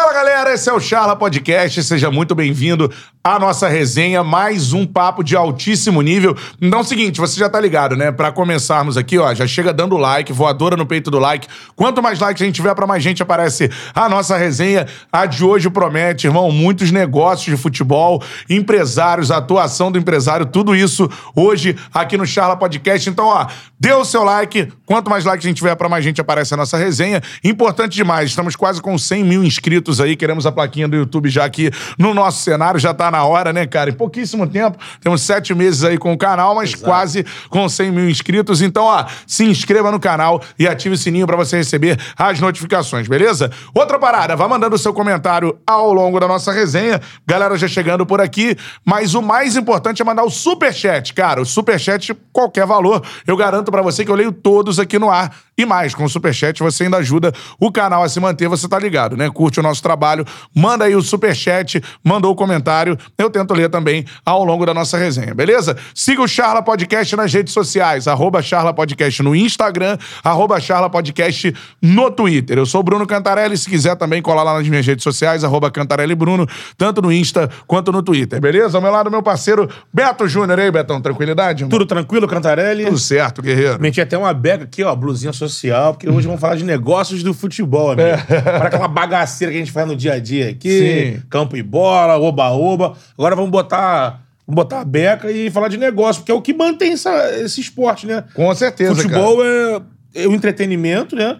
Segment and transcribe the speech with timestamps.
[0.00, 2.90] Fala galera, esse é o Charla Podcast, seja muito bem-vindo
[3.22, 6.34] à nossa resenha, mais um papo de altíssimo nível.
[6.60, 8.10] Então é o seguinte, você já tá ligado, né?
[8.10, 11.46] Pra começarmos aqui, ó, já chega dando like, voadora no peito do like.
[11.76, 14.86] Quanto mais likes a gente tiver, pra mais gente aparece a nossa resenha.
[15.12, 21.08] A de hoje promete, irmão, muitos negócios de futebol, empresários, atuação do empresário, tudo isso
[21.36, 23.10] hoje aqui no Charla Podcast.
[23.10, 23.46] Então, ó,
[23.78, 26.56] dê o seu like, quanto mais likes a gente tiver, pra mais gente aparece a
[26.56, 27.20] nossa resenha.
[27.44, 31.44] Importante demais, estamos quase com 100 mil inscritos aí, queremos a plaquinha do YouTube já
[31.44, 33.90] aqui no nosso cenário, já tá na hora, né, cara?
[33.90, 38.08] Em pouquíssimo tempo, temos sete meses aí com o canal, mas quase com 100 mil
[38.08, 38.62] inscritos.
[38.62, 43.08] Então, ó, se inscreva no canal e ative o sininho pra você receber as notificações,
[43.08, 43.50] beleza?
[43.74, 47.00] Outra parada, vá mandando o seu comentário ao longo da nossa resenha.
[47.26, 51.40] Galera já chegando por aqui, mas o mais importante é mandar o superchat, cara.
[51.40, 55.34] O superchat, qualquer valor, eu garanto pra você que eu leio todos aqui no ar.
[55.56, 58.78] E mais, com o superchat você ainda ajuda o canal a se manter, você tá
[58.78, 59.28] ligado, né?
[59.30, 60.24] Curte o nosso trabalho,
[60.54, 64.96] manda aí o superchat, mandou o comentário, eu tento ler também ao longo da nossa
[64.96, 65.76] resenha, beleza?
[65.94, 71.54] Siga o Charla Podcast nas redes sociais, arroba Charla Podcast no Instagram, arroba Charla Podcast
[71.80, 72.58] no Twitter.
[72.58, 75.70] Eu sou o Bruno Cantarelli, se quiser também colar lá nas minhas redes sociais, arroba
[75.70, 78.78] Cantarelli Bruno, tanto no Insta quanto no Twitter, beleza?
[78.78, 80.58] Ao meu lado, meu parceiro Beto Júnior.
[80.58, 81.62] E aí, Betão, tranquilidade?
[81.62, 81.70] irmão?
[81.70, 82.84] Tudo tranquilo, Cantarelli?
[82.84, 83.80] Tudo certo, guerreiro.
[83.80, 87.32] Meti até uma beca aqui, ó, blusinha social, porque hoje vamos falar de negócios do
[87.34, 88.08] futebol, amigo.
[88.26, 91.22] Para aquela bagaceira que a gente faz no dia a dia aqui, Sim.
[91.28, 92.89] campo e bola, oba-oba.
[93.16, 96.52] Agora vamos botar, vamos botar a beca e falar de negócio, porque é o que
[96.54, 98.24] mantém essa- esse esporte, né?
[98.34, 99.80] Com certeza, Futebol é,
[100.14, 101.38] é um entretenimento, né?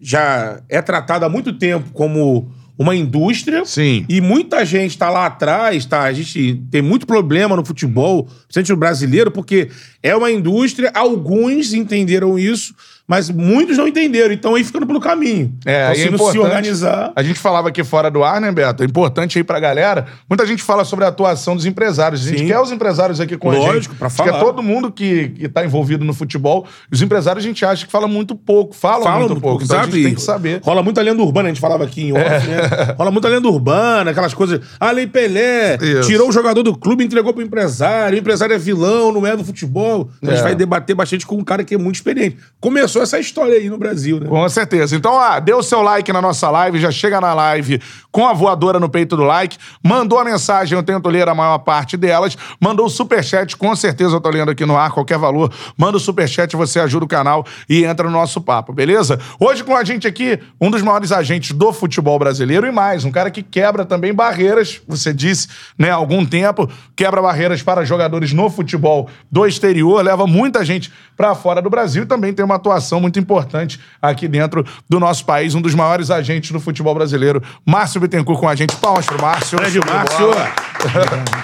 [0.00, 3.64] Já é tratado há muito tempo como uma indústria.
[3.64, 4.04] Sim.
[4.08, 6.02] E muita gente tá lá atrás, tá?
[6.02, 9.68] A gente tem muito problema no futebol, principalmente no brasileiro, porque
[10.02, 12.74] é uma indústria, alguns entenderam isso,
[13.06, 15.52] mas muitos não entenderam, então aí ficando pelo caminho.
[15.66, 17.12] É, então, aí se é se organizar.
[17.14, 18.82] A gente falava aqui fora do ar, né, Beto?
[18.82, 20.06] É importante aí pra galera.
[20.28, 22.24] Muita gente fala sobre a atuação dos empresários.
[22.26, 22.46] A gente Sim.
[22.46, 23.66] quer os empresários aqui com a gente.
[23.66, 24.40] Lógico, pra é falar.
[24.40, 26.66] todo mundo que, que tá envolvido no futebol.
[26.90, 29.62] Os empresários a gente acha que fala muito pouco, falam Fala muito pouco.
[29.64, 30.56] Então a exato, gente tem que saber.
[30.56, 30.60] É.
[30.64, 32.94] Rola muita lenda urbana, a gente falava aqui em off, né?
[32.96, 34.60] Rola muita lenda urbana, aquelas coisas.
[34.78, 36.08] Ah, Lei Pelé Isso.
[36.08, 38.16] tirou o jogador do clube, entregou pro empresário.
[38.16, 40.08] O empresário é vilão, não é do futebol.
[40.18, 40.36] Então A É.
[40.36, 42.36] gente vai debater bastante com um cara que é muito experiente.
[42.60, 44.26] Começou essa história aí no Brasil, né?
[44.28, 44.96] Com certeza.
[44.96, 47.80] Então, ah, dê o seu like na nossa live, já chega na live
[48.12, 51.58] com a voadora no peito do like, mandou a mensagem, eu tento ler a maior
[51.58, 55.50] parte delas, mandou o superchat, com certeza eu tô lendo aqui no ar, qualquer valor,
[55.76, 59.18] manda o superchat, você ajuda o canal e entra no nosso papo, beleza?
[59.40, 63.10] Hoje com a gente aqui, um dos maiores agentes do futebol brasileiro e mais, um
[63.10, 68.34] cara que quebra também barreiras, você disse, né, há algum tempo, quebra barreiras para jogadores
[68.34, 72.56] no futebol do exterior, leva muita gente para fora do Brasil e também tem uma
[72.56, 77.42] atuação muito importante aqui dentro do nosso país, um dos maiores agentes do futebol brasileiro,
[77.64, 78.76] Márcio Bittencourt com a gente.
[78.76, 79.58] Palmas pro Márcio.
[79.58, 80.30] Grande Márcio.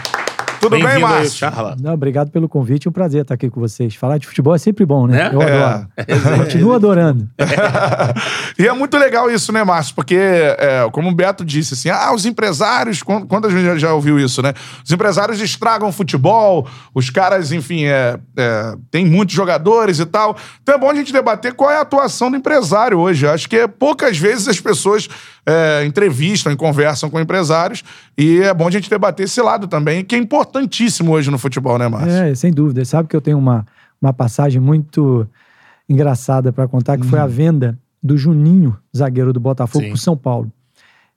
[0.60, 1.38] Tudo bem, aí, Márcio?
[1.38, 1.76] Charla.
[1.80, 3.94] Não, obrigado pelo convite, é um prazer estar aqui com vocês.
[3.94, 5.16] Falar de futebol é sempre bom, né?
[5.16, 5.30] Né?
[5.32, 5.62] Eu É.
[5.62, 5.88] adoro.
[6.38, 7.28] Continuo adorando.
[8.58, 9.94] e é muito legal isso, né, Márcio?
[9.94, 13.94] Porque, é, como o Beto disse, assim, ah, os empresários, quan- quantas vezes já, já
[13.94, 14.52] ouviu isso, né?
[14.84, 20.36] Os empresários estragam o futebol, os caras, enfim, é, é, tem muitos jogadores e tal.
[20.60, 23.28] Então é bom a gente debater qual é a atuação do empresário hoje.
[23.28, 25.08] Acho que poucas vezes as pessoas
[25.48, 27.82] é, entrevistam e conversam com empresários
[28.19, 31.78] e é bom a gente debater esse lado também, que é importantíssimo hoje no futebol,
[31.78, 32.10] né, Márcio?
[32.10, 32.84] É, sem dúvida.
[32.84, 33.64] Sabe que eu tenho uma,
[34.00, 35.26] uma passagem muito
[35.88, 40.53] engraçada para contar, que foi a venda do Juninho, zagueiro do Botafogo, para São Paulo.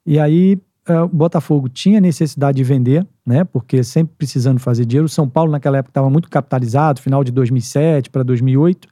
[0.06, 3.44] E aí eh, o Botafogo tinha necessidade de vender, né?
[3.44, 5.04] Porque sempre precisando fazer dinheiro.
[5.04, 8.88] O São Paulo naquela época estava muito capitalizado, final de 2007 para 2008.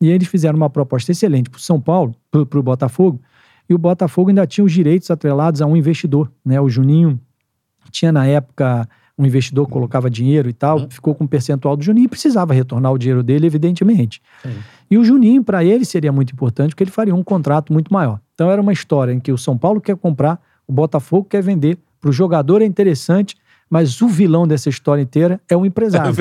[0.00, 3.20] E eles fizeram uma proposta excelente para o São Paulo, para o Botafogo.
[3.68, 6.60] E o Botafogo ainda tinha os direitos atrelados a um investidor, né?
[6.60, 7.18] O Juninho
[7.90, 11.84] tinha na época um investidor que colocava dinheiro e tal, ficou com um percentual do
[11.84, 14.20] Juninho e precisava retornar o dinheiro dele, evidentemente.
[14.90, 18.20] E o Juninho, para ele, seria muito importante, porque ele faria um contrato muito maior.
[18.34, 21.78] Então era uma história em que o São Paulo quer comprar, o Botafogo quer vender,
[22.00, 23.36] para o jogador é interessante,
[23.70, 26.12] mas o vilão dessa história inteira é o empresário.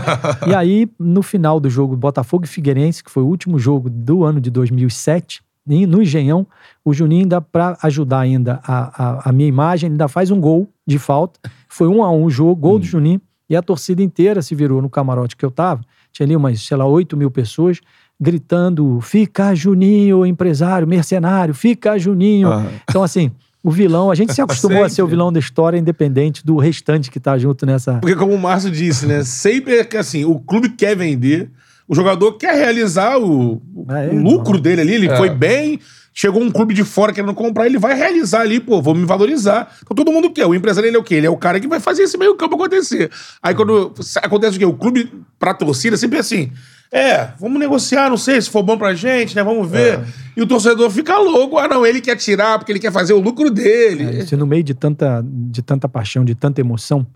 [0.48, 4.24] e aí, no final do jogo Botafogo e Figueirense, que foi o último jogo do
[4.24, 6.46] ano de 2007, em- no Engenhão,
[6.84, 10.68] o Juninho ainda, para ajudar ainda a, a, a minha imagem, ainda faz um gol
[10.86, 11.40] de falta.
[11.68, 14.80] Foi um a um o jogo, gol do Juninho, e a torcida inteira se virou
[14.80, 15.82] no camarote que eu tava.
[16.12, 17.80] Tinha ali umas, sei lá, 8 mil pessoas
[18.20, 22.48] gritando: fica Juninho, empresário, mercenário, fica Juninho.
[22.88, 23.30] Então, assim,
[23.62, 27.10] o vilão, a gente se acostumou a ser o vilão da história, independente do restante
[27.10, 27.94] que tá junto nessa.
[27.98, 29.24] Porque, como o Márcio disse, né?
[29.24, 31.50] Sempre é que assim, o clube quer vender,
[31.88, 35.80] o jogador quer realizar o, o É, lucro dele ali, ele foi bem,
[36.18, 39.70] Chegou um clube de fora querendo comprar, ele vai realizar ali, pô, vou me valorizar.
[39.82, 40.46] Então todo mundo quer.
[40.46, 41.16] O empresário, ele é o quê?
[41.16, 43.10] Ele é o cara que vai fazer esse meio campo acontecer.
[43.42, 43.92] Aí quando
[44.22, 44.64] acontece o quê?
[44.64, 46.50] O clube, pra torcida, sempre é assim.
[46.90, 49.44] É, vamos negociar, não sei se for bom pra gente, né?
[49.44, 50.00] Vamos ver.
[50.34, 51.58] E o torcedor fica louco.
[51.58, 54.26] Ah, não, ele quer tirar porque ele quer fazer o lucro dele.
[54.32, 57.06] É, no meio de tanta, de tanta paixão, de tanta emoção,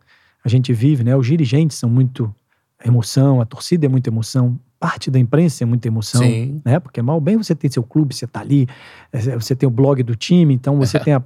[0.45, 1.17] a gente vive, né?
[1.17, 2.31] Os dirigentes são muito
[2.85, 6.61] emoção, a torcida é muita emoção, parte da imprensa é muita emoção, Sim.
[6.65, 6.79] né?
[6.81, 8.67] Porque mal ou bem você tem seu clube, você tá ali,
[9.13, 11.23] é, você tem o blog do time, então você tem a...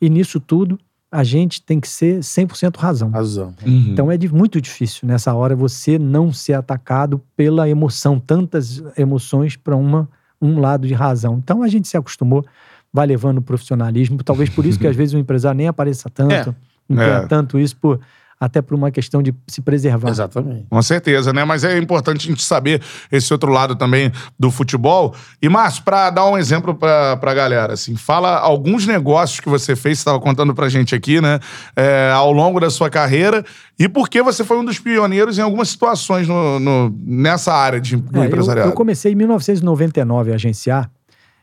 [0.00, 0.78] E nisso tudo,
[1.10, 3.10] a gente tem que ser 100% razão.
[3.10, 3.54] Razão.
[3.66, 9.56] Então é de- muito difícil nessa hora você não ser atacado pela emoção, tantas emoções
[9.56, 10.08] para uma
[10.40, 11.38] um lado de razão.
[11.38, 12.44] Então a gente se acostumou,
[12.92, 16.32] vai levando o profissionalismo, talvez por isso que às vezes o empresário nem apareça tanto,
[16.50, 16.54] É.
[16.88, 17.26] não tenha É.
[17.26, 18.00] tanto isso por
[18.44, 20.08] até por uma questão de se preservar.
[20.10, 20.66] Exatamente.
[20.68, 21.44] Com certeza, né?
[21.44, 25.14] Mas é importante a gente saber esse outro lado também do futebol.
[25.40, 29.76] E, Márcio, pra dar um exemplo pra, pra galera, assim, fala alguns negócios que você
[29.76, 31.38] fez, você tava contando pra gente aqui, né?
[31.76, 33.44] é, ao longo da sua carreira
[33.78, 37.80] e por que você foi um dos pioneiros em algumas situações no, no- nessa área
[37.80, 38.68] de, do É, eu, empresariado.
[38.70, 40.90] eu comecei em 1999 a agenciar,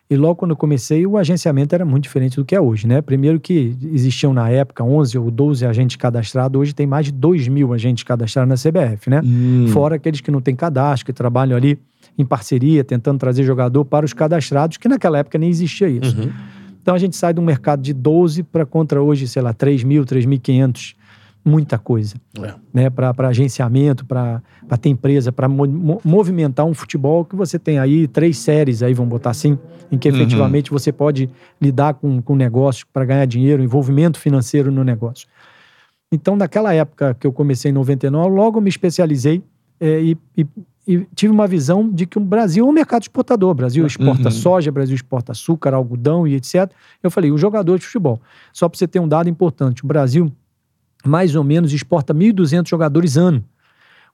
[0.09, 2.99] e logo quando eu comecei, o agenciamento era muito diferente do que é hoje, né?
[2.99, 7.47] Primeiro que existiam na época 11 ou 12 agentes cadastrados, hoje tem mais de 2
[7.47, 9.21] mil agentes cadastrados na CBF, né?
[9.23, 9.67] Hum.
[9.67, 11.77] Fora aqueles que não têm cadastro, que trabalham ali
[12.17, 16.17] em parceria, tentando trazer jogador para os cadastrados, que naquela época nem existia isso.
[16.81, 19.83] Então a gente sai de um mercado de 12 para contra hoje, sei lá, 3
[19.83, 20.95] mil, 3.500,
[21.43, 22.53] muita coisa É.
[22.73, 24.41] né, para agenciamento, para
[24.79, 29.29] ter empresa, para movimentar um futebol que você tem aí três séries aí, vamos botar
[29.31, 29.57] assim,
[29.91, 31.29] em que efetivamente você pode
[31.61, 35.27] lidar com o negócio para ganhar dinheiro, envolvimento financeiro no negócio.
[36.11, 39.43] Então, naquela época que eu comecei em 99, logo eu me especializei
[39.79, 40.47] eh, e, e-
[40.87, 43.51] e tive uma visão de que o Brasil é um mercado exportador.
[43.51, 46.71] O Brasil exporta soja, o Brasil exporta açúcar, algodão e etc.
[47.03, 48.19] Eu falei, o jogador de futebol.
[48.51, 50.31] Só para você ter um dado importante, o Brasil
[51.05, 53.43] mais ou menos exporta 1.200 jogadores ano.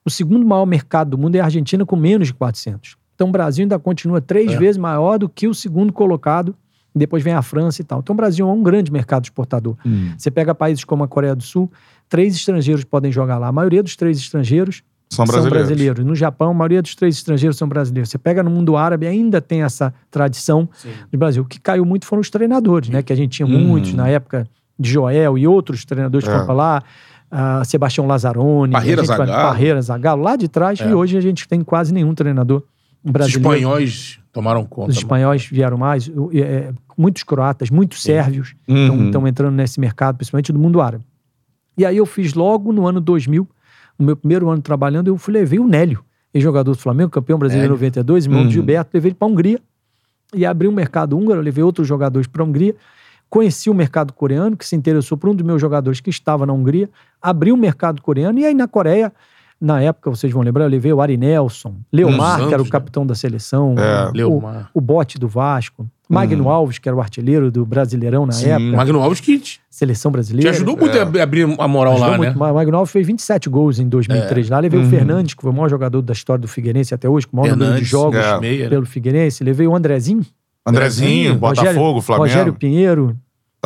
[0.04, 2.96] O segundo maior mercado do mundo é a Argentina, com menos de 400.
[3.14, 4.56] Então o Brasil ainda continua três É.
[4.56, 6.54] vezes maior do que o segundo colocado.
[6.94, 7.98] Depois vem a França e tal.
[8.00, 9.76] Então o Brasil é um grande mercado exportador.
[9.84, 10.12] Hum.
[10.16, 11.70] Você pega países como a Coreia do Sul,
[12.08, 13.48] três estrangeiros podem jogar lá.
[13.48, 15.68] A maioria dos três estrangeiros São são brasileiros.
[15.68, 16.04] brasileiros.
[16.04, 18.08] No Japão, a maioria dos três estrangeiros são brasileiros.
[18.10, 20.68] Você pega no mundo árabe, ainda tem essa tradição
[21.12, 21.42] do Brasil.
[21.42, 23.02] O que caiu muito foram os treinadores, né?
[23.02, 24.46] Que a gente tinha muitos na época
[24.78, 26.34] de Joel e outros treinadores que É.
[26.34, 26.82] foram pra lá.
[27.30, 30.22] ah, Sebastião Lazzaroni, vai- Zagallo.
[30.22, 30.88] Lá de trás, É.
[30.88, 32.62] e hoje a gente tem quase nenhum treinador
[33.04, 33.52] Os brasileiro.
[33.54, 34.90] espanhóis tomaram conta.
[34.92, 39.06] Os espanhóis vieram mais, é, muitos croatas, muitos sérvios Uhum.
[39.06, 41.04] estão entrando nesse mercado, principalmente do mundo árabe.
[41.76, 43.48] E aí eu fiz logo no ano 2000,
[43.98, 47.72] no meu primeiro ano trabalhando, eu fui, levei o Nélio, ex-jogador do Flamengo, campeão brasileiro
[47.72, 48.46] em 92, irmão Uhum.
[48.46, 49.58] do Gilberto, levei ele para a Hungria
[50.32, 52.74] e abri um mercado húngaro, levei outros jogadores para a Hungria,
[53.36, 56.52] conheci o mercado coreano, que se interessou por um dos meus jogadores que estava na
[56.52, 56.88] Hungria,
[57.20, 59.12] abri o mercado coreano, e aí na Coreia,
[59.60, 62.64] na época, vocês vão lembrar, eu levei o Ari Nelson, Leomar, Nos que era o
[62.64, 62.70] né?
[62.70, 64.08] capitão da seleção, É.
[64.08, 64.70] o- Leomar.
[64.74, 68.48] o Bote do Vasco, Magno Alves, que era o artilheiro do Brasileirão na Sim.
[68.50, 70.50] época, Magno Alves que te seleção brasileira.
[70.50, 72.30] ajudou muito a abrir a moral Ajudou lá, muito.
[72.32, 72.36] né?
[72.38, 74.60] Ma- Magno Alves fez 27 gols em 2003 lá.
[74.60, 77.36] Levei o Fernandes, que foi o maior jogador da história do Figueirense até hoje, com
[77.36, 78.62] o maior número de Fernandes, jogos é.
[78.62, 78.68] né?
[78.68, 79.42] pelo Figueirense.
[79.44, 80.24] Levei o Andrezinho,
[80.64, 82.22] Andrezinho, Botafogo, Rogério, Flamengo.
[82.28, 83.16] Rogério Pinheiro,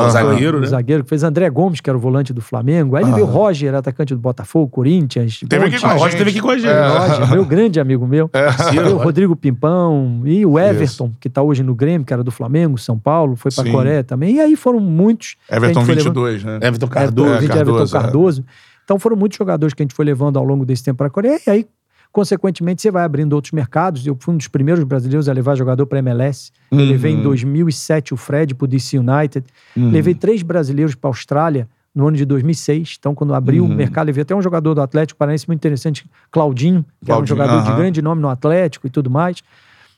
[0.06, 0.66] O zagueiro, o né?
[0.66, 2.96] zagueiro, que fez André Gomes, que era o volante do Flamengo.
[2.96, 5.40] Aí levei o Roger, atacante do Botafogo, Corinthians.
[5.48, 6.18] Teve aqui Ponte, com a o Roger gente.
[6.18, 6.68] teve aqui com a gente.
[6.68, 6.88] É.
[6.88, 8.30] Roger, meu grande amigo meu.
[8.72, 12.30] Levei o Rodrigo Pimpão e o Everton, que tá hoje no Grêmio, que era do
[12.30, 13.72] Flamengo, São Paulo, foi pra Sim.
[13.72, 14.36] Coreia também.
[14.36, 15.36] E aí foram muitos.
[15.50, 16.58] Everton gente foi levando- 22, né?
[16.62, 17.28] Everton Cardoso.
[17.28, 18.00] É, Cardoso, Cardoso, é.
[18.00, 18.44] Cardoso.
[18.84, 21.10] Então foram muitos jogadores que a gente foi levando ao longo desse tempo para a
[21.10, 21.38] Coreia.
[21.46, 21.66] E aí,
[22.12, 24.06] consequentemente, você vai abrindo outros mercados.
[24.06, 26.50] Eu fui um dos primeiros brasileiros a levar jogador para MLS.
[26.70, 26.78] Uhum.
[26.88, 29.44] levei em 2007 o Fred para o DC United.
[29.76, 32.96] Levei três brasileiros para a Austrália no ano de 2006.
[32.98, 33.72] Então, quando abriu Uhum.
[33.72, 37.24] o mercado, levei até um jogador do Atlético Paranaense muito interessante, Claudinho, que era um
[37.26, 39.42] Claudinho, jogador de grande nome no Atlético e tudo mais.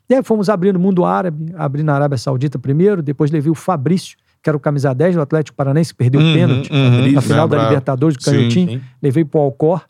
[0.08, 3.54] E aí fomos abrindo o mundo árabe, abri na Arábia Saudita primeiro, depois levei o
[3.54, 7.12] Fabrício, que era o camisa 10 do Atlético Paranaense, que perdeu o Uhum, pênalti uhum,
[7.12, 7.62] na final da.
[7.64, 8.70] Libertadores do Canhotinho.
[8.72, 8.80] sim.
[9.02, 9.82] Levei pro Alcor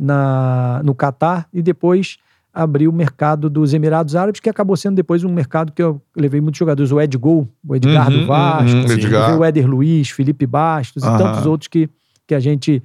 [0.00, 2.16] na, no Catar e depois
[2.52, 6.40] abri o mercado dos Emirados Árabes, que acabou sendo depois um mercado que eu levei
[6.40, 9.38] muitos jogadores, o Ed Gol, o Edgar Uhum, do Vasco, uhum, Edgar.
[9.38, 11.14] o Éder Luiz, Felipe Bastos Aham.
[11.14, 11.88] e tantos outros que,
[12.26, 12.82] que a gente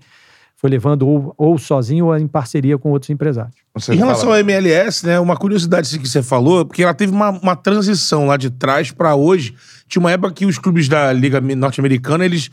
[0.56, 3.56] foi levando ou, ou sozinho ou em parceria com outros empresários.
[3.74, 6.94] Você Em relação fala- ao MLS, né, uma curiosidade assim que você falou, porque ela
[6.94, 9.56] teve uma, uma transição lá de trás pra hoje.
[9.88, 12.50] Tinha uma época que os clubes da Liga Norte-Americana, eles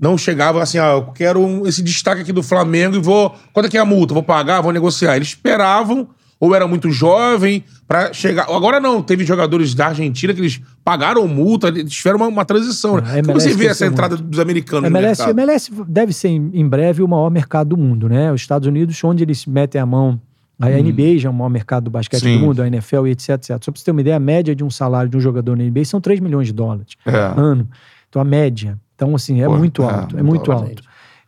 [0.00, 3.34] não chegavam assim, ah, eu quero esse destaque aqui do Flamengo e vou.
[3.52, 4.14] Quanto é que é a multa?
[4.14, 5.16] Vou pagar, vou negociar.
[5.16, 6.08] Eles esperavam
[6.40, 8.44] ou era muito jovem pra chegar.
[8.44, 12.96] Agora não, teve jogadores da Argentina que eles pagaram multa, eles tiveram uma, uma transição.
[12.96, 13.20] Né?
[13.20, 15.38] A Como você vê essa entrada dos americanos no MLS, mercado?
[15.38, 18.32] MLS deve ser em breve o maior mercado do mundo, né?
[18.32, 20.18] Os Estados Unidos, onde eles metem a mão.
[20.58, 22.38] A NBA já é o maior mercado do basquete Sim.
[22.38, 23.48] do mundo, a NFL e etc, etc.
[23.62, 25.64] Só pra você ter uma ideia, a média de um salário de um jogador na
[25.64, 27.32] NBA são 3 milhões de dólares É.
[27.34, 27.66] ano.
[28.10, 28.78] Então, a média.
[29.00, 30.18] Então, assim, é Pô, muito é, alto.
[30.18, 30.68] É muito muito alto.
[30.68, 30.82] alto.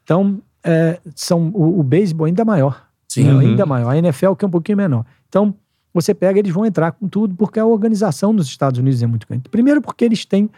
[0.05, 2.87] Então, é, são, o, o beisebol ainda é maior.
[3.09, 3.25] Sim.
[3.25, 3.33] né?
[3.33, 3.39] Uhum.
[3.41, 3.89] Ainda maior.
[3.89, 5.07] A NFL que é um pouquinho menor.
[5.27, 5.55] Então,
[5.95, 9.27] você pega, eles vão entrar com tudo, porque a organização dos Estados Unidos é muito
[9.27, 9.49] grande.
[9.49, 10.51] Primeiro, porque eles têm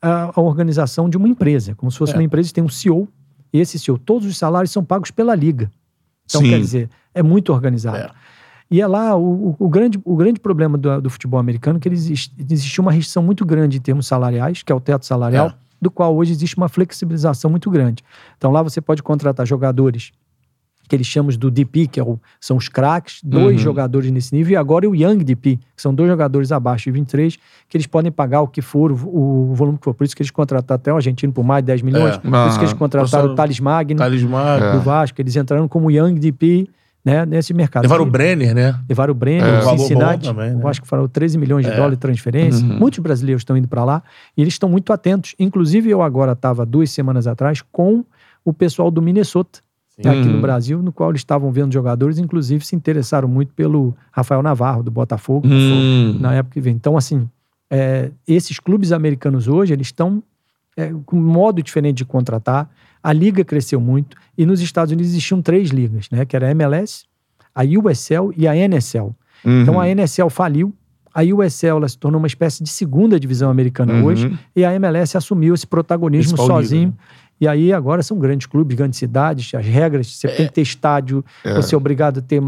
[0.00, 2.16] a, a organização de uma empresa, como se fosse É.
[2.16, 3.06] uma empresa, tem um CEO,
[3.52, 5.70] e esse CEO, todos os salários são pagos pela liga.
[6.24, 6.48] Então, Sim.
[6.48, 7.98] quer dizer, é muito organizado.
[7.98, 8.10] É.
[8.70, 11.86] E é lá o, o- o grande, o grande problema do, do futebol americano que
[11.86, 15.48] ele existe, existe uma restrição muito grande em termos salariais, que é o teto salarial,
[15.48, 15.54] É.
[15.82, 18.04] do qual hoje existe uma flexibilização muito grande.
[18.38, 20.12] Então lá você pode contratar jogadores
[20.88, 23.62] que eles chamam do DP, que é o- são os craques, dois Uhum.
[23.62, 27.36] jogadores nesse nível, e agora o Young DP, que são dois jogadores abaixo de 23,
[27.68, 29.94] que eles podem pagar o que for, o, o volume que for.
[29.94, 32.18] Por isso que eles contrataram até o argentino por mais de 10 milhões, É.
[32.18, 32.78] por isso que eles Aham.
[32.78, 34.56] contrataram Nossa, o Thales Magno Talismã.
[34.60, 34.72] É.
[34.72, 36.68] do Vasco, eles entraram como Young DP
[37.04, 37.82] né, nesse mercado.
[37.82, 38.78] Levaram o Brenner, né?
[38.88, 39.58] Levaram o Brenner, É.
[39.58, 40.60] o Cincinnati, também, né?
[40.62, 41.74] eu acho que foram 13 milhões de É.
[41.76, 42.64] dólares de transferência.
[42.64, 42.78] Uhum.
[42.78, 44.02] Muitos brasileiros estão indo para lá
[44.36, 45.34] e eles estão muito atentos.
[45.38, 48.04] Inclusive, eu agora estava duas semanas atrás com
[48.44, 50.08] o pessoal do Minnesota, Sim.
[50.08, 50.34] aqui Uhum.
[50.36, 54.82] no Brasil, no qual eles estavam vendo jogadores, inclusive se interessaram muito pelo Rafael Navarro,
[54.82, 56.16] do Botafogo, Hum.
[56.20, 56.74] na época que vem.
[56.74, 57.28] Então, assim,
[57.70, 60.22] é, esses clubes americanos hoje, eles estão
[60.76, 62.66] é, com um modo diferente de contratar.
[63.02, 66.24] A liga cresceu muito e nos Estados Unidos existiam três ligas, né?
[66.24, 67.04] Que era a MLS,
[67.54, 69.10] a USL e a NSL.
[69.44, 69.80] Então Uhum.
[69.80, 70.72] a NSL faliu,
[71.14, 74.04] a USL ela se tornou uma espécie de segunda divisão americana Uhum.
[74.04, 76.88] hoje e a MLS assumiu esse protagonismo Principal liga, sozinho.
[76.88, 76.94] né?
[77.40, 81.24] E aí agora são grandes clubes, grandes cidades, as regras, você tem que ter estádio,
[81.44, 81.52] É.
[81.54, 82.40] você é obrigado a ter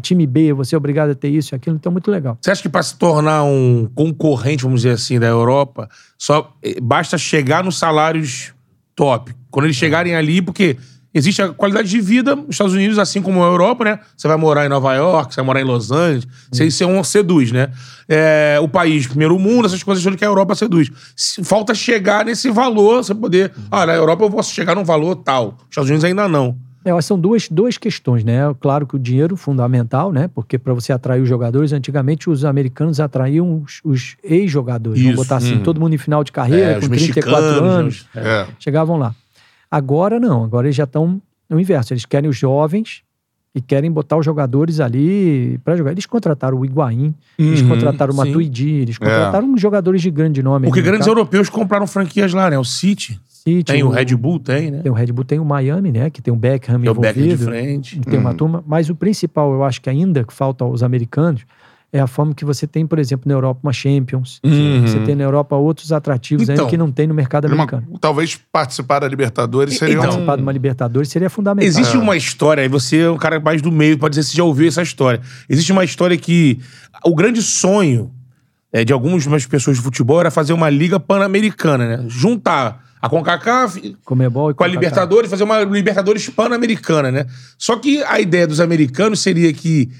[0.00, 2.38] time B, você é obrigado a ter isso e aquilo, então muito legal.
[2.40, 6.80] Você acha que para se tornar um concorrente, vamos dizer assim, da Europa, só eh,
[6.82, 8.54] basta chegar nos salários
[8.94, 9.32] top?
[9.50, 10.76] Quando eles chegarem ali, porque
[11.14, 13.98] existe a qualidade de vida nos Estados Unidos, assim como a Europa, né?
[14.16, 16.86] Você vai morar em Nova York, você vai morar em Los Angeles, você, isso é
[16.86, 17.70] um seduz, né?
[18.08, 20.90] É, o país, primeiro mundo, essas coisas que a Europa seduz.
[21.16, 23.52] Se- Falta chegar nesse valor, você poder.
[23.70, 25.56] Ah, na Europa eu posso chegar num valor tal.
[25.58, 26.56] Os Estados Unidos ainda não.
[26.84, 28.40] É, são duas, duas questões, né?
[28.60, 30.28] Claro que o dinheiro fundamental, né?
[30.34, 35.00] Porque para você atrair os jogadores, antigamente os americanos atraíam os, os ex-jogadores.
[35.00, 35.62] Vamos botar assim, hum.
[35.62, 37.72] todo mundo em final de carreira, É, com 34 mexicanos.
[37.72, 38.22] anos, né?
[38.24, 38.46] É.
[38.58, 39.14] chegavam lá.
[39.70, 41.92] Agora não, agora eles já estão no inverso.
[41.92, 43.02] Eles querem os jovens
[43.54, 45.92] e querem botar os jogadores ali para jogar.
[45.92, 48.16] Eles contrataram o Higuaín, eles Uhum, contrataram o.
[48.16, 50.66] Matuidi, eles contrataram jogadores de grande nome.
[50.66, 51.18] Porque grandes mercado.
[51.18, 52.58] europeus compraram franquias lá, né?
[52.58, 53.20] O City.
[53.42, 54.80] City, Tem o Red Bull, tem, né?
[54.82, 56.10] Tem o Red Bull, tem o Miami, né?
[56.10, 57.50] Que tem o Beckham Que é o Beckham de envolvido.
[57.50, 58.00] frente.
[58.00, 58.36] tem uma Uhum.
[58.36, 61.42] turma, mas o principal, eu acho que ainda que falta aos americanos,
[61.94, 64.40] é a forma que você tem, por exemplo, na Europa uma Champions.
[64.42, 64.80] Uhum.
[64.86, 67.86] Você tem na Europa outros atrativos Então, ainda que não tem no mercado Uma- americano.
[68.00, 70.06] talvez participar da Libertadores seria Então, um...
[70.06, 71.66] Participar de uma Libertadores seria fundamental.
[71.68, 74.42] Existe uma história, e você é um cara mais do meio, pode dizer se já
[74.42, 75.20] ouviu essa história.
[75.50, 76.58] Existe uma história que
[77.04, 78.10] o grande sonho
[78.72, 82.04] é, de algumas pessoas de futebol era fazer uma liga pan-americana, né?
[82.08, 84.66] Juntar a CONCACAF Comebol com a.
[84.66, 87.26] Libertadores, fazer uma Libertadores pan-americana, né?
[87.58, 89.90] Só que a ideia dos americanos seria que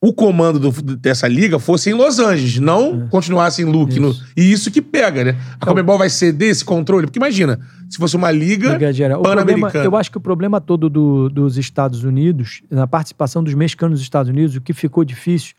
[0.00, 3.98] o comando do- dessa liga fosse em Los Angeles, não continuasse em Luke.
[3.98, 5.36] no- e isso que pega, né?
[5.58, 7.06] A Comebol vai ceder esse controle?
[7.06, 7.58] Porque imagina,
[7.90, 9.84] se fosse uma liga, Liga pan-americana.
[9.84, 14.02] eu acho que o problema todo do- dos Estados Unidos, na participação dos mexicanos nos
[14.02, 15.54] Estados Unidos, o que ficou difícil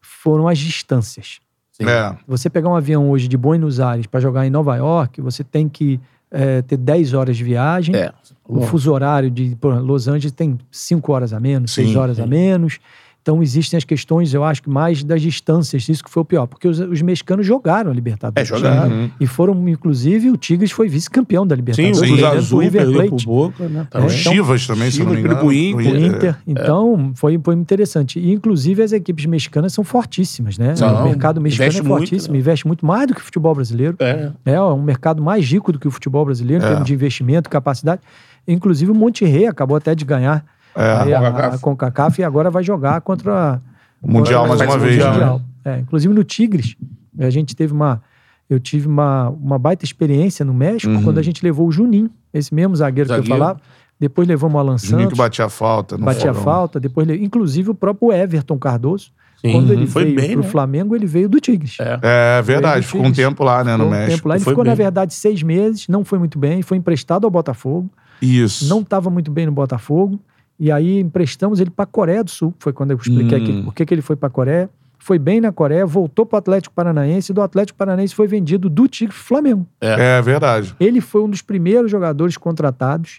[0.00, 1.38] foram as distâncias.
[1.80, 2.14] É.
[2.26, 5.68] Você pegar um avião hoje de Buenos Aires para jogar em Nova York, você tem
[5.68, 6.00] que
[6.30, 7.94] eh, ter 10 horas de viagem.
[7.94, 8.12] É.
[8.46, 12.26] O fuso horário de Los Angeles tem 5 horas a menos, Sim, 6 horas a
[12.26, 12.78] menos.
[13.22, 16.46] Então existem as questões, eu acho que mais das distâncias, isso que foi o pior.
[16.48, 18.50] Porque os, os mexicanos jogaram a Libertadores.
[18.50, 18.90] É, jogaram.
[18.92, 19.10] Uhum.
[19.20, 21.98] E foram, inclusive, o Tigres foi vice-campeão da Libertadores.
[21.98, 23.24] o Sim, dentro do Azul River perdeu pro.
[23.24, 23.80] Boca, né?
[23.94, 25.46] O então- Chivas também, se eu não me Chivas, engano.
[25.46, 26.06] pro Inter, O É.
[26.08, 28.18] Inter, então, foi, foi interessante.
[28.18, 30.74] E, inclusive, as equipes mexicanas são fortíssimas, né?
[30.74, 30.92] São.
[30.92, 32.40] o mercado mexicano é muito, fortíssimo, né?
[32.40, 33.94] investe muito mais do que o futebol brasileiro.
[34.00, 34.30] É.
[34.44, 36.70] É um mercado mais rico do que o futebol brasileiro, em É.
[36.70, 38.00] termos de investimento, capacidade.
[38.48, 40.92] Inclusive, o Monterrey acabou até de ganhar É.
[40.92, 41.54] a, CONCACAF.
[41.54, 43.60] a CONCACAF e agora vai jogar contra
[44.00, 45.40] O Mundial mais uma vez, né?
[45.64, 46.76] É, inclusive no Tigres,
[47.18, 48.02] a gente teve uma.
[48.50, 51.02] Eu tive uma, uma baita experiência no México Uhum.
[51.04, 53.38] quando a gente levou o Juninho, esse mesmo zagueiro, que eu Zagueiro.
[53.38, 53.60] falava.
[53.98, 55.96] Depois levamos o Alan Juninho que Santos, batia falta.
[55.96, 56.80] no batia falta.
[56.80, 59.10] Depois, inclusive o próprio Everton Cardoso,
[59.40, 59.52] Sim.
[59.52, 60.48] quando ele Foi veio bem, pro né?
[60.48, 61.76] Flamengo, ele veio do Tigres.
[61.80, 61.98] É.
[62.02, 64.16] É verdade, Veio do ficou um tempo lá, né, no Ficou um México.
[64.16, 64.34] tempo lá.
[64.34, 64.76] Ele Foi ficou, na bem.
[64.84, 67.88] verdade, seis meses, não foi muito bem, foi emprestado ao Botafogo,
[68.20, 68.68] Isso.
[68.68, 70.18] não estava muito bem no Botafogo.
[70.62, 72.54] E aí emprestamos ele para a Coreia do Sul.
[72.60, 73.42] Foi quando eu expliquei Hum.
[73.42, 74.70] aqui por que ele foi para a Coreia.
[74.96, 77.32] Foi bem na Coreia, voltou para o Atlético Paranaense.
[77.32, 79.66] E do Atlético Paranaense foi vendido do Tigre Flamengo.
[79.80, 80.72] É, verdade.
[80.78, 83.18] Ele foi um dos primeiros jogadores contratados,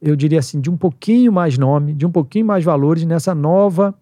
[0.00, 3.94] eu diria assim, de um pouquinho mais nome, de um pouquinho mais valores nessa nova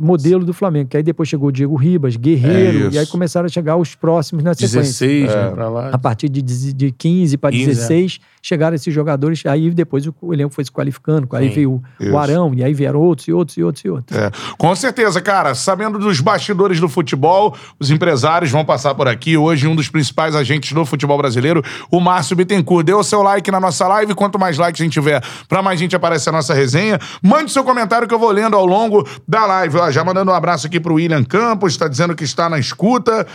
[0.00, 0.88] modelo do Flamengo.
[0.88, 2.96] Que aí depois chegou o Diego Ribas, É Guerreiro, isso.
[2.96, 4.80] e aí começaram a chegar os próximos na sequência.
[4.80, 5.90] 16, né, pra lá.
[5.90, 9.44] A partir de, de 15 para 15, 16, chegaram esses jogadores.
[9.46, 11.28] Aí depois o, elenco foi se qualificando.
[11.32, 11.54] Aí Sim.
[11.54, 12.12] veio o, Isso.
[12.12, 14.18] o Arão, e aí vieram outros, e outros, e outros, e outros.
[14.18, 15.54] É, com certeza, cara.
[15.54, 19.36] Sabendo dos bastidores do futebol, os empresários vão passar por aqui.
[19.36, 22.84] Hoje, um dos principais agentes do futebol brasileiro, o Márcio Bittencourt.
[22.84, 24.14] Dê o seu like na nossa live.
[24.14, 26.98] Quanto mais likes a gente tiver, pra mais gente aparecer a nossa resenha.
[27.22, 29.78] Mande seu comentário que eu vou lendo ao longo da live.
[29.90, 33.26] Já mandando um abraço aqui pro William Campos, tá dizendo que está na escuta.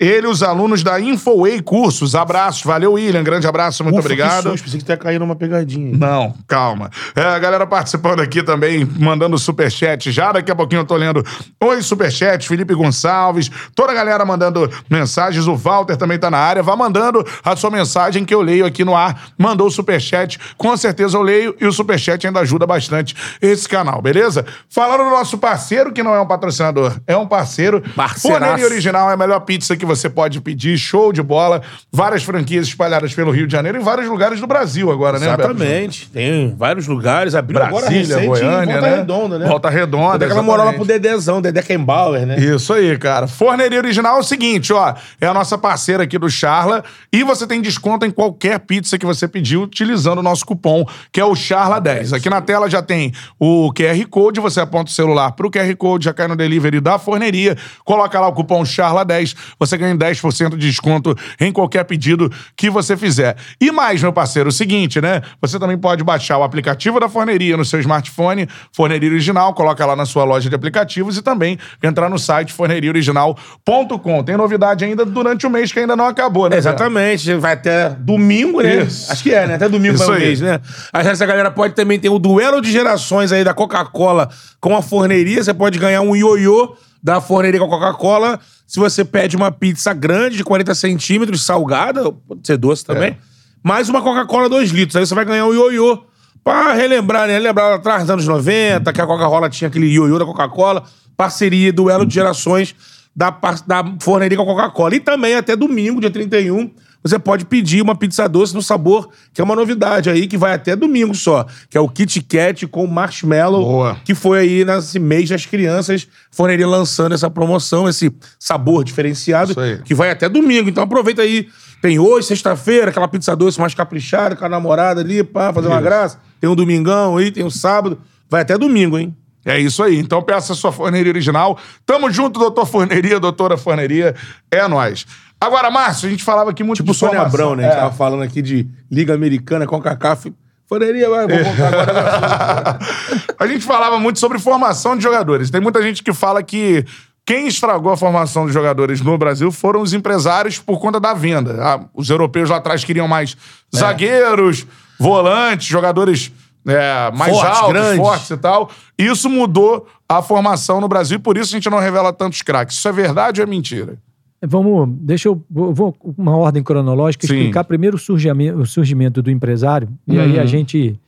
[0.00, 2.14] Ele os alunos da Infoway Cursos.
[2.14, 2.62] Abraços.
[2.62, 3.22] Valeu, William.
[3.22, 3.84] Grande abraço.
[3.84, 4.50] Muito Ufa, que obrigado.
[4.50, 5.94] susto, Pensei que cair numa pegadinha.
[5.94, 6.90] Não, calma.
[7.14, 10.10] É, a galera participando aqui também, mandando superchat.
[10.10, 11.22] Já daqui a pouquinho eu tô lendo
[11.62, 15.46] Oi, superchat, Felipe Gonçalves, toda a galera mandando mensagens.
[15.46, 16.62] O Walter também tá na área.
[16.62, 19.28] Vá mandando a sua mensagem que eu leio aqui no ar.
[19.36, 24.00] Mandou o superchat, com certeza eu leio e o superchat ainda ajuda bastante esse canal,
[24.00, 24.46] beleza?
[24.70, 27.82] Falando do nosso parceiro, que não é um patrocinador, é um parceiro.
[28.18, 30.78] Forneria Original é a melhor pizza que você pode pedir.
[30.78, 31.62] Show de bola.
[31.92, 35.50] Várias franquias espalhadas pelo Rio de Janeiro e vários lugares do Brasil agora, né, Beto?
[35.50, 36.10] Exatamente.
[36.10, 37.34] Tem vários lugares.
[37.34, 38.96] Abriu agora Brasília, recente Goiânia, Volta né?
[38.96, 39.46] Redonda, né?
[39.46, 40.84] Volta Redonda, Deu aquela moral lá pro.
[40.84, 42.38] Dedezão, Dedé Kembauer, né?
[42.38, 43.26] Isso aí, cara.
[43.26, 44.94] Forneria Original é o seguinte, ó.
[45.20, 46.82] É a nossa parceira aqui do Charla.
[47.12, 51.20] E você tem desconto em qualquer pizza que você pediu utilizando o nosso cupom, que
[51.20, 52.16] é o Charla10.
[52.16, 54.40] Aqui na tela já tem o QR Code.
[54.40, 57.56] Você aponta o celular pro QR Code, já cai no delivery da forneria.
[57.84, 59.34] Coloca lá o cupom Charla10.
[59.58, 63.34] Você ganha 10% de desconto em qualquer pedido que você fizer.
[63.58, 65.22] E mais, meu parceiro, o seguinte, né?
[65.40, 69.96] Você também pode baixar o aplicativo da forneria no seu smartphone, Forneria Original, coloca lá
[69.96, 74.22] na sua loja de aplicativos e também entrar no site forneriaoriginal.com.
[74.22, 76.56] Tem novidade ainda durante o mês que ainda não acabou, né?
[76.56, 78.82] Exatamente, vai até domingo, né?
[78.82, 79.10] Isso.
[79.10, 79.54] Acho que é, né?
[79.54, 80.26] Até domingo Isso vai aí.
[80.26, 80.60] mês, né?
[80.92, 84.28] Aí essa galera pode também ter o duelo de gerações aí da Coca-Cola
[84.60, 85.42] com a forneria.
[85.42, 89.92] Você pode ganhar um ioiô da forneria com a Coca-Cola se você pede uma pizza
[89.92, 93.16] grande de 40 centímetros, salgada, pode ser doce também, É.
[93.64, 94.94] mais uma Coca-Cola 2 litros.
[94.94, 96.04] Aí você vai ganhar um ioiô.
[96.44, 97.38] Pra relembrar, né?
[97.38, 100.84] Lembrar lá atrás dos anos 90, que a Coca-Cola tinha aquele ioiô da Coca-Cola,
[101.16, 102.74] parceria, duelo de gerações
[103.14, 103.28] da,
[103.66, 104.94] da forneria com a Coca-Cola.
[104.94, 106.70] E também até domingo, dia 31,
[107.02, 110.52] você pode pedir uma pizza doce no sabor, que é uma novidade aí, que vai
[110.52, 113.96] até domingo só, que é o Kit Kat com marshmallow, Boa.
[114.04, 119.94] que foi aí nesse mês das crianças, forneria lançando essa promoção, esse sabor diferenciado, que
[119.94, 120.68] vai até domingo.
[120.68, 121.48] Então aproveita aí.
[121.80, 125.76] Tem hoje, sexta-feira, aquela pizza doce mais caprichada, com a namorada ali, pá, fazer uma
[125.76, 125.84] Isso.
[125.84, 126.20] graça.
[126.38, 127.98] Tem um domingão aí, tem um sábado.
[128.28, 129.16] Vai até domingo, hein?
[129.44, 129.98] É isso aí.
[129.98, 131.58] Então peça a sua forneria original.
[131.86, 134.14] Tamo junto, doutor Forneria, doutora Forneria.
[134.50, 135.06] É nóis.
[135.40, 137.40] Agora, Márcio, a gente falava aqui muito Tipo o de Sônia formação.
[137.40, 137.64] Abrão, né?
[137.64, 137.80] A gente É.
[137.82, 140.32] tava falando aqui de Liga Americana com CACAF.
[140.68, 142.78] Forneria, vai, vou voltar agora.
[143.38, 145.50] a gente falava muito sobre formação de jogadores.
[145.50, 146.84] Tem muita gente que fala que
[147.26, 151.56] quem estragou a formação dos jogadores no Brasil foram os empresários por conta da venda.
[151.60, 153.36] Ah, os europeus lá atrás queriam mais
[153.74, 153.78] É.
[153.78, 154.66] zagueiros,
[154.98, 156.30] volantes, jogadores
[156.68, 157.96] é, mais Fortes, altos, grandes.
[157.96, 158.70] fortes e tal.
[158.98, 162.76] Isso mudou a formação no Brasil e por isso a gente não revela tantos craques.
[162.76, 163.96] Isso é verdade ou é mentira?
[164.42, 167.34] Vamos, deixa eu, vou, vou uma ordem cronológica, Sim.
[167.36, 170.40] explicar primeiro o surgimento, o surgimento do empresário, e aí Uhum.
[170.40, 170.98] a gente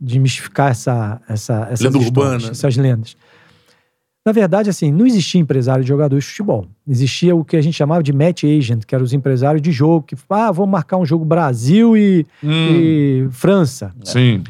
[0.00, 2.48] desmistificar essa, essa, essas Lenda urbana.
[2.50, 3.16] essas lendas.
[4.26, 6.66] Na verdade, assim, não existia empresário de jogadores de futebol.
[6.88, 10.06] Existia o que a gente chamava de match agent, que eram os empresários de jogo,
[10.06, 13.92] que, ah, vamos marcar um jogo Brasil e, e França.
[14.04, 14.42] Sim.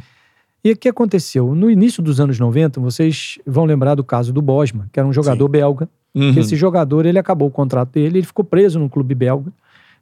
[0.65, 1.55] E o que aconteceu?
[1.55, 5.13] No início dos anos 90, vocês vão lembrar do caso do Bosman, que era um
[5.13, 5.89] jogador belga.
[6.15, 6.33] Uhum.
[6.35, 9.51] que Esse jogador, ele acabou o contrato dele, ele ficou preso num clube belga,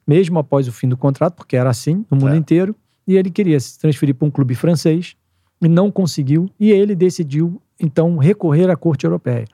[0.05, 2.37] mesmo após o fim do contrato, porque era assim no mundo É.
[2.37, 2.75] inteiro,
[3.07, 5.15] e ele queria se transferir para um clube francês
[5.61, 9.45] e não conseguiu, e ele decidiu, então, recorrer à Corte Europeia.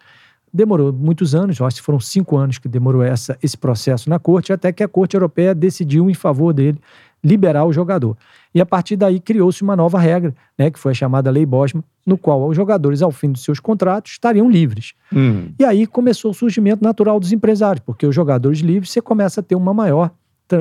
[0.54, 4.52] Demorou muitos anos, acho que foram cinco anos que demorou essa, esse processo na Corte,
[4.54, 6.80] até que a Corte Europeia decidiu em favor dele
[7.28, 8.16] liberar o jogador.
[8.56, 11.84] E a partir daí criou-se uma nova regra, né, que foi a chamada Lei Bosman,
[12.06, 14.94] no qual os jogadores, ao fim dos seus contratos, estariam livres.
[15.14, 15.50] Hum.
[15.60, 19.44] E aí começou o surgimento natural dos empresários, porque os jogadores livres você começa a
[19.44, 20.12] ter uma maior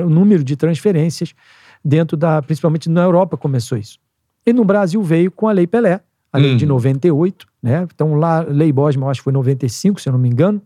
[0.09, 1.33] número de transferências
[1.83, 3.97] dentro da, principalmente na Europa começou isso.
[4.45, 6.01] E no Brasil veio com a Lei Pelé,
[6.31, 6.73] a lei de Uhum.
[6.73, 7.87] 98, né?
[7.93, 10.61] Então lá, a Lei Bosman, eu acho que foi 95, se eu não me engano,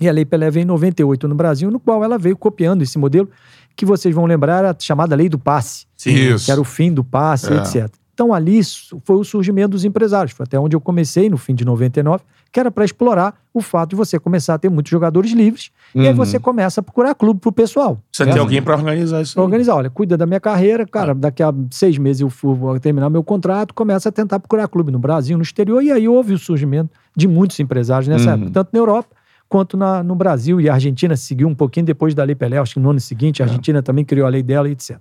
[0.00, 2.98] e a Lei Pelé veio em 98 no Brasil, no qual ela veio copiando esse
[2.98, 3.30] modelo,
[3.76, 6.46] que vocês vão lembrar, a chamada Lei do Passe, Isso.
[6.46, 7.56] que era o fim do passe, É.
[7.58, 7.92] etc.
[8.14, 8.60] Então ali
[9.04, 10.32] foi o surgimento dos empresários.
[10.32, 13.90] Foi até onde eu comecei, no fim de 99, que era para explorar o fato
[13.90, 15.70] de você começar a ter muitos jogadores livres.
[15.94, 16.14] E aí Uhum.
[16.14, 17.98] você começa a procurar clube pro pessoal.
[18.10, 18.32] Você né?
[18.32, 21.52] tem alguém pra organizar isso Pra organizar, olha, cuida da minha carreira, cara, daqui a
[21.70, 25.42] seis meses eu vou terminar meu contrato, começa a tentar procurar clube no Brasil, no
[25.42, 28.34] exterior, e aí houve o surgimento de muitos empresários nessa Uhum.
[28.36, 29.08] época, tanto na Europa
[29.48, 32.74] quanto na, no Brasil, e a Argentina seguiu um pouquinho depois da Lei Pelé, acho
[32.74, 34.98] que no ano seguinte a Argentina também criou a lei dela, e etc.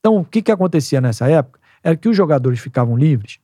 [0.00, 3.38] Então, o que, que acontecia nessa época era que os jogadores ficavam livres,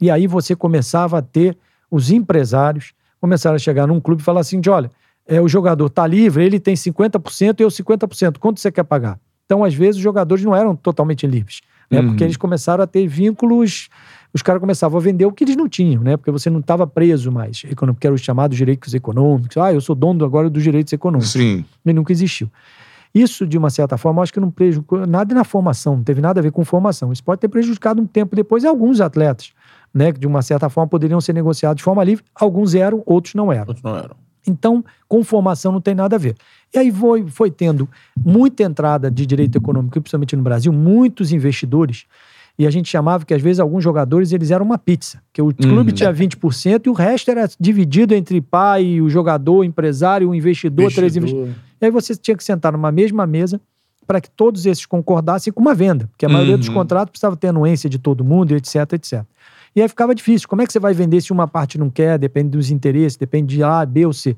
[0.00, 1.56] e aí você começava a ter
[1.90, 4.90] os empresários começaram a chegar num clube e falar assim: de, olha,
[5.26, 8.38] é, o jogador está livre, ele tem 50% e eu 50%.
[8.38, 9.18] Quanto você quer pagar?
[9.44, 12.00] Então, às vezes, os jogadores não eram totalmente livres, né?
[12.00, 12.08] Uhum.
[12.08, 13.88] Porque eles começaram a ter vínculos,
[14.32, 16.16] os caras começavam a vender o que eles não tinham, né?
[16.16, 19.56] Porque você não estava preso mais, econômico, que eram os chamados direitos econômicos.
[19.56, 21.32] Ah, eu sou dono agora dos direitos econômicos.
[21.32, 21.64] Sim.
[21.84, 22.50] E nunca existiu.
[23.12, 26.38] Isso, de uma certa forma, acho que não prejudicou nada na formação, não teve nada
[26.38, 27.12] a ver com formação.
[27.12, 29.52] Isso pode ter prejudicado um tempo depois alguns atletas,
[29.92, 30.12] né?
[30.12, 32.24] Que de uma certa forma poderiam ser negociados de forma livre.
[32.34, 33.66] Alguns eram, outros não eram.
[33.66, 34.14] Outros não eram.
[34.46, 36.36] Então, com formação não tem nada a ver.
[36.72, 42.06] E aí foi, foi tendo muita entrada de direito econômico, principalmente no Brasil, muitos investidores.
[42.60, 45.18] E a gente chamava que, às vezes, alguns jogadores eles eram uma pizza.
[45.32, 49.64] Que o clube tinha 20% e o resto era dividido entre pai, o jogador, o
[49.64, 51.54] empresário, o investidor, três investidores.
[51.80, 53.58] E aí você tinha que sentar numa mesma mesa
[54.06, 56.06] para que todos esses concordassem com uma venda.
[56.08, 56.74] Porque a maioria dos Uhum.
[56.74, 59.22] contratos precisava ter anuência de todo mundo, etc, etc.
[59.74, 60.46] E aí ficava difícil.
[60.46, 62.18] Como é que você vai vender se uma parte não quer?
[62.18, 64.36] Depende dos interesses, depende de A, B ou C.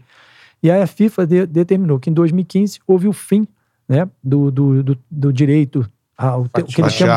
[0.63, 3.49] E aí a FIFA de- determinou que em 2015 houve o fim
[3.89, 5.85] né, do, do, do, do direito
[6.17, 7.15] ao te- o que eles chamam.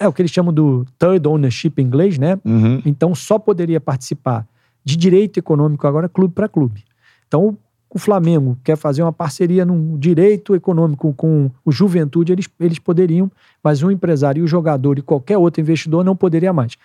[0.00, 2.38] É o que eles chamam do third ownership em inglês, né?
[2.44, 2.80] Uhum.
[2.84, 4.46] Então só poderia participar
[4.82, 6.82] de direito econômico agora clube para clube.
[7.28, 7.56] Então
[7.94, 13.30] o- Flamengo quer fazer uma parceria num direito econômico com o Juventude, eles, eles poderiam,
[13.62, 16.76] mas o empresário e o jogador e qualquer outro investidor não poderia mais.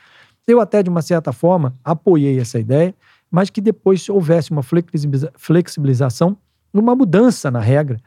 [0.48, 2.94] Eu até, de uma certa forma, apoiei essa ideia,
[3.32, 6.36] mas que depois houvesse uma flexibiliza- flexibilização,
[6.74, 7.98] uma mudança na regra.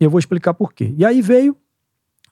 [0.00, 0.94] E eu vou explicar por quê.
[0.96, 1.56] E aí veio,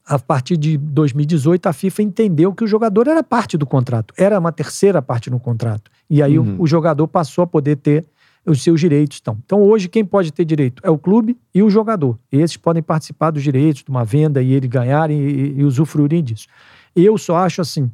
[0.07, 4.38] a partir de 2018, a FIFA entendeu que o jogador era parte do contrato, era
[4.38, 5.90] uma terceira parte no contrato.
[6.09, 6.57] E aí o- Uhum.
[6.61, 8.05] o, jogador passou a poder ter
[8.47, 9.19] os seus direitos.
[9.21, 9.37] Então.
[9.45, 12.16] então, hoje, quem pode ter direito é o clube e o jogador.
[12.31, 16.47] Esses podem participar dos direitos de uma venda e eles ganharem e, e usufruírem disso.
[16.95, 17.90] Eu só acho assim: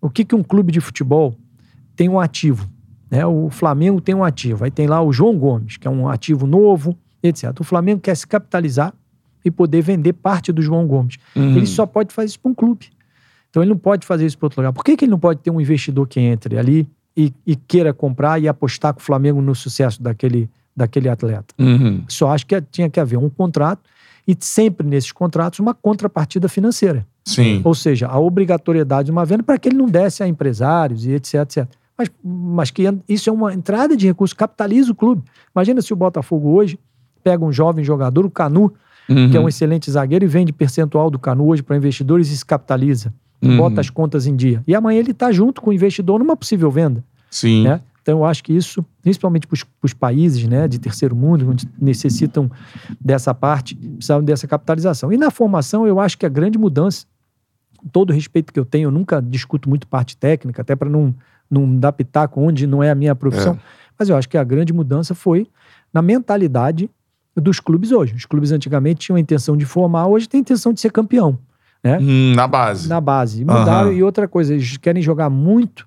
[0.00, 1.34] o que, que um clube de futebol
[1.96, 2.68] tem um ativo?
[3.10, 3.26] Né?
[3.26, 4.62] O Flamengo tem um ativo.
[4.64, 7.52] Aí tem lá o João Gomes, que é um ativo novo, etc.
[7.58, 8.94] O Flamengo quer se capitalizar
[9.44, 11.18] e poder vender parte do João Gomes.
[11.34, 11.56] Uhum.
[11.56, 12.86] Ele só pode fazer isso para um clube.
[13.50, 14.72] Então ele não pode fazer isso para outro lugar.
[14.72, 17.92] Por que, que ele não pode ter um investidor que entre ali e, e queira
[17.92, 21.54] comprar e apostar com o Flamengo no sucesso daquele, daquele atleta?
[21.58, 22.02] Uhum.
[22.08, 23.82] Só acho que tinha que haver um contrato
[24.26, 27.06] e sempre nesses contratos uma contrapartida financeira.
[27.24, 27.60] Sim.
[27.64, 31.12] Ou seja, a obrigatoriedade de uma venda para que ele não desse a empresários e
[31.12, 31.68] etc, etc.
[31.96, 35.22] Mas, mas que isso é uma entrada de recurso, capitaliza o clube.
[35.54, 36.78] Imagina se o Botafogo hoje
[37.22, 38.72] pega um jovem jogador, o Canu,
[39.08, 39.30] Uhum.
[39.30, 42.44] que é um excelente zagueiro, e vende percentual do Canu hoje para investidores e se
[42.44, 43.12] capitaliza.
[43.42, 43.56] Uhum.
[43.56, 44.62] Bota as contas em dia.
[44.66, 47.04] E amanhã ele está junto com o investidor numa possível venda.
[47.30, 47.64] Sim.
[47.64, 47.80] Né?
[48.02, 52.50] Então eu acho que isso, principalmente para os países né, de terceiro mundo, onde necessitam
[53.00, 55.12] dessa parte, precisam dessa capitalização.
[55.12, 57.06] E na formação, eu acho que a grande mudança,
[57.76, 60.90] com todo o respeito que eu tenho, eu nunca discuto muito parte técnica, até para
[60.90, 61.14] não,
[61.48, 63.58] não dar pitaco onde não é a minha profissão,
[63.96, 65.46] mas eu acho que a grande mudança foi
[65.94, 66.90] na mentalidade
[67.36, 68.14] dos clubes hoje.
[68.14, 71.38] Os clubes antigamente tinham a intenção de formar, hoje tem a intenção de ser campeão.
[71.82, 71.98] Né?
[72.00, 72.88] Hum, na base.
[72.88, 73.42] na base.
[73.42, 73.88] E Mudaram.
[73.88, 73.92] Aham.
[73.92, 75.86] E outra coisa, eles querem jogar muito,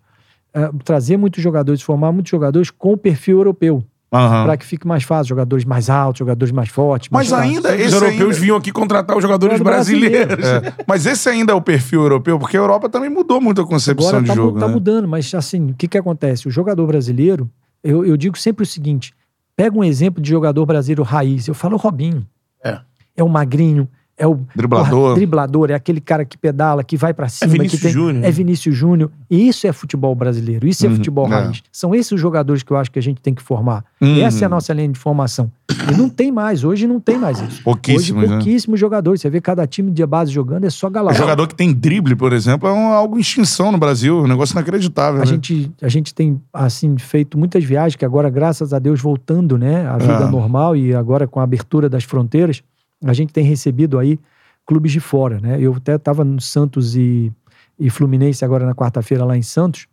[0.54, 3.82] eh, trazer muitos jogadores, formar muitos jogadores com o perfil europeu,
[4.12, 4.44] Aham.
[4.44, 5.30] para que fique mais fácil.
[5.30, 7.08] Jogadores mais altos, jogadores mais fortes.
[7.10, 8.34] Mas mais ainda, Os europeus ainda...
[8.42, 10.36] vinham aqui contratar os jogadores brasileiros.
[10.36, 10.68] brasileiro.
[10.68, 10.74] É.
[10.86, 14.10] Mas esse ainda é o perfil europeu, porque a Europa também mudou muito a concepção
[14.10, 14.74] Agora de tá, mu- jogo, tá né?
[14.74, 16.46] mudando, mas assim, o que que acontece?
[16.46, 17.50] O jogador brasileiro,
[17.82, 19.14] eu, eu digo sempre o seguinte:
[19.56, 21.48] pega um exemplo de jogador brasileiro raiz.
[21.48, 22.28] Eu falo o Robinho.
[22.64, 22.80] É.
[23.16, 24.90] É o magrinho, é o Driblador.
[24.90, 28.24] porra, driblador, é aquele cara que pedala, que vai pra cima, Vinícius que tem, Júnior.
[28.24, 29.12] é Vinícius Júnior.
[29.30, 31.30] E isso é futebol brasileiro, isso é Uhum, futebol é.
[31.32, 31.62] raiz.
[31.72, 33.84] São esses os jogadores que eu acho que a gente tem que formar.
[34.00, 34.22] Uhum.
[34.22, 35.52] Essa é a nossa linha de formação.
[35.92, 37.62] E não tem mais, hoje não tem mais isso.
[37.64, 38.38] Pouquíssimos, hoje né?
[38.38, 39.20] pouquíssimos jogadores.
[39.20, 41.18] Você vê cada time de base jogando, é só O galera.
[41.18, 44.20] jogador que tem drible, por exemplo, é um, algo extinção no Brasil.
[44.24, 45.18] Um negócio inacreditável.
[45.22, 45.26] A né?
[45.26, 49.86] gente, a gente tem, assim, feito muitas viagens, que agora, graças a Deus, voltando, né,
[49.88, 50.30] à vida É.
[50.30, 52.62] normal e agora com a abertura das fronteiras,
[53.04, 54.20] a gente tem recebido aí
[54.66, 55.58] clubes de fora, né?
[55.60, 57.32] Eu até estava no Santos e,
[57.80, 59.88] e Fluminense agora na quarta-feira lá em Santos,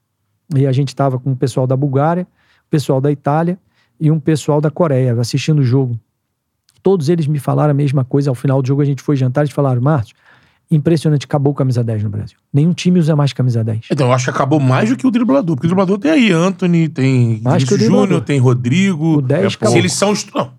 [0.54, 2.26] e a gente estava com o pessoal da Bulgária,
[2.66, 3.58] o pessoal da Itália
[4.00, 5.98] e um pessoal da Coreia assistindo o jogo.
[6.82, 8.30] Todos eles me falaram a mesma coisa.
[8.30, 10.16] Ao final do jogo a gente foi jantar, eles falaram, Márcio,
[10.72, 12.38] Impressionante, acabou o camisa 10 no Brasil.
[12.50, 13.88] Nenhum time usa mais camisa 10.
[13.90, 15.54] Então, eu acho que acabou mais do que o driblador.
[15.54, 17.42] Porque o driblador tem aí Anthony, tem.
[17.84, 19.18] Júnior, tem Rodrigo.
[19.18, 19.66] O 10 É.
[19.66, 20.14] Se eles são...
[20.34, 20.50] Não,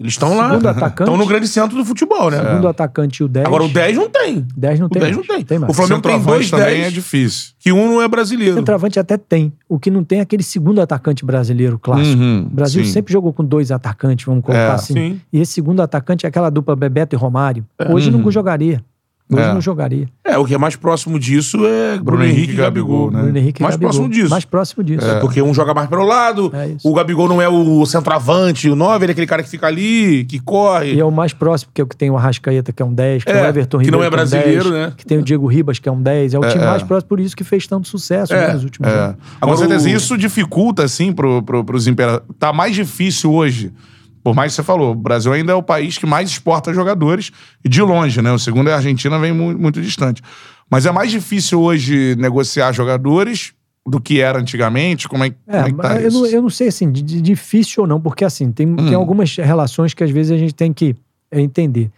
[0.00, 0.48] eles estão lá.
[0.48, 1.02] Segundo atacante.
[1.10, 2.38] Estão no grande centro do futebol, né?
[2.42, 3.44] Segundo atacante, o 10.
[3.46, 4.46] Agora, o 10 não tem.
[4.56, 5.02] 10 não O tem.
[5.02, 5.58] 10 não tem.
[5.58, 5.70] mais.
[5.70, 6.86] O Flamengo tem dois também 10.
[6.86, 7.50] é difícil.
[7.58, 8.54] Que um não é brasileiro.
[8.54, 9.52] Centroavante até tem.
[9.68, 12.18] O que não tem é aquele segundo atacante brasileiro clássico.
[12.18, 12.90] Uhum, o Brasil sim.
[12.90, 14.94] sempre jogou com dois atacantes, vamos colocar É, assim.
[14.94, 15.20] sim.
[15.30, 17.66] E esse segundo atacante é aquela dupla Bebeto e Romário.
[17.90, 18.82] Hoje não jogaria.
[19.32, 19.54] Hoje É.
[19.54, 20.08] não jogaria.
[20.24, 23.22] É, o que é mais próximo disso é Bruno, Henrique e Gabigol, né?
[23.22, 23.90] Bruno Henrique mais Gabigol.
[23.92, 24.30] próximo disso.
[24.30, 25.06] Mais próximo disso.
[25.06, 28.74] É, Porque um joga mais pelo lado, É o Gabigol não é o centroavante, o
[28.76, 30.94] 9, ele é aquele cara que fica ali, que corre.
[30.94, 32.92] E é o mais próximo, que é o que tem o Arrascaeta, que é um
[32.92, 34.92] 10, que É, é o Everton que não Ribeiro, é que um brasileiro, 10, né?
[34.96, 36.34] Que tem o Diego Ribas, que é um 10.
[36.34, 36.66] É o time é.
[36.66, 38.94] mais próximo, por isso que fez tanto sucesso É, né, nos últimos É.
[38.98, 39.16] anos.
[39.16, 42.26] Com Agora, certeza, o- isso dificulta, assim, pro, pro, pros imperadores.
[42.38, 43.72] Tá mais difícil hoje.
[44.22, 47.30] Por mais que você falou, o Brasil ainda é o país que mais exporta jogadores,
[47.64, 48.30] de longe, né?
[48.32, 50.22] O segundo é a Argentina, vem mu- muito, distante.
[50.70, 53.52] Mas é mais difícil hoje negociar jogadores
[53.86, 55.08] do que era antigamente?
[55.08, 56.20] Como é, É, como é que tá eu, isso?
[56.20, 58.76] não, eu não sei assim, de, de difícil ou não, porque assim, tem, Hum.
[58.76, 60.94] tem algumas relações que às vezes a gente tem que
[61.30, 61.90] é, entender.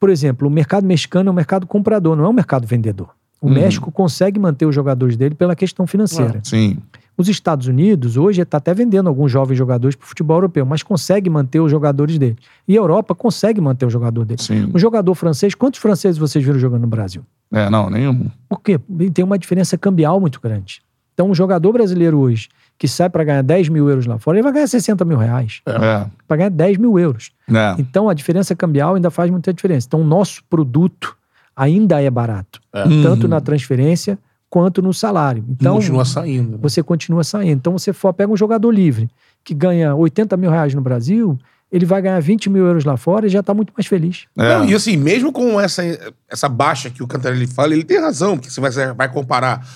[0.00, 3.10] Por exemplo, o mercado mexicano é um mercado comprador, não é um mercado vendedor.
[3.40, 3.52] O Uhum.
[3.54, 6.40] México consegue manter os jogadores dele pela questão financeira.
[6.42, 6.78] Sim.
[7.18, 10.84] Os Estados Unidos, hoje, está até vendendo alguns jovens jogadores para o futebol europeu, mas
[10.84, 12.36] consegue manter os jogadores dele.
[12.66, 14.40] E a Europa consegue manter o jogador dele.
[14.40, 14.70] Sim.
[14.72, 17.22] Um jogador francês, quantos franceses vocês viram jogando no Brasil?
[17.52, 18.30] É, não, nenhum.
[18.48, 18.78] Por quê?
[19.12, 20.80] Tem uma diferença cambial muito grande.
[21.12, 24.44] Então, um jogador brasileiro hoje que sai para ganhar 10 mil euros lá fora, ele
[24.44, 25.60] vai ganhar 60 mil reais.
[25.66, 26.06] É.
[26.28, 27.32] Para ganhar 10 mil euros.
[27.52, 27.74] É.
[27.80, 29.88] Então, a diferença cambial ainda faz muita diferença.
[29.88, 31.16] Então, o nosso produto
[31.56, 32.60] ainda é barato.
[32.72, 32.84] É.
[33.02, 33.30] Tanto Uhum.
[33.30, 34.16] na transferência
[34.50, 35.44] quanto no salário.
[35.48, 36.52] Então, continua saindo.
[36.52, 36.58] né?
[36.60, 37.58] você continua saindo.
[37.58, 39.08] Então, você for, pega um jogador livre
[39.44, 41.38] que ganha 80 mil reais no Brasil,
[41.70, 44.26] ele vai ganhar 20 mil euros lá fora e já está muito mais feliz.
[44.36, 44.58] É.
[44.58, 45.82] Não, e assim, mesmo com essa,
[46.28, 49.66] essa baixa que o Cantarelli fala, ele tem razão, porque você vai, você vai comparar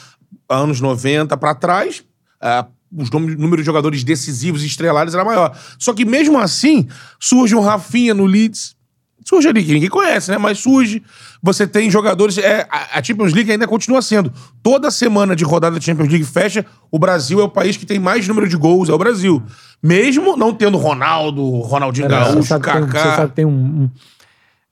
[0.49, 2.05] anos 90 pra trás,
[2.41, 5.57] ah, os número de jogadores decisivos e estrelados era maior.
[5.79, 8.77] Só que mesmo assim, surge um Rafinha no Leeds.
[9.25, 10.39] Surge ali, que ninguém conhece, né?
[10.39, 11.03] Mas surge.
[11.43, 12.39] Você tem jogadores.
[12.39, 14.33] É, a, Champions League ainda continua sendo.
[14.63, 17.99] Toda semana de rodada da Champions League fecha, o Brasil é o país que tem
[17.99, 19.43] mais número de gols, é o Brasil.
[19.83, 22.99] Mesmo não tendo Ronaldo, Ronaldinho você Gaúcho, sabe que tem, Kaká.
[23.11, 23.51] você sabe tem um,
[23.85, 23.91] um-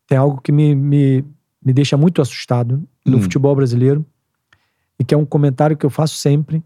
[0.06, 1.24] tem algo que me, me,
[1.64, 3.22] me deixa muito assustado no Hum.
[3.22, 4.04] futebol brasileiro
[4.98, 6.62] e que é um comentário que eu faço sempre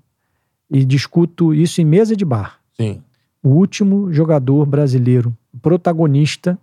[0.71, 2.59] e discuto isso em mesa de bar.
[2.77, 3.03] Sim.
[3.43, 6.59] O último jogador brasileiro protagonista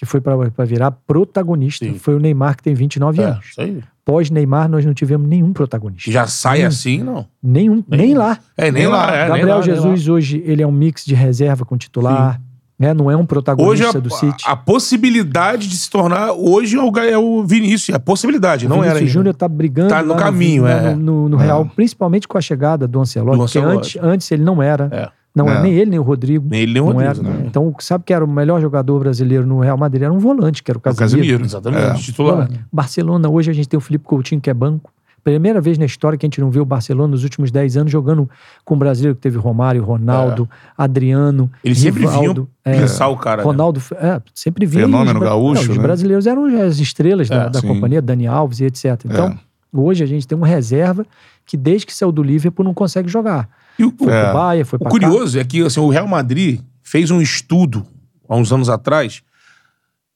[0.00, 1.98] que foi para virar protagonista Sim.
[1.98, 3.44] foi o Neymar que tem 29 É, anos.
[3.50, 3.82] isso aí.
[4.02, 6.10] Pós Neymar nós não tivemos nenhum protagonista.
[6.10, 7.26] Já sai assim, não.
[7.42, 8.38] Nenhum, nem lá.
[8.56, 8.96] É, nem, Nem lá.
[9.06, 9.14] lá.
[9.14, 9.76] é, nem Gabriel lá, nem lá.
[9.76, 12.40] Jesus hoje ele é um mix de reserva com titular,
[12.78, 12.94] né?
[12.94, 14.42] Não é um Hoje protagonista a, do City.
[14.46, 16.32] a possibilidade de se tornar.
[16.32, 17.90] Hoje é o, é o Vinícius.
[17.90, 18.94] É a possibilidade, O não era.
[18.94, 19.12] Vinícius ainda.
[19.12, 20.94] Júnior tá brigando Tá no caminho, no, é.
[20.94, 21.44] no, no É.
[21.44, 23.98] Real, principalmente com a chegada do Ancelotti, Do porque Ancelotti.
[23.98, 24.88] antes, antes ele não era.
[24.90, 25.19] É.
[25.34, 25.52] Não É.
[25.52, 26.46] era nem ele, nem o Rodrigo.
[26.50, 27.36] Nem ele, nem o não Rodrigo, era.
[27.38, 27.44] né?
[27.46, 30.02] Então, sabe que era o melhor jogador brasileiro no Real Madrid?
[30.02, 31.18] Era um volante, que era o O Casemiro.
[31.20, 31.44] Casemiro.
[31.44, 31.82] Exatamente.
[31.82, 31.94] É.
[31.94, 32.48] Titular.
[32.72, 34.92] Barcelona, hoje a gente tem o Felipe Coutinho, que é banco.
[35.22, 37.92] Primeira vez na história que a gente não vê o Barcelona nos últimos 10 anos
[37.92, 38.28] jogando
[38.64, 43.16] com o brasileiro que teve Romário, Ronaldo, Adriano, Eles sempre Rivaldo, vinham é, pensar o
[43.18, 43.42] cara.
[43.42, 43.44] né?
[43.44, 44.86] Ronaldo, é, sempre vinha.
[44.86, 45.82] Fenômeno os gaúcho, não, Os né?
[45.82, 47.68] brasileiros eram as estrelas da, É, da sim.
[47.68, 48.84] companhia, Dani Alves e etc.
[49.04, 49.36] Então, É.
[49.78, 51.04] hoje a gente tem uma reserva
[51.44, 53.46] que desde que saiu do Liverpool não consegue jogar.
[53.80, 54.24] E o, Foi É.
[54.24, 57.86] pro Bahia, foi o curioso é que assim, o Real Madrid fez um estudo
[58.28, 59.22] há uns anos atrás,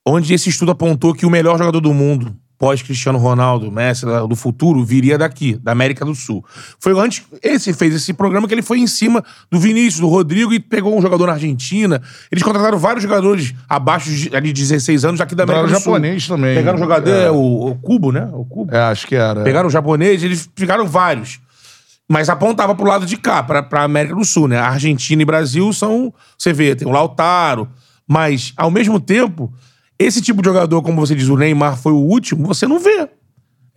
[0.06, 4.36] onde esse estudo apontou que o melhor jogador do mundo, pós Cristiano Ronaldo, Messi do
[4.36, 6.44] futuro, viria daqui, da América do Sul.
[6.78, 10.52] Foi antes, esse fez esse programa que ele foi em cima do Vinícius, do Rodrigo
[10.52, 12.00] e pegou um jogador na Argentina.
[12.30, 15.78] Eles contrataram vários jogadores abaixo de ali, 16 anos aqui da América do Sul.
[15.80, 16.54] japonês também.
[16.54, 17.24] Pegaram um jogador, É.
[17.24, 18.28] é, o, o Cubo, né?
[18.32, 18.74] O Cubo.
[18.74, 19.42] É, acho que era.
[19.42, 21.40] Pegaram o japonês, eles ficaram vários.
[22.08, 24.58] Mas apontava pro lado de cá, pra, pra América do Sul, né?
[24.58, 26.12] A Argentina e Brasil são.
[26.36, 27.68] Você vê, tem o Lautaro.
[28.06, 29.52] Mas, ao mesmo tempo,
[29.98, 33.00] esse tipo de jogador, como você diz, o Neymar foi o último, você não vê.
[33.00, 33.08] A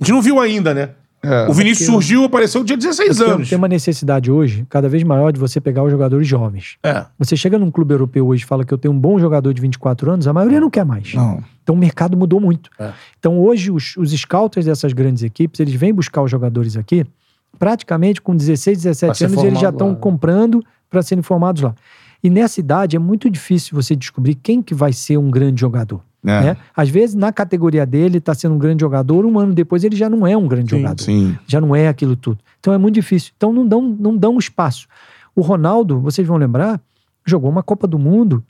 [0.02, 0.90] gente não viu ainda, né?
[1.24, 1.50] É.
[1.50, 3.50] o Vinícius surgiu, apareceu dia 16 Tem, anos.
[3.50, 6.78] tem uma necessidade hoje, cada vez maior, de você pegar os jogadores jovens.
[6.84, 7.06] É.
[7.18, 9.60] Você chega num clube europeu hoje e fala que eu tenho um bom jogador de
[9.60, 11.14] 24 anos, a maioria não quer mais.
[11.16, 11.44] Não.
[11.64, 12.70] Então o mercado mudou muito.
[12.80, 12.92] É.
[13.20, 17.04] Então hoje os, os scouts dessas grandes equipes, eles vêm buscar os jogadores aqui,
[17.58, 21.76] praticamente com 16, 17 ser anos, eles já estão comprando para serem formados lá.
[22.24, 26.02] E nessa idade é muito difícil você descobrir quem que vai ser um grande jogador.
[26.26, 26.42] É.
[26.42, 26.58] né?
[26.76, 30.10] Às vezes, na categoria dele, está sendo um grande jogador, um ano depois ele já
[30.10, 31.04] não é um grande Sim, jogador.
[31.04, 31.38] Sim.
[31.46, 32.40] Já não é aquilo tudo.
[32.60, 33.32] Então é muito difícil.
[33.38, 34.88] Então não dão, não dão espaço.
[35.36, 36.82] O Ronaldo, vocês vão lembrar,
[37.26, 38.44] jogou uma Copa do Mundo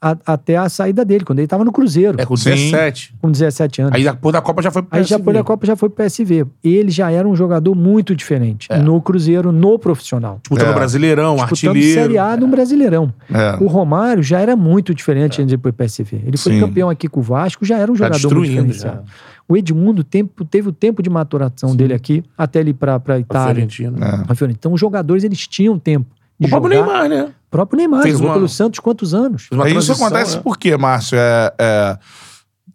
[0.00, 2.50] a- até a saída dele, quando ele estava no Cruzeiro, É, com Sim.
[2.50, 3.14] 17.
[3.20, 3.94] com 17 anos.
[3.94, 5.24] Aí depois da Copa já foi pro Aí já PSV.
[5.24, 6.46] foi da Copa, já foi pro PSV.
[6.62, 10.38] Ele já era um jogador muito diferente no Cruzeiro, no profissional.
[10.42, 10.70] Disputando É.
[10.70, 12.00] o Brasileirão, Disputando artilheiro.
[12.02, 13.12] Série A no Brasileirão.
[13.32, 13.56] É.
[13.62, 16.20] O Romário já era muito diferente antes de ir pro PSV.
[16.26, 16.60] Ele foi Sim.
[16.60, 19.04] campeão aqui com o Vasco, já era um Tá jogador muito destruindo, diferenciado.
[19.48, 23.14] O Edmundo tempo, teve o tempo de maturação dele aqui, até ele ir pra, pra
[23.14, 23.54] A Itália.
[23.68, 23.96] Fiorentina.
[24.04, 24.24] É.
[24.24, 24.58] pra Fiorentina.
[24.58, 26.06] Então os jogadores, eles tinham tempo
[26.38, 26.86] O próprio jogar.
[26.86, 27.22] Neymar, né?
[27.24, 29.48] O próprio Neymar, Fez jogou uma- pelo Santos quantos anos?
[29.64, 30.42] É, Isso acontece né?
[30.42, 31.16] por quê, Márcio?
[31.18, 31.98] É, é,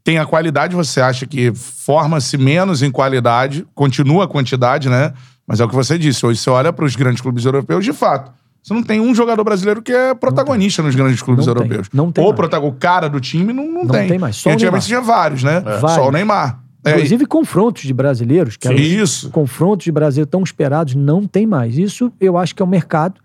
[0.04, 5.13] tem a qualidade, você acha que forma-se menos em qualidade, continua a quantidade, né?
[5.45, 6.26] Mas é o que você disse.
[6.26, 8.32] Hoje você olha para os grandes clubes europeus, de fato.
[8.63, 11.63] Você não tem um jogador brasileiro que é protagonista nos grandes clubes Não tem.
[11.63, 11.88] europeus.
[11.91, 12.32] Não tem Ou
[12.67, 14.08] o cara do time não, não, Não tem.
[14.08, 14.36] tem mais.
[14.38, 15.62] Só antigamente tinha vários, né?
[15.62, 16.08] Só Vários.
[16.08, 16.60] o Neymar.
[16.86, 19.30] É, Inclusive confrontos de brasileiros, que eram os Isso.
[19.30, 21.78] confrontos de brasileiros tão esperados, não tem mais.
[21.78, 23.19] Isso eu acho que é o mercado.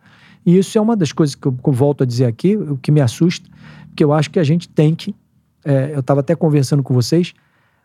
[0.47, 3.01] E isso é uma das coisas que eu, volto a dizer aqui, o que me
[3.01, 3.49] assusta,
[3.89, 5.15] porque eu acho que a gente tem que.
[5.65, 7.35] é, eu estava até conversando com vocês,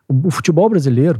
[0.08, 1.18] o, o futebol brasileiro,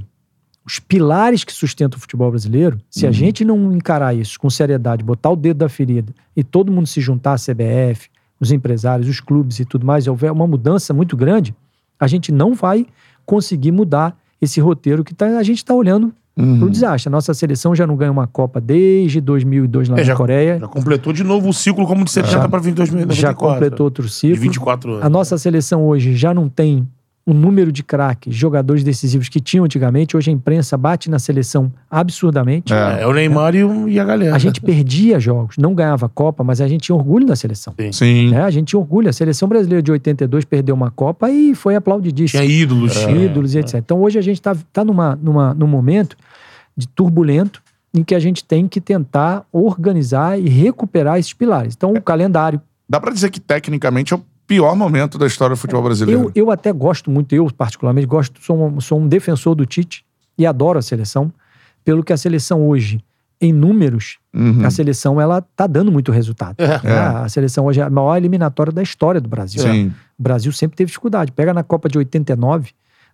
[0.65, 3.13] os pilares que sustentam o futebol brasileiro, se a Uhum.
[3.13, 7.01] gente não encarar isso com seriedade, botar o dedo da ferida e todo mundo se
[7.01, 11.17] juntar à CBF, os empresários, os clubes e tudo mais, e houver uma mudança muito
[11.17, 11.53] grande,
[11.99, 12.87] a gente não vai
[13.27, 16.59] conseguir mudar esse roteiro que tá- a gente está olhando Uhum.
[16.61, 17.09] para o desastre.
[17.09, 20.59] A nossa seleção já não ganha uma Copa desde 2002 lá É, na já- Coreia,
[20.59, 23.15] Já completou de novo o ciclo como de 70 Já- para 2024.
[23.15, 24.41] já completou outro De ciclo.
[24.41, 25.05] 24 anos.
[25.05, 26.89] A nossa seleção hoje já não tem
[27.25, 30.17] o número de craques, jogadores decisivos que tinham antigamente.
[30.17, 32.73] Hoje a imprensa bate na seleção absurdamente.
[32.73, 34.35] É, é o Neymar e, o- e a galera.
[34.35, 37.75] A gente perdia jogos, não ganhava Copa, mas a gente tinha orgulho da seleção.
[37.93, 38.31] Sim.
[38.31, 38.43] né?
[38.43, 39.09] A gente tinha orgulho.
[39.09, 42.43] A seleção brasileira de 82 perdeu uma Copa e foi aplaudidíssima.
[42.43, 42.93] Tinha ídolos.
[42.93, 43.75] tinha- ídolos e etc.
[43.77, 46.17] Então hoje a gente está tá numa, numa, num momento
[46.77, 47.63] de turbulento
[47.95, 51.75] em que a gente tem que tentar organizar e recuperar esses pilares.
[51.77, 52.61] Então, o calendário.
[52.89, 54.23] Dá pra dizer que tecnicamente é o
[54.57, 56.25] pior momento da história do futebol brasileiro.
[56.35, 60.05] Eu, eu até gosto muito, eu particularmente gosto, sou um, sou um defensor do Tite
[60.39, 61.33] e adoro a seleção,
[61.85, 63.03] pelo que a seleção hoje,
[63.41, 64.65] em números, Uhum.
[64.65, 66.57] a seleção ela tá dando muito resultado.
[66.59, 66.81] É.
[66.83, 66.99] né?
[67.25, 69.61] A seleção hoje é a maior eliminatória da história do Brasil.
[69.63, 69.93] Sim.
[70.19, 71.31] O Brasil sempre teve dificuldade.
[71.33, 72.71] Pega na Copa de 89,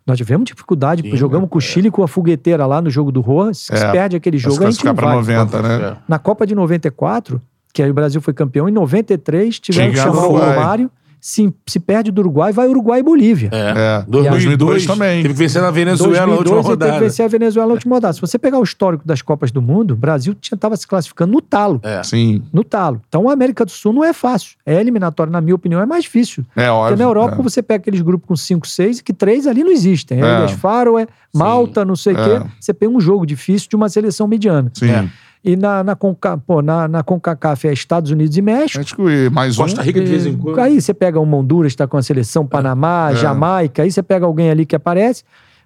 [0.07, 3.21] nós tivemos dificuldade, Sim, jogamos com o Chile com a fogueteira lá no jogo do
[3.21, 3.53] Roa.
[3.53, 3.91] Se É.
[3.91, 5.15] perde aquele jogo, a gente não vai.
[5.17, 5.75] 90, né?
[5.89, 5.97] É.
[6.07, 7.41] Na Copa de 94,
[7.75, 10.33] que aí o Brasil foi campeão, em 93 tiveram que chamar o.
[10.39, 10.91] Romário.
[11.21, 13.51] Se, se perde do Uruguai, vai Uruguai e Bolívia.
[13.53, 14.05] É.
[14.09, 15.23] 2002, 2002 também.
[15.23, 16.93] Teve que vencer na Venezuela na 2002 última ele teve rodada.
[16.93, 18.13] que vencer a Venezuela na última rodada.
[18.13, 21.41] Se você pegar o histórico das Copas do Mundo, o Brasil estava se classificando no
[21.41, 21.81] talo.
[21.83, 22.03] É.
[22.03, 22.43] Sim.
[22.53, 23.01] No talo.
[23.09, 24.57] Então a América do Sul não é fácil.
[24.65, 26.45] É eliminatório, na minha opinião, é mais difícil.
[26.55, 26.91] É óbvio.
[26.97, 27.43] Porque na Europa é.
[27.43, 30.23] você pega aqueles grupos com 5, 6, que três ali não existem.
[30.23, 30.39] É, É.
[30.39, 32.41] Ilhas Faroe, Malta, não sei o É.
[32.41, 32.47] quê.
[32.61, 34.71] Você pega um jogo difícil de uma seleção mediana.
[34.75, 34.91] Sim.
[34.91, 35.09] É.
[35.45, 38.81] E na, na, Conca, pô, na, na CONCACAF é Estados Unidos e México.
[38.81, 39.63] Acho que mais um.
[39.63, 40.59] Costa Rica de vez em quando.
[40.59, 43.17] Aí você pega uma Honduras, está com a seleção, Panamá, É.
[43.17, 45.23] Jamaica, aí você pega alguém ali que aparece.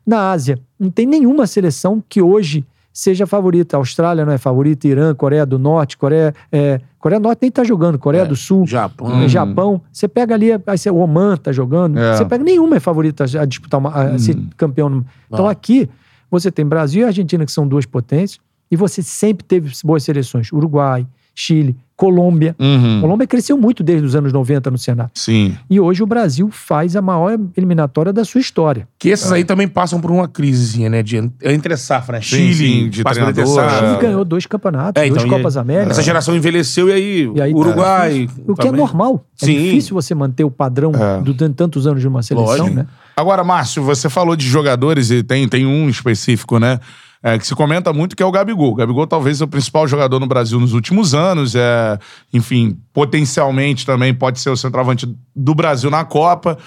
[0.06, 3.76] Na Ásia, não tem nenhuma seleção que hoje seja favorita.
[3.76, 6.34] A Austrália não é favorita, Irã, Coreia do Norte, Coreia.
[6.50, 8.66] É, Coreia do Norte nem tá jogando, Coreia É, do Sul.
[8.66, 9.06] Japão.
[9.06, 9.26] Hum.
[9.28, 12.16] Japão, você pega ali, aí você, o Oman tá jogando, É.
[12.16, 14.90] você pega nenhuma é favorita a disputar uma, a ser campeão.
[14.90, 15.48] no- Então Não.
[15.50, 15.88] aqui
[16.30, 18.38] você tem Brasil e Argentina que são duas potências
[18.72, 22.56] e você sempre teve boas seleções, Uruguai, Chile, Colômbia.
[22.58, 23.00] Uhum.
[23.00, 25.10] Colômbia cresceu muito desde os anos 90 no Senado.
[25.14, 25.56] Sim.
[25.70, 28.88] E hoje o Brasil faz a maior eliminatória da sua história.
[28.98, 31.02] Que esses aí também passam por uma crisezinha, né?
[31.02, 32.22] De entre safra, né?
[32.24, 33.98] Sim, Chile, sim, de por entre treinador, É.
[34.00, 35.92] ganhou dois campeonatos, É, duas então, e- Copas Américas.
[35.92, 38.28] Essa geração envelheceu e aí, E aí, Uruguai.
[38.48, 38.80] O que é também.
[38.80, 39.24] normal.
[39.40, 39.52] É Sim.
[39.52, 41.20] difícil você manter o padrão É.
[41.22, 42.70] durante tantos anos de uma seleção, Lógico.
[42.76, 42.86] né?
[43.16, 46.80] Agora, Márcio, você falou de jogadores e tem, tem um específico, né?
[47.22, 48.72] É, que se comenta muito que é o Gabigol.
[48.72, 51.54] O Gabigol talvez é o principal jogador no Brasil nos últimos anos.
[51.54, 51.98] É,
[52.32, 56.58] enfim, potencialmente também pode ser o centroavante do Brasil na Copa.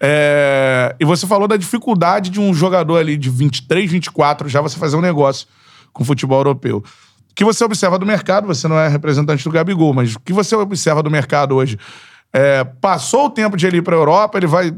[0.00, 4.78] É, e você falou da dificuldade de um jogador ali de 23, 24 já você
[4.78, 5.48] fazer um negócio
[5.92, 6.78] com o futebol europeu.
[6.78, 10.32] O que você observa do mercado, você não é representante do Gabigol, mas o que
[10.32, 11.76] você observa do mercado hoje?
[12.32, 14.72] É, passou o tempo de ele ir para a Europa, ele vai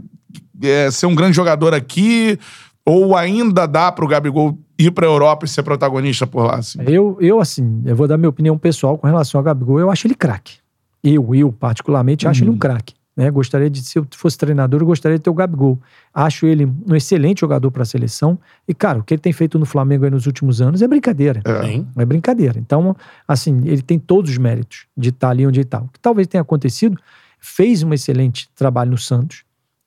[0.63, 2.39] é, ser um grande jogador aqui,
[2.85, 6.57] ou ainda dá para o Gabigol ir para a Europa e ser protagonista por lá?
[6.57, 6.79] Assim?
[6.87, 9.81] Eu, eu, assim, eu vou dar minha opinião pessoal com relação ao Gabigol.
[9.81, 10.59] Eu acho ele craque.
[11.03, 12.95] Eu, eu, particularmente, acho ele um craque.
[13.17, 13.31] Né?
[13.31, 15.79] Gostaria de, se eu fosse treinador, eu gostaria de ter o Gabigol.
[16.13, 18.39] Acho ele um excelente jogador para a seleção.
[18.69, 21.43] E, cara, o que ele tem feito no Flamengo aí nos últimos anos é brincadeira.
[21.65, 21.89] Hein?
[21.97, 22.59] É brincadeira.
[22.59, 22.95] Então,
[23.27, 25.81] assim, ele tem todos os méritos de estar ali onde ele está.
[25.81, 26.99] O que talvez tenha acontecido,
[27.41, 29.45] fez um excelente trabalho no Santos,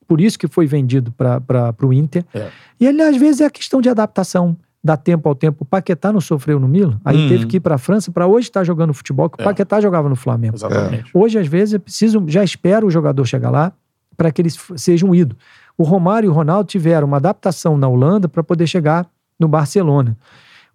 [0.07, 2.26] por isso que foi vendido para o Inter.
[2.34, 2.49] É.
[2.80, 4.57] E ele, às vezes, é a questão de adaptação.
[4.84, 5.57] Dá tempo ao tempo.
[5.61, 7.27] O Paquetá não sofreu no Milan, aí Uhum.
[7.27, 9.45] teve que ir para a França para hoje estar jogando futebol, que o É.
[9.45, 10.55] Paquetá jogava no Flamengo.
[10.55, 11.11] Exatamente.
[11.13, 13.73] Hoje, às vezes, é preciso, já espera o jogador chegar lá,
[14.15, 15.41] para que eles sejam ídolos.
[15.77, 19.05] O Romário e o Ronaldo tiveram uma adaptação na Holanda para poder chegar
[19.39, 20.17] no Barcelona.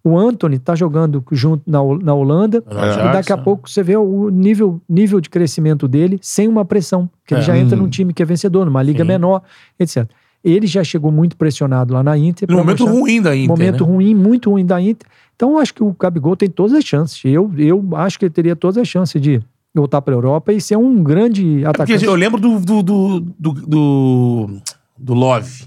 [0.03, 2.73] O Anthony está jogando junto na, na Holanda No
[3.09, 3.41] e daqui a né?
[3.43, 7.43] pouco você vê o nível, nível de crescimento dele sem uma pressão, que ele É.
[7.43, 7.81] já entra Hum.
[7.81, 9.07] num time que é vencedor, numa liga Sim.
[9.07, 9.41] menor,
[9.79, 10.07] etc.
[10.45, 12.47] Ele já chegou muito pressionado lá na Inter.
[12.49, 13.91] No momento mostrar- ruim da Inter, momento né?
[13.91, 15.07] ruim, muito ruim da Inter.
[15.35, 17.19] Então, eu acho que o Gabigol tem todas as chances.
[17.25, 19.41] Eu, eu acho que ele teria todas as chances de
[19.73, 22.05] voltar para a Europa e ser um grande É Porque atacante.
[22.05, 24.49] eu lembro do, do, do, do, do,
[24.97, 25.65] do Love,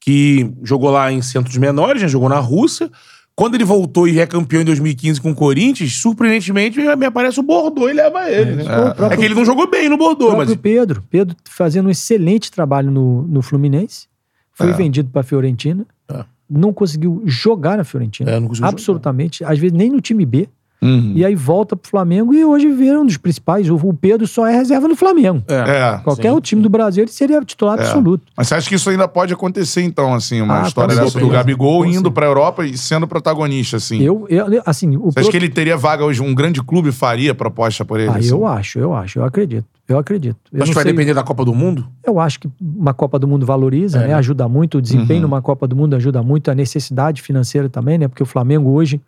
[0.00, 2.08] que jogou lá em centros menores, né?
[2.08, 2.90] jogou na Rússia.
[3.38, 7.42] Quando ele voltou e é campeão em 2015 com o Corinthians, surpreendentemente me aparece o
[7.44, 8.56] Bordeaux e leva ele.
[8.56, 8.64] né?
[8.64, 8.66] O
[8.96, 10.52] próprio- É que ele não jogou bem no Bordeaux, mas.
[10.56, 11.04] Pedro.
[11.08, 14.08] Pedro fazendo um excelente trabalho no, no Fluminense.
[14.52, 14.72] Foi É.
[14.72, 15.86] vendido para a Fiorentina.
[16.10, 16.24] É.
[16.50, 18.28] Não conseguiu jogar na Fiorentina.
[18.28, 19.44] É, Absolutamente.
[19.44, 20.48] Às vezes nem no time B.
[20.80, 21.12] Uhum.
[21.16, 23.68] E aí volta pro Flamengo e hoje vira um dos principais.
[23.68, 25.42] O, Pedro só é reserva no Flamengo.
[25.48, 25.98] É.
[26.04, 27.82] Qualquer sim, outro time do Brasil, ele seria titular É.
[27.82, 28.22] absoluto.
[28.36, 31.28] Mas você acha que isso ainda pode acontecer, então, assim, uma Ah, história dessa do.
[31.28, 32.10] Gabigol Com indo certeza.
[32.12, 34.00] pra Europa e sendo protagonista, assim?
[34.02, 36.22] Eu, eu, assim, o Você acha pro- que ele teria vaga hoje?
[36.22, 38.10] Um grande clube faria proposta por ele?
[38.10, 38.30] Ah, assim?
[38.30, 39.64] eu acho, eu acho, eu acredito.
[39.88, 40.36] Eu acredito.
[40.52, 41.86] Eu, que vai sei- depender da Copa do Mundo?
[42.06, 44.06] eu acho que uma Copa do Mundo valoriza, É, né?
[44.08, 44.14] né?
[44.14, 44.78] Ajuda muito.
[44.78, 45.28] O desempenho Uhum.
[45.28, 46.50] numa Copa do Mundo ajuda muito.
[46.50, 48.06] A necessidade financeira também, né?
[48.06, 49.00] Porque o Flamengo hoje,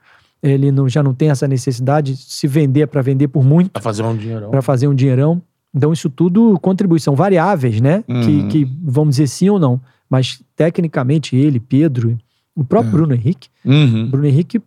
[0.42, 2.16] ele não, já não tem essa necessidade.
[2.16, 4.50] Se vender é para vender por muito, Pra fazer um dinheirão.
[4.50, 5.42] para fazer um dinheirão.
[5.74, 6.98] Então, isso tudo contribui.
[6.98, 8.02] São variáveis, né?
[8.08, 8.20] Uhum.
[8.22, 9.80] Que, que vamos dizer sim ou não.
[10.08, 12.18] Mas, tecnicamente, ele, Pedro,
[12.56, 12.92] o próprio É.
[12.92, 14.08] Bruno Henrique, Uhum.
[14.10, 14.60] Bruno Henrique,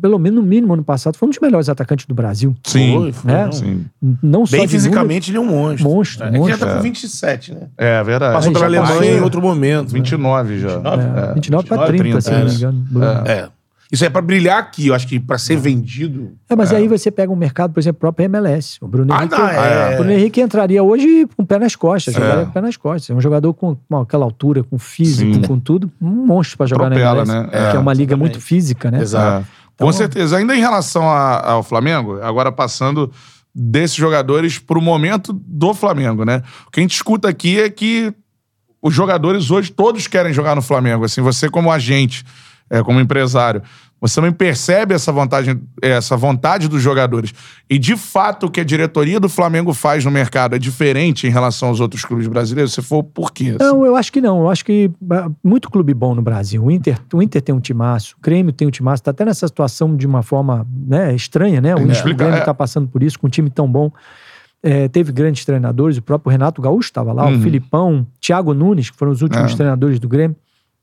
[0.00, 2.52] pelo menos no mínimo ano passado, foi um dos melhores atacantes do Brasil.
[2.64, 2.92] Sim.
[2.94, 3.44] Foi, foi, É.
[3.44, 3.52] não.
[3.52, 3.84] Sim.
[4.20, 5.88] Não só Bem de fisicamente, ele é um monstro.
[5.88, 6.58] Monstro, É, que já monstro.
[6.66, 6.76] tá É.
[6.76, 7.68] com 27, né?
[7.78, 8.34] É verdade.
[8.34, 9.88] Passou Aí pela já Alemanha em outro momento.
[9.92, 9.94] né?
[10.00, 10.68] 29 já.
[10.78, 11.02] 29?
[11.02, 12.54] É, É, 29 para 29, 30, se não me é.
[12.54, 12.86] engano.
[12.90, 13.06] Bruno.
[13.28, 13.48] É.
[13.92, 13.94] É.
[13.94, 16.32] Isso é pra brilhar aqui, eu acho que pra ser vendido.
[16.48, 18.78] É, mas aí você pega um mercado, por exemplo, próprio MLS.
[18.80, 19.94] O Bruno, Ah, Henrique, não, é.
[19.94, 22.18] o Bruno Henrique entraria hoje com o pé nas costas, É.
[22.18, 23.10] jogaria com o pé nas costas.
[23.10, 25.42] É um jogador com, com aquela altura, com físico, Sim.
[25.42, 27.42] com tudo, um monstro para jogar Atropela, na MLS.
[27.42, 27.48] né?
[27.50, 29.00] Que É, é uma liga muito física, né?
[29.02, 29.44] Exato.
[29.46, 29.62] É.
[29.74, 30.36] Então- Com certeza.
[30.38, 33.10] Ainda em relação a- ao Flamengo, agora passando
[33.54, 36.42] desses jogadores pro momento do Flamengo, né?
[36.66, 38.12] O que a gente escuta aqui é que
[38.80, 41.04] os jogadores hoje todos querem jogar no Flamengo.
[41.04, 42.24] Assim, você como agente,
[42.72, 43.62] é, como empresário,
[44.00, 47.32] você também percebe essa vontade, essa vontade dos jogadores.
[47.70, 51.30] E de fato o que a diretoria do Flamengo faz no mercado é diferente em
[51.30, 52.72] relação aos outros clubes brasileiros.
[52.72, 53.50] Se for por quê?
[53.50, 53.58] assim?
[53.70, 54.40] Não, eu acho que não.
[54.40, 56.64] Eu acho que ah, muito clube bom no Brasil.
[56.64, 59.46] O Inter, o Inter tem um timaço, o Grêmio tem um timaço, tá até nessa
[59.46, 61.72] situação de uma forma né, estranha, né?
[61.76, 62.40] O, É, o Grêmio é.
[62.40, 63.92] tá passando por isso, com um time tão bom.
[64.64, 67.38] É, teve grandes treinadores, o próprio Renato Gaúcho estava lá, Uhum.
[67.38, 69.56] o Filipão, Thiago Nunes, que foram os últimos É.
[69.56, 70.36] treinadores do Grêmio.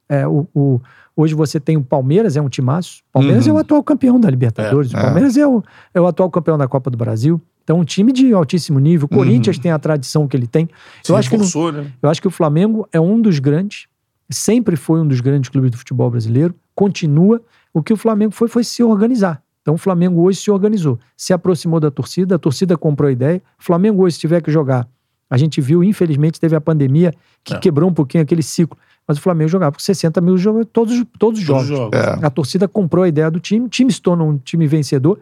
[0.07, 0.81] É, o, o-
[1.21, 3.01] hoje você tem o Palmeiras, é um timaço.
[3.09, 3.53] O Palmeiras Uhum.
[3.53, 4.93] é o atual campeão da Libertadores.
[4.93, 5.03] É, o é.
[5.03, 5.63] Palmeiras é o,
[5.93, 7.41] é o atual campeão da Copa do Brasil.
[7.63, 9.07] Então, um time de altíssimo nível.
[9.11, 9.19] O Uhum.
[9.23, 10.67] Corinthians tem a tradição que ele tem.
[11.03, 11.91] Se Eu acho que né?
[12.01, 13.87] eu acho que o Flamengo é um dos grandes,
[14.29, 17.41] sempre foi um dos grandes clubes do futebol brasileiro, continua.
[17.73, 19.41] O que o Flamengo foi, foi se organizar.
[19.61, 23.41] Então o Flamengo hoje se organizou, se aproximou da torcida, a torcida comprou a ideia.
[23.59, 24.87] O Flamengo hoje, se tiver que jogar,
[25.29, 27.13] a gente viu, infelizmente, teve a pandemia
[27.43, 27.59] que É.
[27.59, 28.75] quebrou um pouquinho aquele ciclo.
[29.09, 31.63] Mas o Flamengo jogava com 60 mil jogos, todos, todos os Todos jogos.
[31.63, 31.99] os jogos.
[31.99, 32.23] É.
[32.23, 35.19] A torcida comprou a ideia do time, o time se torna um time vencedor.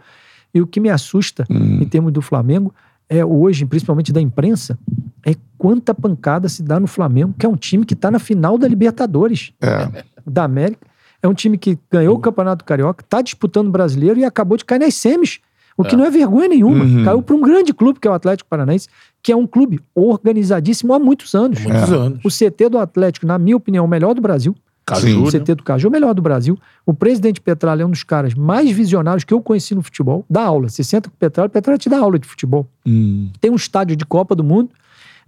[0.53, 1.79] E o que me assusta Hum.
[1.81, 2.73] em termos do Flamengo
[3.09, 4.77] é hoje, principalmente da imprensa,
[5.25, 8.57] é quanta pancada se dá no Flamengo, que é um time que está na final
[8.57, 10.03] da Libertadores É.
[10.25, 10.85] da América.
[11.23, 14.65] É um time que ganhou o Campeonato Carioca, está disputando o brasileiro e acabou de
[14.65, 15.39] cair nas semis.
[15.77, 15.97] O que É.
[15.97, 16.83] não é vergonha nenhuma.
[16.83, 17.03] Uhum.
[17.05, 18.87] Caiu para um grande clube, que é o Atlético Paranaense,
[19.21, 21.61] que é um clube organizadíssimo há muitos anos.
[21.61, 21.95] Muitos É.
[21.95, 22.19] anos.
[22.25, 24.55] O CT do Atlético, na minha opinião, é o melhor do Brasil.
[24.95, 25.17] Sim.
[25.17, 25.31] O né?
[25.31, 26.57] CT do Caju é o melhor do Brasil.
[26.85, 30.25] O presidente Petralha é um dos caras mais visionários que eu conheci no futebol.
[30.29, 30.69] Dá aula.
[30.69, 32.65] Você senta com o Petralha, o Petralha te dá aula de futebol.
[32.85, 33.29] Hum.
[33.41, 34.69] Tem um estádio de Copa do Mundo,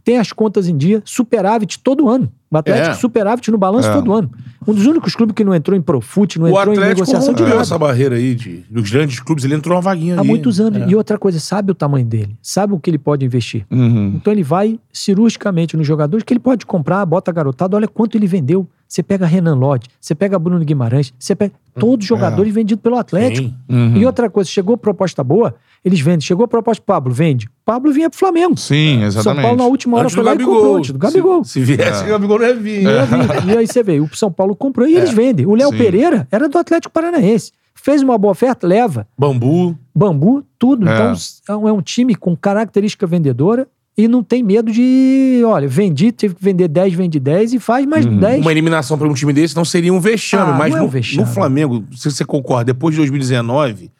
[0.03, 2.31] tem as contas em dia, superávit todo ano.
[2.51, 2.93] O Atlético É.
[2.95, 3.93] superávit no balanço É.
[3.93, 4.31] todo ano.
[4.67, 7.33] Um dos únicos clubes que não entrou em Profut, não O entrou em Atlético negociação
[7.33, 7.55] de nada.
[7.61, 10.27] essa barreira aí de, dos grandes clubes, ele entrou uma vaguinha Há ali.
[10.27, 10.81] muitos anos.
[10.81, 10.87] É.
[10.89, 13.65] E outra coisa, sabe o tamanho dele, sabe o que ele pode investir.
[13.69, 14.13] Uhum.
[14.15, 18.25] Então ele vai cirurgicamente nos jogadores que ele pode comprar, bota garotado, olha quanto ele
[18.27, 18.67] vendeu.
[18.89, 22.95] Você pega Renan Lodge, você pega Bruno Guimarães, você pega todos os jogadores vendidos pelo
[22.95, 23.53] Atlético.
[23.69, 23.95] Uhum.
[23.95, 25.53] E outra coisa, chegou proposta boa,
[25.85, 26.21] eles vendem.
[26.21, 27.47] Chegou proposta pro Pablo, vende.
[27.63, 28.57] Pablo vinha pro Flamengo.
[28.57, 29.43] Sim, São exatamente.
[29.43, 30.77] Paulo na última hora Antes foi lá e comprou Gabigol.
[30.77, 31.43] antes do Gabigol.
[31.43, 32.05] Se, se viesse, É.
[32.07, 32.81] o Gabigol não ia vir.
[32.81, 32.95] E, aí,
[33.53, 35.45] e aí você vê, o São Paulo comprou e eles vendem.
[35.45, 35.77] O Léo Sim.
[35.77, 37.51] Pereira era do Atlético Paranaense.
[37.75, 39.07] Fez uma boa oferta, leva.
[39.15, 39.77] Bambu.
[39.95, 40.89] Bambu, tudo.
[40.89, 41.13] É.
[41.43, 43.67] Então é um time com característica vendedora
[44.03, 47.85] e não tem medo de, olha, vendi, tive que vender 10, vende 10 e faz
[47.85, 48.17] mais Uhum.
[48.19, 48.41] 10.
[48.41, 50.85] Uma eliminação para um time desse não seria um vexame, Ah, mas não é um
[50.85, 51.17] no, vexame.
[51.21, 53.91] no Flamengo, se você concorda, depois de 2019,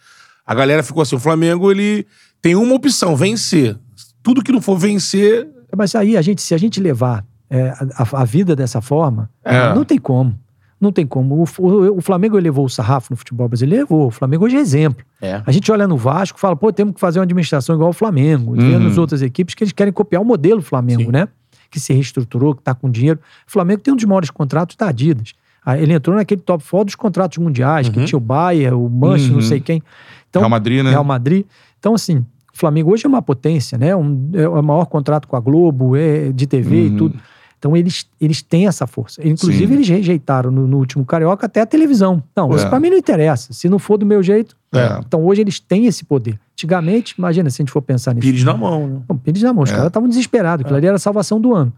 [0.45, 2.06] a galera ficou assim: o Flamengo ele
[2.41, 3.78] tem uma opção, vencer.
[4.24, 5.47] Tudo que não for vencer.
[5.76, 9.74] Mas aí a gente, se a gente levar é, a, a vida dessa forma, É.
[9.74, 10.38] não tem como.
[10.80, 11.36] Não tem como.
[11.60, 14.08] O, o- Flamengo elevou o sarrafo no futebol brasileiro, levou.
[14.08, 15.04] O Flamengo hoje é exemplo.
[15.22, 15.42] É.
[15.46, 17.94] A gente olha no Vasco e fala, pô, temos que fazer uma administração igual ao
[17.94, 18.56] Flamengo.
[18.56, 18.80] E Uhum.
[18.80, 21.12] nas outras equipes que eles querem copiar o modelo Flamengo, Sim.
[21.12, 21.28] né?
[21.70, 23.20] Que se reestruturou, que tá com dinheiro.
[23.48, 25.34] O Flamengo tem um dos maiores contratos da Adidas.
[25.66, 28.06] Ah, Ele entrou naquele top 4 dos contratos mundiais, que Uhum.
[28.06, 29.42] tinha o Bayern, o Manchester, Uhum.
[29.42, 29.84] não sei quem.
[30.30, 30.90] Então, Real Madrid, né?
[30.92, 31.46] Real Madrid.
[31.78, 33.94] Então, assim, o Flamengo hoje é uma potência, né?
[33.96, 36.86] Um, é o maior contrato com a Globo, é de TV Uhum.
[36.88, 37.20] e tudo.
[37.60, 39.22] Então, eles, eles têm essa força.
[39.28, 39.74] Inclusive, Sim.
[39.74, 42.24] eles rejeitaram no, no último Carioca até a televisão.
[42.36, 42.70] Não, isso É.
[42.70, 43.51] pra mim não interessa.
[43.51, 44.55] Se não for do meu jeito.
[44.74, 44.97] É.
[45.05, 46.39] Então, hoje eles têm esse poder.
[46.53, 48.26] Antigamente, imagina se a gente for pensar nisso.
[48.26, 49.01] Pires na mão, né?
[49.07, 49.74] Bom, Pires na mão, os É.
[49.74, 50.64] caras estavam desesperados.
[50.64, 51.74] Aquilo ali era a salvação do ano.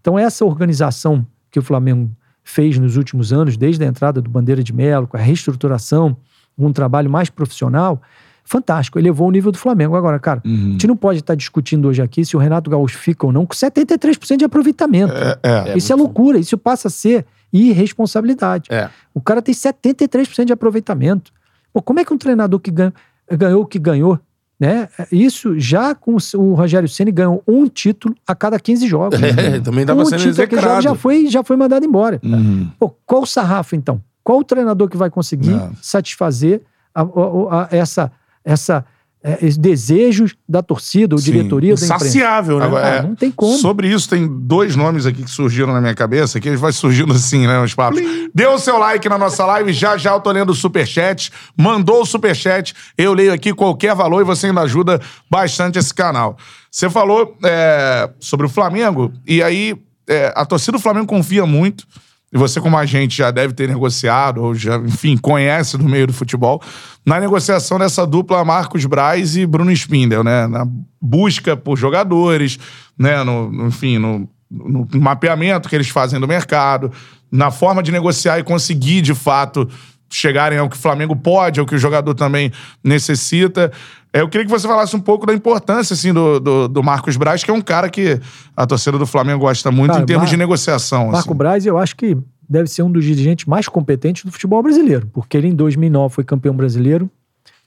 [0.00, 2.10] Então, essa organização que o Flamengo
[2.42, 6.16] fez nos últimos anos, desde a entrada do Bandeira de Melo, com a reestruturação,
[6.58, 8.02] um trabalho mais profissional,
[8.50, 8.98] fantástico.
[8.98, 9.94] Elevou o nível do Flamengo.
[9.96, 10.52] Agora, cara, Uhum.
[10.52, 13.46] a gente não pode estar discutindo hoje aqui se o Renato Gaúcho fica ou não
[13.46, 15.14] com 73% de aproveitamento.
[15.14, 15.38] É,
[15.72, 15.78] é.
[15.78, 16.38] isso é muito loucura.
[16.38, 18.68] Isso passa a ser irresponsabilidade.
[18.70, 18.88] É.
[19.14, 21.32] O cara tem 73% de aproveitamento.
[21.72, 22.92] Pô, como é que um treinador que ganha-
[23.30, 24.18] ganhou o que ganhou,
[24.58, 24.88] né?
[25.10, 29.18] Isso já com o- Rogério Ceni ganhou um título a cada 15 jogos.
[29.56, 30.82] É, também tava um sendo título a 15 jogos execrado.
[30.82, 32.20] já foi, já foi mandado embora.
[32.22, 32.68] Uhum.
[32.78, 34.00] Pô, qual o sarrafo, então?
[34.22, 35.72] Qual o treinador que vai conseguir Não.
[35.80, 36.62] satisfazer
[36.94, 38.12] a- a- a- essa,
[38.44, 38.84] essa,
[39.22, 41.32] é, desejos da torcida, ou Sim.
[41.32, 41.94] diretoria da imprensa?
[42.06, 42.66] Insaciável, né?
[42.74, 43.56] Ah, é, não tem como.
[43.58, 47.12] Sobre isso, tem dois nomes aqui que surgiram na minha cabeça, que eles vai surgindo
[47.12, 48.00] assim, né, os papos.
[48.34, 51.30] Dê o seu like na nossa live, já já eu tô lendo o superchat.
[51.56, 56.38] Mandou o superchat, eu leio aqui qualquer valor e você ainda ajuda bastante esse canal.
[56.70, 59.76] Você falou é, sobre o Flamengo, e aí
[60.08, 61.86] é, a torcida do Flamengo confia muito,
[62.32, 66.12] e você, como agente, já deve ter negociado, ou já, enfim, conhece do meio do
[66.12, 66.62] futebol,
[67.04, 70.46] na negociação dessa dupla Marcos Braz e Bruno Spindel, né?
[70.46, 70.66] Na
[71.00, 72.58] busca por jogadores,
[72.96, 73.24] né?
[73.24, 76.92] No, enfim, no, no mapeamento que eles fazem do mercado,
[77.32, 79.68] na forma de negociar e conseguir, de fato,
[80.10, 82.52] chegarem ao que o Flamengo pode, ao que o jogador também
[82.82, 83.70] necessita.
[84.12, 87.16] É, Eu queria que você falasse um pouco da importância, assim, do, do, do Marcos
[87.16, 88.20] Braz, que é um cara que
[88.56, 91.04] a torcida do Flamengo gosta muito Cara, em termos Mar- de negociação.
[91.10, 91.34] Marco assim.
[91.34, 92.16] Braz, eu acho que
[92.48, 96.24] deve ser um dos dirigentes mais competentes do futebol brasileiro, porque ele em 2009 foi
[96.24, 97.08] campeão brasileiro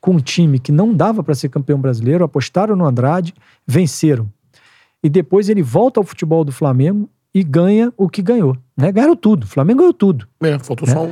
[0.02, 3.34] com um time que não dava para ser campeão brasileiro, apostaram no Andrade,
[3.66, 4.30] venceram.
[5.02, 8.58] E depois ele volta ao futebol do Flamengo e ganha o que ganhou.
[8.76, 8.92] Né?
[8.92, 9.44] Ganharam tudo.
[9.44, 10.28] O Flamengo ganhou tudo.
[10.42, 11.12] É, faltou só um,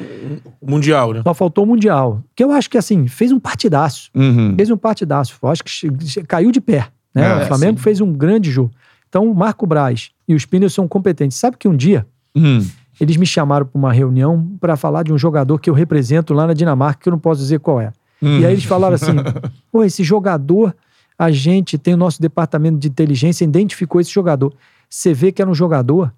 [0.62, 1.22] um Mundial, né?
[1.24, 2.24] Só faltou o Mundial.
[2.36, 4.10] Que eu acho que, assim, fez um partidaço.
[4.16, 4.56] Uhum.
[4.56, 5.38] Fez um partidaço.
[5.42, 6.88] Eu acho que caiu de pé.
[7.14, 7.24] Né?
[7.24, 7.84] É, o Flamengo sim.
[7.84, 8.72] fez um grande jogo.
[9.08, 11.38] Então, o Marco Braz e os Spindler são competentes.
[11.38, 12.66] Sabe que um dia Uhum.
[13.00, 16.48] eles me chamaram para uma reunião para falar de um jogador que eu represento lá
[16.48, 17.92] na Dinamarca, que eu não posso dizer qual é.
[18.22, 19.12] E aí eles falaram assim:
[19.72, 20.74] pô, esse jogador,
[21.20, 24.54] a gente tem o nosso departamento de inteligência, identificou esse jogador.
[24.90, 26.14] Você vê que era um jogador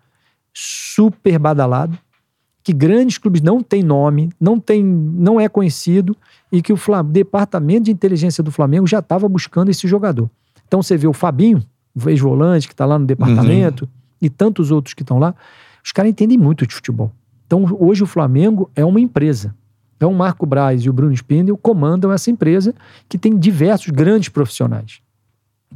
[0.53, 1.97] super badalado,
[2.63, 6.15] que grandes clubes não têm nome, não tem, não é conhecido,
[6.51, 10.29] e que o Flam- departamento de inteligência do Flamengo já estava buscando esse jogador.
[10.67, 11.61] Então você vê o Fabinho,
[11.93, 13.89] o ex-volante, que está lá no departamento,
[14.21, 15.35] e tantos outros que estão lá,
[15.83, 17.11] os caras entendem muito de futebol.
[17.45, 19.53] Então hoje o Flamengo é uma empresa.
[19.97, 22.73] Então o Marco Braz e o Bruno Spindel comandam essa empresa
[23.09, 25.01] que tem diversos grandes profissionais.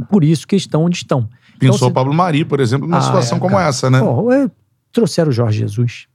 [0.09, 1.27] Por isso que estão onde estão.
[1.59, 3.99] Pensou Então, o Pablo Mari, por exemplo, numa Ah, situação é, como essa, né?
[3.99, 4.49] Pô, é,
[4.91, 6.07] trouxeram o Jorge Jesus.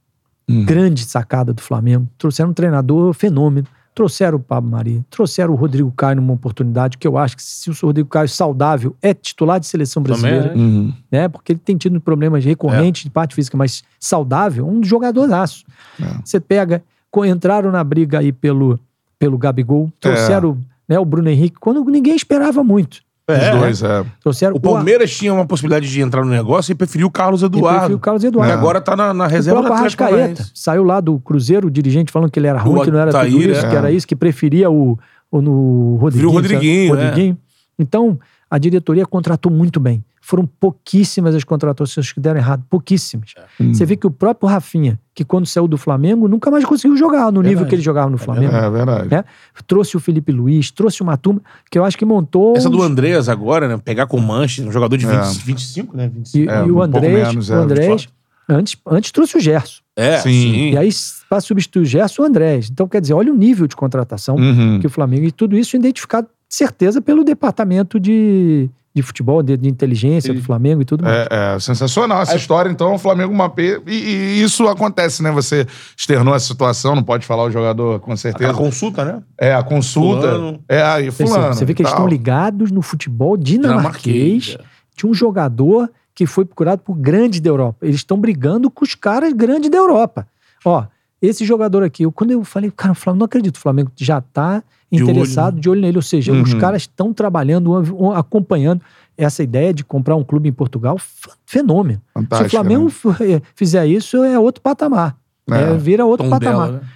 [0.49, 0.65] Hum.
[0.65, 2.07] Grande sacada do Flamengo.
[2.17, 3.67] Trouxeram um treinador fenômeno.
[3.95, 5.05] Trouxeram o Pablo Mari.
[5.09, 8.95] Trouxeram o Rodrigo Caio numa oportunidade que eu acho que se o Rodrigo Caio saudável
[9.01, 10.55] é titular de seleção brasileira, é.
[10.55, 10.93] Uhum.
[11.11, 11.27] né?
[11.29, 15.63] Porque ele tem tido problemas recorrentes de parte física, mas saudável, um jogadorzaço.
[16.01, 16.05] É.
[16.25, 16.83] Você pega,
[17.25, 18.79] entraram na briga aí pelo,
[19.19, 19.91] pelo Gabigol, É.
[19.99, 20.57] trouxeram
[20.89, 23.01] né, o Bruno Henrique, quando ninguém esperava muito.
[23.29, 24.05] Os É, dois, é.
[24.19, 27.45] Trouxeram O Palmeiras tinha uma possibilidade de entrar no negócio e preferiu o Carlos e
[27.45, 27.69] Eduardo.
[27.77, 28.51] preferiu o Carlos Eduardo.
[28.53, 32.11] agora tá na, na O reserva próprio Atlético Arrascaeta saiu lá do Cruzeiro, o dirigente
[32.11, 33.69] falando que ele era ruim, que não era tudo Altair, isso, é.
[33.69, 34.99] que era isso, que preferia o,
[35.31, 36.29] o no Rodriguinho.
[36.29, 37.05] o Rodriguinho, sabe?
[37.05, 37.37] Rodriguinho.
[37.79, 38.19] Então,
[38.51, 40.03] a diretoria contratou muito bem.
[40.25, 43.33] Foram pouquíssimas as contratações que deram errado, pouquíssimas.
[43.59, 43.73] Hum.
[43.73, 47.25] Você vê que o próprio Rafinha, que quando saiu do Flamengo, nunca mais conseguiu jogar
[47.29, 47.69] no nível Verdade.
[47.69, 48.55] que ele jogava no Flamengo.
[48.55, 49.09] É verdade.
[49.11, 49.25] né?
[49.67, 52.55] Trouxe o Felipe Luiz, trouxe uma turma que eu acho que montou.
[52.55, 53.77] Essa do Andreas agora, né?
[53.83, 55.09] Pegar com o Manchester, um jogador de É.
[55.23, 56.07] 20, 25, né?
[56.07, 56.37] 25.
[56.37, 58.07] E, É, e um o pouco Andrés, menos, o é, Andrés
[58.47, 59.81] antes, antes trouxe o Gerson.
[59.93, 60.31] É, Sim.
[60.31, 60.69] sim.
[60.71, 60.89] E aí,
[61.29, 62.69] para substituir o Gerson, o Andrés.
[62.71, 64.79] Então, quer dizer, olha o nível de contratação Uhum.
[64.79, 65.25] que o Flamengo.
[65.25, 70.81] E tudo isso identificado, certeza, pelo departamento de, de futebol, de, de inteligência do Flamengo
[70.81, 71.27] e tudo mais.
[71.31, 73.81] É, é sensacional essa história, então, o Flamengo mapeia.
[73.87, 75.31] E, e isso acontece, né?
[75.31, 75.65] Você
[75.97, 78.51] externou essa situação, não pode falar o jogador com certeza.
[78.51, 79.23] Aquela consulta, né?
[79.39, 80.29] É, a consulta.
[80.29, 80.59] Fulano.
[80.69, 81.53] É, aí, Você- fulano.
[81.55, 84.57] Você vê que e eles estão ligados no futebol dinamarquês Dinamarquês.
[84.95, 87.77] de um jogador que foi procurado por grandes da Europa.
[87.81, 90.27] Eles estão brigando com os caras grandes da Europa.
[90.63, 90.83] Ó,
[91.27, 94.19] esse jogador aqui, eu, quando eu falei, cara, o Flamengo, não acredito, o Flamengo já
[94.21, 94.61] tá
[94.91, 95.61] De interessado olho.
[95.61, 95.97] de olho nele.
[95.97, 97.71] Ou seja, os caras estão trabalhando,
[98.15, 98.81] acompanhando
[99.17, 100.97] essa ideia de comprar um clube em Portugal,
[101.45, 102.01] fenômeno.
[102.13, 105.15] Fantástico, Se o Flamengo f- fizer isso, é outro patamar.
[105.49, 105.73] É.
[105.73, 106.67] É, vira outro Tom patamar.
[106.67, 106.87] dela, né?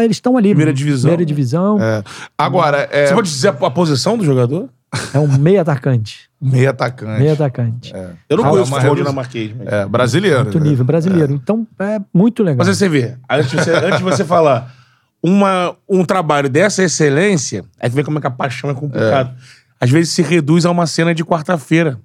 [0.00, 0.48] É, eles estão ali.
[0.48, 1.08] Primeira divisão.
[1.10, 1.78] Primeira divisão.
[1.80, 2.02] É,
[2.36, 4.68] Agora, é Você pode dizer a, a posição do jogador?
[5.14, 6.28] Um meio atacante.
[6.40, 7.20] meio atacante.
[7.20, 7.92] Meio atacante.
[8.28, 9.52] Eu não Ah, conheço uma futebol dinamarquês.
[9.56, 9.66] Mas...
[9.68, 10.38] É, brasileiro.
[10.40, 10.68] Alto né?
[10.70, 11.32] nível brasileiro.
[11.32, 12.64] Então, é muito legal.
[12.66, 14.74] Mas você vê, antes de você, antes de você falar
[15.22, 19.34] uma, um trabalho dessa excelência, aí tu vê como é que a paixão é complicado.
[19.80, 21.98] Às vezes se reduz a uma cena de quarta-feira.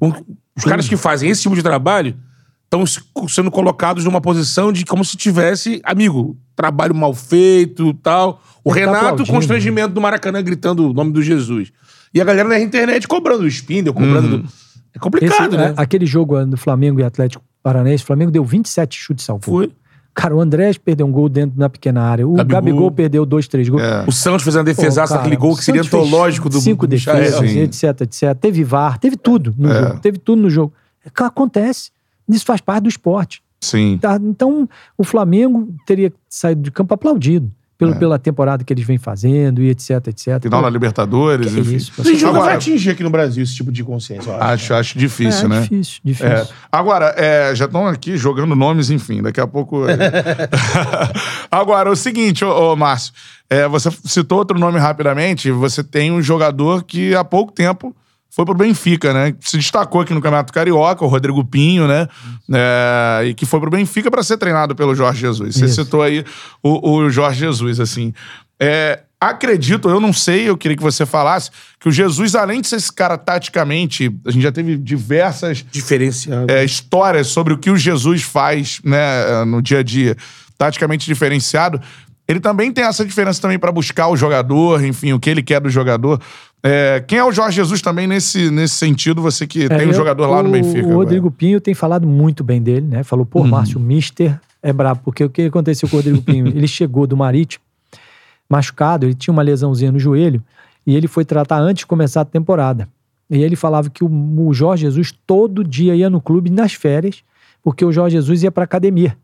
[0.00, 0.12] Um-
[0.56, 2.16] os caras que fazem esse tipo de trabalho
[2.64, 2.84] estão
[3.28, 8.42] sendo colocados numa posição de como se tivesse, amigo, trabalho mal feito tal.
[8.62, 9.32] O Ele tá Renato, aplaudindo.
[9.32, 11.72] constrangimento do Maracanã gritando o nome do Jesus.
[12.12, 14.38] E a galera na internet cobrando o Spindle, cobrando.
[14.38, 14.48] do-
[14.94, 15.74] É complicado, Esse- né?
[15.76, 19.36] é, Aquele jogo é, do Flamengo e Atlético Paranaense, o Flamengo deu 27 chutes ao
[19.38, 19.42] gol.
[19.60, 19.72] Foi.
[20.12, 22.26] Cara, o Andrés perdeu um gol dentro na pequena área.
[22.26, 22.60] O Gabigol.
[22.60, 23.82] Gabigol, perdeu dois, três gols.
[23.82, 24.04] É.
[24.08, 27.40] O Santos fez uma defesaça, cara, aquele gol que seria antológico do Cinco do defesas,
[27.54, 28.34] etc, etc.
[28.38, 29.80] Teve VAR, teve tudo no É.
[29.82, 30.00] jogo.
[30.00, 30.72] Teve tudo no jogo.
[31.06, 31.90] É, Acontece.
[32.28, 33.40] Isso faz parte do esporte.
[33.60, 33.98] Sim.
[34.00, 34.18] Tá?
[34.20, 37.50] Então, o Flamengo teria saído de campo aplaudido
[37.80, 37.94] pelo, É.
[37.94, 40.42] pela temporada que eles vêm fazendo e etc, etc.
[40.42, 41.76] Final da Libertadores, que enfim.
[41.76, 44.44] isso, Agora- vai atingir aqui no Brasil esse tipo de consciência, eu acho.
[44.44, 45.60] Acho, acho difícil, é, né?
[45.62, 46.26] difícil, difícil.
[46.30, 46.46] É.
[46.70, 49.84] Agora, é, já estão aqui jogando nomes, enfim, daqui a pouco.
[51.50, 53.12] Agora, o seguinte, ô, ô, Márcio,
[53.48, 55.50] é, você citou outro nome rapidamente.
[55.50, 57.96] Você tem um jogador que há pouco tempo
[58.30, 59.34] foi pro Benfica, né?
[59.40, 62.08] Se destacou aqui no Campeonato Carioca, o Rodrigo Pinho, né?
[62.52, 65.56] É, e que foi pro Benfica para ser treinado pelo Jorge Jesus.
[65.56, 65.84] Você Isso.
[65.84, 66.24] citou aí
[66.62, 68.14] o, o Jorge Jesus, assim.
[68.58, 71.50] É, acredito, eu não sei, eu queria que você falasse,
[71.80, 75.64] que o Jesus, além de ser esse cara taticamente, a gente já teve diversas
[76.48, 80.16] é, histórias sobre o que o Jesus faz né, no dia a dia,
[80.56, 81.80] taticamente diferenciado,
[82.30, 85.60] ele também tem essa diferença também para buscar o jogador, enfim, o que ele quer
[85.60, 86.20] do jogador.
[86.62, 89.90] É, quem é o Jorge Jesus também nesse, nesse sentido, você que É, tem um
[89.90, 90.78] eu- jogador lá no Benfica?
[90.80, 90.96] O agora?
[90.96, 93.02] Rodrigo Pinho tem falado muito bem dele, né?
[93.02, 93.48] Falou, pô, Uhum.
[93.48, 95.00] Márcio, o Mister é brabo.
[95.04, 96.46] Porque o que aconteceu com o Rodrigo Pinho?
[96.54, 97.64] ele chegou do Marítimo,
[98.48, 100.42] machucado, ele tinha uma lesãozinha no joelho,
[100.86, 102.88] e ele foi tratar antes de começar a temporada.
[103.30, 104.08] E ele falava que o,
[104.48, 107.22] o Jorge Jesus todo dia ia no clube nas férias,
[107.62, 109.16] porque o Jorge Jesus ia pra academia.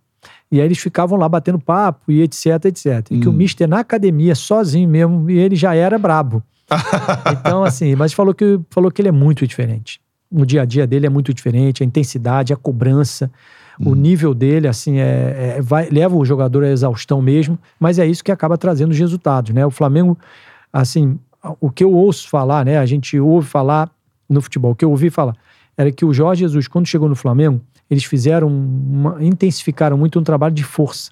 [0.50, 3.06] E aí eles ficavam lá batendo papo e etc, etc.
[3.10, 6.42] E que o Mister na academia, sozinho mesmo, e ele já era brabo.
[7.40, 10.00] Então, assim, mas falou que, falou que ele é muito diferente.
[10.30, 13.30] O dia a dia dele é muito diferente, a intensidade, a cobrança,
[13.78, 18.06] o nível dele, assim, é, é- vai, leva o jogador à exaustão mesmo, mas é
[18.06, 19.64] isso que acaba trazendo os resultados, né?
[19.66, 20.18] O Flamengo,
[20.72, 21.18] assim,
[21.60, 22.78] o que eu ouço falar, né?
[22.78, 23.90] A gente ouve falar
[24.28, 25.36] no futebol, o que eu ouvi falar
[25.76, 27.60] era que o Jorge Jesus, quando chegou no Flamengo,
[27.90, 31.10] eles fizeram, uma, intensificaram muito um trabalho de força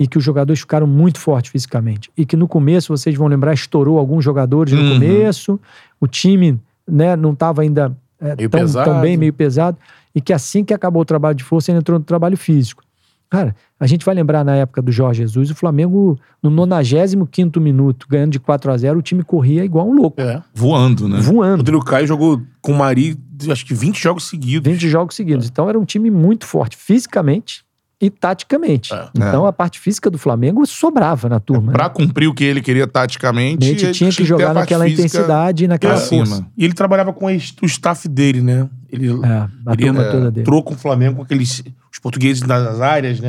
[0.00, 2.10] e que os jogadores ficaram muito fortes fisicamente.
[2.16, 4.92] E que no começo, vocês vão lembrar, estourou alguns jogadores no Uhum.
[4.94, 5.60] começo,
[6.00, 9.76] o time né, não estava ainda é, Meio tão, tão bem, meio pesado,
[10.14, 12.82] e que assim que acabou o trabalho de força, ele entrou no trabalho físico.
[13.30, 18.06] Cara, a gente vai lembrar na época do Jorge Jesus, o Flamengo, no 95 minuto,
[18.08, 20.42] ganhando de 4 a 0 o time corria igual um louco, É.
[20.54, 21.18] Voando, né?
[21.18, 21.56] O voando.
[21.58, 23.18] Rodrigo Caio jogou com o Mari,
[23.50, 24.70] acho que 20 jogos seguidos.
[24.70, 25.46] 20 jogos seguidos.
[25.46, 27.67] Então era um time muito forte fisicamente
[28.00, 28.92] e taticamente.
[28.94, 29.08] É.
[29.14, 31.72] Então a parte física do Flamengo sobrava na turma.
[31.72, 31.90] Pra né?
[31.90, 35.68] cumprir o que ele queria taticamente, A gente ele tinha que jogar naquela intensidade e
[35.68, 36.24] naquela acima.
[36.26, 36.46] força.
[36.56, 38.68] E ele trabalhava com o staff dele, né?
[38.90, 39.26] Ele É,
[39.66, 40.40] a ele turma é, toda dele.
[40.42, 43.28] entrou com o Flamengo com aqueles os portugueses nas áreas, né?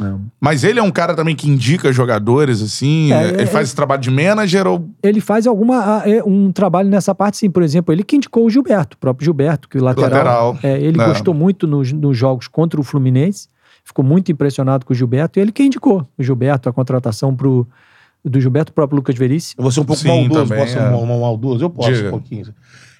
[0.00, 0.04] É.
[0.40, 3.12] Mas ele é um cara também que indica jogadores, assim.
[3.12, 4.88] É, ele é, faz esse trabalho de manager ou.
[5.02, 7.50] Ele faz alguma é, um trabalho nessa parte, sim.
[7.50, 10.10] Por exemplo, ele que indicou o Gilberto, o próprio Gilberto, que o lateral.
[10.54, 10.58] Lateral.
[10.62, 11.06] é, ele É.
[11.06, 13.46] gostou muito nos, nos jogos contra o Fluminense,
[13.88, 17.66] ficou muito impressionado com o Gilberto, e ele que indicou o Gilberto, a contratação pro,
[18.22, 19.60] do Gilberto, o próprio Lucas Veríssimo.
[19.60, 20.90] Eu vou ser um pouco Sim, maldoso, também, posso ser é.
[20.90, 21.64] um, um maldoso?
[21.64, 22.08] Eu posso Diga.
[22.08, 22.46] um pouquinho.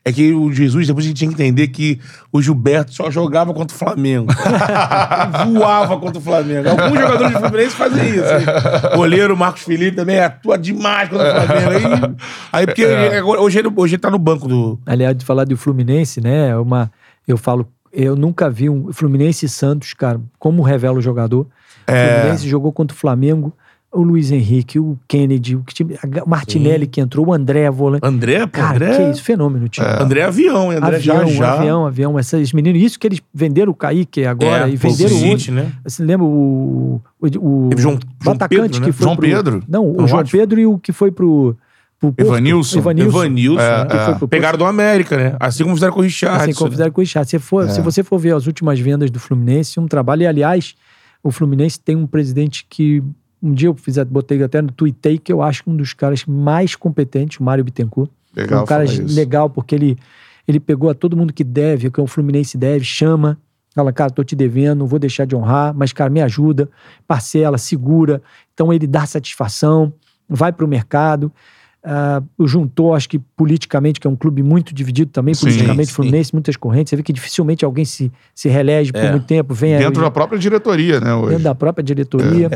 [0.04, 2.00] É que o Jesus, depois a gente tinha que entender que
[2.32, 4.32] o Gilberto só jogava contra o Flamengo.
[5.52, 6.68] Voava contra o Flamengo.
[6.70, 8.24] Alguns jogadores do Fluminense fazem isso.
[8.32, 8.94] hein?
[8.94, 12.16] O goleiro Marcos Felipe também atua demais contra o Flamengo.
[12.52, 14.78] Aí, aí porque agora- hoje, ele, hoje ele tá no banco do.
[14.86, 16.50] Aliás, de falar do Fluminense, né?
[16.50, 16.90] é Uma,
[17.26, 21.46] eu falo, eu nunca vi um Fluminense e Santos, cara, como revela o jogador.
[21.86, 23.52] O Fluminense jogou contra o Flamengo,
[23.90, 25.64] o Luiz Henrique, o Kennedy, o,
[26.24, 28.06] o Martinelli que entrou, o André volante.
[28.06, 28.96] André, pô, Cara, André.
[28.96, 29.86] que isso, fenômeno o time.
[29.86, 30.78] André é avião, hein?
[30.78, 31.52] André Avião, já já.
[31.54, 32.18] avião, avião.
[32.18, 35.52] Esses meninos, isso que eles venderam o Kaique agora É, e venderam o outro.
[35.52, 35.72] né?
[35.84, 38.86] Você lembra o, o, o, João- atacante Pedro, né?
[38.86, 39.62] que foi João pro- Pedro?
[39.66, 40.22] Não, o João.
[40.24, 41.56] Pedro e o que foi pro
[41.98, 42.28] pro Porto.
[42.28, 42.78] Evanilson?
[42.78, 43.18] Evanilson.
[43.18, 43.60] Evanilson.
[43.60, 43.86] É, né?
[43.86, 45.36] que foi pro Pegaram do América, né?
[45.40, 46.42] Assim como fizeram com o Richard.
[46.42, 47.28] Assim como fizeram com o Richard.
[47.28, 47.68] Se, for, É.
[47.68, 50.22] se você for ver as últimas vendas do Fluminense, um trabalho.
[50.22, 50.74] E, aliás,
[51.22, 53.02] o Fluminense tem um presidente que.
[53.40, 56.74] Um dia eu fiz, botei até no Twitter que eu acho um dos caras mais
[56.74, 58.10] competentes, o Mário Bittencourt.
[58.34, 59.96] Legal um cara legal, porque ele,
[60.46, 63.38] ele pegou a todo mundo que deve, que o Fluminense deve, chama,
[63.72, 66.68] fala, cara, tô te devendo, não vou deixar de honrar, mas, cara, me ajuda,
[67.06, 68.20] parcela, segura.
[68.54, 69.92] Então ele dá satisfação,
[70.28, 71.32] vai pro mercado.
[71.84, 75.94] Ah, juntou, acho que politicamente, que é um clube muito dividido também, Sim, politicamente, sim.
[75.94, 76.90] Fluminense, muitas correntes.
[76.90, 79.10] Você vê que dificilmente alguém se, se reelege por É.
[79.12, 81.28] muito tempo, vem Dentro da própria diretoria, né, hoje.
[81.30, 82.50] dentro da própria diretoria.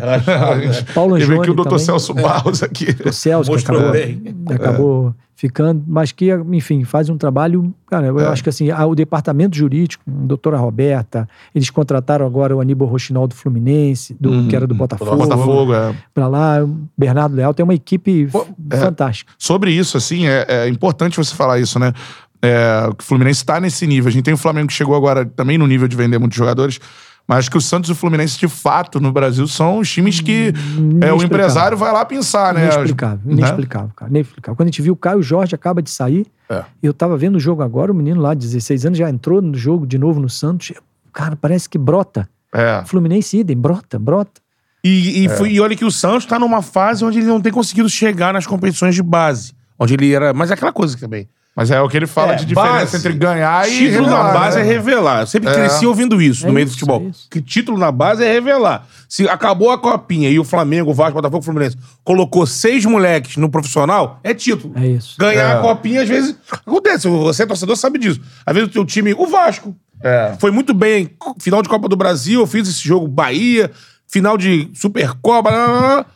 [0.73, 1.79] Gente Paulo teve Angione aqui o doutor.
[1.79, 2.87] Celso Barros aqui.
[3.07, 4.23] o Celso, que Mostrou acabou, bem.
[4.51, 7.75] acabou ficando, mas que, enfim, faz um trabalho.
[7.89, 8.27] Cara, eu É.
[8.29, 13.27] acho que assim, o departamento jurídico, a doutora Roberta, eles contrataram agora o Aníbal Rochinol
[13.27, 14.47] do Fluminense, do, Uhum.
[14.49, 15.93] que era do Botafogo, Botafogo, é.
[16.15, 18.77] pra lá, o Bernardo Leal, tem uma equipe Pô, é.
[18.77, 19.33] fantástica.
[19.37, 21.93] Sobre isso, assim, é, é importante você falar isso, né?
[22.41, 24.09] É, o Fluminense está nesse nível.
[24.09, 26.79] A gente tem o Flamengo que chegou agora também no nível de vender muitos jogadores.
[27.27, 30.21] Mas acho que o Santos e o Fluminense, de fato, no Brasil, são os times
[30.21, 30.53] que
[31.01, 32.65] é, o empresário vai lá pensar, né?
[32.65, 33.33] Inexplicável, Né?
[33.35, 34.11] inexplicável, cara.
[34.11, 34.57] Inexplicável.
[34.57, 36.65] Quando a gente viu o Caio Jorge acaba de sair, É.
[36.83, 39.55] eu tava vendo o jogo agora, o menino lá, de 16 anos, já entrou no
[39.57, 40.73] jogo de novo no Santos.
[41.13, 42.29] Cara, parece que brota.
[42.53, 42.83] É.
[42.87, 44.41] Fluminense idem, brota, brota.
[44.85, 47.53] E, e, foi- e olha que o Santos tá numa fase onde ele não tem
[47.53, 49.53] conseguido chegar nas competições de base.
[49.79, 50.35] Onde ele era.
[50.35, 51.29] Mas é aquela coisa também.
[51.55, 52.97] Mas é o que ele fala É, de diferença base.
[52.97, 53.73] entre ganhar e.
[53.77, 54.63] Título na revelar, base né?
[54.63, 55.21] é revelar.
[55.21, 55.55] Eu sempre É.
[55.55, 57.03] cresci ouvindo isso É no meio isso, do futebol.
[57.03, 57.27] é isso.
[57.31, 58.87] Que título na base é revelar.
[59.07, 62.87] Se acabou a copinha e o Flamengo, o Vasco, o Botafogo, o Fluminense colocou seis
[62.87, 64.73] moleques no profissional, é título.
[64.79, 65.15] É isso.
[65.19, 65.53] Ganhar É.
[65.53, 67.07] a copinha, às vezes, acontece.
[67.07, 68.21] Você, torcedor, sabe disso.
[68.47, 70.35] Às vezes o teu time, o Vasco, É.
[70.39, 71.11] foi muito bem.
[71.39, 73.71] Final de Copa do Brasil, eu fiz esse jogo Bahia,
[74.09, 75.51] final de Supercopa.
[75.51, 76.07] blá, blá, blá.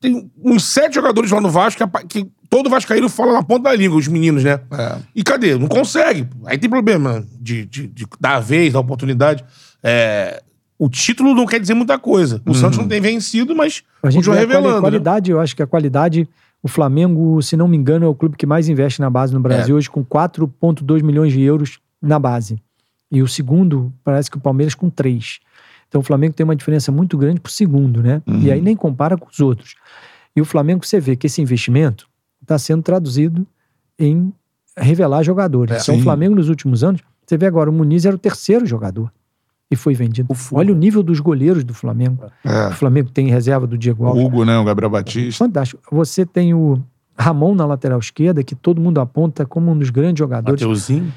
[0.00, 3.74] Tem uns sete jogadores lá no Vasco que, que todo Vascaíno fala na ponta da
[3.74, 4.60] língua, os meninos, né?
[4.70, 4.98] É.
[5.14, 5.56] E cadê?
[5.56, 6.26] Não consegue.
[6.46, 9.44] Aí tem problema de, de, de dar a vez, dar oportunidade.
[9.82, 10.42] É,
[10.78, 12.40] o título não quer dizer muita coisa.
[12.46, 14.74] O Santos não tem vencido, mas A gente continua vê a revelando.
[14.76, 14.80] né?
[14.80, 16.28] qualidade, eu acho que a qualidade,
[16.62, 19.38] o Flamengo, se não me engano, é o clube que mais investe na base no
[19.40, 19.42] É.
[19.42, 22.58] Brasil, hoje com 4,2 milhões de euros na base.
[23.12, 25.40] E o segundo, parece que o Palmeiras com 3.
[25.90, 28.22] Então o Flamengo tem uma diferença muito grande pro segundo, né?
[28.24, 28.42] Uhum.
[28.42, 29.74] E aí nem compara com os outros.
[30.34, 32.08] E o Flamengo, você vê que esse investimento
[32.40, 33.44] está sendo traduzido
[33.98, 34.32] em
[34.78, 35.74] revelar jogadores.
[35.74, 36.00] É, então sim.
[36.00, 39.12] o Flamengo nos últimos anos, você vê agora, o Muniz era o terceiro jogador
[39.68, 40.32] e foi vendido.
[40.32, 40.56] O.
[40.56, 42.30] Olha o nível dos goleiros do Flamengo.
[42.44, 42.70] O É.
[42.70, 44.24] Flamengo tem reserva do Diego O Alves.
[44.24, 44.56] Hugo, né?
[44.58, 45.44] O Gabriel Batista.
[45.44, 45.82] Fantástico.
[45.90, 46.80] Você tem o
[47.18, 50.60] Ramon na lateral esquerda, que todo mundo aponta como um dos grandes jogadores.
[50.60, 51.12] Mateuzinho.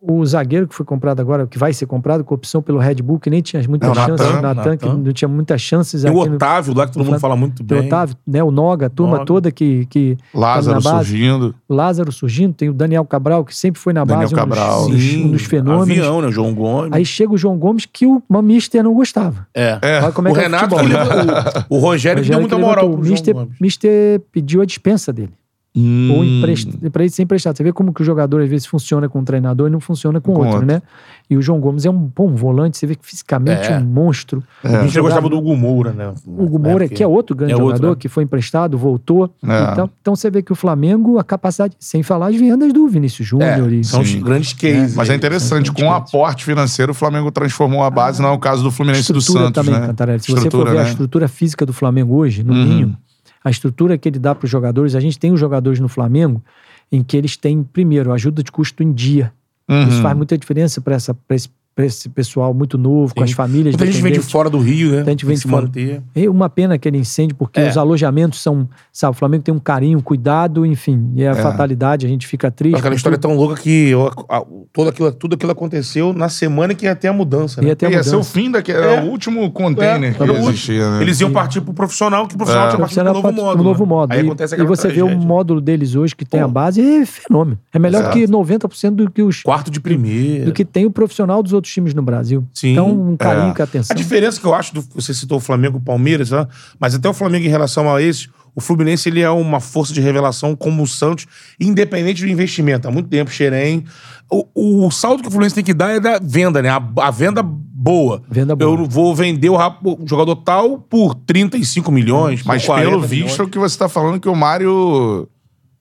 [0.00, 3.18] O zagueiro que foi comprado agora, que vai ser comprado com opção pelo Red Bull,
[3.18, 4.26] que nem tinha muitas É, o chances.
[4.28, 6.02] O Natan, que não tinha muitas chances.
[6.02, 7.88] Tem o aqui no- Otávio lá, que todo mundo fala muito Tem o bem.
[7.88, 8.40] Otávio, né?
[8.44, 9.24] O Noga, a turma Noga.
[9.26, 11.08] toda que, que Lázaro tá na base.
[11.10, 11.52] surgindo.
[11.68, 14.84] Lázaro surgindo, tem o Daniel Cabral, que sempre foi na Daniel base, Cabral.
[14.86, 15.90] um dos, Sim, um dos fenômenos.
[15.90, 16.30] Avião, né?
[16.30, 16.92] João Gomes.
[16.92, 19.48] Aí chega o João Gomes, que o Mister não gostava.
[19.52, 19.80] é.
[19.82, 20.00] É.
[20.00, 21.00] Olha como é o que é o Renato, futebol.
[21.08, 23.56] que levou- o, o Rogério, que deu Rogério muita moral o João Mister, Gomes.
[23.60, 25.32] Mister pediu a dispensa dele.
[25.80, 26.10] Hum.
[26.12, 27.56] Ou pra ele ser emprestado.
[27.56, 30.20] Você vê como que o jogador às vezes funciona com o treinador e não funciona
[30.20, 30.66] com, Com outro, outro.
[30.66, 30.82] né?
[31.30, 33.76] E o João Gomes é um bom volante, você vê que fisicamente É.
[33.78, 34.42] um monstro.
[34.64, 36.12] A gente Jogava- gostava do Hugo Moura, né?
[36.26, 37.96] O Hugo Moura, que é outro grande É outro, jogador, né?
[38.00, 39.30] que foi emprestado, voltou.
[39.44, 39.72] É.
[39.72, 43.28] Então, então você vê que o Flamengo, a capacidade, sem falar as vendas do Vinícius
[43.28, 43.70] Júnior.
[43.72, 44.96] e- São os grandes cases.
[44.96, 48.38] Mas é interessante, com o aporte financeiro, o Flamengo transformou a base, não é o
[48.38, 49.86] caso do Fluminense e do estrutura Santos, também, né?
[49.88, 50.20] Cantarelli.
[50.20, 50.88] Se você for Estrutura, ver a né?
[50.90, 52.64] estrutura física do Flamengo hoje, no Uhum.
[52.64, 52.96] Ninho,
[53.42, 56.42] a estrutura que ele dá para os jogadores, a gente tem os jogadores no Flamengo
[56.90, 59.32] em que eles têm, primeiro, ajuda de custo em dia.
[59.68, 59.88] Uhum.
[59.88, 63.24] Isso faz muita diferença para esse, pra esse pessoal muito novo, com Sim.
[63.26, 63.76] as famílias.
[63.76, 64.96] Muita gente vem de fora do Rio, né?
[64.96, 65.62] Muita gente vem de se fora.
[65.62, 66.02] manter.
[66.12, 67.68] É uma pena aquele incêndio, porque É.
[67.70, 68.68] os alojamentos são.
[68.92, 71.12] Sabe, o Flamengo tem um carinho, cuidado, enfim.
[71.14, 72.76] E a fatalidade, a gente fica triste.
[72.76, 73.30] Aquela história é tudo.
[73.30, 77.06] tão louca que eu- a- todo aquilo, tudo aquilo aconteceu na semana que ia ter
[77.06, 77.68] a mudança, né?
[77.68, 78.32] Ia ter a Ia ser o mudança.
[78.32, 78.78] fim daquele.
[78.78, 78.80] É.
[78.94, 81.02] Era o último container É, que existia, né?
[81.02, 82.70] Eles iam partir pro profissional, que o profissional É.
[82.70, 83.54] tinha partido pro novo parte modo.
[83.54, 83.88] pro novo né?
[83.88, 84.12] modo.
[84.12, 86.46] Aí e, acontece e você vê o módulo deles hoje, que tem Pô.
[86.46, 87.56] a base, é fenômeno.
[87.72, 88.18] É melhor Exato.
[88.18, 89.44] que 90% do que os.
[89.44, 90.44] Quarto de primeira.
[90.46, 92.46] Do que tem o profissional dos outros times no Brasil.
[92.52, 92.72] Sim.
[92.72, 93.54] Então, um carinho É.
[93.54, 93.94] com a atenção.
[93.94, 96.46] A diferença que eu acho, do, você citou o Flamengo e o Palmeiras, né?
[96.78, 100.00] mas até o Flamengo em relação a esses, o Fluminense ele é uma força de
[100.00, 101.26] revelação como o Santos,
[101.60, 102.88] independente do investimento.
[102.88, 103.84] Há muito tempo, Xerém.
[104.30, 106.68] O, o salto que o Fluminense tem que dar é da venda, né?
[106.68, 108.20] A, a venda boa.
[108.28, 108.70] Venda boa.
[108.80, 113.26] Eu vou vender o, o jogador tal por 35 milhões, Mas 40 pelo milhões.
[113.28, 115.28] visto, é o que você tá falando que o Mário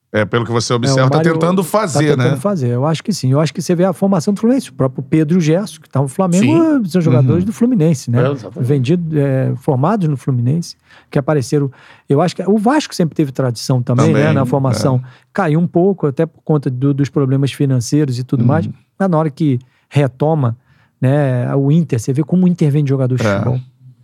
[0.09, 2.37] É, pelo que você É, observa, o tá Mário tentando tá fazer, tentando né?
[2.37, 2.69] fazer.
[2.69, 3.31] Eu acho que sim.
[3.33, 4.69] Eu acho que você vê a formação do Fluminense.
[4.69, 6.81] O próprio Pedro Gesso, que tá no Flamengo, Sim.
[6.85, 8.25] eh, são jogadores do Fluminense, né?
[8.25, 8.67] É, exatamente.
[8.67, 10.77] Vendido, eh, formados no Fluminense,
[11.11, 11.69] que apareceram.
[12.07, 14.31] Eu acho que o Vasco sempre teve tradição também, Também, né?
[14.31, 15.01] Na formação.
[15.33, 18.47] Caiu um pouco, até por conta do- dos problemas financeiros e tudo Uhum.
[18.47, 18.69] mais.
[18.97, 20.55] Mas na hora que retoma,
[21.01, 21.53] né?
[21.55, 23.33] O Inter, você vê como o Inter vende jogador de É.
[23.33, 23.59] futebol.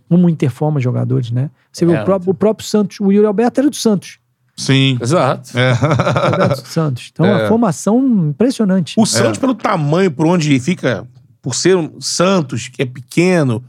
[0.08, 1.50] Como o Inter forma jogadores, né?
[1.72, 4.18] Você vê É, o, próprio, o próprio Santos, o Yuri Alberto era do Santos.
[4.56, 4.98] Sim.
[5.00, 5.56] Exato.
[5.58, 5.72] É.
[5.72, 7.10] Alberto do Santos.
[7.12, 7.44] Então, É.
[7.44, 8.94] a formação impressionante.
[8.98, 11.06] O Santos, pelo tamanho, por onde ele fica,
[11.42, 13.62] por ser um Santos, que é pequeno,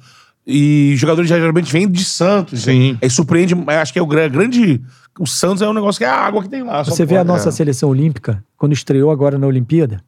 [0.45, 2.61] e os jogadores já geralmente vêm de Santos.
[2.61, 2.93] Sim.
[2.93, 2.99] né?
[3.01, 4.79] Aí surpreende, acho que é o gra- grande.
[5.19, 6.83] O Santos é um negócio que é a água que tem lá.
[6.83, 7.29] só Você vê a pode.
[7.29, 10.03] nossa seleção olímpica, quando estreou agora na Olimpíada.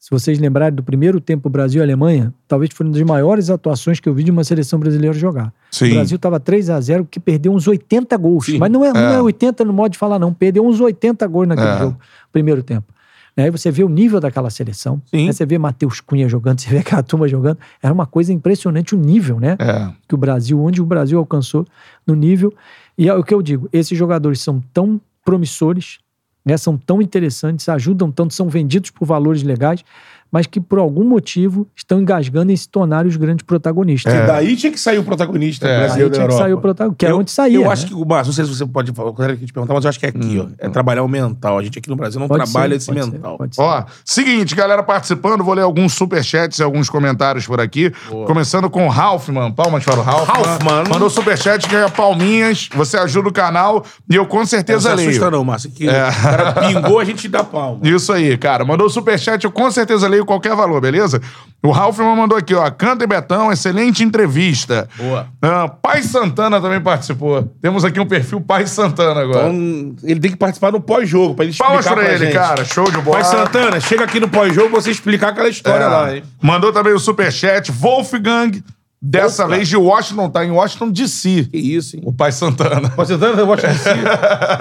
[0.00, 4.00] Se vocês lembrarem do primeiro tempo Brasil e Alemanha, talvez foi uma das maiores atuações
[4.00, 5.52] que eu vi de uma seleção brasileira jogar.
[5.70, 5.90] Sim.
[5.90, 8.46] O Brasil estava 3 a 0 que perdeu uns 80 gols.
[8.46, 8.56] Sim.
[8.56, 9.14] Mas não é, não É.
[9.16, 10.32] é 80 no modo de falar, não.
[10.32, 11.78] Perdeu uns 80 gols naquele É.
[11.80, 11.98] jogo,
[12.32, 12.90] primeiro tempo.
[13.36, 15.00] Aí você vê o nível daquela seleção.
[15.12, 17.58] Aí você vê Matheus Cunha jogando, você vê aquela turma jogando.
[17.82, 19.56] Era uma coisa impressionante o nível, né?
[19.58, 19.90] É.
[20.08, 21.66] que o Brasil, onde o Brasil alcançou
[22.06, 22.52] no nível.
[22.96, 25.98] E é o que eu digo, esses jogadores são tão promissores,
[26.44, 29.84] né, são tão interessantes, ajudam tanto, são vendidos por valores legais,
[30.30, 34.12] mas que por algum motivo estão engasgando em se tornarem os grandes protagonistas.
[34.12, 35.72] E daí tinha que sair o protagonista É.
[35.72, 36.44] Aí brasileiro da tinha que Europa.
[36.44, 37.56] sair o protagonista, que era Eu- onde saía.
[37.56, 37.68] Eu né?
[37.68, 39.84] acho que, o Márcio, não sei se você pode falar, eu quero te perguntar, mas
[39.84, 40.48] eu acho que é aqui, ó.
[40.58, 41.58] É trabalhar o mental.
[41.58, 43.38] A gente aqui no Brasil não Pode trabalha ser, esse pode ser, mental.
[43.38, 43.62] pode ser.
[43.62, 47.92] Ó, seguinte, galera participando, vou ler alguns superchats e alguns comentários por aqui.
[48.26, 49.50] Começando com o Ralphman.
[49.52, 50.44] Palmas para o Ralphman.
[50.44, 50.84] Ralphman.
[50.88, 52.68] Mandou superchat, ganha palminhas.
[52.74, 55.08] Você ajuda o canal e eu com Não certeza se leio.
[55.10, 55.70] assusta não, Márcio.
[55.70, 56.08] Que É.
[56.08, 57.80] o cara pingou, a gente dá palma.
[57.86, 58.64] Isso aí, cara.
[58.64, 61.20] Mandou superchat, eu com certeza leio qualquer valor, beleza?
[61.62, 62.70] O Ralphman mandou aqui, ó.
[62.70, 64.88] Canta e Betão, excelente entrevista.
[64.96, 65.26] Boa.
[65.42, 67.54] Ah, Pai Santana também participou.
[67.60, 69.48] Temos aqui um perfil Pai Santana agora.
[69.48, 72.32] Então, ele tem que participar no pós-jogo, pra ele explicar Palmas pra pra ele, gente.
[72.34, 72.64] cara.
[72.64, 73.18] Show de bola.
[73.18, 75.88] Mas Santana, chega aqui no pós-jogo você explicar aquela história É.
[75.88, 76.22] lá, hein?
[76.42, 77.70] Mandou também o superchat.
[77.72, 78.62] Wolfgang,
[79.00, 79.54] dessa Opa.
[79.54, 81.48] vez de Washington, tá em Washington DC.
[81.50, 82.02] Que isso, hein?
[82.04, 82.92] O Pai Santana.
[82.96, 83.88] Mas Santana, eu gosto de si.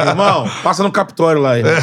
[0.08, 1.74] Irmão, passa no Capitólio lá, irmão.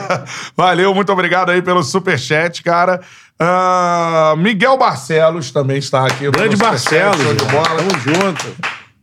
[0.56, 3.00] Valeu, muito obrigado aí pelo superchat, cara.
[3.38, 6.30] Ah, Miguel Barcelos também está aqui.
[6.30, 7.68] Grande Barcelos, Show de bola.
[7.68, 8.46] Tamo junto.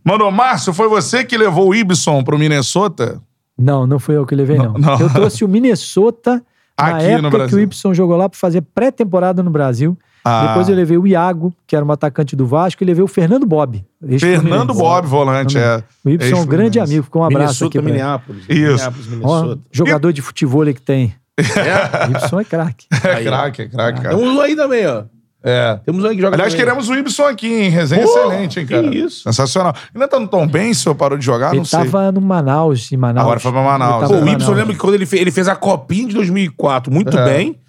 [0.03, 3.21] Mandou, Márcio, foi você que levou o Ibson pro Minnesota?
[3.57, 4.73] Não, não foi eu que levei, não.
[4.73, 4.99] Não, não.
[4.99, 6.43] Eu trouxe o Minnesota
[6.77, 9.97] na Aqui no época que o Y jogou lá para fazer pré-temporada no Brasil.
[10.25, 10.47] Ah.
[10.47, 13.45] Depois eu levei o Iago, que era um atacante do Vasco, e levei o Fernando
[13.45, 13.83] Bob.
[14.19, 15.83] Fernando Bob, volante, é.
[16.03, 17.79] O Y é um grande amigo, ficou um abraço Minnesota, aqui.
[17.79, 17.91] pra.
[17.91, 18.43] Minneapolis.
[18.49, 18.91] Isso.
[18.91, 19.61] Minneapolis, Ó, Minnesota.
[19.71, 21.13] jogador de futebol que tem.
[21.37, 22.07] É?
[22.07, 22.85] O Y é craque.
[22.91, 24.15] É craque, é craque, cara.
[24.15, 25.03] Temos um aí também, ó.
[25.45, 25.77] É.
[25.85, 26.65] Temos um aí que joga Aliás, também.
[26.65, 27.69] queremos o Ibson aqui, hein?
[27.69, 28.95] Resenha Pô, excelente, hein, que cara?
[28.95, 29.23] isso.
[29.23, 29.75] Sensacional.
[29.93, 31.49] Ainda tá no Tom bem, se eu parou de jogar?
[31.49, 31.79] ele não sei.
[31.79, 33.25] tava no Manaus, em Manaus.
[33.25, 35.49] Agora foi pra Manaus, em Pô, o eu lembro que quando ele fez, ele fez
[35.49, 37.25] a Copinha de 2004 muito É.
[37.25, 37.59] bem,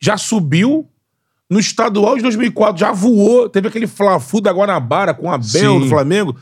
[0.00, 0.86] já subiu.
[1.50, 3.48] No estadual de 2004 já voou.
[3.48, 6.36] Teve aquele Fla-Fu da Guanabara com a Bel do Flamengo.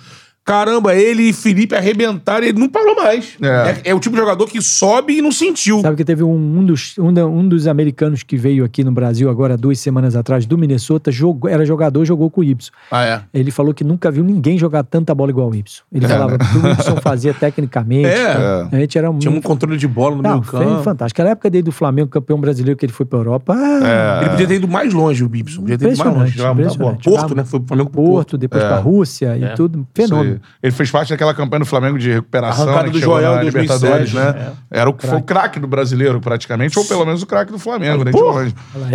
[0.46, 3.36] Caramba, ele e Felipe arrebentaram e ele não parou mais.
[3.42, 3.46] É.
[3.48, 5.80] É, é o tipo de jogador que sobe e não sentiu.
[5.80, 6.30] Sabe que teve um,
[6.60, 10.46] um dos, um, um dos americanos que veio aqui no Brasil agora duas semanas atrás,
[10.46, 12.70] do Minnesota, jogou, era jogador, jogou com o Y.
[12.92, 13.20] Ah, é?
[13.34, 15.82] Ele falou que nunca viu ninguém jogar tanta bola igual o Y.
[15.92, 18.06] Ele falava que o Y fazia tecnicamente.
[18.06, 18.68] É.
[18.70, 20.82] A gente era Tinha um controle de bola no Não, meio foi campo.
[20.84, 21.16] fantástico.
[21.20, 23.52] Aquela época dele do Flamengo, campeão brasileiro, que ele foi pra Europa.
[23.56, 25.62] ah, Ele podia ter ido mais longe, o Bibson.
[25.62, 26.36] Podia ter ido mais longe.
[26.36, 26.98] Jogava muita bola.
[27.02, 27.44] Porto, né?
[27.44, 28.12] Foi pro Flamengo pro Porto.
[28.12, 29.84] Porto, depois pra Rússia e tudo.
[29.92, 30.35] Fenômeno.
[30.62, 33.50] Ele fez parte daquela campanha do Flamengo de recuperação, Arrancada né, do Joel na em
[33.50, 34.52] 2007, Libertadores, né?
[34.70, 37.58] Era o que foi o craque do brasileiro, praticamente, ou pelo menos o craque do
[37.58, 38.10] Flamengo, né?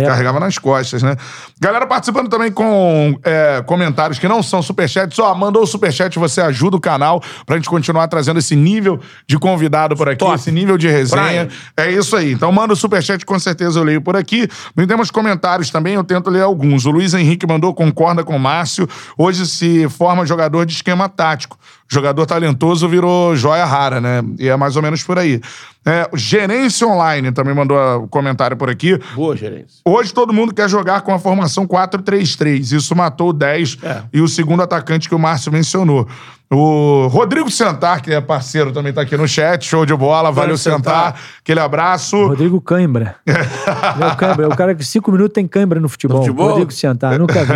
[0.04, 1.16] Carregava nas costas, né?
[1.60, 5.18] Galera participando também com é, comentários que não são superchats.
[5.18, 9.38] Ó, mandou o superchat, você ajuda o canal pra gente continuar trazendo esse nível de
[9.38, 10.34] convidado por aqui, Top.
[10.34, 11.48] esse nível de resenha.
[11.76, 12.32] É isso aí.
[12.32, 14.48] Então manda o superchat, com certeza eu leio por aqui.
[14.76, 16.84] E temos comentários também, eu tento ler alguns.
[16.86, 18.88] O Luiz Henrique mandou, concorda com o Márcio.
[19.16, 21.58] Hoje se forma jogador de esquema tático prático.
[21.92, 24.22] Jogador talentoso virou joia rara, né?
[24.38, 25.42] E é mais ou menos por aí.
[25.84, 28.98] É, Gerência Online também mandou o comentário por aqui.
[29.14, 29.80] Boa, gerência.
[29.84, 32.72] Hoje todo mundo quer jogar com a formação 4-3-3.
[32.72, 34.02] Isso matou o 10 É.
[34.12, 36.08] e o segundo atacante que o Márcio mencionou.
[36.54, 39.64] O Rodrigo Sentar, que é parceiro, também tá aqui no chat.
[39.64, 40.30] Show de bola.
[40.30, 41.06] Valeu, Sentar.
[41.14, 41.20] Sentar.
[41.40, 42.26] Aquele abraço.
[42.26, 43.16] Rodrigo Cãibra.
[43.26, 44.48] É o Cãibra.
[44.48, 46.18] O cara que cinco minutos tem cãibra no futebol.
[46.18, 46.48] No futebol?
[46.50, 47.52] Rodrigo Sentar, nunca vi.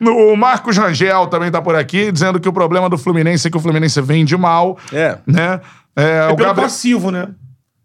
[0.02, 3.56] O Marcos Rangel também tá por aqui, dizendo que o problema do Fluminense é que
[3.56, 4.78] o Fluminense vende mal.
[4.92, 5.18] É.
[5.26, 5.60] Né?
[5.96, 6.54] É, É o Gabriel...
[6.54, 7.28] passivo, né?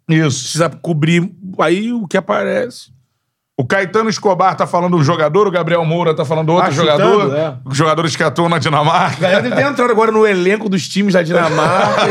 [0.07, 0.41] Isso.
[0.43, 2.93] Precisa cobrir aí o que aparece.
[3.57, 6.71] O Caetano Escobar tá falando do jogador, o Gabriel Moura tá falando do outro Ah,
[6.71, 7.21] jogador.
[7.21, 7.57] chutando, é.
[7.71, 9.21] Jogadores que atuam na A Dinamarca.
[9.21, 12.01] galera deve ter entrado agora no elenco dos times da Dinamarca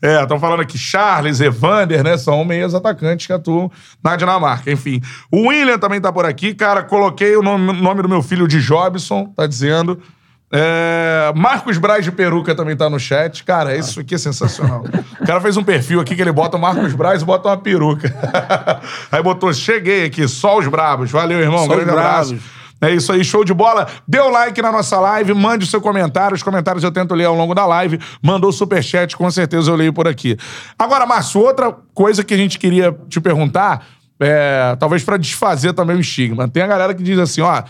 [0.00, 0.06] e...
[0.06, 2.16] é, estão falando aqui Charles, Evander, né?
[2.16, 3.68] São meias atacantes que atuam
[4.04, 4.70] na Dinamarca.
[4.70, 5.00] Enfim.
[5.32, 6.54] O William também tá por aqui.
[6.54, 10.00] Cara, coloquei o nome, nome do meu filho de Jobson, tá dizendo.
[10.56, 13.42] É, Marcos Braz de Peruca também tá no chat.
[13.42, 14.84] Cara, isso aqui é sensacional.
[15.20, 17.56] O cara fez um perfil aqui que ele bota o Marcos Braz e bota uma
[17.56, 18.14] peruca.
[19.10, 21.10] Aí botou, cheguei aqui, só os brabos.
[21.10, 21.66] Valeu, irmão.
[21.66, 22.38] Só os Grande abraço.
[22.80, 23.86] É isso aí, show de bola.
[24.06, 26.34] Dê o like na nossa live, mande o seu comentário.
[26.34, 27.98] Os comentários eu tento ler ao longo da live.
[28.20, 30.36] Mandou superchat, com certeza eu leio por aqui.
[30.78, 33.86] Agora, Márcio, outra coisa que a gente queria te perguntar,
[34.20, 36.46] é, talvez pra desfazer também o estigma.
[36.46, 37.62] Tem a galera que diz assim, ó.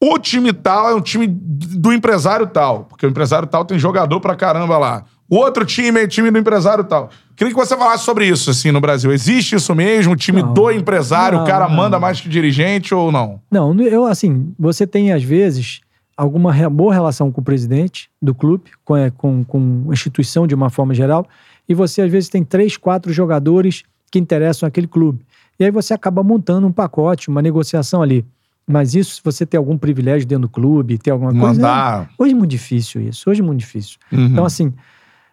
[0.00, 4.20] O time tal é um time do empresário tal, porque o empresário tal tem jogador
[4.20, 5.04] pra caramba lá.
[5.28, 7.10] O outro time é time do empresário tal.
[7.34, 9.12] Queria que você falasse sobre isso, assim, no Brasil.
[9.12, 10.12] Existe isso mesmo?
[10.12, 10.54] O time Não.
[10.54, 11.74] do empresário, o Não, cara não.
[11.76, 13.40] manda mais que o dirigente ou não?
[13.50, 15.80] Não, eu assim, você tem às vezes
[16.16, 20.54] alguma boa relação com o presidente do clube, com, é, com, com a instituição de
[20.54, 21.26] uma forma geral,
[21.68, 25.24] e você às vezes tem três, quatro jogadores que interessam aquele clube.
[25.60, 28.24] E aí você acaba montando um pacote, uma negociação ali.
[28.68, 31.46] Mas isso, se você tem algum privilégio dentro do clube, ter alguma coisa.
[31.60, 32.02] Mandar.
[32.04, 33.28] é- hoje é muito difícil isso.
[33.30, 33.98] Hoje é muito difícil.
[34.12, 34.26] Uhum.
[34.26, 34.72] Então, assim,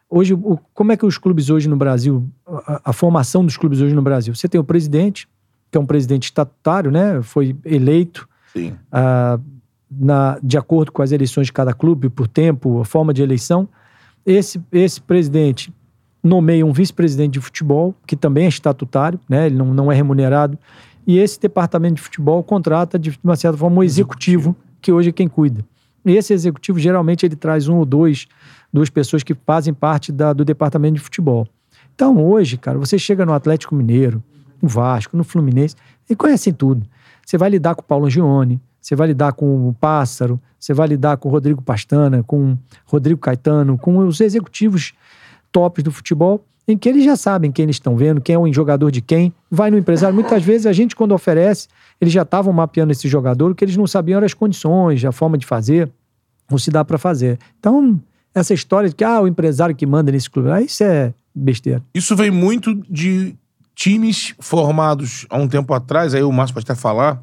[0.10, 3.82] hoje, o- como é que os clubes hoje no Brasil, a, a formação dos clubes
[3.82, 4.34] hoje no Brasil?
[4.34, 5.28] Você tem o presidente,
[5.70, 7.22] que é um presidente estatutário, né?
[7.22, 8.74] Foi eleito Sim.
[8.92, 9.38] ah,
[9.92, 13.68] na, de acordo com as eleições de cada clube, por tempo, a forma de eleição.
[14.26, 15.74] Esse, esse presidente
[16.24, 19.46] nomeia um vice-presidente de futebol, que também é estatutário, né?
[19.46, 20.58] ele não, não é remunerado,
[21.06, 25.12] e esse departamento de futebol contrata, de uma certa forma, um executivo, que hoje é
[25.12, 25.64] quem cuida.
[26.06, 28.28] E esse executivo, geralmente, ele traz um ou dois,
[28.72, 31.48] duas pessoas que fazem parte da- do departamento de futebol.
[31.94, 34.24] Então, hoje, cara, você chega no Atlético Mineiro,
[34.62, 35.76] no Vasco, no Fluminense,
[36.10, 36.86] e conhecem tudo.
[37.26, 40.88] Você vai lidar com o Paulo Gione, você vai lidar com o Pássaro, você vai
[40.88, 44.94] lidar com o Rodrigo Pastana, com o Rodrigo Caetano, com os executivos
[45.52, 48.52] tops do futebol, em que eles já sabem quem eles estão vendo, quem é o
[48.52, 49.34] jogador de quem.
[49.52, 50.16] Vai no empresário.
[50.16, 51.68] Muitas vezes a gente, quando oferece,
[52.02, 55.12] eles já estavam mapeando esse jogador, o que eles não sabiam eram as condições, a
[55.12, 55.92] forma de fazer,
[56.50, 57.38] ou se dá para fazer.
[57.60, 58.02] Então,
[58.34, 61.84] essa história de que ah, o empresário que manda nesse clube, ah, isso é besteira.
[61.94, 63.36] Isso vem muito de
[63.76, 67.22] times formados há um tempo atrás, aí o Márcio pode até falar.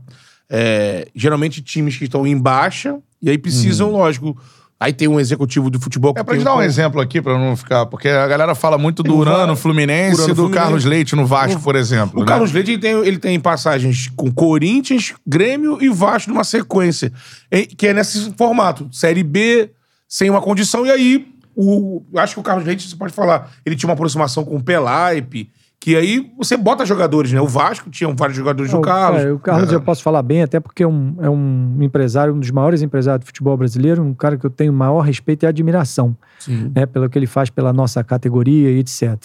[0.55, 4.37] é, geralmente times que estão em baixa, e aí precisam, lógico.
[4.83, 7.23] Aí tem um executivo do futebol que É pra tem gente dar um exemplo aqui,
[7.23, 7.87] pra não ficar.
[7.87, 10.61] Porque a galera fala muito do Urano, Fluminense Urano, e do Fluminense.
[10.65, 12.19] Carlos Leite no Vasco, por exemplo.
[12.19, 12.27] O né?
[12.27, 17.13] Carlos Leite ele tem, ele tem passagens com Corinthians, Grêmio e Vasco numa sequência.
[17.51, 18.89] em- Que é nesse formato.
[18.91, 19.71] Série B,
[20.09, 20.85] sem uma condição.
[20.85, 24.45] E aí, o, acho que o Carlos Leite, você pode falar, ele tinha uma aproximação
[24.45, 25.49] com o Pelaipe,
[25.83, 27.41] que aí você bota jogadores, né?
[27.41, 29.21] O Vasco tinha vários jogadores do o, Carlos.
[29.23, 32.39] é, o Carlos eu posso falar bem, até porque é um, é um empresário, um
[32.39, 36.17] dos maiores empresários do futebol brasileiro, um cara que eu tenho maior respeito e admiração.
[36.39, 36.71] Sim.
[36.73, 39.25] né, pelo que ele faz pela nossa categoria e etc.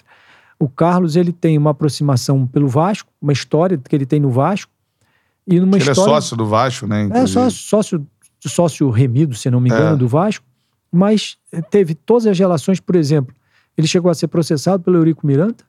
[0.59, 4.71] O Carlos ele tem uma aproximação pelo Vasco, uma história que ele tem no Vasco
[5.45, 7.01] e numa Ele é história sócio do Vasco, né?
[7.01, 7.27] é inclusive.
[7.33, 8.07] sócio, sócio
[8.47, 9.97] sócio remido, se não me engano, É.
[9.97, 10.43] do Vasco,
[10.91, 11.37] mas
[11.69, 13.35] teve todas as relações, por exemplo,
[13.77, 15.66] ele chegou a ser processado pelo Eurico Miranda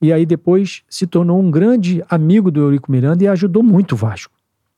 [0.00, 3.96] e aí depois se tornou um grande amigo do Eurico Miranda e ajudou muito o
[3.96, 4.32] Vasco.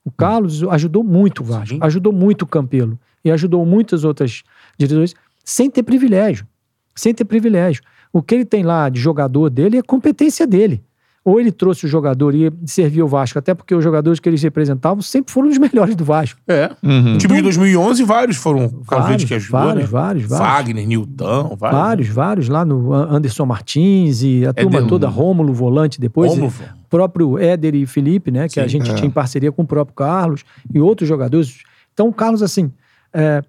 [0.04, 1.78] O Carlos ajudou muito o Vasco, Sim.
[1.82, 4.42] ajudou muito o Campelo e ajudou muitas outras
[4.78, 5.14] diretores
[5.44, 6.46] sem ter privilégio.
[6.94, 7.82] Sem ter privilégio.
[8.12, 10.82] O que ele tem lá de jogador dele é competência dele.
[11.22, 14.42] Ou ele trouxe o jogador e serviu o Vasco, até porque os jogadores que eles
[14.42, 16.40] representavam sempre foram os melhores do Vasco.
[16.48, 16.70] É.
[16.82, 17.14] Uhum.
[17.14, 18.64] O time de 2011, vários foram.
[18.66, 19.88] O Carlos Leite que ajudou, vários, né?
[19.90, 20.48] vários, vários.
[20.48, 21.78] Wagner, Nilton, vários.
[21.80, 26.30] Vários, vários, lá no An- Anderson Martins e a turma Éder- toda, Rômulo, volante depois.
[26.30, 26.50] Rômulo.
[26.84, 28.48] O próprio Éder e Felipe, né?
[28.48, 28.94] Que a Sim, gente é.
[28.94, 30.42] tinha em parceria com o próprio Carlos
[30.74, 31.58] e outros jogadores.
[31.92, 32.72] Então, o Carlos, assim,
[33.12, 33.42] é,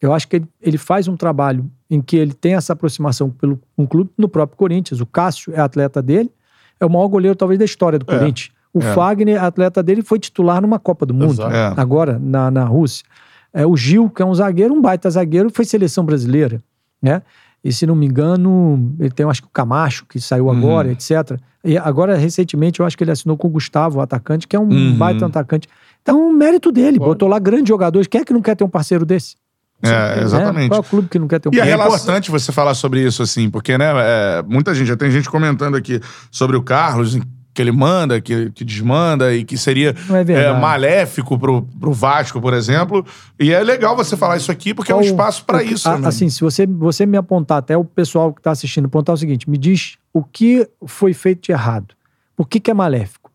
[0.00, 3.60] eu acho que ele, ele faz um trabalho em que ele tem essa aproximação pelo
[3.76, 5.00] um clube no próprio Corinthians.
[5.00, 6.30] O Cássio é atleta dele,
[6.80, 8.50] é o maior goleiro, talvez, da história do É, Corinthians.
[8.72, 8.92] O é.
[8.94, 11.42] Fagner, atleta dele, foi titular numa Copa do Mundo.
[11.42, 11.72] É.
[11.76, 13.04] agora, na, na Rússia.
[13.52, 16.60] É, o Gil, que é um zagueiro, um baita zagueiro, foi seleção brasileira,
[17.00, 17.22] né?
[17.64, 20.50] E se não me engano, ele tem, acho que o Camacho, que saiu Uhum.
[20.58, 21.38] agora, etc.
[21.64, 24.60] E agora, recentemente, eu acho que ele assinou com o Gustavo, o atacante, que é
[24.60, 24.96] um Uhum.
[24.98, 25.66] baita atacante.
[26.02, 27.08] Então, mérito dele, Pode.
[27.10, 28.06] botou lá grandes jogadores.
[28.06, 29.34] Quem é que não quer ter um parceiro desse?
[29.82, 30.22] É, Né?
[30.22, 30.68] exatamente.
[30.68, 33.02] Qual é o clube que não quer ter um E é importante você falar sobre
[33.06, 36.00] isso, assim, porque, né, é, muita gente, já tem gente comentando aqui
[36.30, 37.18] sobre o Carlos,
[37.52, 40.60] que ele manda, que, que desmanda e que seria é verdade.
[40.60, 43.04] maléfico pro, pro Vasco, por exemplo.
[43.40, 45.88] E é legal você falar isso aqui, porque é um Qual- espaço pra o- isso,
[45.88, 46.08] a- né?
[46.08, 49.48] Assim, se você, você me apontar, até o pessoal que está assistindo, apontar o seguinte:
[49.48, 51.94] me diz o que foi feito de errado.
[52.36, 53.30] Por que, que é maléfico?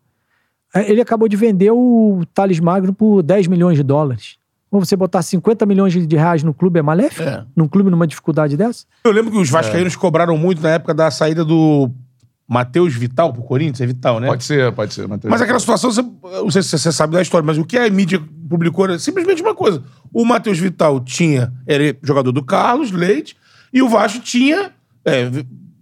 [0.74, 4.36] É, Ele acabou de vender o Thales Magno por 10 milhões de dólares.
[4.80, 7.28] Você botar 50 milhões de reais no clube é maléfico?
[7.28, 7.44] É.
[7.54, 8.86] Num clube numa dificuldade dessa?
[9.04, 11.90] Eu lembro que os vascaínos cobraram muito na época da saída do
[12.48, 13.80] Matheus Vital pro Corinthians.
[13.82, 14.28] É Vital, né?
[14.28, 15.06] Pode ser, pode ser.
[15.06, 15.30] Matheus.
[15.30, 17.88] Mas aquela situação, você, não sei se você sabe da história, mas o que a
[17.90, 19.82] mídia publicou era simplesmente uma coisa.
[20.12, 23.36] O Matheus Vital tinha, era jogador do Carlos Leite,
[23.72, 24.70] e o Vasco tinha
[25.04, 25.30] é,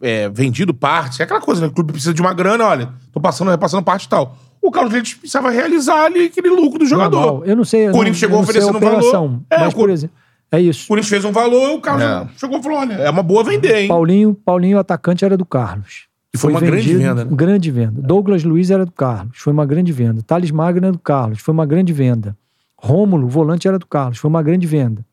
[0.00, 1.20] é, vendido partes.
[1.20, 1.66] É aquela coisa, né?
[1.66, 4.36] O clube precisa de uma grana, olha, tô passando, repassando parte e tal.
[4.62, 7.20] O Carlos Leite precisava realizar ali aquele lucro do jogador.
[7.20, 7.44] Normal.
[7.44, 7.88] Eu não sei.
[7.88, 9.40] O Corinthians chegou oferecendo um valor.
[9.48, 10.14] É, mas, por exemplo,
[10.52, 10.84] é isso.
[10.84, 12.28] O Corinthians fez um valor e o Carlos É.
[12.38, 13.88] chegou e falou: olha, é uma boa vender, hein?
[13.88, 16.08] Paulinho, Paulinho, o atacante, era do Carlos.
[16.32, 17.30] E foi uma grande venda, né?
[17.32, 18.00] Grande venda.
[18.02, 19.38] Douglas Luiz era do Carlos.
[19.38, 20.22] Foi uma grande venda.
[20.22, 21.40] Thales Magno era do Carlos.
[21.40, 22.36] Foi uma grande venda.
[22.76, 24.18] Rômulo, volante, era do Carlos.
[24.18, 25.04] Foi uma grande venda.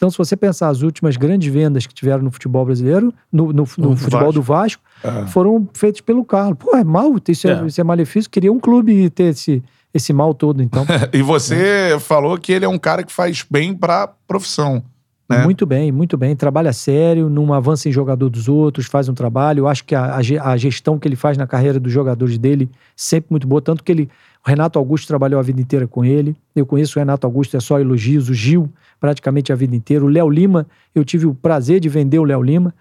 [0.00, 3.52] Então, se você pensar as últimas grandes vendas que tiveram no futebol brasileiro, no, no-
[3.52, 4.32] no futebol Vasco.
[4.32, 5.26] do Vasco, É.
[5.26, 6.56] foram feitas pelo Carlos.
[6.58, 7.66] Pô, é mal, isso é, É.
[7.66, 8.30] isso é malefício.
[8.30, 10.86] Queria um clube ter esse, esse mal todo, então.
[11.12, 14.82] E você falou que ele é um cara que faz bem pra profissão.
[15.28, 15.44] né?
[15.44, 16.34] Muito bem, muito bem.
[16.34, 19.60] Trabalha sério, não avança em jogador dos outros, faz um trabalho.
[19.60, 23.26] Eu acho que a, a gestão que ele faz na carreira dos jogadores dele sempre
[23.30, 23.60] muito boa.
[23.60, 24.08] Tanto que ele,
[24.44, 26.34] o Renato Augusto trabalhou a vida inteira com ele.
[26.56, 28.28] Eu conheço o Renato Augusto, é só elogios.
[28.28, 28.68] O Gil,
[29.00, 30.04] praticamente a vida inteira.
[30.04, 32.74] O Léo Lima, eu tive o prazer de vender o Léo Lima.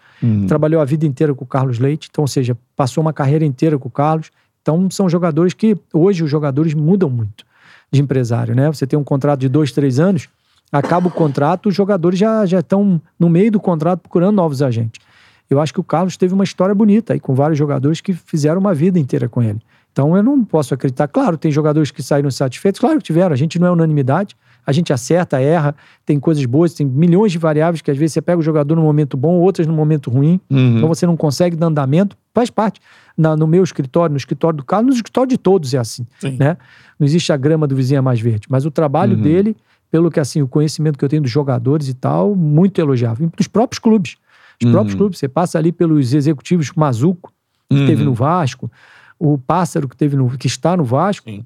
[0.47, 2.09] Trabalhou a vida inteira com o Carlos Leite.
[2.11, 4.29] Então, ou seja, passou uma carreira inteira com o Carlos.
[4.61, 7.45] Então, são jogadores que hoje os jogadores mudam muito
[7.91, 8.67] de empresário, né?
[8.67, 10.27] Você tem um contrato de dois, três anos,
[10.71, 15.01] acaba o contrato, os jogadores já, já estão no meio do contrato procurando novos agentes.
[15.49, 18.59] Eu acho que o Carlos teve uma história bonita aí, com vários jogadores que fizeram
[18.59, 19.59] uma vida inteira com ele.
[19.91, 21.07] Então eu não posso acreditar.
[21.07, 23.33] Claro, tem jogadores que saíram satisfeitos, claro que tiveram.
[23.33, 24.35] A gente não é unanimidade,
[24.65, 28.21] a gente acerta, erra, tem coisas boas, tem milhões de variáveis que às vezes você
[28.21, 30.39] pega o jogador num momento bom, outras num momento ruim.
[30.49, 32.79] Então você não consegue dar andamento, faz parte.
[33.17, 36.05] Na- no meu escritório, no escritório do Carlos, no escritório de todos é assim.
[36.19, 36.37] Sim.
[36.37, 36.55] Né?
[36.99, 38.47] Não existe a grama do vizinho é mais verde.
[38.49, 39.21] Mas o trabalho Uhum.
[39.23, 39.57] dele,
[39.91, 43.31] pelo que assim, o conhecimento que eu tenho dos jogadores e tal, muito elogiável.
[43.35, 44.17] Dos próprios clubes.
[44.61, 44.71] Os Uhum.
[44.71, 45.17] próprios clubes.
[45.19, 47.31] Você passa ali pelos executivos, Mazuco,
[47.69, 48.09] que teve Uhum.
[48.09, 48.71] no Vasco,
[49.17, 51.29] o Pássaro, que, teve no, que está no Vasco.
[51.29, 51.43] Sim.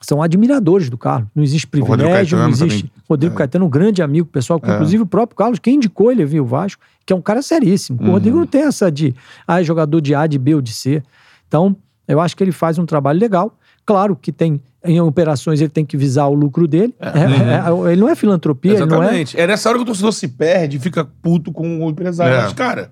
[0.00, 1.28] São admiradores do Carlos.
[1.34, 2.82] Não existe privilégio, não existe.
[2.84, 2.92] também.
[3.08, 3.38] Rodrigo É.
[3.38, 4.74] Caetano, um grande amigo pessoal, que É.
[4.74, 7.42] inclusive o próprio Carlos, quem indicou ele a vir o Vasco, que é um cara
[7.42, 8.00] seríssimo.
[8.00, 8.10] O Uhum.
[8.12, 9.14] Rodrigo não tem essa de,
[9.46, 11.02] ah, é jogador de A, de B ou de C.
[11.46, 11.76] Então,
[12.08, 13.54] eu acho que ele faz um trabalho legal.
[13.84, 16.94] Claro que tem, em operações, ele tem que visar o lucro dele.
[16.98, 19.06] É, é, ele não é filantropia, ele não é.
[19.06, 19.38] Exatamente.
[19.40, 22.34] É nessa hora que o torcedor se perde e fica puto com o empresário.
[22.34, 22.42] É.
[22.42, 22.90] Mas, cara,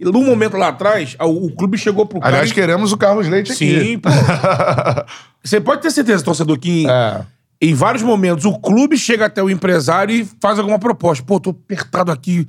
[0.00, 2.32] num momento lá atrás, o, o clube chegou pro cara.
[2.36, 3.80] Aliás, e- queremos o Carlos Leite aqui.
[3.80, 4.08] Sim, pô.
[5.42, 7.22] Você pode ter certeza, torcedor, que em, É.
[7.60, 11.24] em vários momentos o clube chega até o empresário e faz alguma proposta.
[11.24, 12.46] Pô, tô apertado aqui.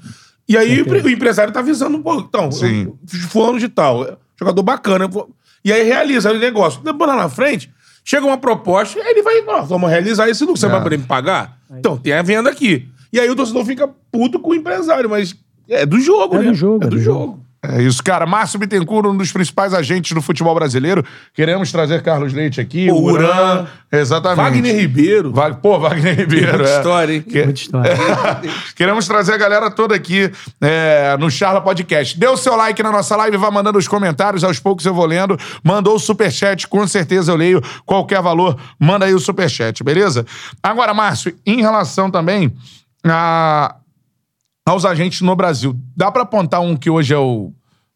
[0.47, 2.93] E aí o empresário tá avisando, pô, então, Sim.
[3.29, 5.09] fulano de tal, é, jogador bacana.
[5.63, 6.81] E aí realiza o negócio.
[6.83, 7.71] Depois lá na frente,
[8.03, 10.59] chega uma proposta, aí ele vai, ó, vamos realizar esse lucro.
[10.59, 10.69] Você É.
[10.69, 11.57] vai poder me pagar?
[11.77, 12.89] Então, tem a venda aqui.
[13.13, 15.35] E aí o torcedor fica puto com o empresário, mas
[15.69, 16.45] é do jogo, É né?
[16.49, 17.41] do jogo, É é do do jogo.
[17.63, 18.25] É isso, cara.
[18.25, 21.05] Márcio Bittencourt, um dos principais agentes do futebol brasileiro.
[21.31, 22.89] Queremos trazer Carlos Leite aqui.
[22.89, 23.67] O Uran.
[23.91, 24.37] Exatamente.
[24.41, 25.31] Wagner Ribeiro.
[25.31, 26.57] Va- Pô, Wagner Ribeiro.
[26.57, 26.77] Muita é.
[26.77, 27.21] história, hein?
[27.21, 27.93] Que- Muita história.
[28.75, 32.17] Queremos trazer a galera toda aqui é, no Charla Podcast.
[32.19, 35.05] Dê o seu like na nossa live, vá mandando os comentários, aos poucos eu vou
[35.05, 35.37] lendo.
[35.63, 37.61] Mandou o superchat, com certeza eu leio.
[37.85, 40.25] Qualquer valor, manda aí o superchat, beleza?
[40.63, 42.51] Agora, Márcio, em relação também
[43.05, 43.75] a,
[44.65, 47.51] aos agentes no Brasil, dá pra apontar um que hoje é o.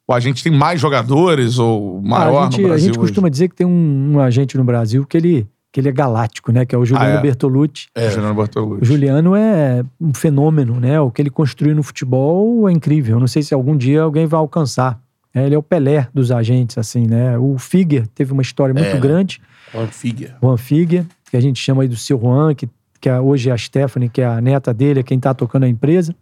[0.08, 2.88] O agente tem mais jogadores ou maior Ah, a, gente, no a Brasil?
[2.88, 5.92] gente costuma dizer que tem um, um agente no Brasil que ele, que ele é
[5.92, 6.64] galáctico, né?
[6.64, 7.22] Que é o Juliano Ah, é?
[7.24, 7.88] Bertolucci.
[7.98, 8.12] hoje?
[8.12, 8.82] Juliano Bortolucci.
[8.84, 11.00] O Juliano é um fenômeno, né?
[11.02, 13.16] O que ele construiu no futebol é incrível.
[13.16, 15.00] Eu Não sei se algum dia alguém vai alcançar.
[15.34, 17.36] É, ele é o Pelé dos agentes, assim, né?
[17.40, 19.00] O Figuer teve uma história muito É.
[19.00, 19.42] grande.
[19.74, 20.36] Juan Figuer.
[20.40, 22.70] Juan Figuer, que a gente chama aí do seu Juan, que,
[23.02, 25.64] que é- hoje é a Stephanie, que é a neta dele, é quem tá tocando
[25.64, 26.16] a empresa.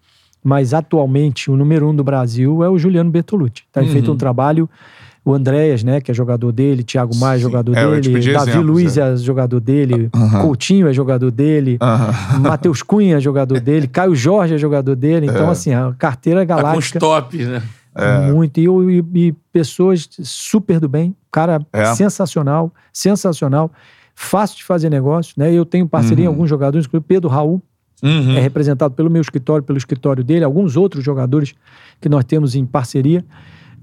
[0.44, 3.64] Mas atualmente o número um do Brasil é o Juliano Bertolucci.
[3.72, 3.88] Tá Uhum.
[3.88, 4.70] feito um trabalho.
[5.26, 7.44] O Andréas, né, que é jogador dele, Thiago Maia, Sim.
[7.44, 9.14] jogador É, dele, Davi exemplos, Luiz é.
[9.14, 10.42] é jogador dele, Aham.
[10.42, 12.12] Coutinho é jogador dele, Aham.
[12.42, 15.28] Matheus Cunha é jogador dele, Caio Jorge é jogador dele.
[15.28, 17.64] Então, assim, a carteira Tá com os galáctica tops, né?
[18.34, 18.60] muito.
[18.60, 21.86] E, e- e pessoas super do bem, cara É.
[21.94, 23.72] sensacional, sensacional,
[24.14, 25.54] fácil de fazer negócio, né?
[25.54, 26.34] Eu tenho parceria em Uhum.
[26.34, 27.62] alguns jogadores, inclusive Pedro Raul,
[28.04, 28.36] Uhum.
[28.36, 31.54] é representado pelo meu escritório, pelo escritório dele, alguns outros jogadores
[32.02, 33.24] que nós temos em parceria.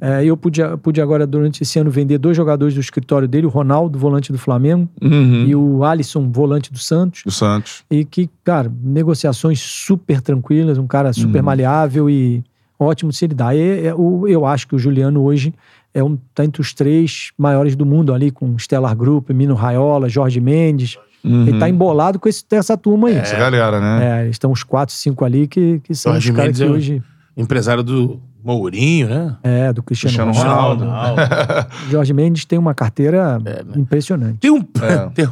[0.02, 3.50] É, eu pude, pude agora, durante esse ano, vender dois jogadores do escritório dele, o
[3.50, 5.44] Ronaldo, volante do Flamengo, Uhum.
[5.46, 7.22] e o Alisson, volante do Santos.
[7.24, 7.82] Do Santos.
[7.90, 11.44] E que, cara, negociações super tranquilas, um cara super Uhum.
[11.44, 12.42] maleável e
[12.78, 13.54] ótimo se ele dá.
[13.54, 15.52] E, o- eu acho que o Juliano hoje
[15.92, 20.08] é um, tá entre os três maiores do mundo ali, com Stellar Group, Mino Raiola,
[20.08, 20.96] Jorge Mendes.
[21.24, 23.16] Ele tá embolado com esse- essa turma aí.
[23.16, 24.20] Essa galera, né?
[24.20, 26.66] É, eles estão os quatro, cinco ali que, que são Jorge os caras Mendes que
[26.66, 27.02] é hoje.
[27.36, 29.36] Empresário do Mourinho, né?
[29.42, 30.84] É, do Cristiano, Cristiano Ronaldo.
[30.84, 31.20] Ronaldo.
[31.90, 33.72] Jorge Mendes tem uma carteira É, né?
[33.76, 34.38] impressionante.
[34.38, 35.08] Tem um, É.
[35.14, 35.28] tem,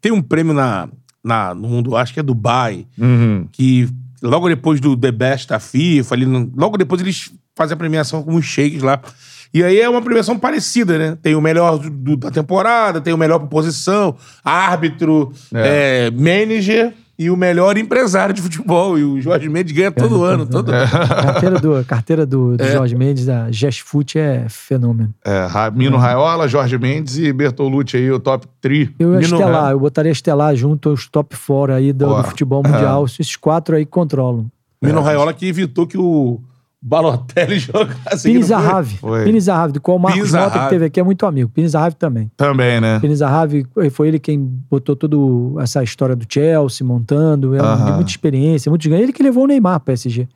[0.00, 0.88] tem um prêmio na,
[1.22, 3.46] na, no mundo, acho que é Dubai, Uhum.
[3.52, 3.88] que
[4.22, 6.24] logo depois do The Best da FIFA, ali
[6.56, 9.00] logo depois eles fazem a premiação com os shakes lá.
[9.54, 11.18] E aí é uma premiação parecida, né?
[11.22, 14.14] Tem o melhor do- da temporada, tem o melhor por posição,
[14.44, 18.98] árbitro, é, manager e o melhor empresário de futebol.
[18.98, 20.44] E o Jorge Mendes ganha todo ano.
[20.44, 20.70] Todo...
[20.70, 22.72] A carteira do, a carteira do, do É.
[22.72, 25.14] Jorge Mendes, da Gestfoot, é fenômeno.
[25.24, 28.90] É, Mino Raiola, Jorge Mendes e Bertolucci aí, o top 3.
[28.98, 32.62] Eu ia Mino estelar, eu botaria estelar junto aos top 4 aí do, do futebol
[32.62, 33.06] mundial.
[33.06, 34.46] Esses quatro aí controlam.
[34.82, 36.38] Mino Raiola que evitou que o
[36.82, 38.22] Balotelli jogasse.
[38.28, 38.98] Pini Zahavi.
[39.24, 41.50] Pini Zahavi, do qual o Marcos Pini Mota, que teve aqui, é muito amigo.
[41.50, 42.30] Pini Zahavi também.
[42.36, 43.00] Também, né?
[43.00, 44.38] Pini Zahavi foi ele quem
[44.70, 45.16] botou toda
[45.62, 47.54] essa história do Chelsea montando.
[47.56, 47.84] É Aham.
[47.86, 49.02] de muita experiência, muito ganho.
[49.02, 50.28] Ele que levou o Neymar pro PSG.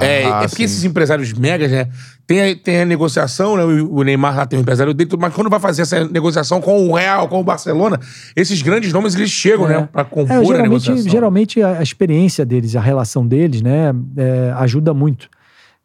[0.00, 0.62] É, Ah, é porque sim.
[0.62, 1.88] esses empresários megas, né?
[2.24, 3.64] Tem a, tem a negociação, né?
[3.64, 6.94] O, Neymar lá tem um empresário dele, mas quando vai fazer essa negociação com o
[6.94, 7.98] Real, com o Barcelona,
[8.36, 9.88] esses grandes nomes eles chegam, né?
[9.92, 11.10] Pra compor É, a geralmente, negociação.
[11.10, 15.28] geralmente a, a experiência deles, a relação deles, né, é, ajuda muito.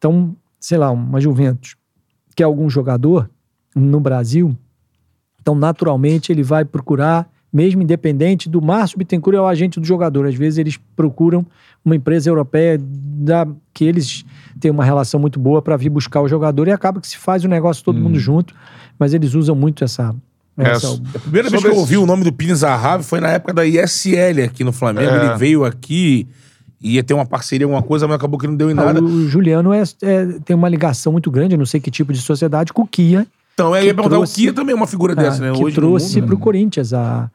[0.05, 1.75] Então, sei lá, uma Juventus
[2.35, 3.27] que é algum jogador
[3.73, 4.55] no Brasil,
[5.41, 10.27] então naturalmente ele vai procurar, mesmo independente do Márcio Bittencourt é o agente do jogador.
[10.27, 11.45] Às vezes eles procuram
[11.83, 14.25] uma empresa europeia da, que eles
[14.59, 17.43] têm uma relação muito boa para vir buscar o jogador e acaba que se faz
[17.45, 18.53] o negócio todo mundo junto,
[18.99, 20.13] mas eles usam muito essa.
[20.57, 23.21] essa Essa- A primeira vez que eu esse- ouvi o nome do Pini Zahavi foi
[23.21, 25.09] na época da ISL aqui no Flamengo.
[25.09, 25.25] É.
[25.29, 26.27] Ele veio aqui,
[26.81, 29.01] ia ter uma parceria, alguma coisa, mas acabou que não deu em Ah, nada.
[29.03, 32.19] O Juliano é- é- tem uma ligação muito grande, eu não sei que tipo de
[32.21, 35.15] sociedade, com o Kia, Então, eu ia perguntar, trouxe- o Kia também é uma figura
[35.15, 35.55] dessa, é, né?
[35.57, 36.43] que Hoje trouxe mundo, para o né?
[36.43, 37.31] Corinthians a,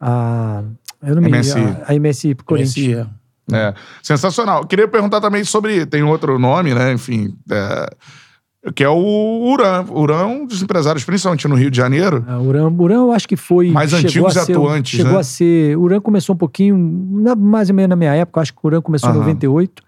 [0.00, 0.62] a,
[1.02, 1.58] eu não me MSI.
[1.58, 2.76] a, a MSI pro Corinthians.
[2.76, 3.06] Messi, é.
[3.50, 4.66] É, sensacional.
[4.66, 5.86] Queria perguntar também sobre.
[5.86, 6.92] Tem outro nome, né?
[6.92, 7.34] Enfim.
[7.50, 7.90] é,
[8.74, 8.96] que é o
[9.52, 9.84] Uran.
[9.90, 12.24] Uran é um dos empresários, principalmente no Rio de Janeiro.
[12.26, 13.70] Ah, Uran, Uran eu acho que foi.
[13.70, 15.18] Mais chegou antigos a e ser- atuantes, Chegou né?
[15.18, 15.76] a ser.
[15.78, 16.76] Uran começou um pouquinho,
[17.22, 19.20] na- mais ou menos na minha época, acho que o Uran começou em Aham.
[19.20, 19.82] 98.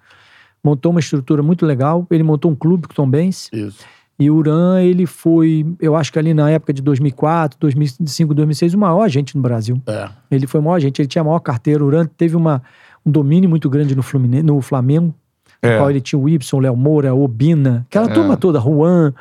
[0.62, 2.06] Montou uma estrutura muito legal.
[2.10, 3.48] Ele montou um clube com o Tom Benz.
[3.52, 3.78] Isso.
[4.18, 8.74] E o Uran, ele foi, eu acho que ali na época de 2004, 2005, 2006,
[8.74, 9.80] o maior agente no Brasil.
[9.86, 10.10] É.
[10.30, 11.82] Ele foi o maior agente, ele tinha a maior carteira.
[11.82, 12.62] O Uran teve uma,
[13.06, 15.14] um domínio muito grande no, Fluminense, no Flamengo,
[15.62, 15.76] É.
[15.76, 19.12] qual ele tinha o Y, Léo Moura, Obina, aquela turma toda, Juan,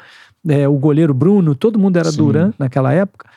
[0.47, 2.17] é, o goleiro Bruno, todo mundo era Sim.
[2.17, 3.27] do Uran naquela época.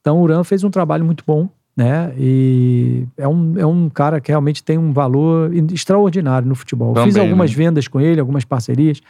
[0.00, 2.12] Então o Uran fez um trabalho muito bom, né?
[2.16, 6.94] E é um, é um cara que realmente tem um valor extraordinário no futebol.
[6.94, 7.56] Também, Fiz algumas né?
[7.56, 9.00] vendas com ele, algumas parcerias.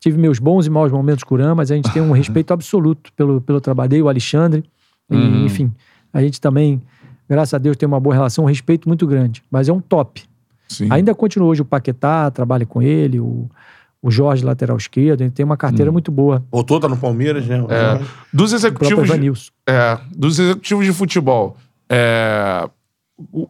[0.00, 2.52] Tive meus bons e maus momentos com o Uran, mas a gente tem um respeito
[2.52, 4.64] absoluto pelo, pelo trabalho dele, o Alexandre.
[5.10, 5.44] E, Uhum.
[5.44, 5.72] enfim,
[6.12, 6.80] a gente também,
[7.28, 9.42] graças a Deus, tem uma boa relação, um respeito muito grande.
[9.50, 10.22] Mas é um top.
[10.70, 10.86] Sim.
[10.90, 13.50] Ainda continua hoje o Paquetá, trabalha com ele, o,
[14.00, 16.44] o Jorge, lateral esquerdo, ele tem uma carteira muito boa.
[16.50, 17.56] Voltou, tá no Palmeiras, né?
[17.68, 18.00] É,
[18.32, 19.50] dos O próprio executivos.
[19.66, 19.72] de-.
[19.72, 21.56] É, dos executivos de futebol,
[21.88, 22.68] é,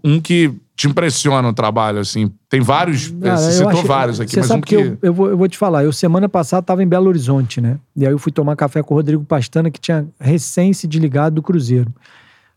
[0.03, 2.33] um que te impressiona o trabalho, assim.
[2.49, 4.83] Tem vários, Cara, você eu citou achei- vários aqui, Você mas sabe um que, que...
[4.83, 7.79] eu, eu, vou, eu vou te falar, eu semana passada estava em Belo Horizonte, né?
[7.95, 11.35] E aí eu fui tomar café com o Rodrigo Pastana, que tinha recém se desligado
[11.37, 11.93] do Cruzeiro.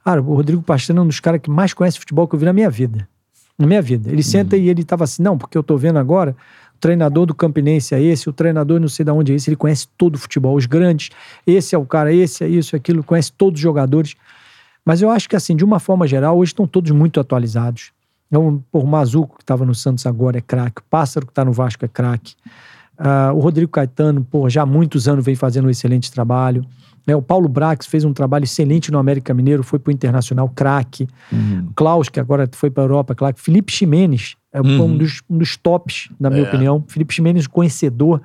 [0.06, 2.46] Cara, o Rodrigo Pastana é um dos caras que mais conhece futebol que eu vi
[2.46, 3.08] na minha vida.
[3.58, 4.12] Na minha vida.
[4.12, 6.36] Ele senta e ele tava assim, não, porque eu tô vendo agora,
[6.76, 9.56] o treinador do Campinense é esse, o treinador não sei de onde é esse, ele
[9.56, 11.10] conhece todo o futebol, os grandes,
[11.46, 14.16] esse é o cara, esse é isso, aquilo, conhece todos os jogadores.
[14.86, 17.92] Mas eu acho que, assim, de uma forma geral, hoje estão todos muito atualizados.
[18.28, 20.82] Então, por Mazuco, que estava no Santos agora, é craque.
[20.82, 22.34] O Pássaro, que está no Vasco, é craque.
[22.98, 26.66] Ah, o Rodrigo Caetano, pô, já há muitos anos vem fazendo um excelente trabalho.
[27.06, 31.08] É, o Paulo Brax fez um trabalho excelente no América Mineiro, foi pro Internacional, craque.
[31.70, 33.42] O Klaus, que agora foi para a Europa, craque.
[33.42, 36.84] Felipe Ximenes, é um, dos, um dos tops, na minha opinião.
[36.88, 38.22] Felipe Ximenes, conhecedor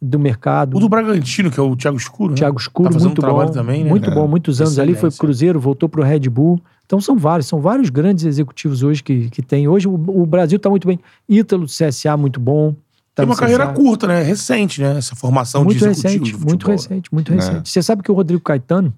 [0.00, 0.76] do mercado.
[0.76, 2.30] O do Bragantino, que é o Thiago Escuro.
[2.30, 2.36] né?
[2.38, 3.54] Thiago Escuro, Tá muito um trabalho bom.
[3.54, 3.90] também, né?
[3.90, 4.14] Muito É.
[4.14, 5.20] bom, muitos anos ali, foi pro Excelência.
[5.20, 6.60] Cruzeiro, voltou pro Red Bull.
[6.86, 9.68] Então são vários, são vários grandes executivos hoje que, que tem.
[9.68, 10.98] Hoje o, o Brasil tá muito bem.
[11.28, 12.74] Ítalo do CSA, muito bom.
[13.18, 14.22] Tá Tem uma carreira curta, né?
[14.22, 14.96] Recente, né?
[14.96, 16.48] Essa formação Muito de executivo recente, de futebol.
[16.50, 17.34] muito recente, muito É.
[17.34, 17.68] recente.
[17.68, 18.94] Você sabe que o Rodrigo Caetano,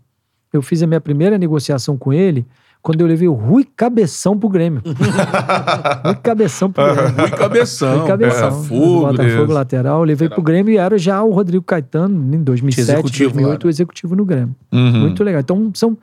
[0.53, 2.45] eu fiz a minha primeira negociação com ele
[2.83, 4.83] quando eu levei o Rui Cabeção pro Grêmio.
[6.05, 7.15] Rui Cabeção pro Grêmio.
[7.17, 7.99] Rui Cabeção.
[8.01, 8.49] Rui Cabeção.
[8.49, 9.99] É, fogo, Botafogo lateral.
[10.01, 13.67] Eu levei pro Grêmio e era já o Rodrigo Caetano, em 2007, Executivo 2008, lá,
[13.67, 14.55] o executivo no Grêmio.
[14.71, 15.01] Uhum.
[15.01, 15.41] Muito legal.
[15.41, 15.97] Então, são.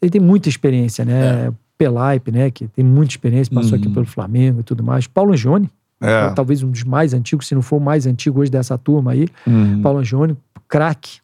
[0.00, 1.52] Ele tem muita experiência, né?
[1.76, 2.50] Pelaipe, né?
[2.50, 5.06] Que tem muita experiência, passou aqui pelo Flamengo e tudo mais.
[5.06, 5.68] Paulo Jone.
[6.02, 6.30] É.
[6.30, 9.28] talvez um dos mais antigos, se não for o mais antigo hoje dessa turma aí.
[9.82, 10.36] Paulo Angione,
[10.68, 11.20] craque.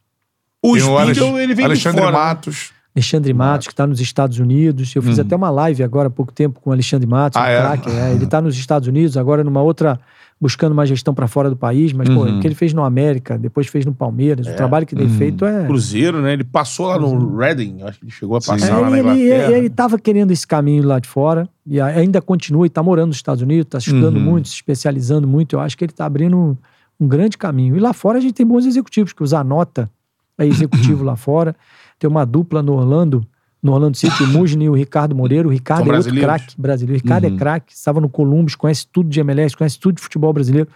[0.63, 2.17] O Tem o Spindle, ele vem Alexandre de fora.
[2.19, 2.25] né?
[2.25, 2.73] Matos.
[2.97, 4.95] Alexandre Matos, que está nos Estados Unidos.
[4.97, 7.47] Eu fiz até uma live agora há pouco tempo com o Alexandre Matos, Ah, um
[7.47, 7.57] é?
[7.61, 7.91] craque.
[7.91, 8.13] é.
[8.13, 10.01] Ele está nos Estados Unidos, agora numa outra,
[10.41, 12.39] buscando uma gestão para fora do país, mas pô, Uhum.
[12.39, 15.45] o que ele fez no América, depois fez no Palmeiras, o trabalho que tem feito
[15.45, 15.65] é.
[15.67, 16.33] Cruzeiro, né?
[16.33, 17.83] Ele passou lá no Reading.
[17.83, 19.45] Acho que ele chegou a passar É, lá na ele, Inglaterra.
[19.51, 23.09] ele, ele tava querendo esse caminho lá de fora e ainda continua e tá morando
[23.09, 24.23] nos Estados Unidos, tá estudando Uhum.
[24.23, 25.57] muito, se especializando muito.
[25.57, 26.57] Eu acho que ele tá abrindo um,
[27.01, 27.77] um grande caminho.
[27.77, 29.91] E lá fora a gente tem bons executivos, que o Zanota
[30.39, 31.57] é executivo lá fora.
[31.99, 33.27] Tem uma dupla no Orlando,
[33.63, 35.47] no Orlando City, o Mugni e o Ricardo Moreira.
[35.49, 37.01] O Ricardo São é outro craque brasileiro.
[37.01, 37.35] O Ricardo Uhum.
[37.35, 40.69] é craque, estava no Columbus, conhece tudo de MLS, conhece tudo de futebol brasileiro.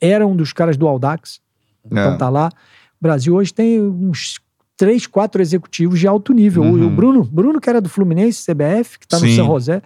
[0.00, 1.40] Era um dos caras do Aldax.
[1.84, 2.16] Então É.
[2.16, 2.48] tá lá.
[3.00, 4.38] O Brasil hoje tem uns
[4.76, 6.62] três, quatro executivos de alto nível.
[6.62, 6.86] O- Uhum.
[6.86, 9.36] O Bruno, Bruno, que era do Fluminense, CBF, que tá no Sim.
[9.36, 9.82] São José,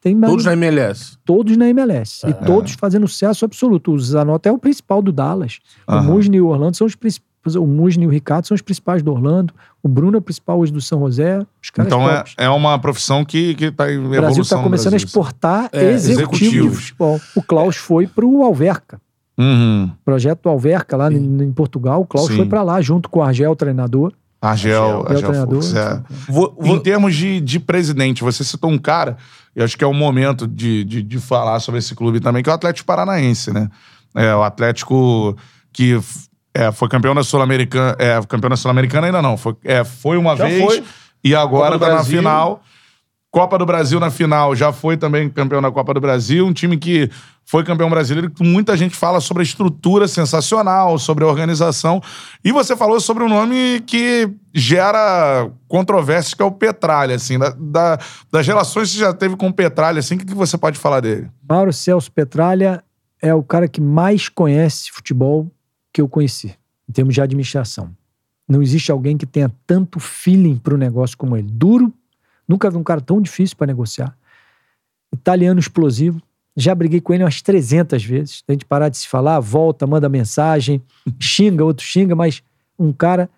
[0.00, 0.52] tem Todos na...
[0.54, 1.18] MLS.
[1.26, 2.26] todos na MLS.
[2.26, 3.92] E todos fazendo sucesso absoluto.
[3.92, 5.58] O Zanotto é o principal do Dallas.
[5.86, 6.02] O Aham.
[6.04, 7.28] Mugni e o Orlando são os principais.
[7.56, 9.54] O Mugni e o Ricardo são os principais do Orlando.
[9.82, 11.38] O Bruno é o principal hoje do São José.
[11.62, 14.62] Os caras Então é, é uma profissão que, que tá em O evolução Brasil está
[14.62, 15.06] começando Brasil.
[15.06, 16.78] a exportar É, executivo de executivos.
[16.80, 17.20] futebol.
[17.34, 19.00] O Klaus foi pro Alverca.
[19.38, 19.90] Uhum.
[20.04, 22.02] Projeto Alverca, lá em, em Portugal.
[22.02, 22.36] O Klaus Sim.
[22.36, 24.12] foi para lá, junto com o Argel, treinador.
[24.42, 25.62] Argel, É o Argel treinador.
[25.62, 26.02] Fux, é.
[26.28, 29.16] Vou, Em termos de, de presidente, você citou um cara,
[29.56, 32.50] eu acho que é o momento de, de, de falar sobre esse clube também, que
[32.50, 33.70] é o Atlético Paranaense, né?
[34.14, 35.36] É, o Atlético
[35.72, 35.98] que
[36.54, 37.96] é, foi campeão da Sul-Americana.
[37.98, 39.36] É, campeão da Sul-Americana ainda não.
[39.36, 40.84] Foi, é, foi uma Já vez foi.
[41.22, 42.62] e agora tá na final.
[43.32, 46.76] Copa do Brasil na final, já foi também campeão da Copa do Brasil, um time
[46.76, 47.08] que
[47.46, 52.02] foi campeão brasileiro, que muita gente fala sobre a estrutura sensacional, sobre a organização.
[52.44, 57.54] E você falou sobre um nome que gera controvérsias, que é o Petralha, assim, da,
[57.56, 57.98] da-
[58.32, 60.76] das relações que você já teve com o Petralha, assim, o que, que você pode
[60.76, 61.28] falar dele?
[61.48, 62.82] Mauro Celso Petralha
[63.22, 65.48] é o cara que mais conhece futebol
[65.92, 66.56] que eu conheci,
[66.88, 67.90] em termos de administração.
[68.48, 71.48] Não existe alguém que tenha tanto feeling para o negócio como ele.
[71.50, 71.92] Duro,
[72.48, 74.16] nunca vi um cara tão difícil para negociar.
[75.12, 76.20] Italiano explosivo.
[76.56, 78.42] Já briguei com ele umas 300 vezes.
[78.42, 80.82] Tem de parar de se falar, volta, manda mensagem,
[81.18, 82.42] xinga, outro xinga, mas
[82.76, 83.30] um cara,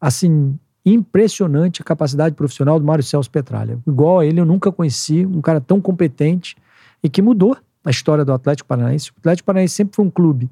[0.00, 0.56] assim,
[0.86, 3.78] impressionante a capacidade profissional do Mário Celso Petralha.
[3.86, 6.56] Igual a ele, eu nunca conheci um cara tão competente
[7.02, 9.10] e que mudou a história do Atlético Paranaense.
[9.10, 10.48] O Atlético Paranaense sempre foi um clube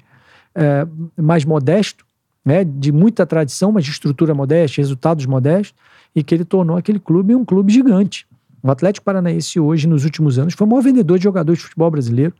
[0.59, 0.85] é,
[1.21, 2.05] mais modesto,
[2.43, 5.73] né, de muita tradição, mas de estrutura modesta, resultados modestos,
[6.13, 8.27] e que ele tornou aquele clube um clube gigante.
[8.61, 11.89] O Atlético Paranaense hoje, nos últimos anos, foi o maior vendedor de jogadores de futebol
[11.89, 12.33] brasileiro,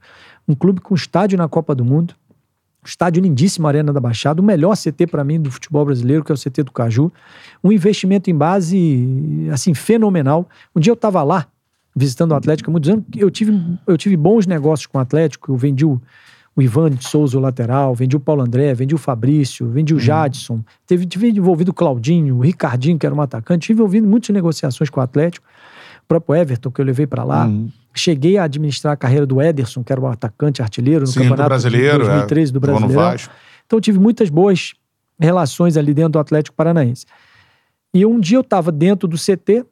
[0.47, 2.13] um clube com estádio na Copa do Mundo,
[2.83, 6.35] estádio lindíssimo, Arena da Baixada, o melhor CT para mim do futebol brasileiro, que é
[6.35, 7.11] o CT do Caju,
[7.63, 10.49] um investimento em base, assim, fenomenal.
[10.75, 11.47] Um dia eu estava lá,
[11.95, 13.53] visitando o Atlético há muitos anos, eu tive,
[13.87, 16.01] eu tive bons negócios com o Atlético, eu vendi o,
[16.59, 19.99] o Ivan de Souza, o lateral, vendi o Paulo André, vendi o Fabrício, vendi o
[19.99, 24.29] Jadson, teve, tive envolvido o Claudinho, o Ricardinho, que era um atacante, tive envolvido muitas
[24.31, 25.47] negociações com o Atlético,
[26.03, 27.45] o próprio Everton, que eu levei para lá.
[27.45, 27.69] Uhum.
[27.93, 31.23] Cheguei a administrar a carreira do Ederson, que era o atacante artilheiro no Sim, do
[31.23, 33.03] campeonato brasileiro, de 2013 do é, Brasileirão.
[33.03, 33.33] Vasco.
[33.65, 34.73] Então eu tive muitas boas
[35.17, 37.05] relações ali dentro do Atlético Paranaense.
[37.93, 39.65] E um dia eu estava dentro do CT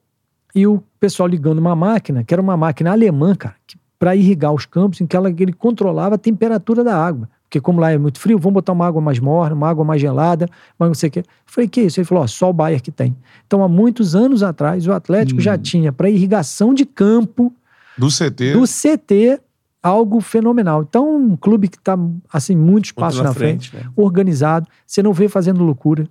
[0.56, 3.56] e o pessoal ligando uma máquina, que era uma máquina alemã, cara,
[4.00, 7.28] para irrigar os campos, em que ela, ele controlava a temperatura da água.
[7.44, 10.02] Porque como lá é muito frio, vamos botar uma água mais morna, uma água mais
[10.02, 10.48] gelada,
[10.78, 11.20] mas não sei o quê.
[11.20, 12.00] Eu falei, que isso?
[12.00, 13.16] Ele falou, ó, só o Bayer que tem.
[13.46, 17.54] Então, há muitos anos atrás, o Atlético já tinha para irrigação de campo
[17.98, 18.54] Do CT.
[18.54, 19.40] do CT
[19.82, 20.84] algo fenomenal.
[20.84, 21.98] Então, um clube que está
[22.32, 23.84] assim muito espaço Muito na, frente, né?
[23.96, 26.08] organizado, você não vê fazendo loucura,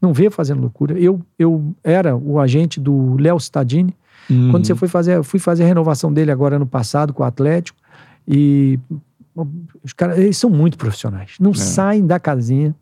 [0.00, 0.98] não vê fazendo loucura.
[0.98, 3.94] Eu eu era o agente do Léo Stadini.
[4.30, 4.50] Hum.
[4.50, 7.26] Quando você foi fazer, eu fui fazer a renovação dele agora ano passado com o
[7.26, 7.78] Atlético
[8.26, 8.78] e
[9.82, 11.32] os caras, eles são muito profissionais.
[11.40, 12.74] Não saem da casinha.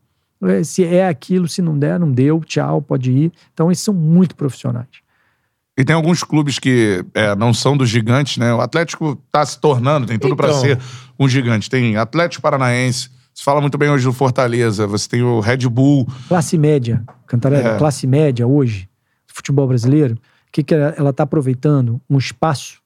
[0.43, 3.33] É, Se é aquilo, se não der, não deu, tchau, pode ir.
[3.53, 4.89] Então, eles são muito profissionais.
[5.79, 8.53] E tem alguns clubes que é, não são dos gigantes, né?
[8.53, 10.53] O Atlético tá se tornando, tem tudo Então.
[10.61, 10.79] ser
[11.19, 11.71] um gigante.
[11.71, 16.07] Tem Atlético Paranaense, se fala muito bem hoje do Fortaleza, você tem o Red Bull.
[16.29, 17.79] Classe média, Cantarelli, É.
[17.79, 18.89] classe média hoje,
[19.27, 20.19] futebol brasileiro,
[20.53, 22.01] que, que ela está aproveitando?
[22.09, 22.81] Um espaço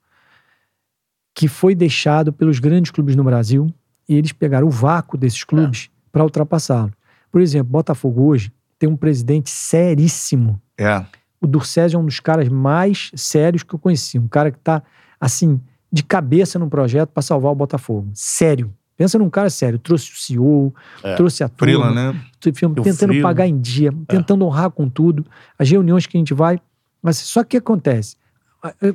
[1.35, 3.67] que foi deixado pelos grandes clubes no Brasil
[4.09, 6.93] e eles pegaram o vácuo desses clubes para ultrapassá-lo.
[7.31, 10.61] Por exemplo, Botafogo hoje tem um presidente seríssimo.
[10.79, 11.05] É.
[11.41, 14.19] O Durcésio é um dos caras mais sérios que eu conheci.
[14.19, 14.83] Um cara que está,
[15.21, 15.61] assim,
[15.91, 18.11] de cabeça no projeto para salvar o Botafogo.
[18.15, 18.73] Sério.
[18.97, 19.79] Pensa num cara sério.
[19.79, 20.75] Trouxe o CEO,
[21.17, 22.21] trouxe a turma, Frila, né?
[22.41, 25.27] Ficamos Eu tentando pagar em dia, tentando honrar com tudo,
[25.59, 26.61] as reuniões que a gente vai.
[27.05, 28.17] Mas só que o que acontece?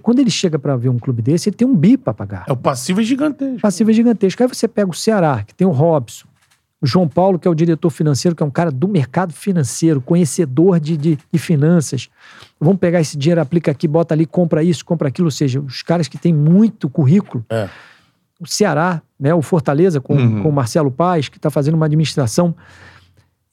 [0.01, 2.45] quando ele chega para ver um clube desse, ele tem um bi para pagar.
[2.47, 3.61] É, o passivo é gigantesco.
[3.61, 4.43] Passiva gigantesca.
[4.43, 6.27] Aí você pega o Ceará, que tem o Robson,
[6.81, 10.01] o João Paulo, que é o diretor financeiro, que é um cara do mercado financeiro,
[10.01, 12.09] conhecedor de, de, de finanças.
[12.59, 15.27] Vamos pegar esse dinheiro, aplica aqui, bota ali, compra isso, compra aquilo.
[15.27, 17.45] Ou seja, os caras que têm muito currículo.
[17.47, 17.69] É.
[18.39, 20.41] O Ceará, né, o Fortaleza, com, Uhum.
[20.41, 22.55] com o Marcelo Paz, que está fazendo uma administração.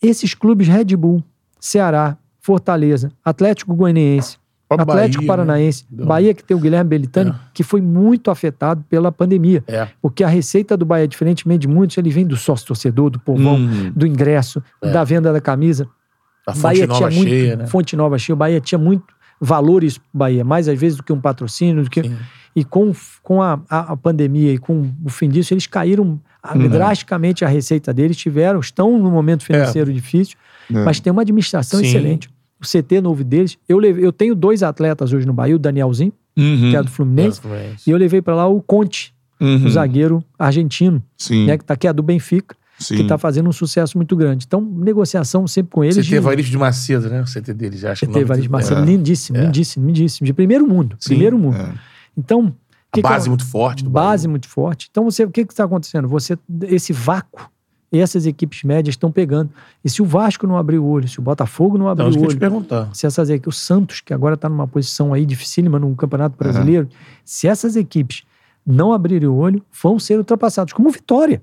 [0.00, 1.22] Esses clubes, Red Bull,
[1.60, 4.38] Ceará, Fortaleza, Atlético Goianiense,
[4.68, 6.04] Atlético Bahia, Paranaense, né?
[6.04, 9.62] Bahia que tem o Guilherme Belitani, que foi muito afetado pela pandemia.
[9.68, 9.86] É.
[10.02, 13.56] Porque a receita do Bahia, diferentemente de muitos, ele vem do sócio torcedor, do povão,
[13.56, 13.92] Hum.
[13.94, 14.90] do ingresso, É.
[14.90, 15.88] da venda da camisa.
[16.46, 17.66] A fonte Bahia nova tinha muito, cheia, né?
[17.66, 18.34] Fonte Nova cheia.
[18.34, 19.04] O Bahia tinha muito
[19.40, 22.16] valor isso pro Bahia, mais às vezes do que um patrocínio, do que Sim.
[22.54, 26.56] e com, com a, a, a pandemia e com o fim disso, eles caíram a-
[26.56, 26.68] Uhum.
[26.68, 30.36] drasticamente a receita deles, tiveram, estão num momento financeiro difícil,
[30.72, 30.84] É.
[30.84, 31.86] mas tem uma administração Sim.
[31.86, 32.30] excelente.
[32.66, 36.12] O CT novo deles, eu, levei, eu tenho dois atletas hoje no Bahia, o Danielzinho,
[36.36, 36.70] Uhum.
[36.70, 37.40] que é do Fluminense,
[37.86, 39.64] e eu levei para lá o Conte, Uhum.
[39.66, 41.46] o zagueiro argentino, Sim.
[41.46, 42.96] né, que, tá, que é do Benfica, Sim.
[42.96, 44.44] que está fazendo um sucesso muito grande.
[44.46, 45.96] Então, negociação sempre com eles.
[45.96, 47.22] CT de- Evaristo de Macedo, né?
[47.22, 48.84] O CT deles, acho que o CT nome Evaristo dele- Marcelo, É.
[48.84, 49.44] lindíssimo, É.
[49.44, 50.26] lindíssimo, lindíssimo.
[50.26, 51.56] De primeiro mundo, Sim, primeiro mundo.
[51.56, 51.72] É.
[52.16, 52.46] Então,
[52.92, 54.30] A que que base é- muito forte do base Bahia.
[54.30, 54.88] muito forte.
[54.90, 56.06] Então, você, o que está acontecendo?
[56.08, 57.48] Você, esse vácuo,
[57.92, 59.50] essas equipes médias estão pegando.
[59.84, 62.22] E se o Vasco não abrir o olho, se o Botafogo não abrir isso o
[62.22, 62.88] ia te olho, perguntar.
[62.92, 66.88] se essas equipes, o Santos, que agora está numa posição aí dificílima no Campeonato Brasileiro,
[67.24, 68.24] se essas equipes
[68.66, 71.40] não abrirem o olho, vão ser ultrapassados, como o Vitória,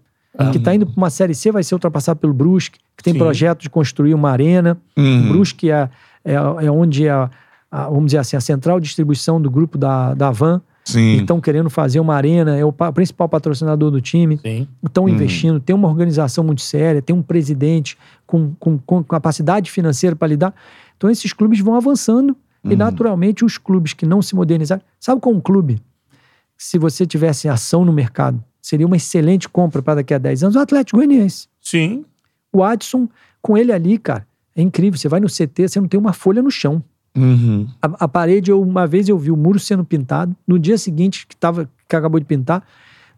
[0.52, 3.20] que está indo para uma Série C, vai ser ultrapassado pelo Brusque, que tem Sim.
[3.20, 4.78] projeto de construir uma arena.
[4.98, 5.26] Uhum.
[5.30, 5.90] O Brusque é,
[6.26, 7.30] é, é onde é, a,
[7.72, 10.60] a- vamos dizer assim, a central distribuição do grupo da, da Van.
[10.86, 11.18] Sim.
[11.22, 14.38] Estão querendo fazer uma arena, é o pa- principal patrocinador do time.
[14.38, 14.68] Sim.
[14.86, 15.10] Estão Uhum.
[15.10, 17.98] investindo, tem uma organização muito séria, tem um presidente
[18.28, 20.54] com, com, com capacidade financeira para lidar.
[20.98, 22.72] Então, esses clubes vão avançando Uhum.
[22.72, 24.82] e, naturalmente, os clubes que não se modernizaram.
[25.00, 25.82] Sabe qual é um clube?
[26.58, 30.56] Se você tivesse ação no mercado, seria uma excelente compra para daqui a 10 anos?
[30.56, 31.48] O Atlético Goianiense.
[31.62, 32.06] Sim.
[32.52, 33.08] O Adson,
[33.42, 34.98] com ele ali, cara, é incrível.
[35.00, 36.82] Você vai no CT, você não tem uma folha no chão.
[37.16, 37.68] Uhum.
[37.82, 40.36] A, a parede, eu- uma vez eu vi o muro sendo pintado.
[40.48, 42.64] No dia seguinte, que, tava, que acabou de pintar,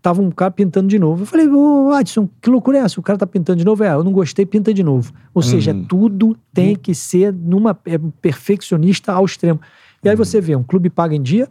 [0.01, 1.23] tava um cara pintando de novo.
[1.23, 2.99] Eu falei, ô Adson, que loucura é essa?
[2.99, 3.84] O cara tá pintando de novo?
[3.84, 5.13] É, eu não gostei, pinta de novo.
[5.34, 5.84] Ou seja, Uhum.
[5.85, 9.59] tudo tem que ser numa é, perfeccionista ao extremo.
[10.03, 11.49] E aí você vê, um clube paga em dia,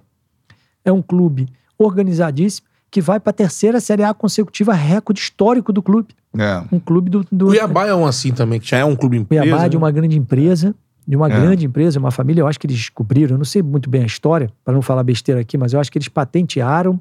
[0.84, 1.48] é um clube
[1.78, 6.14] organizadíssimo, que vai para a terceira Série A consecutiva, recorde histórico do clube.
[6.38, 6.62] É.
[6.70, 7.26] Um clube do...
[7.32, 9.42] do Cuiabá é um assim também, que já é um clube empresa.
[9.42, 9.82] Cuiabá é de né?
[9.82, 10.72] uma grande empresa,
[11.06, 11.30] de uma É.
[11.30, 14.06] grande empresa, uma família, eu acho que eles descobriram, eu não sei muito bem a
[14.06, 16.98] história, para não falar besteira aqui, mas eu acho que eles patentearam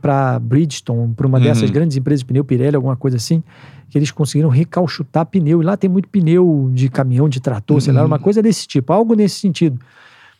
[0.00, 1.44] para Bridgestone, para uma Uhum.
[1.44, 3.42] dessas grandes empresas de pneu, Pirelli, alguma coisa assim,
[3.88, 5.60] que eles conseguiram recalchutar pneu.
[5.62, 8.06] E lá tem muito pneu de caminhão, de trator, sei lá, Uhum.
[8.06, 9.78] uma coisa desse tipo, algo nesse sentido.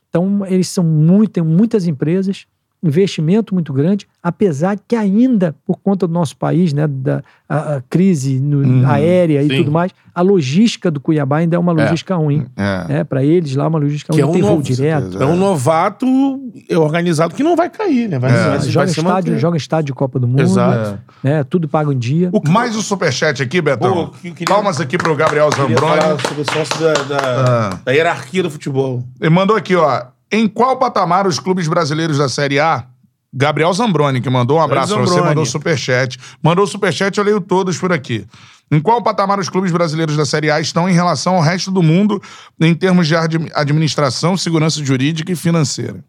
[0.09, 2.47] Então, eles são muito, tem muitas empresas,
[2.83, 7.83] investimento muito grande, apesar que ainda, por conta do nosso país, né, da a- a
[7.89, 9.57] crise no- Uhum, aérea e sim.
[9.59, 12.47] tudo mais, a logística do Cuiabá ainda é uma logística ruim.
[12.57, 12.85] É.
[12.89, 13.05] né?
[13.05, 15.23] Para eles lá, uma logística Que ruim, é um tem voo novo, direto.
[15.23, 16.07] É um novato
[16.77, 18.19] organizado que não vai cair, né?
[18.19, 18.35] Vai, É.
[18.35, 20.99] vai- vai joga, se estádio, joga estádio de Copa do Mundo, Exato.
[21.23, 21.45] né?
[21.45, 22.31] Tudo paga um dia.
[22.33, 24.07] O que- Mais o superchat aqui, Betão.
[24.07, 26.21] Pô, queria- Palmas aqui pro Gabriel Zambroni.
[26.27, 27.19] sobre o sócio da, da,
[27.75, 27.79] Ah.
[27.85, 29.03] da hierarquia do futebol.
[29.21, 30.05] Ele mandou aqui, ó.
[30.33, 32.87] Em qual patamar os clubes brasileiros da Série A?
[33.35, 36.19] Gabriel Zambroni, que mandou um abraço pra você, mandou superchat.
[36.43, 38.27] Mandou superchat, eu leio todos por aqui.
[38.71, 41.83] Em qual patamar os clubes brasileiros da Série A estão em relação ao resto do
[41.83, 42.21] mundo
[42.61, 46.05] em termos de admi- administração, segurança jurídica e financeira?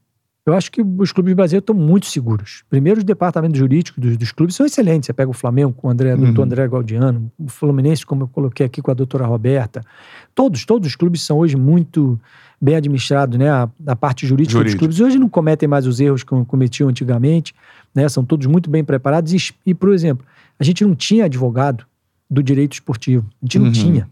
[0.45, 2.63] Eu acho que os clubes brasileiros estão muito seguros.
[2.69, 5.05] Primeiro, os departamentos jurídicos dos, dos clubes são excelentes.
[5.05, 6.25] Você pega o Flamengo com o André, Uhum.
[6.25, 9.81] doutor André Gaudiano, o Fluminense, como eu coloquei aqui com a doutora Roberta.
[10.35, 12.19] Todos, todos os clubes são hoje muito
[12.63, 13.49] bem administrados, né?
[13.49, 14.77] A, a parte jurídica, Jurídica.
[14.77, 17.53] dos clubes hoje não cometem mais os erros que cometiam antigamente,
[17.93, 18.07] né?
[18.07, 19.33] São todos muito bem preparados.
[19.33, 20.25] E, e, por exemplo,
[20.57, 21.83] a gente não tinha advogado
[22.29, 23.25] do direito esportivo.
[23.41, 23.71] A gente não Uhum.
[23.73, 24.09] tinha.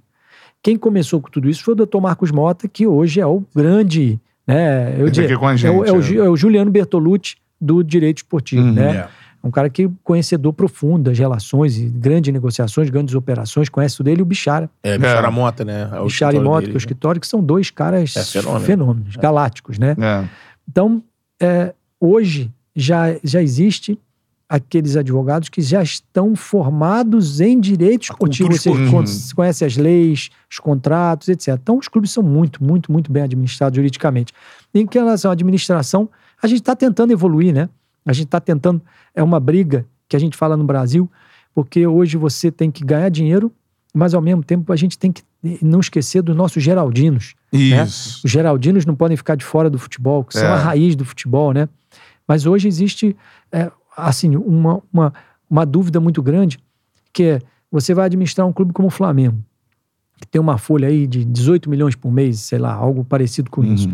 [0.61, 4.19] Quem começou com tudo isso foi o doutor Marcos Mota, que hoje é o grande.
[4.45, 6.25] Né, eu tá diria- aqui com a gente, é o, é o é.
[6.25, 8.73] É o Juliano Bertolucci do direito esportivo, Uhum.
[8.73, 9.07] né?
[9.43, 9.47] É.
[9.47, 14.19] Um cara que conhecedor profundo das relações e grandes negociações, grandes operações, conhece tudo ele
[14.19, 14.69] e o Bichara.
[14.83, 15.89] É, Bichara Mota, né?
[15.93, 16.77] É o Bichara e Mota, dele, que é o né?
[16.77, 18.65] escritório, que são dois caras É, fenômeno.
[18.65, 19.95] fenômenos, galácticos, né?
[19.99, 20.25] É.
[20.69, 21.03] Então,
[21.41, 23.97] é, hoje já, já existe
[24.47, 29.29] aqueles advogados que já estão formados em direito A cultura esportivo, ou seja, esportiva.
[29.29, 31.57] con- conhecem as leis, os contratos, etc.
[31.61, 34.33] Então, os clubes são muito, muito, muito bem administrados juridicamente.
[34.73, 36.09] Em que relação à administração,
[36.43, 37.69] a gente está tentando evoluir, né?
[38.05, 38.81] A gente está tentando.
[39.13, 41.09] É uma briga que a gente fala no Brasil,
[41.53, 43.51] porque hoje você tem que ganhar dinheiro,
[43.93, 45.21] mas ao mesmo tempo a gente tem que
[45.61, 47.35] não esquecer dos nossos geraldinos.
[47.71, 47.83] né?
[48.23, 50.51] Os geraldinos não podem ficar de fora do futebol, que são É.
[50.51, 51.67] a raiz do futebol, né?
[52.27, 53.15] Mas hoje existe,
[53.51, 55.13] é, assim, uma, uma,
[55.49, 56.59] uma dúvida muito grande,
[57.11, 57.39] que é,
[57.71, 59.37] você vai administrar um clube como o Flamengo,
[60.19, 63.63] que tem uma folha aí de 18 milhões por mês, sei lá, algo parecido com
[63.63, 63.89] isso.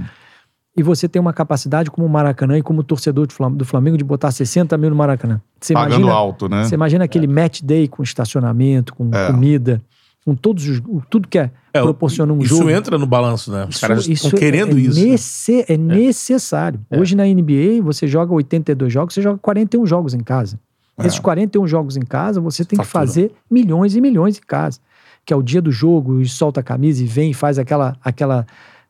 [0.77, 3.97] E você tem uma capacidade como o Maracanã e como torcedor do Flam- do Flamengo
[3.97, 5.41] de botar 60 mil no Maracanã.
[5.59, 6.63] Você Pagando imagina, alto, né?
[6.63, 9.25] você imagina aquele match day com estacionamento, com É.
[9.31, 9.81] comida,
[10.23, 10.79] com todos os,
[11.09, 12.69] tudo que é, É, proporciona um isso jogo.
[12.69, 13.63] entra no balanço, né?
[13.67, 14.99] Os Isso- caras isso estão querendo é isso.
[15.03, 15.11] né?
[15.11, 16.79] nece- é necessário.
[16.91, 20.59] Hoje na NBA, você joga 82 jogos, você joga 41 jogos em casa.
[21.03, 23.07] Esses 41 jogos em casa, você tem que Fatura.
[23.07, 24.79] fazer milhões e milhões em casa.
[25.25, 27.95] Que é o dia do jogo, e solta a camisa e vem e faz aquela,
[28.03, 28.45] aquela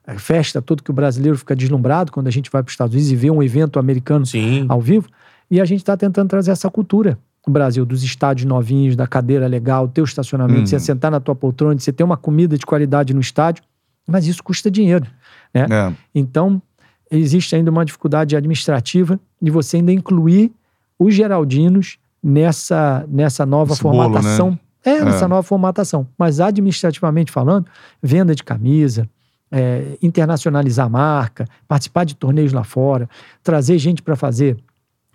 [0.07, 2.93] eh, festa toda que o brasileiro fica deslumbrado quando a gente vai para os Estados
[2.95, 4.65] Unidos e vê um evento americano Sim.
[4.69, 5.07] ao vivo.
[5.51, 9.47] E a gente está tentando trazer essa cultura no Brasil, dos estádios novinhos, da cadeira
[9.47, 10.65] legal, teu estacionamento, Uhum.
[10.67, 13.63] você sentar na tua poltrona, você ter uma comida de qualidade no estádio,
[14.05, 15.05] mas isso custa dinheiro.
[15.53, 15.65] É.
[16.13, 16.61] Então,
[17.09, 20.51] existe ainda uma dificuldade administrativa de você ainda incluir
[20.99, 24.59] os geraldinos nessa, nessa nova Esse bolo, formatação.
[24.83, 25.27] É, nessa É.
[25.27, 26.05] nova formatação.
[26.17, 27.65] Mas administrativamente falando,
[28.03, 29.07] venda de camisa,
[29.51, 33.09] é, internacionalizar a marca, participar de torneios lá fora,
[33.43, 34.57] trazer gente para fazer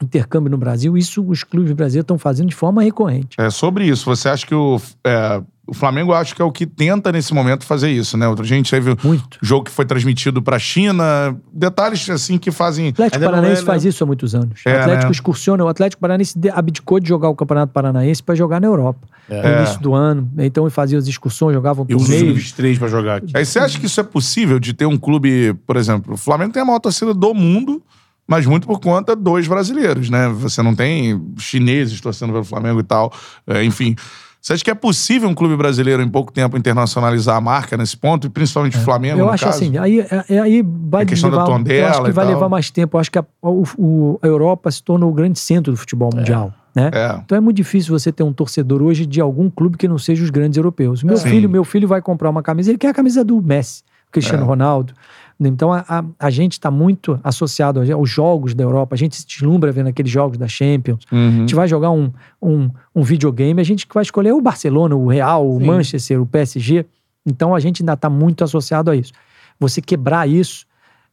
[0.00, 3.36] intercâmbio no Brasil, isso os clubes brasileiros estão fazendo de forma recorrente.
[3.38, 4.04] É sobre isso.
[4.04, 5.42] Você acha que o, é,
[5.72, 8.28] o Flamengo acho que é o que tenta nesse momento fazer isso, né?
[8.28, 9.38] Outra gente teve o Muito.
[9.40, 13.66] jogo que foi transmitido pra China, detalhes assim que fazem O Atlético Paranaense é, né?
[13.66, 14.60] faz isso há muitos anos.
[14.66, 15.10] É, o Atlético né?
[15.12, 15.64] excursiona.
[15.64, 19.08] O Atlético Paranaense abdicou de jogar o Campeonato Paranaense para jogar na Europa.
[19.28, 19.58] No É.
[19.62, 20.30] início do ano.
[20.38, 23.32] Então, fazia as excursões, jogavam E usa os sub-23 pra jogar aqui.
[23.34, 26.52] Aí você acha que isso é possível de ter um clube, por exemplo, o Flamengo
[26.52, 27.82] tem a maior torcida do mundo,
[28.28, 30.28] mas muito por conta dos brasileiros, né?
[30.28, 33.12] Você não tem chineses torcendo pelo Flamengo e tal.
[33.46, 33.94] É, enfim.
[34.43, 37.97] Você acha que é possível um clube brasileiro em pouco tempo internacionalizar a marca nesse
[37.97, 39.56] ponto, e principalmente o Flamengo, Eu no acho caso?
[39.62, 42.35] assim, aí, é- aí vai A questão da levar, eu tondela acho que vai tal.
[42.35, 42.97] levar mais tempo.
[42.97, 46.52] Eu acho que a, o- a Europa se tornou o grande centro do futebol mundial.
[46.74, 46.90] Né?
[46.93, 47.20] É.
[47.24, 50.24] Então é muito difícil você ter um torcedor hoje de algum clube que não seja
[50.24, 51.05] os grandes europeus.
[51.05, 51.28] Meu Sim.
[51.28, 54.47] filho, meu filho vai comprar uma camisa, ele quer a camisa do Messi, Cristiano É.
[54.47, 54.93] Ronaldo.
[55.40, 58.94] Então a, a, a gente está muito associado aos jogos da Europa.
[58.94, 61.04] A gente se deslumbra vendo aqueles jogos da Champions.
[61.10, 61.30] A Uhum.
[61.40, 65.48] gente vai jogar um, um, um videogame, a gente vai escolher o Barcelona, o Real,
[65.48, 65.66] o Sim.
[65.66, 66.86] Manchester, o PSG.
[67.26, 69.12] Então a gente ainda está muito associado a isso.
[69.59, 70.66] Você quebrar isso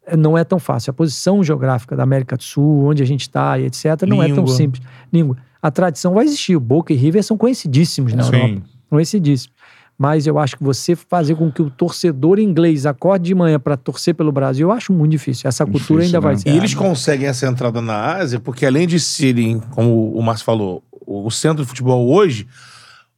[0.07, 0.91] eh, não é tão fácil.
[0.91, 4.27] A posição geográfica da América do Sul, onde a gente está e etc., não é
[4.27, 4.47] tão Língua.
[4.55, 4.81] simples.
[5.11, 5.37] Língua.
[5.61, 6.55] A tradição vai existir.
[6.55, 8.35] O Boca e River são conhecidíssimos na Sim.
[8.35, 8.61] Europa.
[8.89, 9.55] Conhecidíssimos.
[9.99, 13.75] Mas eu acho que você fazer com que o torcedor inglês acorde de manhã para
[13.75, 15.45] torcer pelo Brasil, eu acho muito difícil.
[15.45, 16.39] Essa cultura Difícil, ainda vai né?
[16.39, 16.49] ser.
[16.49, 20.81] E eles conseguem essa entrada na Ásia, porque além de serem, como o Márcio falou,
[21.05, 22.47] o centro do futebol hoje,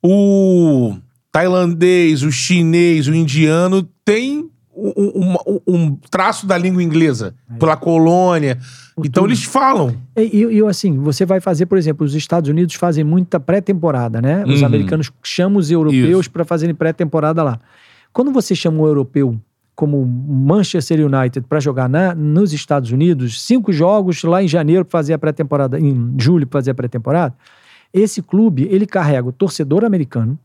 [0.03, 0.95] o
[1.31, 4.49] tailandês, o chinês, o indiano tem
[4.81, 8.57] um, um- um- traço da língua inglesa pela colônia.
[8.97, 9.27] Então tudo.
[9.31, 9.95] eles falam.
[10.17, 14.21] E, e, e, assim, você vai fazer, por exemplo, os Estados Unidos fazem muita pré-temporada,
[14.21, 14.43] né?
[14.45, 14.65] Os Uhum.
[14.67, 17.59] americanos chamam os europeus para fazerem pré-temporada lá.
[18.11, 19.39] Quando você chama um europeu
[19.75, 24.91] como Manchester United para jogar na, nos Estados Unidos, cinco jogos lá em janeiro para
[24.99, 27.33] fazer a pré-temporada, em julho para fazer a pré-temporada,
[27.93, 30.37] esse clube, ele carrega o torcedor americano,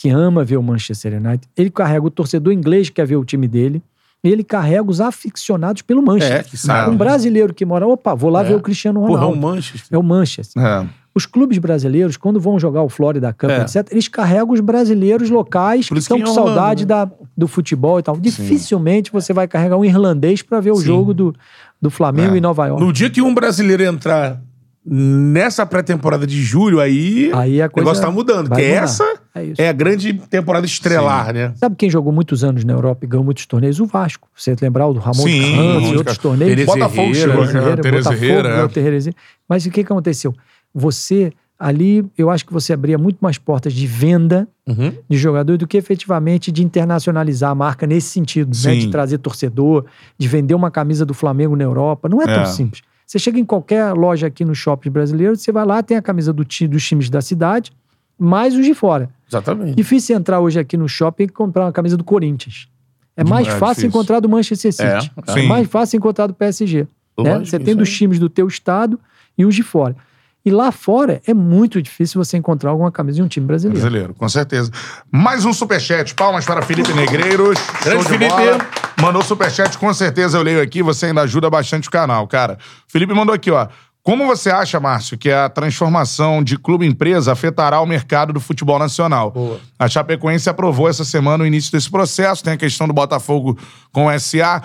[0.00, 3.24] que ama ver o Manchester United, ele carrega o torcedor inglês que quer ver o
[3.24, 3.82] time dele,
[4.24, 6.38] e ele carrega os aficionados pelo Manchester.
[6.38, 6.90] É, que sabe.
[6.90, 8.44] Um brasileiro que mora, opa, vou lá É.
[8.44, 9.36] ver o Cristiano Porra, é Ronaldo.
[9.36, 9.88] um Manchester.
[9.90, 10.62] É o Manchester.
[10.62, 10.86] É.
[11.14, 13.60] Os clubes brasileiros, quando vão jogar o Florida Cup, É.
[13.60, 16.88] etc., eles carregam os brasileiros locais que que estão com saudade né?
[16.88, 18.16] da, do futebol e tal.
[18.16, 20.84] Dificilmente você vai carregar um irlandês para ver o Sim.
[20.86, 21.34] jogo do,
[21.82, 22.38] do Flamengo É.
[22.38, 22.82] em Nova York.
[22.82, 24.40] No dia que um brasileiro entrar
[24.84, 28.48] nessa pré-temporada de julho, aí, Aí a o coisa negócio tá mudando.
[28.48, 28.84] vai Porque mudar.
[28.84, 29.62] essa É isso.
[29.62, 31.52] é a grande temporada estrelar, né?
[31.56, 33.78] Sabe quem jogou muitos anos na Europa e ganhou muitos torneios?
[33.80, 34.28] O Vasco.
[34.34, 36.50] Você lembrar o do Ramon Sim, Ramon e outros torneios?
[36.52, 37.76] Tereza Botafogo chegou, né?
[37.76, 38.68] Botafogo, é.
[38.68, 39.12] Tereza-
[39.48, 40.34] Mas o que, que aconteceu?
[40.74, 44.92] Você, ali, eu acho que você abria muito mais portas de venda Uhum.
[45.08, 48.72] de jogador do que efetivamente de internacionalizar a marca nesse sentido, né?
[48.74, 48.78] Sim.
[48.78, 49.84] De trazer torcedor,
[50.18, 52.08] de vender uma camisa do Flamengo na Europa.
[52.08, 52.34] Não é, É.
[52.34, 52.82] tão simples.
[53.06, 56.32] Você chega em qualquer loja aqui no shopping brasileiro, você vai lá, tem a camisa
[56.32, 57.72] do ti- dos times da cidade,
[58.16, 59.10] mais os de fora.
[59.30, 59.74] Exatamente.
[59.76, 62.68] Difícil entrar hoje aqui no shopping e comprar uma camisa do Corinthians.
[63.16, 63.88] É mais É fácil difícil.
[63.88, 64.82] encontrar do Manchester City.
[65.26, 66.86] É, É, mais fácil encontrar do PSG.
[67.18, 67.38] né?
[67.40, 68.98] Você tem dos times do teu estado
[69.36, 69.94] e os de fora.
[70.42, 73.78] E lá fora é muito difícil você encontrar alguma camisa de um time brasileiro.
[73.78, 74.70] Brasileiro, com certeza.
[75.12, 76.14] Mais um superchat.
[76.14, 77.58] Palmas para Felipe Negreiros.
[77.84, 78.30] Grande Felipe.
[78.30, 78.58] bola.
[79.02, 80.82] Mandou superchat, com certeza eu leio aqui.
[80.82, 82.56] Você ainda ajuda bastante o canal, cara.
[82.88, 83.68] Felipe mandou aqui, ó.
[84.02, 89.32] Como você acha, Márcio, que a transformação de clube-empresa afetará o mercado do futebol nacional?
[89.78, 93.58] A Chapecoense aprovou essa semana o início desse processo, tem a questão do Botafogo
[93.92, 94.62] com o SA.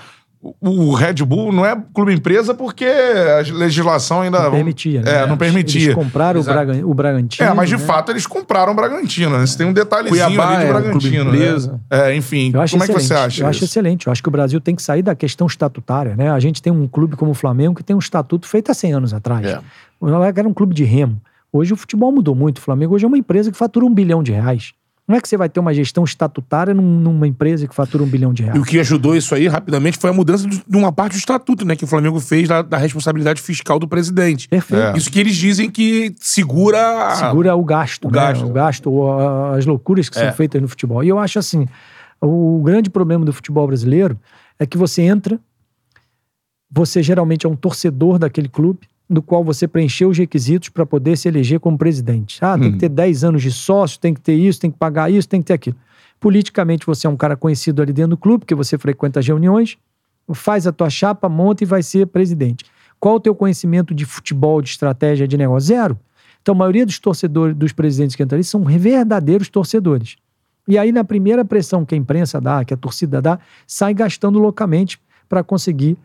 [0.62, 4.44] O Red Bull não é clube-empresa porque a legislação ainda...
[4.44, 5.24] Não permitia, né?
[5.24, 5.86] É, não permitia.
[5.86, 7.50] Eles compraram o, Braga, o Bragantino.
[7.50, 7.84] É, mas de né?
[7.84, 9.46] fato eles compraram o Bragantino, né?
[9.46, 11.46] Você tem um detalhezinho Cuiabá ali do é um Bragantino, clube né?
[11.46, 11.82] empresa.
[11.90, 12.94] É, enfim, como é que excelente.
[12.94, 13.66] você acha Eu acho isso?
[13.66, 14.08] excelente.
[14.08, 16.30] Eu acho que o Brasil tem que sair da questão estatutária, né?
[16.30, 18.94] A gente tem um clube como o Flamengo que tem um estatuto feito há 100
[18.94, 19.46] anos atrás.
[19.46, 19.60] É.
[20.00, 21.20] O Flamengo era um clube de remo.
[21.52, 22.58] Hoje o futebol mudou muito.
[22.58, 24.74] O Flamengo hoje é uma empresa que fatura um bilhão de reais.
[25.08, 28.08] Não é que você vai ter uma gestão estatutária num- numa empresa que fatura um
[28.08, 28.60] bilhão de E reais.
[28.60, 31.76] o que ajudou isso aí, rapidamente, foi a mudança de uma parte do estatuto, né?
[31.76, 34.48] Que o Flamengo fez da, da responsabilidade fiscal do presidente.
[34.50, 34.82] Perfeito.
[34.84, 34.98] É.
[34.98, 37.14] Isso que eles dizem que segura...
[37.16, 38.14] Segura o gasto, o né?
[38.20, 38.46] gasto.
[38.46, 40.26] O gasto, ou as loucuras que É.
[40.26, 41.04] são feitas no futebol.
[41.04, 41.68] E eu acho assim,
[42.20, 44.20] o grande problema do futebol brasileiro
[44.58, 45.40] é que você entra,
[46.72, 51.16] você geralmente é um torcedor daquele clube, do qual você preencheu os requisitos para poder
[51.18, 52.44] se eleger como presidente.
[52.44, 55.12] Ah, tem que ter 10 anos de sócio, tem que ter isso, tem que pagar
[55.12, 55.76] isso, tem que ter aquilo.
[56.20, 59.78] Politicamente, você é um cara conhecido ali dentro do clube, porque você frequenta as reuniões,
[60.34, 62.66] faz a tua chapa, monta e vai ser presidente.
[63.00, 65.68] Qual o teu conhecimento de futebol, de estratégia, de negócio?
[65.68, 66.00] Zero.
[66.42, 70.16] Então, a maioria dos torcedores, dos presidentes que entram ali, são verdadeiros torcedores.
[70.68, 73.38] E aí, na primeira pressão que a imprensa dá, que a torcida dá,
[73.68, 75.00] sai gastando loucamente
[75.30, 75.98] para conseguir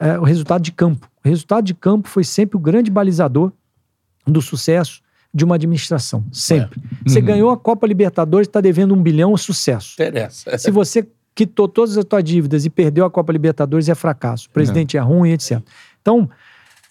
[0.00, 1.08] eh, o resultado de campo.
[1.24, 3.52] O resultado de campo foi sempre o grande balizador
[4.26, 5.02] do sucesso
[5.32, 6.24] de uma administração.
[6.32, 6.80] Sempre.
[7.06, 9.94] Você ganhou a Copa Libertadores, está devendo um bilhão, é sucesso.
[9.94, 10.56] Interessa.
[10.58, 14.48] Se você quitou todas as suas dívidas e perdeu a Copa Libertadores, é fracasso.
[14.48, 15.60] O presidente é, ruim, etc.
[16.00, 16.28] Então,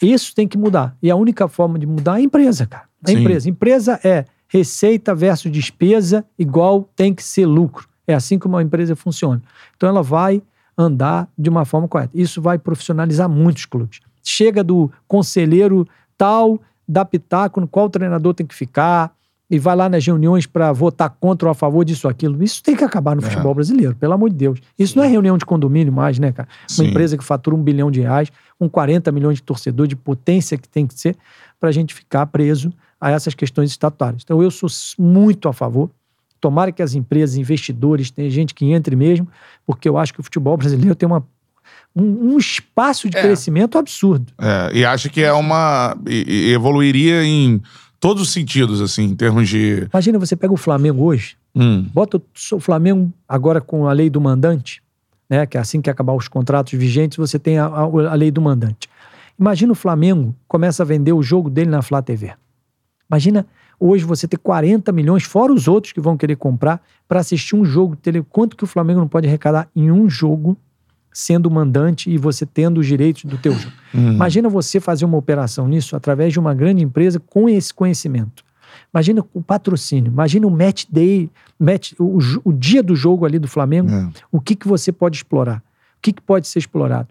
[0.01, 0.95] isso tem que mudar.
[1.01, 2.85] E a única forma de mudar é a empresa, cara.
[3.03, 3.17] A Sim.
[3.17, 3.49] empresa.
[3.49, 7.89] Empresa é receita versus despesa igual tem que ser lucro.
[8.05, 9.41] É assim que uma empresa funciona.
[9.75, 10.41] Então, ela vai
[10.77, 12.11] andar de uma forma correta.
[12.13, 13.99] Isso vai profissionalizar muitos clubes.
[14.23, 15.87] Chega do conselheiro
[16.17, 19.15] tal, dá pitaco no qual o treinador tem que ficar,
[19.49, 22.43] e vai lá nas reuniões para votar contra ou a favor disso ou aquilo.
[22.43, 24.59] Isso tem que acabar no futebol brasileiro, pelo amor de Deus.
[24.77, 26.49] Isso não é reunião de condomínio mais, né, cara?
[26.63, 26.87] Uma Sim.
[26.89, 28.29] empresa que fatura um bilhão de reais,
[28.59, 31.15] com 40 milhões de torcedores, de potência que tem que ser,
[31.59, 34.23] para a gente ficar preso a essas questões estatutárias.
[34.23, 35.89] Então, eu sou muito a favor.
[36.39, 39.27] Tomara que as empresas, investidores, tenha gente que entre mesmo,
[39.65, 41.25] porque eu acho que o futebol brasileiro tem uma,
[41.95, 43.21] um, um espaço de É.
[43.21, 44.31] crescimento absurdo.
[44.39, 45.97] É, e acho que é uma.
[46.07, 47.61] e- e evoluiria em
[47.99, 49.87] todos os sentidos, assim, em termos de.
[49.91, 52.21] Imagina você pega o Flamengo hoje, Hum, Bota o
[52.55, 54.79] o Flamengo agora com a lei do mandante,
[55.27, 55.43] né?
[55.47, 58.39] Que é assim que acabar os contratos vigentes, você tem a, a- a lei do
[58.39, 58.87] mandante.
[59.39, 62.31] Imagina o Flamengo começa a vender o jogo dele na Flá TV.
[63.09, 63.45] Imagina
[63.79, 67.63] hoje você ter 40 milhões, fora os outros que vão querer comprar, para assistir um
[67.65, 68.23] jogo dele.
[68.29, 70.57] Quanto que o Flamengo não pode arrecadar em um jogo,
[71.13, 73.73] sendo mandante e você tendo os direitos do teu jogo?
[73.95, 74.13] hum.
[74.13, 78.43] Imagina você fazer uma operação nisso através de uma grande empresa com esse conhecimento.
[78.93, 81.29] Imagina o patrocínio, imagina o match day,
[81.59, 84.09] match, o, o dia do jogo ali do Flamengo, É.
[84.31, 85.57] o que, que você pode explorar,
[85.97, 87.07] o que, que pode ser explorado.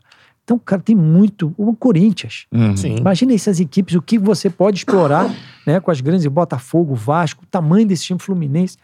[0.46, 1.52] Então, cara, tem muito.
[1.58, 2.46] O Corinthians.
[2.52, 2.76] Hum.
[2.76, 2.94] Sim.
[2.98, 5.28] Imagina essas equipes, o que você pode explorar
[5.66, 8.78] né, com as grandes, Botafogo, Vasco, o tamanho desse time Fluminense.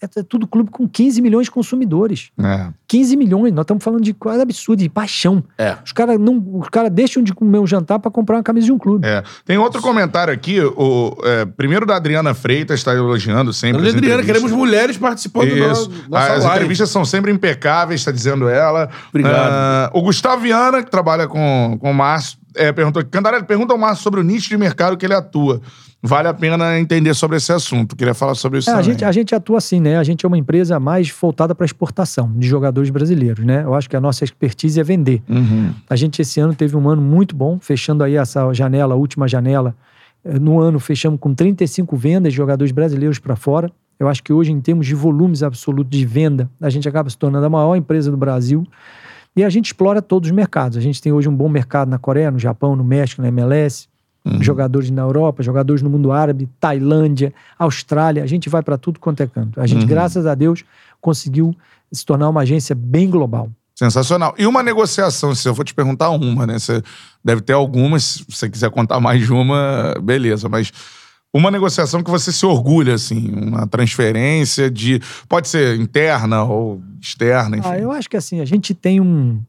[0.00, 2.30] É, é tudo clube com 15 milhões de consumidores.
[2.38, 2.68] É.
[2.86, 5.42] 15 milhões, nós estamos falando de coisa absurda, de paixão.
[5.58, 5.76] É.
[5.84, 8.72] Os caras não, os cara deixam de comer um jantar para comprar uma camisa de
[8.72, 9.06] um clube.
[9.06, 9.22] É.
[9.44, 13.82] Tem outro comentário aqui, o, é, primeiro da Adriana Freitas, está elogiando sempre.
[13.82, 14.26] as Adriana, entrevistas.
[14.26, 15.68] queremos mulheres participando do Isso.
[15.68, 16.56] nosso, nossa As live.
[16.56, 18.88] entrevistas são sempre impecáveis, está dizendo ela.
[19.08, 19.50] Obrigado.
[19.52, 23.78] Ah, o Gustavo Viana, que trabalha com, com o Márcio, é, perguntou: Cantarelli, pergunta ao
[23.78, 25.60] Márcio sobre o nicho de mercado que ele atua.
[26.00, 27.96] Vale a pena entender sobre esse assunto.
[27.96, 29.98] Queria falar sobre isso É, a, gente, a gente atua assim, né?
[29.98, 33.64] A gente é uma empresa mais voltada para exportação de jogadores brasileiros, né?
[33.64, 35.20] Eu acho que a nossa expertise é vender.
[35.28, 35.72] Uhum.
[35.90, 39.26] A gente esse ano teve um ano muito bom, fechando aí essa janela, a última
[39.26, 39.74] janela.
[40.24, 43.68] eh, No ano fechamos com 35 vendas de jogadores brasileiros para fora.
[43.98, 47.18] Eu acho que hoje, em termos de volumes absolutos de venda, a gente acaba se
[47.18, 48.64] tornando a maior empresa do Brasil.
[49.34, 50.78] E a gente explora todos os mercados.
[50.78, 53.88] A gente tem hoje um bom mercado na Coreia, no Japão, no México, na MLS.
[54.40, 58.22] Jogadores na Europa, jogadores no mundo árabe, Tailândia, Austrália.
[58.22, 59.60] A gente vai para tudo quanto é canto.
[59.60, 60.64] A gente, graças a Deus,
[61.00, 61.54] conseguiu
[61.90, 63.50] se tornar uma agência bem global.
[63.74, 64.34] Sensacional.
[64.36, 66.58] E uma negociação, se eu for te perguntar uma, né?
[66.58, 66.82] Você
[67.24, 70.72] deve ter algumas, se você quiser contar mais de uma, beleza, mas
[71.32, 75.00] uma negociação que você se orgulha, assim, uma transferência de.
[75.28, 77.68] Pode ser interna ou externa, enfim.
[77.68, 79.40] Ah, eu acho que assim, a gente tem um.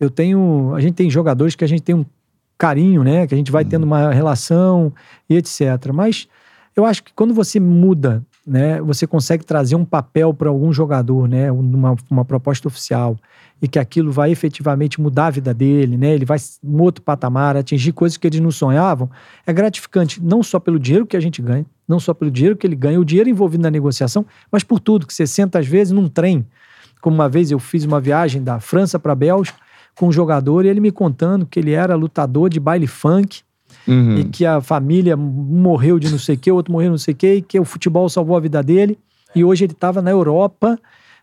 [0.00, 0.74] Eu tenho.
[0.74, 2.04] A gente tem jogadores que a gente tem um
[2.58, 3.26] carinho, né?
[3.26, 4.92] Que a gente vai tendo uma relação
[5.28, 5.92] e etc.
[5.92, 6.28] Mas
[6.74, 11.28] eu acho que quando você muda né, você consegue trazer um papel para algum jogador,
[11.28, 13.18] né, uma, uma proposta oficial,
[13.60, 17.56] e que aquilo vai efetivamente mudar a vida dele, né, ele vai um outro patamar,
[17.56, 19.10] atingir coisas que eles não sonhavam,
[19.44, 22.66] é gratificante não só pelo dinheiro que a gente ganha, não só pelo dinheiro que
[22.66, 25.92] ele ganha, o dinheiro envolvido na negociação, mas por tudo, que você senta às vezes
[25.92, 26.46] num trem,
[27.00, 29.65] como uma vez eu fiz uma viagem da França para Bélgica
[29.98, 33.40] com um jogador e ele me contando que ele era lutador de baile funk,
[33.88, 34.18] Uhum.
[34.18, 36.98] e que a família morreu de não sei o que, o outro morreu de não
[36.98, 38.98] sei o que, e que o futebol salvou a vida dele.
[39.34, 40.76] E hoje ele estava na Europa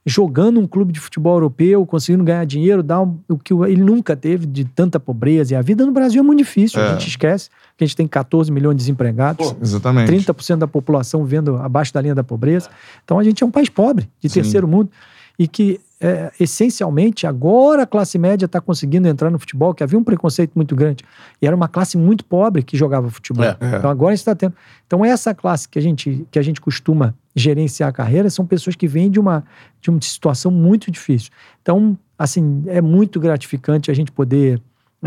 [0.06, 4.16] jogando um clube de futebol europeu, conseguindo ganhar dinheiro, dar um- o que ele nunca
[4.16, 5.54] teve de tanta pobreza.
[5.54, 6.82] E a vida no Brasil é muito difícil.
[6.82, 6.88] É.
[6.90, 9.56] A gente esquece que a gente tem 14 milhões de desempregados.
[9.62, 10.08] Exatamente.
[10.08, 12.70] 30% da população vivendo abaixo da linha da pobreza.
[13.04, 14.41] Então a gente é um país pobre, de Sim.
[14.41, 14.90] terceiro mundo,
[15.38, 19.98] e que é, essencialmente agora a classe média está conseguindo entrar no futebol, que havia
[19.98, 21.04] um preconceito muito grande.
[21.42, 23.46] E era uma classe muito pobre que jogava futebol.
[23.46, 23.78] É, é.
[23.78, 24.54] Então agora a gente está tendo.
[24.86, 28.76] Então essa classe que a gente, que a gente costuma gerenciar a carreira são pessoas
[28.76, 29.46] que vêm de uma,
[29.82, 31.32] de uma situação muito difícil.
[31.62, 34.62] Então, assim, é muito gratificante a gente poder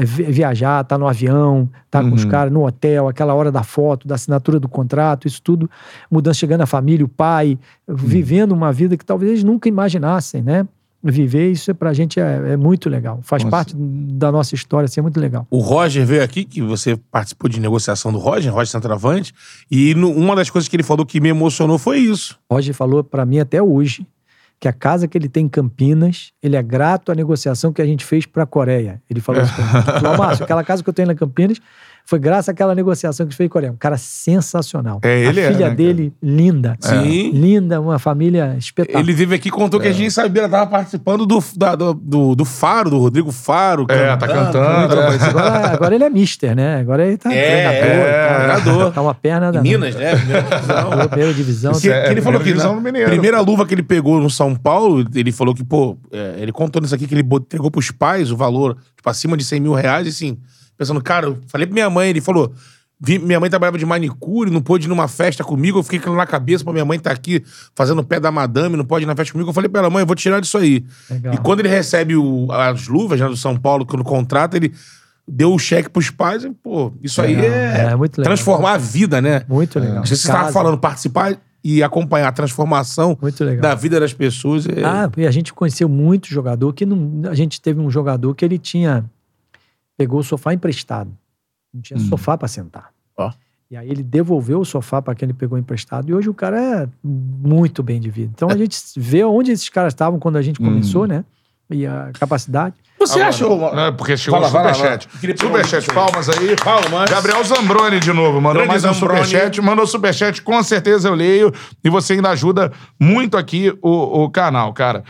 [0.04, 2.30] viajar, estar no avião, estar com os Uhum.
[2.30, 5.70] caras no hotel, aquela hora da foto, da assinatura do contrato, isso tudo,
[6.10, 7.58] mudança chegando a família, o pai,
[7.88, 10.66] vivendo uma vida que talvez eles nunca imaginassem, né?
[11.02, 13.20] Viver isso pra gente é, é muito legal.
[13.22, 13.50] Faz Nossa.
[13.56, 15.46] parte da nossa história, assim, é muito legal.
[15.50, 19.32] O Roger veio aqui, que você participou de negociação do Roger, Roger Centroavante,
[19.70, 22.36] e no- uma das coisas que ele falou que me emocionou foi isso.
[22.50, 24.04] Roger falou pra mim até hoje
[24.58, 27.86] que a casa que ele tem em Campinas, ele é grato à negociação que a
[27.86, 29.02] gente fez pra Coreia.
[29.08, 29.70] Ele falou isso pra mim.
[29.88, 31.60] Ele Falou, Márcio, aquela casa que eu tenho lá em Campinas
[32.08, 33.72] foi graças àquela negociação que fez em Coreia.
[33.72, 35.00] Um cara sensacional.
[35.02, 36.76] É, ele a é, filha né, dele, linda.
[36.80, 37.30] Sim.
[37.32, 39.02] Linda, uma família espetacular.
[39.02, 39.82] Ele veio aqui e contou É.
[39.82, 43.32] que a gente sabia, ela tava participando do, da- do, do, do Faro, do Rodrigo
[43.32, 43.86] Faro.
[43.88, 44.84] É, tá cantando.
[44.86, 46.78] Então, mas agora, agora ele é mister, né?
[46.78, 48.06] Agora ele tá É, treinador.
[48.06, 48.92] é, tá, treinador.
[48.92, 50.14] Tá uma perna da Minas, né?
[50.16, 51.08] Primeira divisão.
[51.08, 51.72] Primeira divisão.
[51.72, 52.74] Que, É, que ele falou que na
[53.06, 56.80] primeira luva que ele pegou no São Paulo, ele falou que, pô, é, ele contou
[56.80, 60.06] nisso aqui que ele entregou pros pais o valor, tipo, acima de 100 mil reais,
[60.06, 60.38] e assim,
[60.76, 62.52] pensando, cara, eu falei pra minha mãe, ele falou,
[63.22, 66.26] minha mãe trabalhava de manicure, não pôde ir numa festa comigo, eu fiquei com na
[66.26, 67.42] cabeça pra minha mãe estar aqui
[67.74, 69.90] fazendo o pé da madame, não pode ir na festa comigo, eu falei pra ela,
[69.90, 70.84] mãe, eu vou tirar disso aí.
[71.10, 71.34] Legal.
[71.34, 74.72] E quando ele recebe o- as luvas né, do São Paulo, quando contrata, ele
[75.28, 77.50] deu o cheque pros pais, e, pô, isso aí Legal.
[77.50, 78.32] é, É, muito legal.
[78.34, 79.42] transformar a vida, né?
[79.48, 79.98] Muito legal.
[80.02, 83.60] Acho que você estava falando, participar e acompanhar a transformação Muito legal.
[83.60, 84.66] da vida das pessoas.
[84.68, 84.84] É...
[84.84, 87.28] Ah, e a gente conheceu muito jogador que não.
[87.28, 89.04] A gente teve um jogador que ele tinha.
[89.96, 91.10] Pegou o sofá emprestado.
[91.72, 92.90] Não tinha sofá para sentar.
[93.16, 93.30] Ó.
[93.70, 96.08] E aí ele devolveu o sofá para quem ele pegou emprestado.
[96.08, 98.30] E hoje o cara é muito bem de vida.
[98.34, 101.24] Então a gente vê onde esses caras estavam quando a gente começou, né?
[101.68, 102.76] E a capacidade.
[102.96, 105.08] Você Agora, acha, ô, né, porque chegou Vai o superchat.
[105.36, 106.54] Superchat, um- palmas aí.
[106.56, 107.10] Paulo, mas...
[107.10, 109.24] Gabriel Zambroni de novo, mandou Grande mais um Zambroni.
[109.24, 111.52] superchat, mandou superchat, com certeza eu leio,
[111.82, 115.02] e você ainda ajuda muito aqui o, o canal, cara.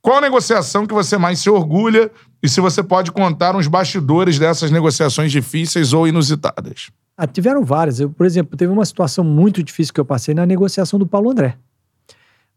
[0.00, 2.10] Qual negociação que você mais se orgulha
[2.42, 6.90] e se você pode contar uns bastidores dessas negociações difíceis ou inusitadas?
[7.16, 7.98] Ah, tiveram várias.
[7.98, 11.30] Eu, por exemplo, teve uma situação muito difícil que eu passei na negociação do Paulo
[11.30, 11.56] André.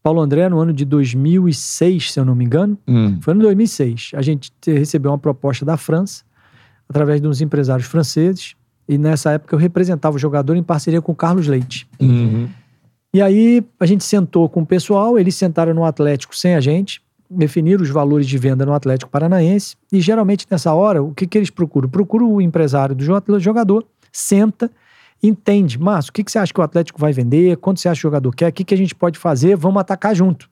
[0.03, 2.77] Paulo André, no ano de 2006, se eu não me engano,
[3.21, 4.11] foi no 2006.
[4.15, 6.23] A gente te- recebeu uma proposta da França,
[6.89, 8.55] através de uns empresários franceses,
[8.87, 11.87] e nessa época eu representava o jogador em parceria com o Carlos Leite.
[13.13, 17.01] E aí a gente sentou com o pessoal, eles sentaram no Atlético sem a gente,
[17.31, 21.37] definiram os valores de venda no Atlético Paranaense, e geralmente nessa hora, o que, que
[21.37, 21.87] eles procuram?
[21.89, 24.69] Procuram o empresário do jo- jogador, senta,
[25.23, 27.55] entende, Márcio, o que, que você acha que o Atlético vai vender?
[27.57, 28.49] Quanto você acha que o jogador quer?
[28.49, 29.55] O que, que a gente pode fazer?
[29.55, 30.49] Vamos atacar junto.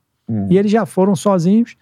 [0.49, 1.75] E eles já foram sozinhos,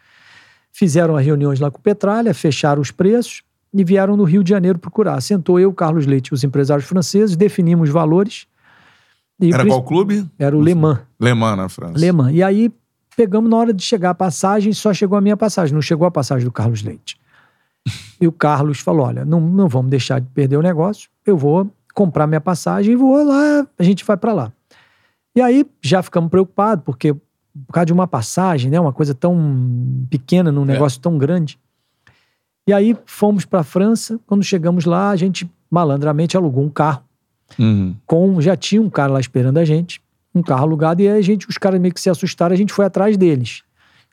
[0.72, 3.44] fizeram as reuniões lá com o Petralha, fecharam os preços
[3.74, 5.20] e vieram no Rio de Janeiro procurar.
[5.22, 8.48] Sentou eu, Carlos Leite os empresários franceses, definimos os valores.
[9.40, 10.26] E Era qual clube?
[10.40, 11.00] Era o Le Mans.
[11.20, 12.00] Le Mans, na França.
[12.00, 12.34] Le Mans.
[12.34, 12.72] E aí
[13.18, 16.12] pegamos na hora de chegar a passagem, só chegou a minha passagem, não chegou a
[16.12, 17.20] passagem do Carlos Leite.
[18.22, 21.70] E o Carlos falou: olha, não, não vamos deixar de perder o negócio, eu vou
[21.96, 24.54] comprar minha passagem e vou lá, a gente vai para lá.
[25.36, 29.36] E aí já ficamos preocupados, porque por causa de uma passagem, né, uma coisa tão
[30.12, 31.60] pequena num negócio tão grande.
[32.68, 37.04] E aí fomos para a França, quando chegamos lá, a gente malandramente alugou um carro
[37.58, 37.96] Uhum.
[38.06, 40.02] com já tinha um cara lá esperando a gente,
[40.38, 42.72] um carro alugado, e aí a gente, os caras meio que se assustaram, a gente
[42.74, 43.64] foi atrás deles.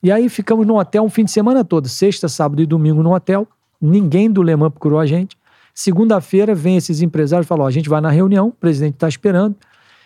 [0.02, 3.14] E aí ficamos no hotel um fim de semana todo, sexta, sábado e domingo no
[3.14, 3.46] hotel.
[3.80, 5.36] Ninguém do Le Mans procurou a gente.
[5.74, 9.08] Segunda-feira vem esses empresários e falam: ó, a gente vai na reunião, o presidente está
[9.08, 9.56] esperando,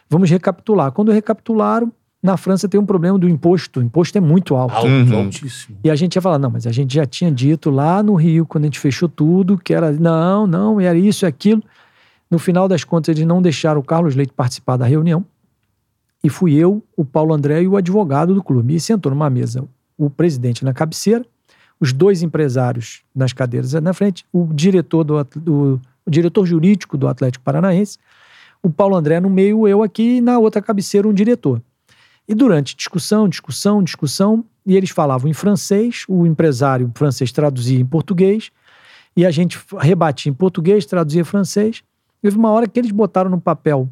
[0.09, 0.91] vamos recapitular.
[0.93, 1.93] Quando recapitularam,
[2.23, 3.79] na França tem um problema do imposto.
[3.81, 4.75] O imposto é muito alto.
[4.75, 5.19] Alto, Uhum.
[5.25, 5.77] altíssimo.
[5.85, 8.45] E a gente ia falar, não, mas a gente já tinha dito lá no Rio,
[8.47, 11.63] quando a gente fechou tudo, que era, não, não, era isso e aquilo.
[12.31, 15.25] No final das contas, eles não deixaram o Carlos Leite participar da reunião.
[16.23, 18.75] E fui eu, o Paulo André e o advogado do clube.
[18.75, 19.65] E sentou numa mesa
[19.97, 21.25] o presidente na cabeceira,
[21.81, 27.07] os dois empresários nas cadeiras na frente, o diretor do, do- o diretor jurídico do
[27.07, 27.99] Atlético Paranaense,
[28.63, 31.63] o Paulo André no meio, eu aqui, e na outra cabeceira um diretor.
[32.27, 37.87] E durante discussão, discussão, discussão, e eles falavam em francês, o empresário francês traduzia em
[37.87, 38.51] português,
[39.17, 41.83] e a gente rebatia em português, traduzia em francês.
[42.21, 43.89] Teve uma hora que eles botaram no papel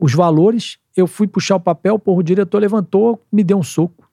[0.00, 4.08] os valores, eu fui puxar o papel, porra, o diretor levantou, me deu um soco.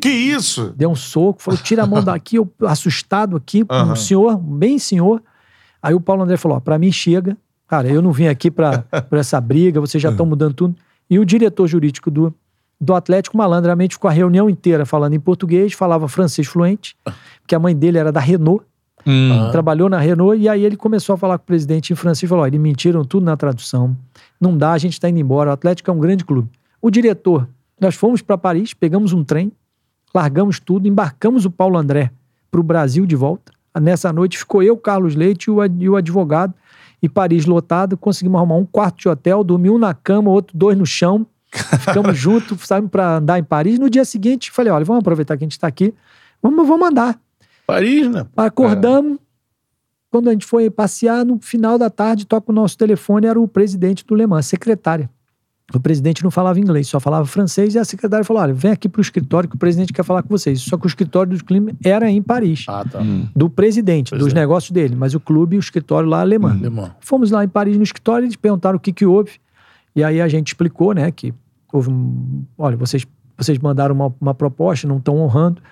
[0.00, 0.72] Que isso?
[0.76, 3.96] Deu um soco, falou: tira a mão daqui, eu assustado aqui, um Aham.
[3.96, 5.22] senhor, bem senhor.
[5.82, 7.36] Aí o Paulo André falou: ó, pra mim chega,
[7.66, 8.78] cara, eu não vim aqui pra,
[9.10, 10.76] pra essa briga, vocês já estão mudando tudo.
[11.10, 12.34] E o diretor jurídico do,
[12.80, 16.96] do Atlético, malandramente, ficou a reunião inteira falando em português, falava francês fluente,
[17.40, 18.64] porque a mãe dele era da Renault,
[19.06, 19.50] Hum.
[19.50, 22.44] trabalhou na Renault, e aí ele começou a falar com o presidente em francês, falou,
[22.44, 23.96] ó, eles mentiram tudo na tradução,
[24.40, 26.48] não dá, a gente tá indo embora, o Atlético é um grande clube.
[26.80, 27.48] O diretor,
[27.80, 29.52] nós fomos para Paris, pegamos um trem,
[30.14, 32.10] largamos tudo, embarcamos o Paulo André
[32.50, 33.52] para o Brasil de volta.
[33.80, 36.54] Nessa noite ficou eu, Carlos Leite e e o advogado,
[37.02, 40.78] e Paris lotado, conseguimos arrumar um quarto de hotel, dormi um na cama, outro dois
[40.78, 43.78] no chão, ficamos juntos, saímos para andar em Paris.
[43.78, 45.92] No dia seguinte, falei, olha, vamos aproveitar que a gente está aqui,
[46.42, 47.18] vamos, vamos andar.
[47.66, 48.26] Paris, né?
[48.36, 49.18] Acordamos.
[50.10, 53.48] Quando a gente foi passear, no final da tarde, toca o nosso telefone, era o
[53.48, 55.08] presidente do Le Mans, a secretária.
[55.74, 58.90] O presidente não falava inglês, só falava francês, e a secretária falou: olha, vem aqui
[58.90, 60.60] para o escritório que o presidente quer falar com vocês.
[60.60, 63.00] Só que o escritório do clube era em Paris, Ah, tá.
[63.34, 64.36] do presidente, Pois dos é.
[64.36, 66.50] negócios dele, mas o clube, o escritório lá alemão.
[66.50, 66.90] Alemão.
[67.00, 69.32] Fomos lá em Paris no escritório, eles perguntaram o que que houve.
[69.96, 71.32] E aí a gente explicou, né, que
[71.72, 72.44] houve um...
[72.58, 73.06] Olha, vocês,
[73.38, 75.62] vocês mandaram uma, uma proposta, não estão honrando.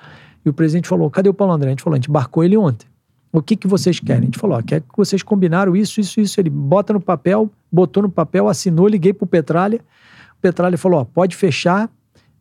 [0.45, 1.69] E o presidente falou, cadê o Paulo André?
[1.69, 2.87] A gente falou, a gente embarcou ele ontem.
[3.33, 4.23] O que que vocês querem?
[4.23, 6.41] A gente falou, ó, quer que vocês combinaram isso, isso, isso.
[6.41, 9.81] Ele bota no papel, botou no papel, assinou, liguei pro Petralha.
[10.37, 11.89] O Petralha falou, ó, pode fechar,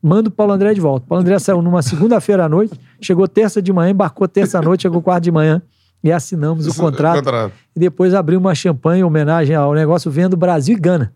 [0.01, 1.05] manda o Paulo André de volta.
[1.05, 4.61] O Paulo André saiu numa segunda-feira à noite, chegou terça de manhã, embarcou terça à
[4.61, 5.61] noite, chegou quarta de manhã
[6.03, 7.17] e assinamos o contrato.
[7.75, 11.13] E depois abriu uma champanhe em homenagem ao negócio vendo Brasil e Gana.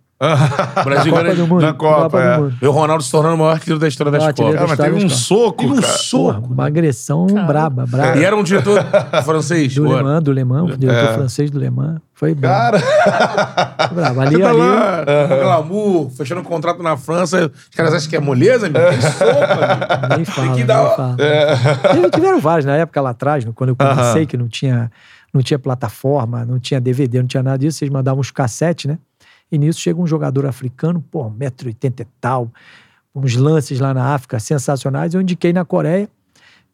[0.84, 1.62] Brasil Copa ganha- do Mundo.
[1.62, 2.36] na Copa, é.
[2.38, 2.56] do Mundo.
[2.62, 4.78] Vê o Ronaldo se tornando o maior artilheiro da história das Ah, artilheiro Copas.
[4.78, 5.88] Cara, mas teve um soco, Teve um cara.
[5.88, 6.54] Porra, soco.
[6.54, 8.18] uma agressão braba, braba.
[8.18, 8.84] E era um diretor
[9.24, 9.74] francês.
[9.76, 10.04] Do ou Le era?
[10.04, 12.00] Mans, do Le Mans, o diretor francês do Le Mans.
[12.16, 12.78] Foi brabo.
[12.78, 14.16] Cara, Foi brabo.
[14.16, 17.52] Você Ali, tá ali, lá, com glamour, fechando um contrato na França.
[17.70, 18.80] Os caras acham que é moleza, amigo?
[18.86, 20.16] Tem soco, amigo.
[20.16, 21.16] nem fala, que nem dar- fala.
[21.92, 24.90] Teve- Tiveram vários na época lá atrás, quando eu comecei, que não tinha,
[25.34, 28.98] não tinha plataforma, não tinha DVD, não tinha nada disso, vocês mandavam os cassetes, né?
[29.52, 32.52] E nisso chega um jogador africano, pô, 1,80m e tal,
[33.16, 35.14] uns lances lá na África sensacionais.
[35.14, 36.10] Eu indiquei na Coreia,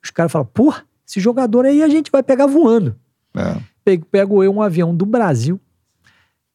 [0.03, 0.73] os caras falam, pô,
[1.07, 2.95] esse jogador aí a gente vai pegar voando.
[3.35, 3.55] É.
[3.83, 5.59] Pego, pego eu um avião do Brasil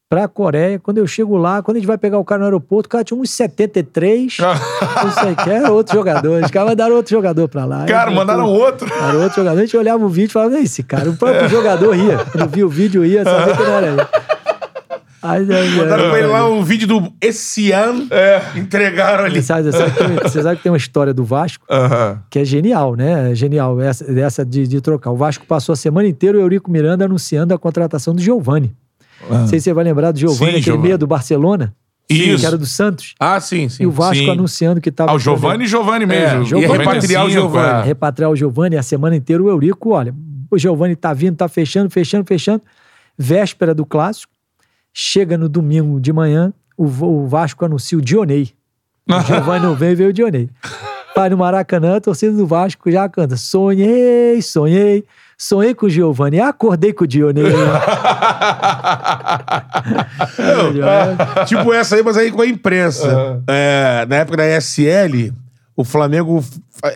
[0.09, 0.79] pra Coreia.
[0.79, 3.03] Quando eu chego lá, quando a gente vai pegar o cara no aeroporto, o cara
[3.03, 4.37] tinha uns 73.
[5.03, 6.43] não sei o que, era outro jogador.
[6.43, 7.85] Os caras mandaram outro jogador pra lá.
[7.85, 8.91] cara, Eu- mandaram outro.
[8.91, 9.59] Era outro jogador.
[9.59, 11.09] A gente olhava o vídeo e falava, "Não é esse cara.
[11.09, 12.17] O próprio jogador ria.
[12.31, 14.01] Quando via o vídeo, ria, sabia que não era ele.
[15.27, 15.45] Aí,
[15.77, 18.07] Mandaram pra ele lá um vídeo do esse ano.
[18.55, 19.35] Entregaram ali.
[19.41, 22.21] Você sabe, você sabe que tem- você sabe que tem uma história do Vasco Aham.
[22.29, 23.31] que é genial, né?
[23.31, 25.11] É Genial, essa, essa de, de trocar.
[25.11, 28.75] O Vasco passou a semana inteira o Eurico Miranda anunciando a contratação do Giovani.
[29.29, 30.83] Não sei se você vai lembrar do Giovani, Sim, aquele Giovani.
[30.83, 31.73] meia do Barcelona,
[32.09, 32.39] Isso.
[32.41, 33.15] que era do Santos.
[33.19, 33.83] Ah, sim, sim.
[33.83, 34.29] E o Vasco sim.
[34.29, 35.11] anunciando que estava.
[35.11, 36.41] Ah, o Giovanni, Giovanni mesmo.
[36.41, 36.71] É, Giovani.
[36.73, 37.79] ia repatriar o Giovani.
[37.81, 37.83] é.
[37.85, 39.41] repatriar o Giovani a semana inteira.
[39.41, 40.13] O Eurico, olha,
[40.51, 42.61] o Giovani tá vindo, tá fechando, fechando, fechando.
[43.17, 44.31] Véspera do clássico,
[44.97, 48.53] chega no domingo de manhã, o, o Vasco anuncia o Dionei.
[49.07, 50.49] O Giovani não veio, veio o Dionei.
[51.13, 53.35] Vai no Maracanã, a torcida do Vasco já canta.
[53.35, 55.03] Sonhei, sonhei,
[55.37, 57.43] sonhei com o Giovani, acordei com o Dionei.
[61.45, 63.43] tipo essa aí, mas aí com a imprensa.
[63.47, 65.33] É, na época da ESL,
[65.75, 66.43] o Flamengo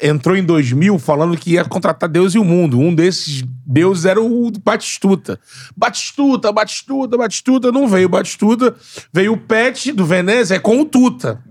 [0.02, 2.80] entrou em 2000 falando que ia contratar Deus e o mundo.
[2.80, 5.40] Um desses deuses era o Batistuta.
[5.76, 7.72] Batistuta, Batistuta, Batistuta.
[7.72, 8.76] Não veio Batistuta.
[9.12, 11.42] Veio o Pet do Venezia é com o Tuta.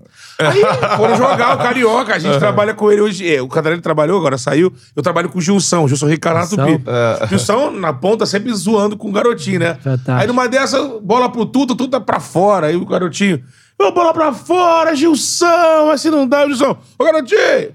[0.40, 0.62] Aí
[0.96, 2.14] foram jogar o Carioca.
[2.14, 3.28] A gente trabalha com ele hoje.
[3.34, 4.72] é, O Catarina trabalhou, agora saiu.
[4.94, 6.50] Eu trabalho com o Gilson, Gilson Ricardo.
[6.56, 6.80] Tupi.
[7.28, 9.74] Gilson na ponta sempre zoando com o garotinho, né?
[9.74, 10.12] Fantástico.
[10.12, 12.68] Aí numa dessa, bola pro Tuta, Tuta pra fora.
[12.68, 13.42] Aí o garotinho,
[13.78, 16.76] ô, bola pra fora, Gilson, assim não dá, Gilson.
[16.98, 17.72] Ô, garotinho,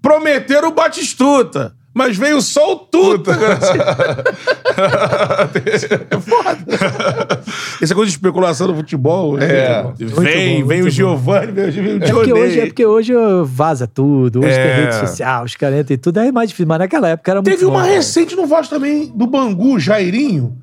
[0.00, 3.32] prometeram o Batistuta, mas veio só o Tuta,
[6.10, 7.42] é foda.
[7.82, 9.46] Essa coisa de especulação no futebol, né?
[9.46, 9.92] É.
[9.98, 10.90] Vem, bom, vem o bom.
[10.90, 13.12] Giovanni, vem, vem o É porque, hoje, é porque hoje
[13.44, 14.62] vaza tudo, hoje É.
[14.76, 16.68] tem rede social, os caras e tudo, é mais difícil.
[16.68, 17.92] Mas naquela época era muito Teve bom, uma cara.
[17.94, 20.56] recente no Vasco também, do Bangu, Jairinho.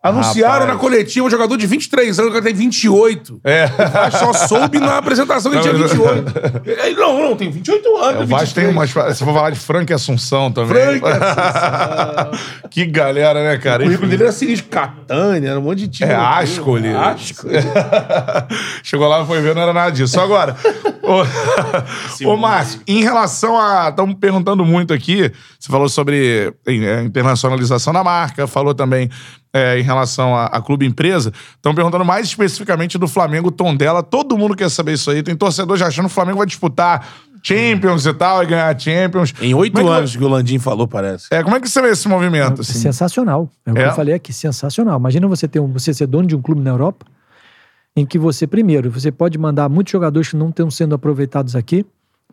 [0.00, 0.74] Anunciaram Rapaz.
[0.74, 3.40] na coletiva um jogador de 23 anos, o cara tem 28.
[3.42, 3.64] É.
[3.64, 6.32] O Vasco só soube na apresentação que ele tinha 28.
[6.64, 8.20] Ele, não, não, tem 28 anos.
[8.20, 8.94] É, O Vasco tem 23.
[8.96, 9.16] umas.
[9.16, 11.00] Se for falar de Frank Assunção também.
[11.00, 12.30] Frank Assunção.
[12.70, 13.82] que galera, né, cara?
[13.82, 14.68] O currículo dele era sinistro.
[14.70, 16.12] Catânia, era um monte de time.
[16.12, 16.94] É, Ascoli.
[16.94, 17.54] Ascoli.
[18.84, 20.20] Chegou lá, foi ver, não era nada disso.
[20.20, 20.54] Agora,
[21.08, 23.88] ô, ô Márcio, em relação a.
[23.88, 25.30] Estamos perguntando muito aqui.
[25.58, 29.10] Você falou sobre é, internacionalização da marca, falou também
[29.52, 31.32] é, em relação a, a clube empresa.
[31.56, 34.02] Estão perguntando mais especificamente do Flamengo Tondela.
[34.02, 35.22] Todo mundo quer saber isso aí.
[35.22, 37.06] Tem torcedor já achando que o Flamengo vai disputar
[37.40, 39.32] Champions e tal, e ganhar Champions.
[39.40, 41.26] Em oito Como é que- anos que o Landim falou, parece.
[41.30, 42.62] É, como é que você vê esse movimento?
[42.62, 42.72] Assim?
[42.72, 43.48] Sensacional.
[43.64, 43.86] É o que É?
[43.86, 44.98] eu falei aqui, sensacional.
[44.98, 47.06] Imagina você ter um, você ser dono de um clube na Europa,
[47.98, 51.84] em que você, primeiro, você pode mandar muitos jogadores que não estão sendo aproveitados aqui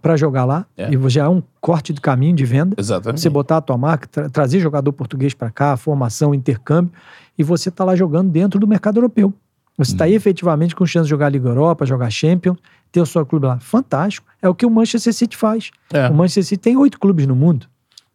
[0.02, 0.94] para jogar lá, É.
[0.94, 2.76] e já é um corte de caminho de venda.
[2.78, 3.22] Exatamente.
[3.22, 6.92] Você botar a tua marca, tra- trazer jogador português para cá, formação, intercâmbio,
[7.38, 9.34] e você tá lá jogando dentro do mercado europeu.
[9.78, 10.18] Você está aí Uhum.
[10.18, 12.58] efetivamente com chance de jogar Liga Europa, jogar Champions,
[12.92, 13.60] ter o seu clube lá.
[13.60, 14.28] Fantástico.
[14.42, 15.72] É o que o Manchester City faz.
[15.92, 16.08] É.
[16.10, 17.66] O Manchester City tem oito clubes no mundo.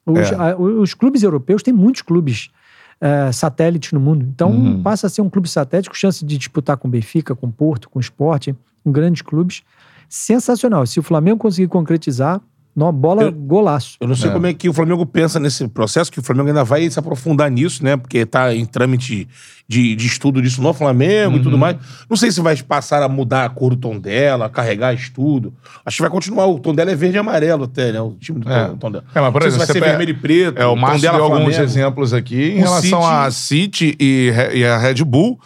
[0.07, 0.35] Os, É.
[0.37, 2.51] a- os clubes europeus têm muitos clubes
[3.01, 4.25] eh, satélites no mundo.
[4.29, 4.83] Então Uhum.
[4.83, 7.99] passa a ser um clube satélite com chance de disputar com Benfica, com Porto, com
[8.01, 8.49] Sport,
[8.85, 9.63] com grandes clubes.
[10.09, 10.85] Sensacional.
[10.87, 12.41] Se o Flamengo conseguir concretizar,
[12.75, 13.97] uma bola Eu- golaço.
[14.01, 14.33] Eu não sei É.
[14.33, 17.51] como é que o Flamengo pensa nesse processo, que o Flamengo ainda vai se aprofundar
[17.51, 17.97] nisso, né?
[17.97, 19.29] Porque tá em trâmite
[19.69, 21.77] de, de estudo disso no Flamengo e tudo mais.
[22.09, 25.53] Não sei se vai passar a mudar a cor do tom dela, carregar estudo.
[25.85, 26.47] Acho que vai continuar.
[26.47, 28.01] O tom dela é verde e amarelo até, né?
[28.01, 28.73] O time do É.
[28.79, 29.05] tom, dela.
[29.15, 30.59] É, mas, por Não sei se exemplo, vai ser pega- vermelho e preto.
[30.59, 31.63] É, o Márcio dela deu alguns Flamengo.
[31.63, 35.39] exemplos aqui em O relação City- a City e, e a Red Bull.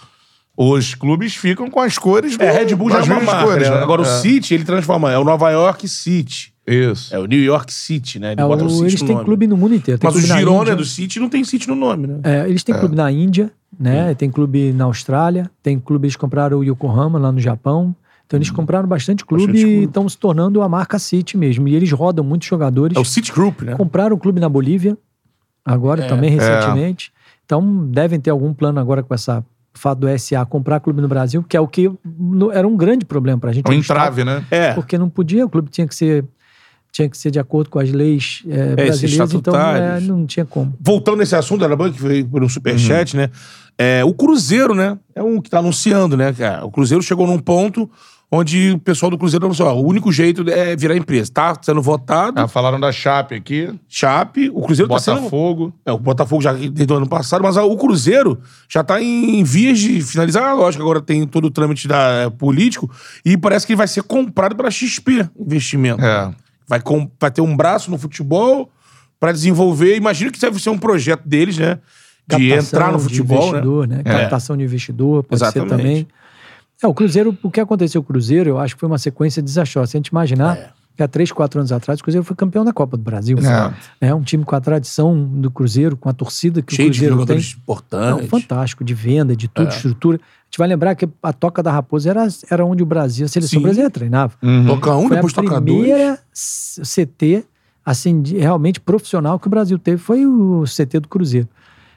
[0.56, 3.34] Os clubes ficam com as cores do, É, Red Bull já é das uma mesmas
[3.34, 3.74] marca, cores, né?
[3.74, 3.82] né?
[3.82, 4.20] Agora o É.
[4.20, 5.10] City, ele transforma.
[5.10, 6.53] É o Nova York City.
[6.66, 7.14] Isso.
[7.14, 8.32] É o New York City, né?
[8.32, 9.26] Ele É, bota o- o City eles no têm nome.
[9.26, 10.00] clube no mundo inteiro.
[10.00, 10.76] Tem Mas o Girona Índia.
[10.76, 12.20] do City não tem City no nome, né?
[12.22, 14.14] É, eles têm clube na Índia, né?
[14.14, 17.94] Tem clube na Austrália, tem clube, eles compraram o Yokohama lá no Japão.
[18.26, 21.68] Então eles compraram bastante clube Bastante e estão se tornando a marca City mesmo.
[21.68, 22.96] E eles rodam muitos jogadores.
[22.96, 23.74] É o City Group, né?
[23.74, 24.96] Compraram o clube na Bolívia,
[25.64, 26.06] agora É.
[26.08, 27.12] também recentemente.
[27.44, 31.42] Então devem ter algum plano agora com essa fato do SA comprar clube no Brasil,
[31.46, 31.90] que é o que
[32.52, 33.66] era um grande problema pra gente.
[33.66, 34.42] É um entrave, né?
[34.50, 34.72] É.
[34.72, 36.24] Porque não podia, o clube tinha que ser
[36.94, 40.72] tinha que ser de acordo com as leis é, brasileiras, então é, não tinha como.
[40.80, 42.48] voltando nesse assunto, era bom que veio por um Uhum.
[42.48, 43.30] superchat, né?
[43.76, 44.96] É, o Cruzeiro, né?
[45.12, 46.32] É um que tá anunciando, né?
[46.32, 46.64] cara?
[46.64, 47.90] O Cruzeiro chegou num ponto
[48.30, 51.32] onde o pessoal do Cruzeiro falou assim: ó, o único jeito é virar empresa.
[51.32, 55.16] Tá sendo votado, Ah, falaram da Chape aqui, Chape, o Cruzeiro tá sendo.
[55.16, 55.74] Botafogo.
[55.84, 58.38] É, o Botafogo já desde o ano passado, mas ah, o Cruzeiro
[58.68, 60.54] já tá em vias de finalizar.
[60.54, 62.88] Lógico, agora tem todo o trâmite da, é, político
[63.24, 66.00] e parece que vai ser comprado pela XP Investimento.
[66.04, 66.30] É.
[66.66, 68.70] Vai, com- vai ter um braço no futebol
[69.20, 69.96] pra desenvolver.
[69.96, 71.78] Imagino que deve ser um projeto deles, né?
[72.26, 73.48] De Captação entrar no de futebol, né?
[73.48, 74.00] investidor, né?
[74.04, 74.12] É.
[74.20, 75.68] Captação de investidor, pode Exatamente.
[75.70, 76.08] ser também.
[76.82, 79.42] É, o Cruzeiro, o que aconteceu com o Cruzeiro, eu acho que foi uma sequência
[79.42, 79.90] desastrosa.
[79.92, 80.70] Se a gente imaginar É.
[80.96, 83.36] que há três, quatro anos atrás, o Cruzeiro foi campeão da Copa do Brasil.
[84.00, 84.08] É.
[84.08, 86.98] É um time com a tradição do Cruzeiro, com a torcida que Cheio o de
[87.00, 87.38] Cruzeiro tem.
[87.38, 88.28] jogadores Não, importantes.
[88.30, 89.76] fantástico, de venda, de tudo, É.
[89.76, 90.18] estrutura.
[90.54, 93.28] A gente vai lembrar que a Toca da Raposa era, era onde o Brasil, a
[93.28, 93.62] seleção Sim.
[93.64, 94.34] brasileira treinava.
[94.40, 94.66] Uhum.
[94.66, 95.78] Toca um, Foi depois a toca dois.
[95.80, 97.44] primeira C- CT
[97.84, 101.48] assim, realmente profissional que o Brasil teve, foi o CT do Cruzeiro.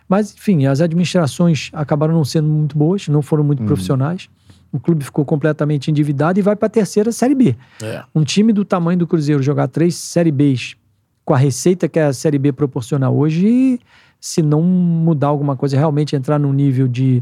[0.10, 3.48] Mas, enfim, as administrações acabaram não sendo muito boas, não foram Uhum.
[3.48, 4.28] muito profissionais.
[4.72, 7.56] O clube ficou completamente endividado e vai para a terceira Série B.
[7.82, 8.04] É.
[8.16, 10.76] Um time do tamanho do Cruzeiro jogar três Série Bs
[11.24, 13.80] com a receita que a Série B proporciona hoje,
[14.20, 17.22] se não mudar alguma coisa, realmente entrar num nível de,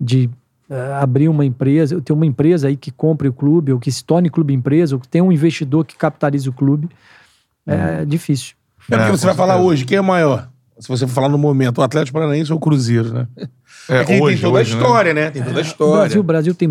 [0.00, 0.28] de
[0.70, 4.04] eh, abrir uma empresa, ter uma empresa aí que compre o clube, ou que se
[4.04, 6.88] torne clube empresa, ou que tenha um investidor que capitalize o clube,
[7.66, 8.54] é difícil.
[8.90, 10.48] É porque É, você vai falar hoje, quem é maior?
[10.78, 13.28] Se você for falar no momento, o Atlético Paranaense ou o Cruzeiro, né?
[13.88, 14.82] É, É que hoje, tem toda hoje, a né?
[14.82, 15.30] história, né?
[15.30, 15.94] Tem toda a O história.
[16.00, 16.68] Brasil, o Brasil tem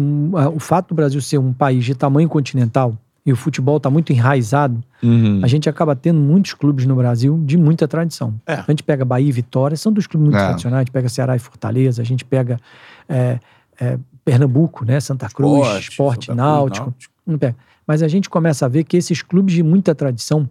[0.53, 4.11] o fato do Brasil ser um país de tamanho continental e o futebol está muito
[4.11, 5.39] enraizado, Uhum.
[5.41, 8.33] a gente acaba tendo muitos clubes no Brasil de muita tradição.
[8.45, 8.55] É.
[8.55, 10.45] A gente pega Bahia e Vitória, são dos clubes muito É.
[10.47, 12.59] tradicionais, a gente pega Ceará e Fortaleza, a gente pega
[13.07, 13.39] é,
[13.83, 14.99] é, Pernambuco, né?
[14.99, 16.85] Santa Cruz, Esporte, Esporte, Santa Cruz, Náutico.
[16.87, 17.13] Náutico.
[17.25, 17.55] Não pega.
[17.85, 20.47] Mas a gente começa a ver que esses clubes de muita tradição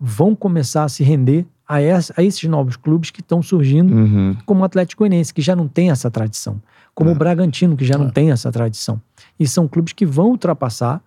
[0.00, 4.36] vão começar a se render a, es- a esses novos clubes que estão surgindo Uhum.
[4.46, 6.60] como o Atlético Goianiense, que já não tem essa tradição,
[6.94, 9.00] como o Bragantino, que já não tem essa tradição.
[9.38, 11.00] E são clubes que vão ultrapassar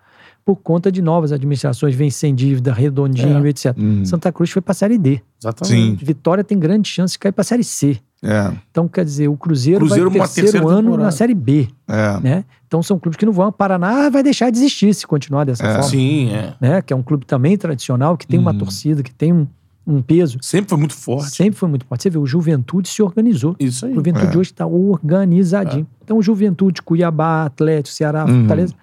[0.46, 3.76] por conta de novas administrações, vem sem dívida, redondinho, etc.
[3.78, 4.06] Uhum.
[4.06, 5.22] Santa Cruz foi para a Série D.
[5.42, 6.00] Exatamente.
[6.00, 6.06] Sim.
[6.06, 7.98] Vitória tem grande chance de cair para a Série C.
[8.24, 11.04] É, Então, quer dizer, o Cruzeiro, Cruzeiro vai terceiro terceira ano temporada.
[11.04, 12.20] na Série B, é.
[12.22, 12.46] né?
[12.68, 13.52] Então, são clubes que não vão.
[13.52, 15.68] Paraná vai deixar de existir se continuar dessa É.
[15.74, 16.54] forma Sim, é.
[16.62, 16.82] né?
[16.82, 18.58] Que é um clube também tradicional, que tem uma Uhum.
[18.60, 19.46] torcida, que tem um,
[19.86, 20.38] um peso.
[20.42, 21.30] Sempre foi muito forte.
[21.36, 22.02] Sempre foi muito forte.
[22.04, 23.56] Você vê, o Juventude se organizou.
[23.60, 23.92] Isso aí.
[23.92, 24.40] O Juventude É.
[24.40, 25.86] hoje está organizadinho.
[26.04, 28.40] Então, o Juventude, Cuiabá, Atlético, Ceará, Uhum.
[28.40, 28.74] Fortaleza.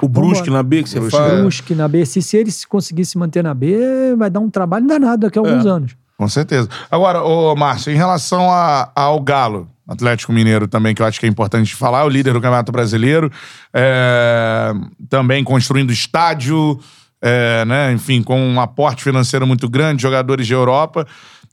[0.00, 1.34] O Brusque na B que você fala.
[1.34, 1.40] é.
[1.40, 2.04] Brusque na B.
[2.06, 5.42] Se, se eles conseguissem se manter na B, vai dar um trabalho danado daqui a
[5.42, 5.68] alguns É.
[5.68, 5.96] anos.
[6.16, 6.68] Com certeza.
[6.90, 11.26] Agora, ô Márcio, em relação a- ao Galo, Atlético Mineiro também, que eu acho que
[11.26, 13.30] é importante falar, é o líder do Campeonato Brasileiro,
[13.72, 14.72] é,
[15.10, 16.80] também construindo estádio,
[17.20, 21.06] é, né, enfim, com um aporte financeiro muito grande, jogadores de Europa.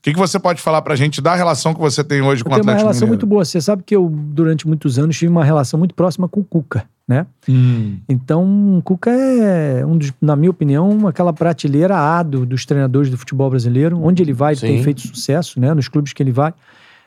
[0.04, 2.44] O que, que você pode falar pra gente da relação que você tem hoje Eu
[2.44, 3.26] com o tenho uma Atlético relação muito Mineiro?
[3.26, 3.44] boa.
[3.46, 6.84] Você sabe que eu, durante muitos anos, tive uma relação muito próxima com o Cuca,
[7.08, 7.24] né?
[7.48, 7.96] Hum.
[8.06, 13.08] Então, o Cuca é, um dos, na minha opinião, aquela prateleira A do, dos treinadores
[13.08, 13.98] do futebol brasileiro.
[13.98, 14.66] Onde ele vai, Sim.
[14.66, 15.72] tem feito sucesso, né?
[15.72, 16.52] Nos clubes que ele vai.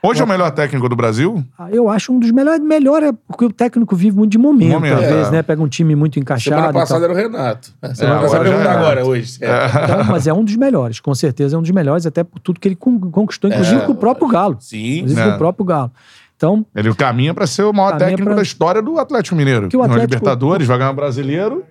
[0.08, 1.44] Hoje é o melhor técnico do Brasil?
[1.58, 2.62] Ah, Eu acho um dos melhores.
[2.64, 5.14] Melhor é porque o técnico vive muito de momento, Momento, às é.
[5.14, 5.42] vezes, né?
[5.44, 6.56] Pega um time muito encaixado.
[6.56, 7.74] Semana passada era o Renato.
[7.94, 8.74] Semana agora passada já era é.
[8.78, 9.38] agora, hoje.
[9.42, 9.66] É.
[9.84, 12.60] Então, mas é um dos melhores, com certeza é um dos melhores, até por tudo
[12.60, 14.58] que ele con- conquistou, inclusive É, com o próprio Galo.
[14.60, 14.98] Sim.
[15.00, 15.30] Inclusive É.
[15.30, 15.92] com o próprio Galo.
[16.36, 19.70] Então, Ele caminha pra ser o maior técnico pra- da história do Atlético Mineiro.
[19.70, 21.64] Que o Atlético- Libertadores, vai ganhar o Brasileiro.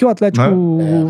[0.00, 0.44] Que o Atlético.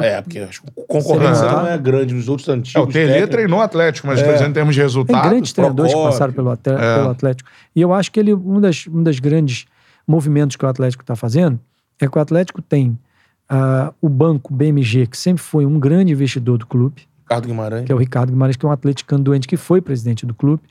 [0.02, 2.74] É, é, porque acho que a concorrência não é grande nos outros antigos.
[2.74, 4.46] É, o Tele treinou o Atlético, mas É.
[4.46, 5.28] em termos de Tem resultado.
[5.28, 6.56] grandes treinadores que passaram pelo, É.
[6.56, 7.48] pelo Atlético.
[7.74, 9.66] E eu acho que ele, um, das, um das grandes
[10.06, 11.60] movimentos que o Atlético está fazendo
[12.00, 12.98] é que o Atlético tem
[13.48, 17.84] ah, o banco BMG, que sempre foi um grande investidor do clube, Ricardo Guimarães.
[17.86, 20.62] que é o Ricardo Guimarães, que é um atleticano doente que foi presidente do clube,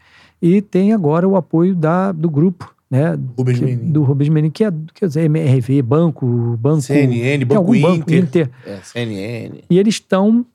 [0.41, 3.17] e tem agora o apoio da, do grupo, né?
[3.37, 3.91] Rubens que- Menin.
[3.91, 6.81] Do Rubens Menin, que é quer dizer, MRV, banco, banco.
[6.81, 8.17] CNN, Banco algum banco Inter.
[8.19, 8.49] Inter.
[8.65, 9.63] É, CNN.
[9.69, 10.45] E eles estão.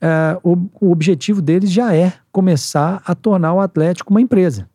[0.00, 4.68] é, o, o objetivo deles já é começar a tornar o Atlético uma empresa.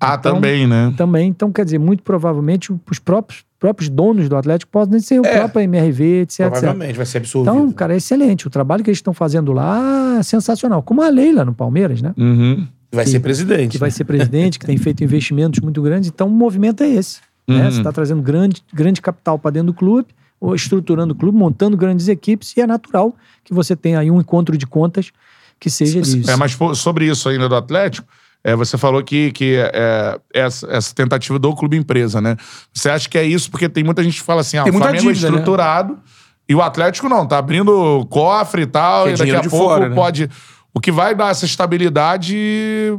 [0.00, 0.92] Ah, Então, também, né?
[0.96, 5.24] Também, então, quer dizer, muito provavelmente os próprios, próprios donos do Atlético podem ser o
[5.24, 5.38] É.
[5.38, 6.50] próprio MRV, etc, etc.
[6.50, 7.50] Provavelmente vai ser absorvido.
[7.54, 8.46] Então, cara, é excelente.
[8.46, 10.82] O trabalho que eles estão fazendo lá é sensacional.
[10.82, 12.12] Como a Leila no Palmeiras, né?
[12.18, 12.66] Uhum.
[12.94, 13.72] Vai que- ser presidente.
[13.72, 13.94] Que vai né?
[13.94, 16.08] ser presidente, que tem feito investimentos muito grandes.
[16.08, 17.20] Então, o movimento é esse.
[17.46, 17.64] né?
[17.64, 17.70] Uhum.
[17.70, 20.08] Você está trazendo grande, grande capital para dentro do clube,
[20.40, 24.20] ou estruturando o clube, montando grandes equipes, e é natural que você tenha aí um
[24.20, 25.10] encontro de contas
[25.58, 26.30] que seja disso.
[26.30, 28.06] É, mas sobre isso ainda do Atlético,
[28.42, 32.36] é, você falou que, que é, essa, essa tentativa do clube empresa, né?
[32.72, 33.50] Você acha que é isso?
[33.50, 35.36] Porque tem muita gente que fala assim, ah, Tem o Flamengo dívida, é né?
[35.38, 35.98] estruturado
[36.46, 39.88] e o Atlético não, tá abrindo cofre e tal, é e daqui a pouco fora,
[39.88, 39.94] né?
[39.94, 40.28] pode...
[40.76, 42.36] O que vai dar essa estabilidade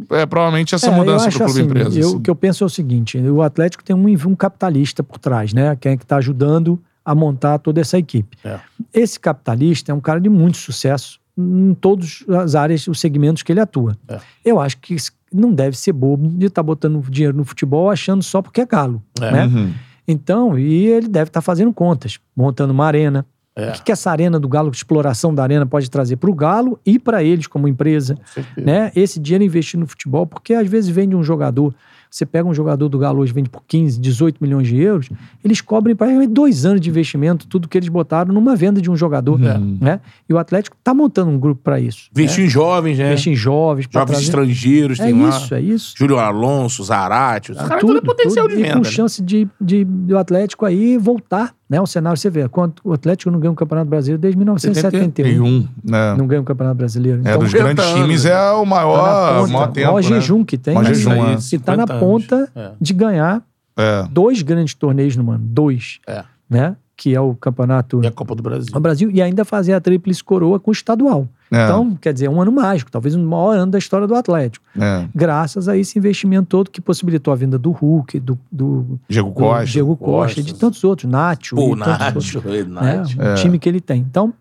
[0.10, 2.00] é provavelmente essa É, mudança acho pro clube assim, empresa.
[2.00, 2.16] eu- assim.
[2.18, 5.54] O que eu penso é o seguinte: o Atlético tem um, um capitalista por trás,
[5.54, 5.76] né?
[5.76, 8.36] Quem é que está ajudando a montar toda essa equipe.
[8.44, 8.60] É.
[8.94, 13.52] Esse capitalista é um cara de muito sucesso em todas as áreas, os segmentos que
[13.52, 13.96] ele atua.
[14.08, 14.18] É.
[14.44, 18.24] Eu acho que isso não deve ser bobo de estar botando dinheiro no futebol achando
[18.24, 19.32] só porque é galo, É.
[19.32, 19.46] né?
[19.46, 19.74] Uhum.
[20.08, 23.26] Então, e ele deve estar fazendo contas, montando uma arena.
[23.56, 23.70] É.
[23.70, 26.78] O que, que essa arena do Galo, exploração da arena, pode trazer para o Galo
[26.86, 28.18] e para eles como empresa?
[28.58, 28.92] né?
[28.96, 31.74] Esse dinheiro investido no futebol, porque às vezes vende um jogador,
[32.12, 35.10] você pega um jogador do Galo hoje, vende por 15, 18 milhões de euros,
[35.44, 38.96] eles cobrem praticamente dois anos de investimento, tudo que eles botaram numa venda de um
[38.96, 40.00] jogador, né?
[40.30, 42.10] E o Atlético está montando um grupo para isso.
[42.12, 42.46] Investir né?
[42.46, 43.08] em jovens, né?
[43.08, 45.30] Investir em jovens, Jovens trazer- estrangeiros, É tem lá.
[45.30, 45.94] isso, é isso.
[45.98, 47.52] Júlio Alonso, Zarate.
[47.52, 48.56] Os caras Tudo, têm potencial tudo.
[48.56, 48.76] de e venda.
[48.76, 48.90] com né?
[48.92, 51.82] chance de, de, do Atlético aí voltar, né?
[51.82, 55.12] O cenário, você vê, quanto o Atlético não ganha o Campeonato Brasileiro desde 1971.
[55.12, 56.16] Tem um, né?
[56.18, 57.20] Não ganha o Campeonato Brasileiro.
[57.26, 58.32] É, Então, dos 50 grandes anos, times né?
[58.32, 60.02] é o tá maior, na ponta, maior tempo, maior né?
[60.04, 60.74] jejum que tem.
[60.76, 60.94] Maior né?
[60.94, 61.16] jejum, é.
[61.54, 62.00] E tá na 50 anos.
[62.00, 62.72] ponta É.
[62.80, 63.44] de ganhar
[63.78, 64.08] É.
[64.12, 65.44] dois grandes torneios no ano.
[65.44, 66.00] Dois.
[66.08, 66.24] É.
[66.50, 66.76] Né?
[66.98, 68.72] Que é o campeonato E a Copa do Brasil.
[68.72, 69.12] do Brasil.
[69.12, 71.28] E ainda fazer a tríplice coroa com o estadual.
[71.52, 71.64] É.
[71.66, 72.90] Então, quer dizer, um ano mágico.
[72.92, 74.66] Talvez o maior ano da história do Atlético.
[74.80, 75.06] É.
[75.14, 79.36] Graças a esse investimento todo que possibilitou a vinda do Hulk, do, do, Diego do
[79.36, 79.66] Costa.
[79.66, 80.40] Diego Costa, Costa.
[80.40, 81.10] e de tantos outros.
[81.10, 81.56] Nacho.
[81.56, 82.44] Pô, e tantos outros.
[82.68, 82.68] Nacho.
[82.68, 82.98] né?
[82.98, 83.20] Nacho.
[83.20, 83.34] O É.
[83.36, 84.02] time que ele tem.
[84.02, 84.34] Então,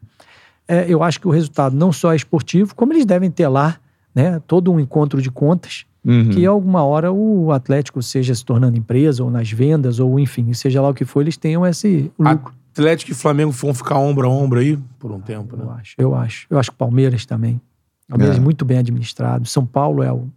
[0.67, 3.77] é, eu acho que o resultado não só é esportivo, como eles devem ter lá,
[4.15, 4.41] né?
[4.47, 6.29] Todo um encontro de contas Uhum.
[6.31, 10.83] que alguma hora o Atlético seja se tornando empresa ou nas vendas ou enfim, seja
[10.83, 12.53] lá o que for, eles tenham esse lucro.
[12.75, 15.75] Atlético e Flamengo vão ficar ombro a ombro aí por um tempo, Eu né?
[15.81, 16.47] acho, eu acho.
[16.51, 17.61] Eu acho que Palmeiras também.
[18.09, 18.41] Palmeiras É.
[18.41, 19.47] muito bem administrado.
[19.47, 20.29] São Paulo é o,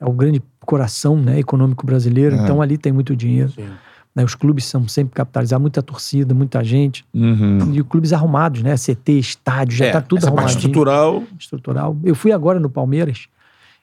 [0.00, 2.38] é o grande coração né, econômico brasileiro, É.
[2.42, 3.50] então ali tem muito dinheiro.
[3.50, 3.68] Sim.
[4.14, 4.24] né?
[4.24, 7.04] Os clubes são sempre capitalizados, muita torcida, muita gente.
[7.12, 7.74] Uhum.
[7.74, 8.74] E clubes arrumados, né?
[8.76, 11.22] CT, estádio, já É, tá tudo essa parte estrutural.
[11.38, 11.96] estrutural.
[12.02, 13.28] Eu fui agora no Palmeiras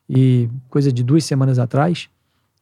[0.10, 2.10] e coisa de duas semanas atrás,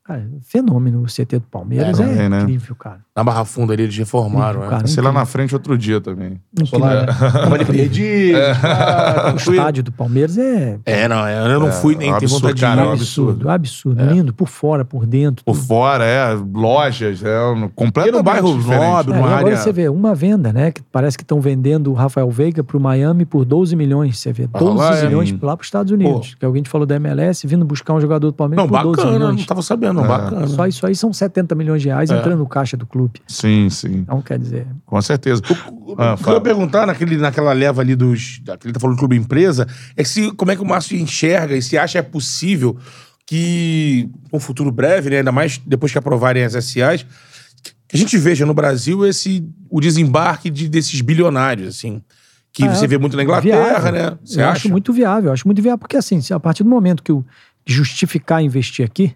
[0.04, 2.42] cara, fenômeno o CT do Palmeiras É, é, né?
[2.42, 3.00] incrível, cara.
[3.22, 4.62] Na Barra Funda ali, eles reformaram.
[4.62, 4.88] Cara, é.
[4.88, 6.40] Sei lá na frente outro dia também.
[6.60, 7.06] incrível.
[7.32, 8.38] Tava ali perdido.
[9.34, 12.56] O estádio do Palmeiras é É, não, é, eu não fui nem é tenho vontade
[12.56, 12.94] de absurdo, cara, é um ir.
[12.94, 13.50] absurdo.
[13.50, 13.50] absurdo,
[14.02, 14.14] absurdo.
[14.14, 15.46] Lindo, por fora, por dentro.
[15.46, 15.66] Por tudo.
[15.68, 18.82] fora, é, lojas, é um- completamente E no bairro diferente.
[18.84, 20.72] nobre, É, numa e agora área- você vê uma venda, né?
[20.72, 24.18] Que parece que estão vendendo o Rafael Veiga pro Miami por 12 milhões.
[24.20, 26.36] Você vê, 12 lá é- milhões lá pros Estados Unidos.
[26.40, 28.98] Que alguém te falou da MLS, vindo buscar um jogador do Palmeiras Não, por 12
[28.98, 29.38] bacana, milhões.
[29.42, 30.48] não tava sabendo, não, bacana.
[30.48, 32.18] Só isso aí são 70 milhões de reais É.
[32.18, 33.11] entrando no caixa do clube.
[33.28, 34.00] Sim, sim.
[34.00, 35.42] Então, quer dizer, Com certeza.
[35.98, 38.40] Ah, O que eu ia perguntar naquele, naquela leva ali dos.
[38.44, 41.56] Daquele que tá falando do clube empresa, é se, como é que o Márcio enxerga
[41.56, 42.78] e se acha é possível
[43.26, 47.06] que, um futuro breve, né, ainda mais depois que aprovarem as SAs,
[47.88, 52.02] que a gente veja no Brasil esse, o desembarque de, desses bilionários, assim.
[52.54, 53.92] Que Ah, você vê muito na Inglaterra, viável.
[53.92, 54.18] né?
[54.26, 54.52] Você eu acha?
[54.54, 55.30] acho muito viável.
[55.30, 57.26] Eu acho muito viável, porque assim, se a partir do momento que eu
[57.66, 59.14] justificar investir aqui,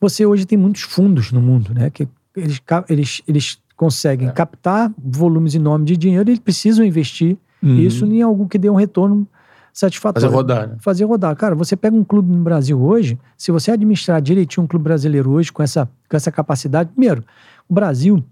[0.00, 1.90] você hoje tem muitos fundos no mundo, né?
[1.90, 4.32] Que eles, eles, eles conseguem É.
[4.32, 8.74] captar volumes enormes de dinheiro e eles precisam investir isso em algo que dê um
[8.74, 9.26] retorno
[9.72, 10.22] satisfatório.
[10.26, 10.76] Fazer rodar, né?
[10.80, 11.36] Fazer rodar.
[11.36, 15.30] Cara, você pega um clube no Brasil hoje, se você administrar direitinho um clube brasileiro
[15.30, 17.22] hoje com essa, com essa capacidade, primeiro,
[17.68, 18.22] o Brasil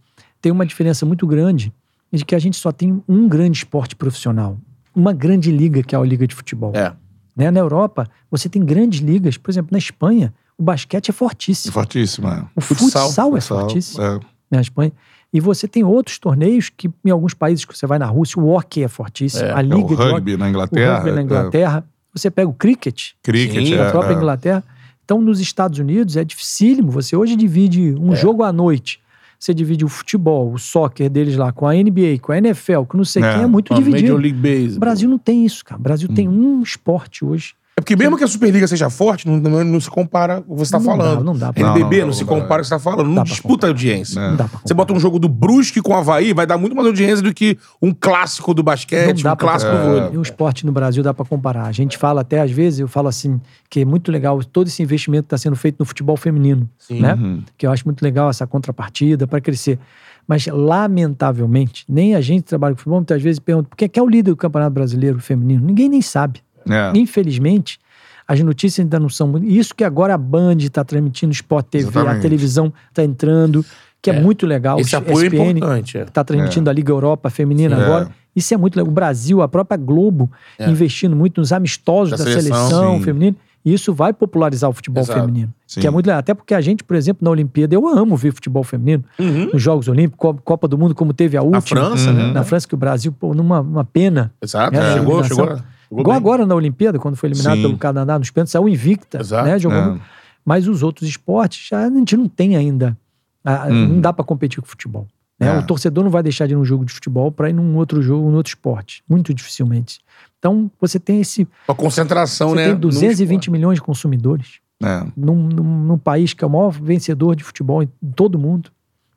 [0.41, 1.73] tem uma diferença muito grande
[2.13, 4.57] de que a gente só tem um grande esporte profissional,
[4.95, 6.73] uma grande liga que é a liga de futebol.
[6.75, 6.95] É.
[7.37, 7.51] Né?
[7.51, 11.73] Na Europa, você tem grandes ligas, por exemplo, na Espanha, o basquete é fortíssimo.
[11.73, 12.45] Fortíssimo, é.
[12.57, 14.21] O Futsal, futsal, é Futsal, fortíssimo é.
[14.51, 14.93] na Espanha.
[15.33, 18.49] E você tem outros torneios que, em alguns países que você vai na Rússia, o
[18.49, 19.45] hockey é fortíssimo.
[19.45, 20.95] É, a É, liga o de hockey, rugby na o Inglaterra.
[20.97, 21.23] rugby na é.
[21.23, 21.85] Inglaterra.
[22.15, 24.17] Você pega o cricket, Cricket, Sim, é, na própria é.
[24.17, 24.65] Inglaterra.
[25.05, 26.91] Então, nos Estados Unidos, é dificílimo.
[26.91, 29.01] Você hoje divide um jogo à noite.
[29.39, 32.97] Você divide o futebol, o soccer deles lá, com a NBA, com a NFL, com
[32.97, 34.17] não sei É, quem, é muito dividido.
[34.17, 34.77] League Baseball.
[34.77, 35.79] O Brasil não tem isso, cara.
[35.79, 37.55] O Brasil tem um esporte hoje.
[37.79, 40.57] É porque mesmo que a Superliga seja forte, não, não, não se compara com o
[40.57, 41.25] que você tá Não dá, falando.
[41.25, 42.29] não dá pra- NBB Não, não, se dá.
[42.29, 43.07] compara com o que você tá falando.
[43.07, 44.19] Não pra disputa a audiência.
[44.19, 44.29] É.
[44.31, 46.75] Não dá pra Você bota um jogo do Brusque com o Havaí, vai dar muito
[46.75, 50.11] mais audiência do que um clássico do basquete, Não dá um pra- clássico do vôlei.
[50.15, 51.67] E o esporte no Brasil dá para comparar.
[51.67, 53.41] A gente fala até, às vezes, eu falo assim,
[53.71, 57.01] que é muito legal todo esse investimento que está sendo feito no futebol feminino, Sim.
[57.01, 57.15] né?
[57.15, 57.43] Uhum.
[57.57, 59.79] Que eu acho muito legal essa contrapartida para crescer.
[60.27, 63.99] Mas, lamentavelmente, nem a gente que trabalha com futebol muitas vezes pergunta por que que
[63.99, 65.65] é o líder do Campeonato Brasileiro feminino?
[65.65, 66.41] Ninguém nem sabe.
[66.69, 66.93] É.
[66.97, 67.79] Infelizmente,
[68.27, 69.47] as notícias ainda não são muito.
[69.47, 72.23] Isso que agora a Band está transmitindo, o Sport TV, a Exatamente.
[72.23, 73.65] televisão está entrando,
[74.03, 74.21] que é, É.
[74.21, 74.79] muito legal.
[74.79, 75.99] Esse O apoio é SPN importante.
[75.99, 76.03] é.
[76.03, 77.83] está transmitindo a Liga Europa Feminina Sim.
[77.83, 78.05] agora.
[78.07, 78.29] É.
[78.37, 78.91] Isso é muito legal.
[78.91, 80.69] O Brasil, a própria Globo, É.
[80.71, 83.37] investindo muito nos amistosos Da da, seleção, seleção, feminina.
[83.65, 85.21] E isso vai popularizar o futebol Exato.
[85.21, 85.53] feminino.
[85.67, 85.81] Sim.
[85.81, 86.21] Que é muito legal.
[86.21, 89.05] Até porque a gente, por exemplo, na Olimpíada, eu amo ver futebol feminino.
[89.19, 89.51] Uhum.
[89.53, 91.61] Nos Jogos Olímpicos, Co- Copa do Mundo, como teve a última.
[91.81, 92.33] França, né?
[92.33, 94.33] Na França, que o Brasil, pô, numa uma pena.
[94.41, 94.75] Exato.
[94.77, 95.47] É, chegou, chegou.
[95.47, 96.17] chegou Igual bem.
[96.17, 97.63] agora na Olimpíada, quando foi eliminado Sim.
[97.63, 99.21] pelo Canadá nos pênaltis, saiu invicta.
[99.21, 99.47] Exato.
[99.49, 99.99] Né, jogando.
[99.99, 100.01] É.
[100.45, 102.97] Mas os outros esportes, já a gente não tem ainda.
[103.45, 103.89] a- Hum.
[103.95, 105.07] Não dá para competir com o futebol.
[105.41, 105.55] né?
[105.55, 105.59] É.
[105.59, 108.03] O torcedor não vai deixar de ir num jogo de futebol para ir num outro
[108.03, 109.03] jogo, num outro esporte.
[109.09, 110.01] Muito dificilmente.
[110.39, 111.47] Então, você tem esse.
[111.69, 112.65] Uma concentração, Você né?
[112.67, 113.51] tem no 220 esporte.
[113.51, 115.05] milhões de consumidores É.
[115.17, 118.71] num, num, num país que é o maior vencedor de futebol em todo mundo.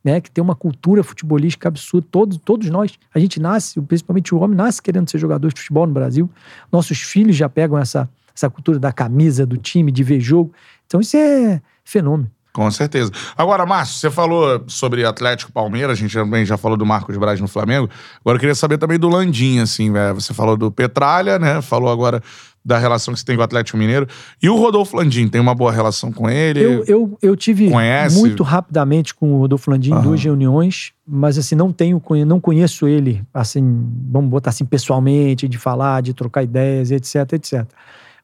[0.04, 2.04] Né, que tem uma cultura futebolística absurda.
[2.10, 5.86] Todos, todos nós, a gente nasce, principalmente o homem, nasce querendo ser jogador de futebol
[5.86, 6.28] no Brasil.
[6.72, 10.52] Nossos filhos já pegam essa, essa cultura da camisa, do time, de ver jogo.
[10.88, 12.28] Então, isso é fenômeno.
[12.52, 13.10] Com certeza.
[13.36, 17.40] Agora, Márcio, você falou sobre Atlético Palmeiras, a gente também já falou do Marcos Braz
[17.40, 17.88] no Flamengo.
[18.20, 20.14] Agora eu queria saber também do Landim, assim, velho.
[20.14, 21.62] Você falou do Petralha, né?
[21.62, 22.22] Falou agora
[22.64, 24.06] da relação que você tem com o Atlético Mineiro.
[24.40, 26.62] E o Rodolfo Landim, tem uma boa relação com ele?
[26.62, 28.18] Eu, eu, eu tive Conhece?
[28.18, 30.02] muito rapidamente com o Rodolfo Landim em Aham.
[30.02, 33.62] duas reuniões, mas assim, não tenho, não conheço ele, assim,
[34.10, 37.64] vamos botar assim, pessoalmente, de falar, de trocar ideias, etc, etc.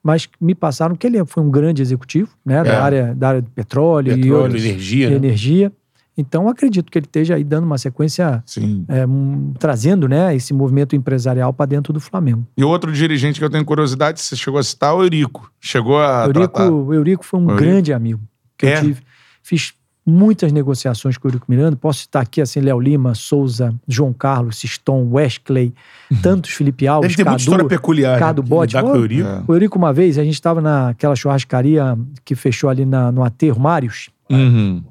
[0.02, 2.62] Mas me passaram que ele foi um grande executivo, né, É.
[2.64, 5.16] da, área, da área do petróleo, e Petróleo, outros- energia, e né?
[5.16, 5.72] energia.
[6.20, 8.42] Então, acredito que ele esteja aí dando uma sequência,
[8.88, 12.44] é, um, trazendo né, esse movimento empresarial para dentro do Flamengo.
[12.56, 15.48] E outro dirigente que eu tenho curiosidade, você chegou a citar, o Eurico.
[15.60, 16.66] Chegou a Eurico, tratar...
[16.66, 17.60] Eurico foi um Eurico.
[17.62, 18.20] grande amigo
[18.56, 18.78] que É?
[18.78, 19.02] eu tive.
[19.44, 19.72] Fiz
[20.08, 21.76] muitas negociações com o Eurico Miranda.
[21.76, 25.74] Posso citar aqui assim, Léo Lima, Souza, João Carlos, Siston, Wesley,
[26.22, 27.68] tantos Felipe Alves, Deve ter muita história Cadu.
[27.68, 28.18] peculiar.
[28.18, 28.60] Cadu né?
[28.66, 29.28] Lidar com o Eurico.
[29.28, 29.42] É.
[29.46, 33.60] O Eurico, uma vez, a gente estava naquela churrascaria que fechou ali na, no aterro
[33.60, 34.82] Mários, Uhum.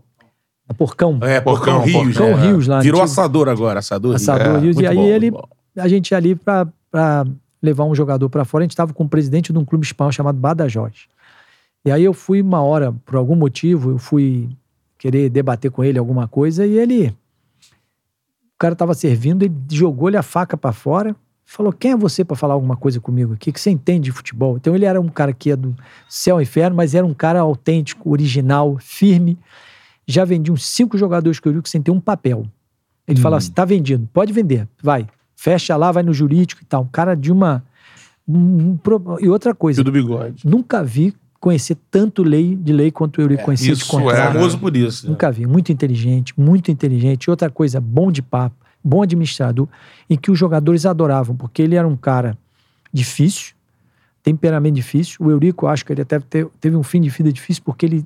[0.67, 1.17] na Porcão.
[1.21, 2.17] É, Porcão, Porcão, Rios.
[2.17, 2.47] Porcão né?
[2.47, 3.11] Rios lá, Virou antigo.
[3.11, 4.11] assador agora, assador.
[4.11, 4.21] Rios.
[4.29, 4.77] Assador É, Rios.
[4.79, 5.31] E aí bom, ele-.
[5.77, 6.67] A gente ali para
[7.61, 10.11] levar um jogador para fora, a gente estava com o presidente de um clube espanhol
[10.11, 10.93] chamado Badajoz.
[11.85, 14.49] E aí eu fui uma hora, por algum motivo, eu fui
[14.97, 17.07] querer debater com ele alguma coisa e ele.
[17.09, 21.15] O cara estava servindo, ele jogou-lhe a faca para fora,
[21.45, 23.51] falou: Quem é você para falar alguma coisa comigo aqui?
[23.51, 24.57] Que você entende de futebol?
[24.57, 25.75] Então ele era um cara que é do
[26.09, 29.37] céu e inferno, mas era um cara autêntico, original, firme.
[30.07, 32.45] já vendi uns cinco jogadores com o Eurico sem ter um papel.
[33.07, 35.07] Ele falava assim: tá vendido, pode vender, vai.
[35.35, 36.81] Fecha lá, vai no jurídico e tal.
[36.81, 37.63] Um cara de uma.
[38.27, 38.79] um- um
[39.21, 40.47] e outra coisa, Fio do bigode.
[40.47, 44.15] nunca vi conhecer tanto lei de lei quanto o Eurico conhecia de isso é?
[44.33, 45.05] Famoso por isso.
[45.05, 45.11] né?
[45.11, 45.45] Nunca vi.
[45.45, 47.29] Muito inteligente, muito inteligente.
[47.29, 49.67] Outra coisa, bom de papo, bom administrador,
[50.09, 52.37] e que os jogadores adoravam, porque ele era um cara
[52.93, 53.53] difícil,
[54.23, 55.17] temperamento difícil.
[55.25, 57.85] O Eurico, eu acho que ele até te- teve um fim de vida difícil porque
[57.85, 58.05] ele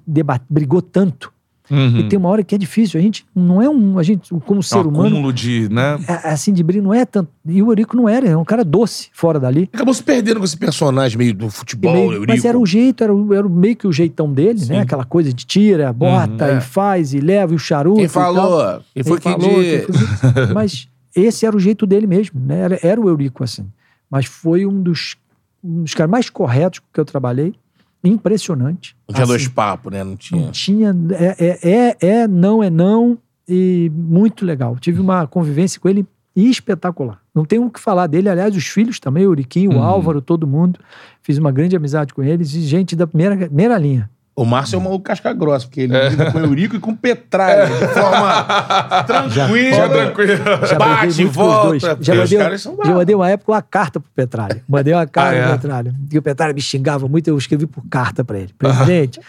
[0.49, 1.31] brigou tanto.
[1.71, 1.99] Uhum.
[1.99, 2.99] E tem uma hora que é difícil.
[2.99, 3.97] A gente não é um.
[3.97, 5.97] A gente, como É ser um humano, de, né?
[6.07, 7.29] é- assim, de briga, não é tanto.
[7.45, 9.69] E o Eurico não era, é um cara doce fora dali.
[9.73, 12.27] Acabou se perdendo com esse personagem meio do E futebol, meio- Eurico.
[12.33, 14.73] mas era um jeito, era, o- era o- meio que o jeitão dele, Sim.
[14.73, 14.79] né?
[14.81, 16.57] Aquela coisa de tira, bota Uhum, é.
[16.57, 17.95] e faz e leva e o charuto.
[17.95, 18.81] Quem e falou?
[18.93, 19.87] Quem foi falou, quem fez-
[20.53, 22.59] Mas esse era o jeito dele mesmo, né?
[22.59, 23.65] Era, era o Eurico, assim.
[24.09, 25.15] Mas foi um dos,
[25.63, 27.53] um dos caras mais corretos que eu trabalhei.
[28.03, 28.95] Impressionante.
[29.07, 30.03] Não tinha Assim, dois papos, né?
[30.03, 30.41] Não tinha.
[30.45, 30.95] Não tinha.
[31.11, 33.17] É, é, é, é, não é não.
[33.47, 34.77] E muito legal.
[34.79, 36.05] Tive uma convivência com ele
[36.35, 37.19] espetacular.
[37.35, 38.29] Não tenho o que falar dele.
[38.29, 39.83] Aliás, os filhos também, o Euriquinho, o Uhum.
[39.83, 40.79] Álvaro, todo mundo.
[41.21, 44.09] Fiz uma grande amizade com eles e gente da primeira, primeira linha.
[44.33, 46.91] O Márcio é um maluco casca grossa, porque ele lida com o Eurico e com
[46.91, 49.75] o Petralha, de forma tranquila.
[49.75, 50.37] Já tranquilo.
[50.67, 51.75] Já Bate, volta.
[51.75, 51.81] os dois.
[52.05, 54.63] Já mandei, caras são já mandei uma época uma carta pro Petralha.
[54.67, 55.43] Mandei uma carta Ah, é?
[55.49, 55.95] pro Petralha.
[56.11, 58.53] E o Petralha me xingava muito, eu escrevi por carta pra ele.
[58.57, 59.19] Presidente,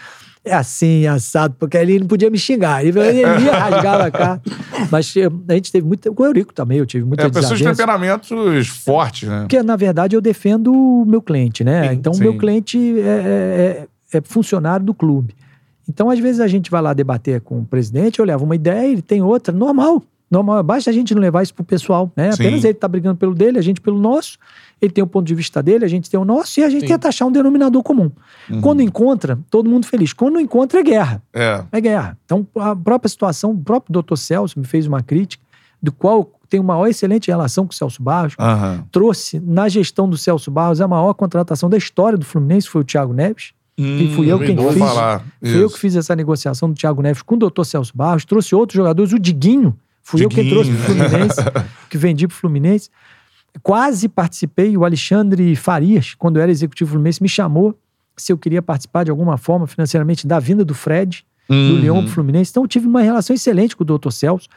[0.45, 2.83] é assim, assado, porque ele não podia me xingar.
[2.85, 4.41] Ele, ele ia rasgar a carta.
[4.89, 6.13] Mas eh, a gente teve muito.
[6.13, 9.41] Com o Eurico também, eu tive muita É, pessoas de temperamentos fortes, né?
[9.41, 11.89] Porque, na verdade, eu defendo o meu cliente, né?
[11.89, 13.03] Sim, então, o meu cliente é,
[13.83, 13.87] é-
[14.17, 15.35] é funcionário do clube.
[15.87, 18.87] Então, às vezes, a gente vai lá debater com o presidente, eu levo uma ideia,
[18.87, 20.01] ele tem outra, normal.
[20.31, 22.31] Normal, basta a gente não levar isso pro pessoal, né?
[22.31, 22.41] Sim.
[22.41, 24.39] Apenas ele tá brigando pelo dele, a gente pelo nosso.
[24.81, 26.81] Ele tem o ponto de vista dele, a gente tem o nosso, e a gente
[26.81, 26.87] Sim.
[26.87, 28.11] tenta achar um denominador comum.
[28.49, 28.59] Uhum.
[28.59, 30.11] Quando encontra, todo mundo feliz.
[30.11, 31.21] Quando não encontra, é guerra.
[31.31, 31.63] É.
[31.71, 32.17] É guerra.
[32.25, 35.43] Então, a própria situação, o próprio doutor Celso me fez uma crítica,
[35.79, 38.85] do qual tenho uma excelente relação com o Celso Barros, Aham.
[38.91, 42.83] trouxe na gestão do Celso Barros a maior contratação da história do Fluminense, foi o
[42.83, 43.53] Thiago Neves.
[43.77, 44.79] E fui eu quem Hum, Vou fiz.
[44.79, 45.25] falar.
[45.41, 48.23] Fui eu que fiz essa negociação do Thiago Neves com o doutor Celso Barros.
[48.25, 49.75] Trouxe outros jogadores, o Diguinho.
[50.01, 50.63] Fui eu quem Diguinho.
[50.63, 51.41] trouxe pro Fluminense,
[51.89, 52.89] que vendi pro Fluminense.
[53.61, 57.77] Quase participei, o Alexandre Farias, quando era executivo do Fluminense, me chamou
[58.17, 61.81] se eu queria participar de alguma forma financeiramente da vinda do Fred, do Uhum.
[61.81, 62.51] Leão pro Fluminense.
[62.51, 64.47] Então eu tive uma relação excelente com o doutor Celso.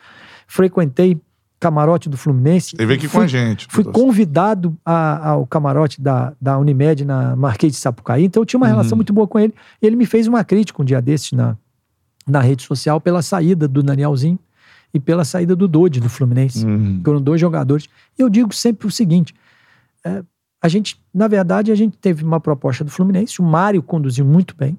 [0.46, 1.18] Frequentei
[1.58, 2.74] camarote do Fluminense.
[2.74, 3.66] Esteve aqui com Fui a gente.
[3.70, 8.58] Fui convidado a- ao camarote da, da Unimed na Marquês de Sapucaí, então eu tinha
[8.58, 8.96] uma relação Uhum.
[8.98, 9.54] muito boa com ele.
[9.80, 11.56] Ele me fez uma crítica um dia desses na,
[12.26, 14.38] na rede social pela saída do Danielzinho
[14.92, 16.64] e pela saída do Dodi do Fluminense.
[16.64, 17.00] Uhum.
[17.04, 17.88] Foram dois jogadores.
[18.18, 19.34] E eu digo sempre o seguinte:
[20.04, 20.22] é,
[20.62, 24.54] a gente, na verdade, a gente teve uma proposta do Fluminense, o Mário conduziu muito
[24.56, 24.78] bem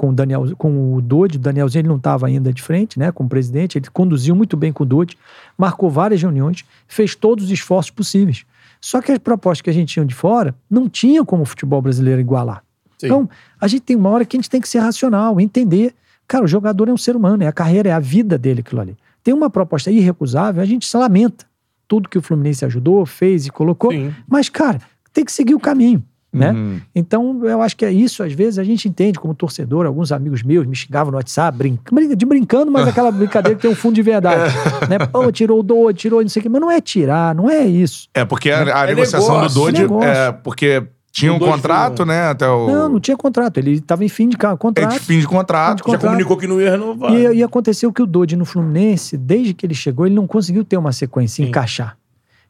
[0.00, 3.12] com o Daniel, com o Dodi, o Danielzinho ele não estava ainda de frente, né,
[3.12, 5.14] como presidente, ele conduziu muito bem com o Dodi,
[5.58, 8.46] marcou várias reuniões, fez todos os esforços possíveis.
[8.80, 11.82] Só que as propostas que a gente tinha de fora não tinha como o futebol
[11.82, 12.64] brasileiro igualar.
[12.96, 13.06] Sim.
[13.08, 15.94] Então, a gente tem uma hora que a gente tem que ser racional, entender.
[16.26, 18.80] Cara, o jogador é um ser humano, é a carreira, é a vida dele aquilo
[18.80, 18.96] ali.
[19.22, 21.44] Tem uma proposta irrecusável, a gente se lamenta.
[21.86, 23.92] Tudo que o Fluminense ajudou, fez e colocou.
[23.92, 24.14] Sim.
[24.26, 24.80] Mas, cara,
[25.12, 26.52] tem que seguir o caminho, né?
[26.52, 26.80] Uhum.
[26.94, 30.42] Então, eu acho que é isso, às vezes, a gente entende como torcedor, alguns amigos
[30.42, 33.94] meus me xingavam no WhatsApp, brinca, de brincando, mas aquela brincadeira que tem um fundo
[33.94, 34.52] de verdade.
[34.88, 34.98] né?
[34.98, 36.48] Pô, tirou o do, tirou não sei o quê.
[36.48, 38.08] Mas não é tirar, não é isso.
[38.14, 40.08] É, porque a, a É negociação negócio, do Dodge negócio.
[40.08, 40.82] é porque
[41.12, 42.28] tinha um Dodge contrato, né?
[42.28, 42.66] Até o.
[42.68, 43.58] Não, não tinha contrato.
[43.58, 44.92] Ele estava em fim de ca- É contrato.
[44.92, 45.70] de fim de contrato.
[45.70, 46.06] Fim de Já contrato.
[46.12, 47.12] comunicou que não ia renovar.
[47.12, 50.64] E, e aconteceu que o Dodi no Fluminense, desde que ele chegou, ele não conseguiu
[50.64, 51.48] ter uma sequência, Sim.
[51.48, 51.96] encaixar.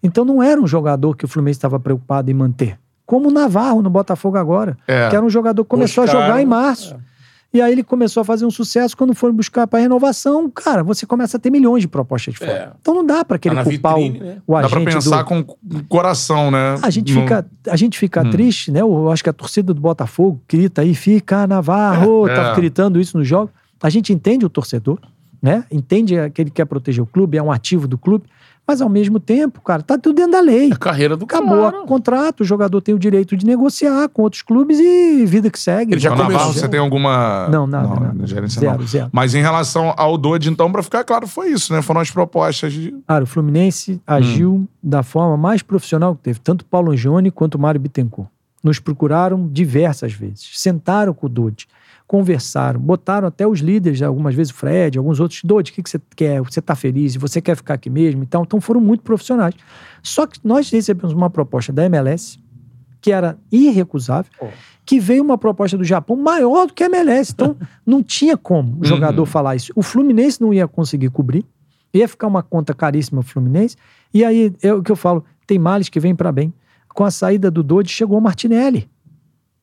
[0.03, 2.79] Então não era um jogador que o Fluminense estava preocupado em manter.
[3.11, 5.09] Como o Navarro no Botafogo agora, É.
[5.09, 6.95] que era um jogador que começou a Buscaram, jogar em março.
[7.53, 8.97] E aí ele começou a fazer um sucesso.
[8.97, 12.53] Quando foram buscar para renovação, cara, você começa a ter milhões de propostas de fora.
[12.53, 12.71] É.
[12.81, 14.37] Então não dá para Tá querer na culpar vitrine, o, né?
[14.47, 15.25] o Dá agente pra pensar do...
[15.25, 16.77] com o coração, né?
[16.81, 18.31] A gente Não- fica, a gente fica Hum.
[18.31, 18.81] triste, né?
[18.81, 22.55] Eu acho que a torcida do Botafogo grita aí, fica Navarro, É, tá é.
[22.55, 23.51] gritando isso no jogo.
[23.83, 25.01] A gente entende o torcedor,
[25.43, 25.65] né?
[25.73, 28.27] Entende que ele quer proteger o clube, é um ativo do clube,
[28.71, 30.71] mas ao mesmo tempo, cara, tá tudo dentro da lei.
[30.73, 31.83] A carreira do Acabou cara.
[31.83, 35.59] o contrato, o jogador tem o direito de negociar com outros clubes e vida que
[35.59, 35.95] segue.
[35.95, 36.53] Ele já O Navarro, começou.
[36.53, 37.49] você tem alguma.
[37.49, 38.27] Não, nada, não, nada.
[38.29, 38.87] gerência Zero, não.
[38.87, 39.09] zero.
[39.13, 41.83] Mas em relação ao Dodge, então, pra ficar claro, foi isso, né?
[41.83, 42.95] Foram as propostas de.
[43.09, 47.61] Cara, o Fluminense agiu da forma mais profissional que teve, tanto Paulo Angione quanto o
[47.61, 48.29] Mário Bittencourt.
[48.63, 51.67] Nos procuraram diversas vezes, sentaram com o Dodi,
[52.11, 55.89] conversaram, botaram até os líderes, algumas vezes o Fred, alguns outros, Dodi, o que, que
[55.89, 56.43] você quer?
[56.43, 57.15] Você tá feliz?
[57.15, 58.25] Você quer ficar aqui mesmo?
[58.25, 59.55] Então, então foram muito profissionais.
[60.03, 62.37] Só que nós recebemos uma proposta da MLS,
[63.01, 64.29] que era irrecusável,
[64.85, 67.31] que veio uma proposta do Japão maior do que a MLS.
[67.33, 67.57] Então,
[67.87, 69.73] não tinha como o jogador falar isso.
[69.77, 71.45] O Fluminense não ia conseguir cobrir,
[71.95, 73.77] ia ficar uma conta caríssima Fluminense.
[74.13, 76.53] E aí, é o que eu falo, tem males que vêm para bem.
[76.89, 78.91] Com a saída do Dodge, chegou o Martinelli,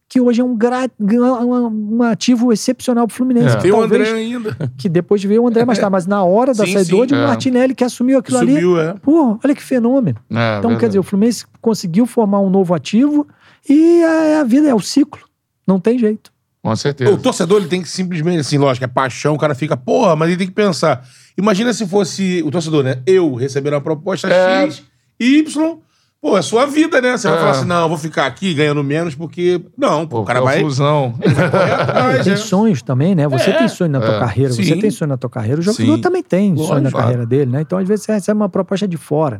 [0.10, 3.54] que hoje é um, gra- um, um ativo excepcional pro Fluminense.
[3.54, 3.58] É.
[3.58, 4.56] que Tem o talvez- André ainda.
[4.78, 7.14] que depois veio o André mais tarde, mas na hora da Sim, saída do Dodge,
[7.14, 7.18] é.
[7.18, 8.54] o Martinelli que assumiu aquilo ali.
[8.54, 8.94] Subiu, é.
[9.02, 10.18] Pô, olha que fenômeno.
[10.30, 10.80] É, Então, verdade.
[10.80, 13.28] quer dizer, o Fluminense conseguiu formar um novo ativo
[13.70, 15.22] e a, a vida é o ciclo.
[15.68, 16.32] Não tem jeito.
[16.64, 17.12] Com certeza.
[17.12, 20.30] O torcedor ele tem que simplesmente, assim, lógico, é paixão, o cara fica, porra, mas
[20.30, 21.06] ele tem que pensar.
[21.38, 23.02] Imagina se fosse o torcedor, né?
[23.06, 24.64] Eu receber uma proposta É.
[24.64, 24.84] X,
[25.20, 25.78] Y,
[26.22, 27.16] pô, é sua vida, né?
[27.18, 27.40] Você vai É.
[27.40, 29.62] falar assim, não, eu vou ficar aqui ganhando menos porque.
[29.78, 30.60] Não, pô, o cara é vai.
[30.62, 31.14] fusão.
[31.22, 32.38] correr atrás, tem né?
[32.38, 33.28] sonhos também, né?
[33.28, 34.80] Você É, tem sonho na tua carreira, você sim.
[34.80, 35.60] tem sonho na tua carreira.
[35.60, 36.02] O jogador Sim.
[36.02, 36.98] também tem sonho na Lógico.
[37.00, 37.62] carreira dele, né?
[37.62, 39.40] Então, às vezes, você recebe uma proposta de fora.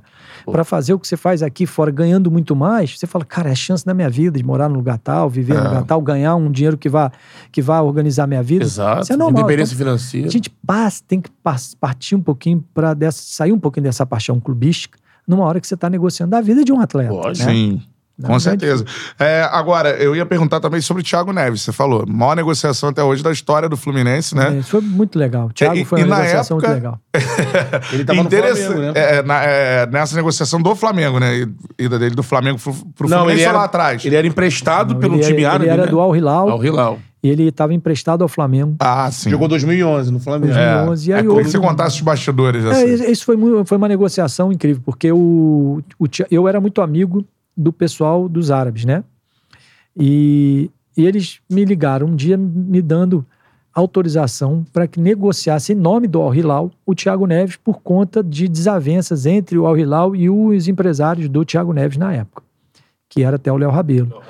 [0.50, 3.52] Pra fazer o que você faz aqui fora, ganhando muito mais, você fala, cara, é
[3.52, 5.68] a chance da minha vida de morar num lugar tal, viver num É.
[5.68, 7.12] lugar tal, ganhar um dinheiro que vá,
[7.52, 8.64] que vá organizar minha vida.
[8.64, 9.04] Exato.
[9.04, 9.42] Isso é normal.
[9.42, 10.28] Independência Então, financeira.
[10.28, 11.30] A gente passa, tem que
[11.80, 14.98] partir um pouquinho para sair um pouquinho dessa paixão clubística
[15.28, 17.12] numa hora que você está negociando a vida de um atleta.
[17.12, 17.48] Lógico.
[17.48, 17.54] né?
[17.54, 17.82] Sim.
[18.20, 18.84] Na Com certeza.
[19.20, 21.62] É, agora, eu ia perguntar também sobre o Thiago Neves.
[21.62, 24.56] Você falou, maior negociação até hoje da história do Fluminense, né?
[24.56, 25.46] é, Isso foi muito legal.
[25.46, 27.00] O Thiago E- foi uma na negociação época- muito legal.
[27.94, 28.66] Ele tava no Interessante.
[28.66, 28.94] Flamengo, né?
[28.96, 31.46] É, na- é, nessa negociação do Flamengo, né?
[31.78, 34.04] Ida dele do Flamengo pro, pro Não, Fluminense ele era, lá atrás.
[34.04, 35.92] ele era emprestado Não, pelo ele, time era, árabe, ele era né?
[35.92, 37.00] do Al Hilal Ao Hilal.
[37.17, 38.76] e ele estava emprestado ao Flamengo.
[38.80, 39.30] Ah, sim.
[39.30, 40.54] Jogou 2011 no Flamengo.
[40.54, 41.10] 2011.
[41.10, 43.12] E aí é, queria que você contasse os bastidores, É, assim.
[43.12, 47.26] isso foi, mu- foi uma negociação incrível, porque o, o eu era muito amigo
[47.56, 49.04] do pessoal dos árabes, né?
[49.96, 53.26] E, e eles me ligaram um dia me dando
[53.74, 58.48] autorização para que negociasse em nome do Al Hilal o Thiago Neves por conta de
[58.48, 62.42] desavenças entre o Al Hilal e os empresários do Thiago Neves na época,
[63.08, 64.22] que era até o Léo Rabelo.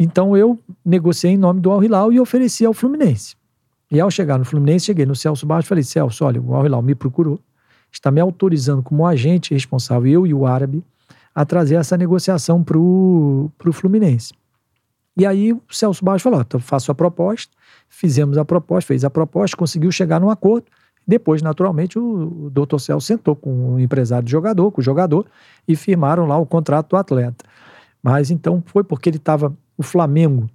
[0.00, 3.36] Então eu negociei em nome do Al Hilal e ofereci ao Fluminense.
[3.90, 6.64] E ao chegar no Fluminense, cheguei no Celso Barros e falei: Celso, olha, o Al
[6.64, 7.38] Hilal me procurou,
[7.92, 10.82] está me autorizando como agente responsável, eu e o árabe,
[11.34, 14.32] a trazer essa negociação para o Fluminense.
[15.16, 17.54] E aí o Celso Barros falou: então faço a proposta,
[17.88, 20.66] fizemos a proposta, fez a proposta, conseguiu chegar num acordo.
[21.06, 25.26] Depois, naturalmente, o, o doutor Celso sentou com o empresário do jogador, com o jogador,
[25.66, 27.44] e firmaram lá o contrato do atleta.
[28.02, 29.54] Mas então foi porque ele estava.
[29.80, 30.46] O Flamengo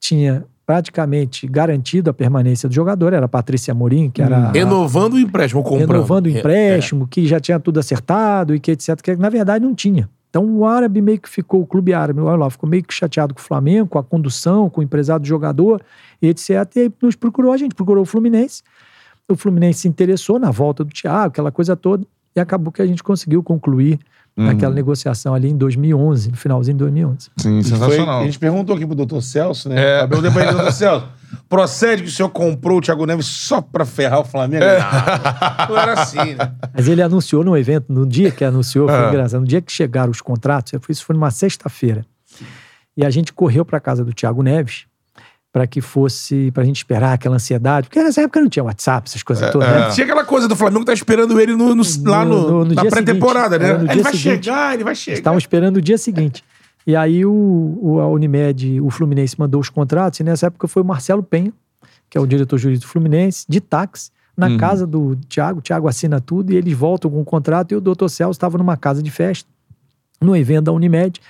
[0.00, 4.48] tinha praticamente garantido a permanência do jogador, era a Patrícia Amorim, que era.
[4.48, 5.90] a- Renovando o empréstimo, comprando.
[5.92, 9.00] renovando o É, empréstimo, que já tinha tudo acertado e que etc.
[9.00, 10.10] Que na verdade não tinha.
[10.28, 13.32] Então o árabe meio que ficou, o clube árabe, o Al-Hilal, ficou meio que chateado
[13.32, 15.80] com o Flamengo, com a condução, com o empresário do jogador
[16.20, 16.50] e etc.
[16.76, 18.62] E aí nos procurou, a gente procurou o Fluminense.
[19.26, 22.04] O Fluminense se interessou na volta do Thiago, aquela coisa toda,
[22.36, 23.98] e acabou que a gente conseguiu concluir
[24.38, 24.50] Uhum.
[24.50, 27.28] aquela negociação ali em 2011, no finalzinho de 2011.
[27.36, 28.20] Sim, E foi- sensacional.
[28.20, 29.74] a gente perguntou aqui pro doutor Celso, né?
[29.82, 30.02] É.
[30.04, 31.06] Eu perguntei pra ele, doutor Celso,
[31.48, 34.64] procede que o senhor comprou o Thiago Neves só pra ferrar o Flamengo?
[34.64, 34.78] É.
[34.78, 36.52] Não, não era assim, né?
[36.74, 39.08] Mas ele anunciou no evento, no dia que anunciou, foi É.
[39.08, 39.40] engraçado.
[39.40, 42.04] No dia que chegaram os contratos, isso foi numa sexta-feira.
[42.96, 44.84] E a gente correu para casa do Thiago Neves
[45.58, 49.08] para que fosse, para a gente esperar aquela ansiedade, porque nessa época não tinha WhatsApp,
[49.08, 49.90] essas coisas todas, né?
[49.90, 52.82] Tinha aquela coisa do Flamengo tá esperando ele no, no- lá no, No- no na
[52.82, 53.68] dia pré-temporada, seguinte.
[53.68, 53.74] né?
[53.74, 54.44] É, no ele dia vai seguinte.
[54.44, 55.18] chegar, ele vai chegar.
[55.18, 56.44] Estavam esperando o dia seguinte.
[56.86, 60.80] E aí o, o, a Unimed, o Fluminense mandou os contratos, e nessa época foi
[60.80, 61.52] o Marcelo Penha,
[62.08, 64.58] que é o diretor jurídico do Fluminense, de táxi, na Uhum.
[64.58, 65.58] casa do Thiago.
[65.58, 67.72] O Thiago assina tudo e eles voltam com o contrato.
[67.72, 69.48] E o doutor Celso estava numa casa de festa,
[70.20, 71.20] no evento da Unimed.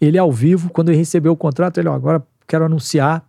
[0.00, 3.24] Ele ao vivo, quando ele recebeu o contrato, ele, ó, agora quero anunciar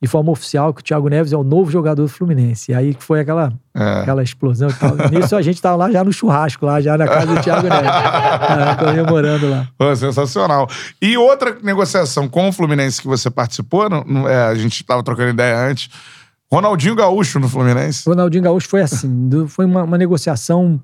[0.00, 2.70] de forma oficial que o Thiago Neves é o novo jogador do Fluminense.
[2.70, 4.00] E aí foi aquela, É.
[4.02, 4.94] aquela explosão e tal.
[5.10, 7.90] Nisso a gente estava lá já no churrasco, lá já na casa do Thiago Neves,
[7.90, 9.68] ah, comemorando lá.
[9.76, 10.68] Pô, sensacional.
[11.02, 15.02] E outra negociação com o Fluminense que você participou, não- não- é, a gente estava
[15.02, 15.90] trocando ideia antes.
[16.50, 18.08] Ronaldinho Gaúcho no Fluminense.
[18.08, 20.80] Ronaldinho Gaúcho foi assim, do- foi uma, uma negociação um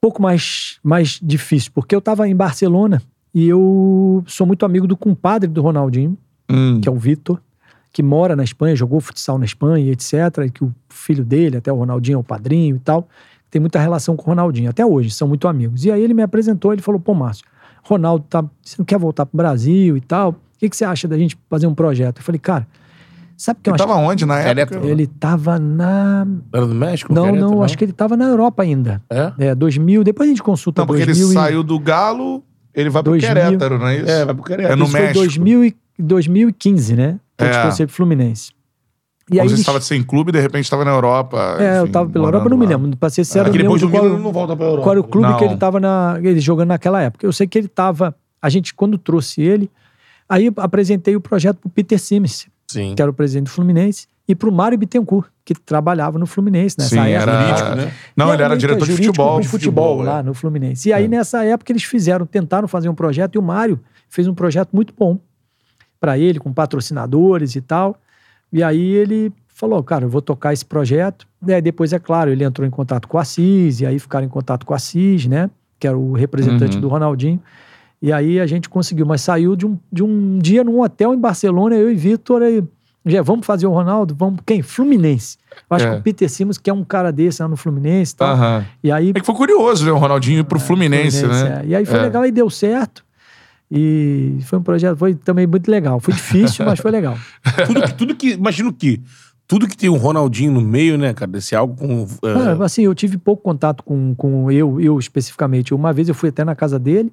[0.00, 3.00] pouco mais, mais difícil, porque eu estava em Barcelona
[3.32, 6.18] e eu sou muito amigo do compadre do Ronaldinho,
[6.50, 6.80] Hum.
[6.82, 7.40] que é o Vitor,
[7.92, 10.14] que mora na Espanha, jogou futsal na Espanha, etc.
[10.46, 13.06] E que o filho dele, até o Ronaldinho é o padrinho e tal,
[13.50, 15.84] tem muita relação com o Ronaldinho, até hoje, são muito amigos.
[15.84, 17.44] E aí ele me apresentou, ele falou, pô, Márcio,
[17.84, 20.30] Ronaldo, tá, você não quer voltar pro Brasil e tal?
[20.30, 22.18] O que, que você acha da gente fazer um projeto?
[22.20, 22.66] Eu falei, cara,
[23.36, 23.88] sabe o que eu Ele acho?
[23.88, 24.76] tava onde na Eletro.
[24.76, 24.90] época?
[24.90, 26.26] Ele tava na...
[26.54, 27.12] Era do México?
[27.12, 29.02] Não, Querétaro, não, acho que ele tava na Europa ainda.
[29.10, 29.32] É?
[29.38, 32.42] É, 2000, depois a gente consulta Não, porque 2000 ele e- saiu do Galo,
[32.72, 33.28] ele vai pro 2000.
[33.34, 34.10] Querétaro, não é isso?
[34.10, 34.72] É, vai pro Querétaro.
[34.72, 35.14] É no Isso México.
[35.18, 37.20] foi 2000 e, 2015, né?
[37.50, 37.82] Que É.
[37.82, 38.50] eu pro Fluminense.
[39.30, 41.56] E Como aí você eles- estava sem clube e de repente estava na Europa.
[41.58, 42.96] É, eu enfim, tava pela morando Europa, não me lembro.
[42.96, 44.82] Pra ser Porque eu não lembro qual, ele não volta pra Europa.
[44.82, 45.36] qual era o clube Não.
[45.38, 47.24] que ele tava na, ele jogando naquela época.
[47.24, 48.14] Eu sei que ele tava.
[48.40, 49.70] A gente, quando trouxe ele,
[50.28, 52.94] Aí apresentei o projeto pro Peter Simmons, Sim.
[52.94, 56.90] que era o presidente do Fluminense, e pro Mário Bittencourt, que trabalhava no Fluminense nessa
[56.90, 57.30] Sim, época.
[57.30, 57.42] era...
[57.42, 57.92] Jurídico, né?
[58.16, 59.40] Não, E ele aí, era é diretor de futebol.
[59.40, 60.22] de futebol futebol, lá é.
[60.22, 60.88] no Fluminense.
[60.88, 63.78] E aí, nessa época, eles fizeram, tentaram fazer um projeto, e o Mário
[64.08, 65.18] fez um projeto muito bom
[66.02, 67.96] para ele, com patrocinadores e tal.
[68.52, 71.24] E aí ele falou, cara, eu vou tocar esse projeto.
[71.46, 74.26] E aí depois, é claro, ele entrou em contato com o Assis, e aí ficaram
[74.26, 75.48] em contato com o Assis, né?
[75.78, 76.80] Que era o representante Uhum.
[76.80, 77.40] do Ronaldinho.
[78.02, 81.18] E aí a gente conseguiu, mas saiu de um, de um dia num hotel em
[81.20, 82.64] Barcelona, eu e Vitor, aí,
[83.06, 84.12] já vamos fazer o Ronaldo?
[84.18, 84.60] Vamos, quem?
[84.60, 85.38] Fluminense.
[85.70, 85.90] Eu acho É.
[85.92, 88.34] que o Peter Simmons, que é um cara desse lá no Fluminense e tal.
[88.34, 88.66] Aham.
[88.82, 91.62] E aí É que foi curioso ver o Ronaldinho ir pro Fluminense, né?
[91.62, 91.66] é.
[91.68, 92.02] E aí foi É.
[92.02, 93.04] legal e deu certo.
[93.74, 95.98] E foi um projeto, foi também muito legal.
[95.98, 97.16] Foi difícil, mas foi legal.
[97.66, 98.32] tudo, que, tudo que.
[98.32, 99.00] Imagino que.
[99.48, 101.30] Tudo que tem um Ronaldinho no meio, né, cara?
[101.30, 102.06] Desse algo com.
[102.22, 105.72] é, Ah, assim, eu tive pouco contato com, com eu, eu especificamente.
[105.72, 107.10] Uma vez eu fui até na casa dele,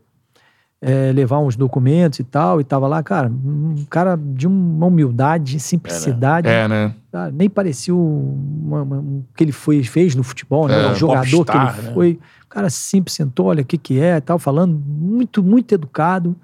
[0.81, 5.59] é, levar uns documentos e tal, e tava lá, cara, um cara de uma humildade,
[5.59, 6.47] simplicidade.
[6.47, 6.93] É, né?
[7.11, 10.85] Cara, nem parecia o uma- uma- o que ele foi, fez no futebol, né?
[10.87, 11.93] É, o jogador que popstar, ele né?
[11.93, 12.19] foi.
[12.45, 16.35] O cara simples sentou, olha o que que é, tal, falando muito, muito educado.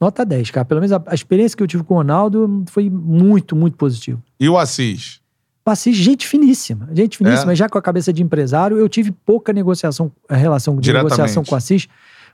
[0.00, 0.64] Nota 10, cara.
[0.64, 4.20] Pelo menos a, a experiência que eu tive com o Ronaldo foi muito, muito positiva.
[4.40, 5.20] E o Assis?
[5.64, 7.54] Passei gente finíssima, gente finíssima, É?
[7.56, 8.76] já com a cabeça de empresário.
[8.76, 11.86] Eu tive pouca negociação, relação de negociação com o Assis,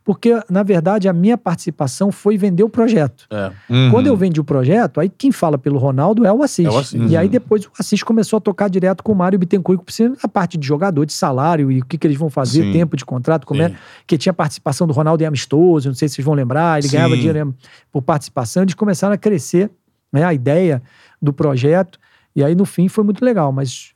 [0.04, 3.26] porque, na verdade, a minha participação foi vender o projeto.
[3.30, 3.52] é.
[3.68, 3.90] Uhum.
[3.90, 6.66] Quando eu vendi o projeto, aí quem fala pelo Ronaldo é o Assis.
[6.66, 7.10] É o Assis.
[7.10, 7.30] E aí Uhum.
[7.32, 9.80] depois o Assis começou a tocar direto com o Mário Bittencourt,
[10.22, 12.72] a parte de jogador, de salário e o que, que eles vão fazer, Sim.
[12.72, 13.68] tempo de contrato, como é.
[13.68, 13.74] Sim.
[14.06, 16.96] Que tinha participação do Ronaldo em amistoso, não sei se vocês vão lembrar, ele Sim.
[16.96, 17.54] ganhava dinheiro
[17.92, 19.70] por participação, eles começaram a crescer,
[20.12, 20.82] né, a ideia
[21.20, 21.98] do projeto,
[22.34, 23.92] e aí no fim foi muito legal, mas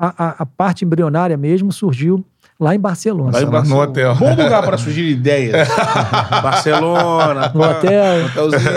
[0.00, 2.24] a, a- a parte embrionária mesmo surgiu
[2.58, 3.32] lá em Barcelona.
[3.32, 4.14] Lá em no hotel.
[4.14, 5.68] Bom lugar para sugerir ideias.
[6.42, 7.50] Barcelona.
[7.54, 8.26] No hotel.
[8.26, 8.70] Hotelzinho.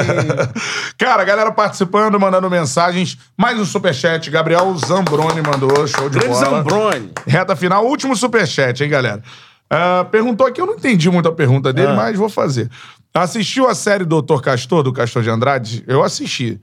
[0.98, 3.18] Cara, galera participando, mandando mensagens.
[3.38, 4.30] Mais um superchat.
[4.30, 5.88] Gabriel Zambroni mandou.
[5.88, 6.58] Show de Grande bola.
[6.58, 7.12] Zambroni.
[7.26, 9.22] Reta final, último superchat, hein, galera?
[9.70, 11.96] Ah, perguntou aqui, eu não entendi muito a pergunta dele, Ah.
[11.96, 12.70] mas vou fazer.
[13.14, 15.84] Assistiu a série Doutor Castor, do Castor de Andrade?
[15.88, 16.60] Eu assisti.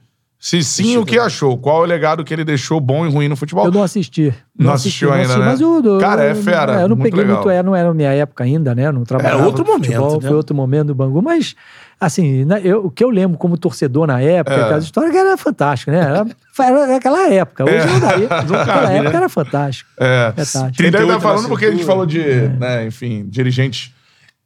[0.46, 1.56] Se sim, o que achou?
[1.56, 3.64] Qual é o legado que ele deixou bom e ruim no futebol?
[3.64, 4.30] Eu não assisti.
[4.58, 5.46] Não assistiu ainda, né?
[5.46, 7.36] Mas o, do- Cara, é fera, Eu não muito peguei legal.
[7.36, 8.88] muito, é, não era a minha época ainda, né?
[8.88, 10.28] Eu Não trabalhava Era outro com futebol, momento, né?
[10.28, 11.54] Foi outro momento do Bangu, mas
[11.98, 14.64] assim, né, eu- o que eu lembro como torcedor na época, É.
[14.64, 16.00] aquelas histórias que era fantástico, né?
[16.00, 16.26] Era,
[16.58, 17.64] era aquela época.
[17.64, 18.28] Hoje não daria.
[18.28, 18.98] Naquela cabe, né?
[18.98, 19.90] época era fantástico.
[19.98, 20.26] É.
[20.36, 20.76] Fantástico.
[20.76, 21.92] 38 estar falando porque a gente cintura.
[21.94, 22.22] falou de,
[22.60, 23.94] né, enfim, dirigentes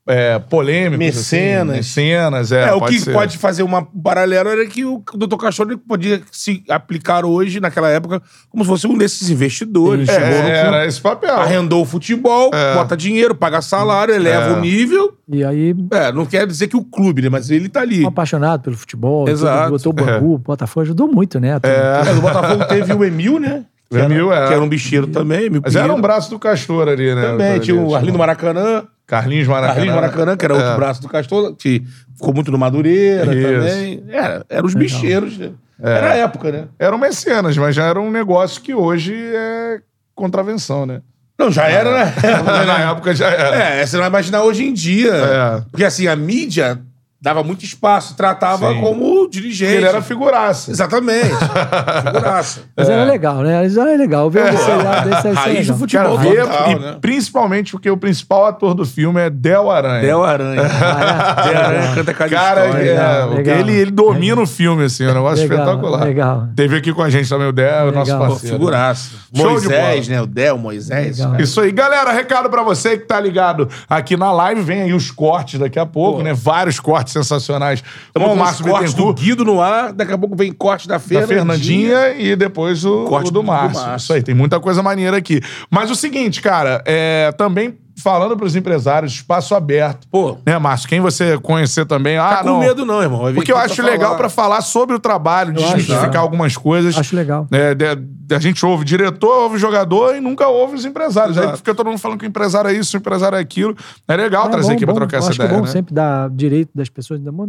[0.09, 0.99] é, polêmicos.
[0.99, 1.79] Mecenas.
[1.79, 2.69] Assim, mecenas, é.
[2.69, 3.13] É, o que ser.
[3.13, 5.37] pode fazer uma paralelo era que o Dr.
[5.37, 10.09] Cachorro podia se aplicar hoje, naquela época, como se fosse um desses investidores.
[10.09, 11.35] É, Chegou no clube, era esse papel.
[11.37, 12.75] arrendou o futebol, É.
[12.75, 14.53] bota dinheiro, paga salário, eleva É.
[14.55, 15.17] o nível.
[15.31, 17.29] E aí, É, não quer dizer que o clube, né?
[17.29, 18.05] Mas ele tá ali.
[18.05, 19.71] um apaixonado pelo futebol, Exato.
[19.71, 21.59] botou o Bangu, o Botafogo, ajudou muito, né?
[21.63, 23.65] É, o Botafogo teve o Emil, né?
[23.91, 24.49] Que Emil, era, é.
[24.49, 25.49] que era um bicheiro também.
[25.63, 27.23] Mas era um braço do Castor ali, né?
[27.23, 28.85] Também, tinha o Arlindo Maracanã.
[29.09, 29.75] Carlinhos Maracanã.
[29.75, 30.77] Carlinhos Maracanã, que era outro É.
[30.77, 31.83] braço do Castor, que
[32.15, 33.49] ficou muito no Madureira Isso.
[33.49, 34.05] também.
[34.11, 35.37] Era, eram os bicheiros.
[35.39, 35.51] né?
[35.83, 35.91] É.
[35.91, 36.65] Era a época, né?
[36.79, 39.81] Eram mecenas, mas já era um negócio que hoje é
[40.15, 41.01] contravenção, né?
[41.39, 42.15] Não, já era, né?
[42.45, 43.57] Mas na época já era.
[43.57, 45.13] É, você não vai imaginar hoje em dia.
[45.15, 45.61] É.
[45.71, 46.79] Porque assim, a mídia
[47.21, 48.81] dava muito espaço, tratava Sim.
[48.81, 49.73] como dirigente.
[49.73, 50.71] Ele era figuraça.
[50.71, 51.35] Exatamente.
[52.05, 52.61] Figuraça.
[52.77, 53.67] Mas era legal, né?
[53.67, 54.31] Isso era legal.
[54.31, 55.79] Ver desse é Raiz do legal.
[55.79, 56.97] futebol Cara, ver, total, e né?
[57.01, 60.01] principalmente porque o principal ator do filme é Del Aranha.
[60.03, 60.63] Del Aranha.
[60.79, 61.49] Ah, é?
[61.49, 62.85] Del Aranha canta cada Cara, história.
[62.85, 63.59] é, Legal, legal.
[63.59, 66.05] ele, ele domina o filme, assim, é um negócio Legal, espetacular.
[66.05, 66.49] legal.
[66.55, 68.19] Teve aqui com a gente também o Del, o nosso Legal.
[68.27, 68.57] Pô, parceiro.
[68.57, 69.11] figuraça.
[69.35, 70.23] Show de Moisés, né?
[70.23, 71.19] O Del, Moisés.
[71.19, 71.41] Legal.
[71.41, 71.73] Isso aí.
[71.73, 74.63] Galera, recado pra você que tá ligado aqui na live.
[74.63, 76.25] Vem aí os cortes daqui a pouco, Pô.
[76.25, 76.33] né?
[76.33, 79.93] Vários cortes sensacionais com Estamos o com Márcio os cortes do Bittencourt, Guido no ar,
[79.93, 81.97] daqui a pouco vem corte da da Fernandinha.
[81.99, 83.81] Fernandinha e depois o, Corte o do do Márcio.
[83.81, 83.97] Márcio.
[83.97, 85.41] Isso aí, tem muita coisa maneira aqui.
[85.71, 90.07] Mas o seguinte, cara, é, também falando pros empresários, espaço aberto.
[90.11, 90.89] Pô, Né, Márcio?
[90.89, 92.17] Quem você conhecer também.
[92.19, 92.61] Ah, tá com não.
[92.61, 93.25] medo não, irmão.
[93.27, 96.23] Vir Porque eu acho legal pra falar sobre o trabalho, acho desmistificar legal.
[96.23, 96.97] algumas coisas.
[96.97, 97.47] Acho legal.
[97.51, 101.37] É, de- de- a gente ouve diretor, ouve jogador e nunca ouve os empresários.
[101.39, 101.59] Aí Exato.
[101.59, 103.75] fica todo mundo falando que o empresário é isso, o empresário é aquilo.
[104.07, 104.95] É legal É trazer bom, aqui bom.
[104.95, 105.51] trocar Eu essa acho ideia.
[105.51, 105.71] é bom né?
[105.71, 107.21] sempre dar direito das pessoas.
[107.21, 107.47] Não, não-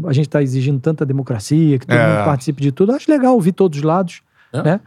[0.00, 2.06] não- a gente está exigindo tanta democracia, que todo É.
[2.16, 2.92] mundo participe de tudo.
[2.92, 4.20] Eu acho legal ouvir todos os lados,
[4.52, 4.62] É.
[4.62, 4.80] né?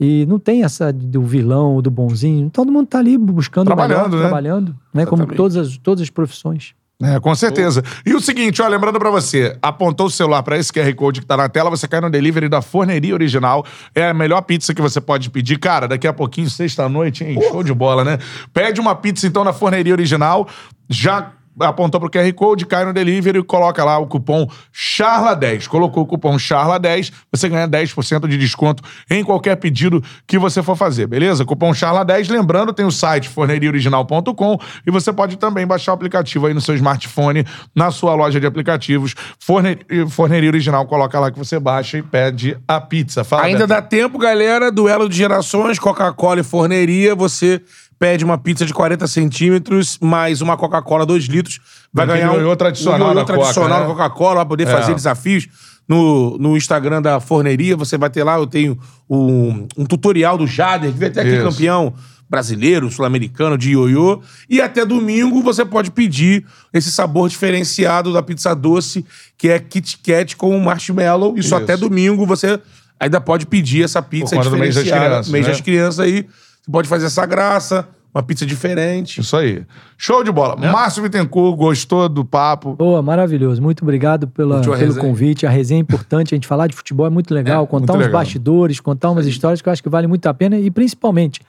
[0.00, 2.48] E não tem essa do vilão, do bonzinho.
[2.48, 4.20] Todo mundo tá ali buscando o Trabalhando, melhor, né?
[4.20, 5.04] trabalhando, né?
[5.04, 6.74] Como todas as, todas as profissões.
[7.02, 7.82] É, com certeza.
[8.04, 11.26] E o seguinte, ó, lembrando pra você, apontou o celular pra esse QR Code que
[11.26, 13.64] tá na tela, você cai no delivery da Forneria Original.
[13.94, 15.58] É a melhor pizza que você pode pedir.
[15.58, 17.38] Cara, daqui a pouquinho, sexta-noite, hein?
[17.48, 18.18] Show de bola, né?
[18.52, 20.46] Pede uma pizza, então, na Forneria Original.
[20.90, 25.66] Já apontou pro QR Code, cai no delivery e coloca lá o cupom CHARLA10.
[25.66, 30.76] Colocou o cupom CHARLA10, você ganha 10% de desconto em qualquer pedido que você for
[30.76, 31.44] fazer, beleza?
[31.44, 32.30] Cupom CHARLA10.
[32.30, 36.74] Lembrando, tem o site forneriaoriginal.com e você pode também baixar o aplicativo aí no seu
[36.74, 37.44] smartphone,
[37.74, 39.14] na sua loja de aplicativos.
[39.38, 39.78] Forne...
[40.08, 43.24] Forneria Original, coloca lá que você baixa e pede a pizza.
[43.24, 43.68] Fala, Ainda Beto.
[43.68, 44.70] dá tempo, galera.
[44.70, 47.14] Duelo de gerações, Coca-Cola e forneria.
[47.14, 47.62] Você
[48.00, 51.60] pede uma pizza de 40 centímetros, mais uma Coca-Cola 2 litros.
[51.92, 53.86] Vai Aquele ganhar um ioiô tradicional um ioiô tradicional né?
[53.86, 54.72] da Coca-Cola, vai poder É.
[54.72, 55.46] fazer desafios.
[55.86, 58.78] No, no Instagram da forneria, você vai ter lá, eu tenho
[59.08, 61.44] um, um tutorial do Jader, que veio até aqui Isso.
[61.50, 61.92] campeão
[62.28, 64.22] brasileiro, sul-americano de ioiô.
[64.48, 69.04] E até domingo você pode pedir esse sabor diferenciado da pizza doce,
[69.36, 71.34] que é Kit Kat com marshmallow.
[71.36, 71.54] Isso, Isso.
[71.56, 72.58] até domingo você
[72.98, 75.10] ainda pode pedir essa pizza conta do mês das diferenciada.
[75.10, 75.52] crianças, mês né?
[75.52, 76.26] das crianças aí.
[76.62, 79.20] Você pode fazer essa graça, uma pizza diferente.
[79.20, 79.64] Isso aí.
[79.96, 80.56] Show de bola.
[80.56, 80.70] Né?
[80.70, 82.74] Márcio Bittencourt, gostou do papo?
[82.74, 83.62] Boa, maravilhoso.
[83.62, 85.00] Muito obrigado pela, pelo resenha?
[85.00, 85.46] convite.
[85.46, 86.34] A resenha é importante.
[86.34, 87.64] A gente falar de futebol é muito legal.
[87.64, 88.20] É, contar muito uns legal.
[88.20, 90.58] bastidores, contar umas histórias que eu acho que vale muito a pena.
[90.58, 91.40] E principalmente,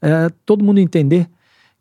[0.00, 1.28] é, todo mundo entender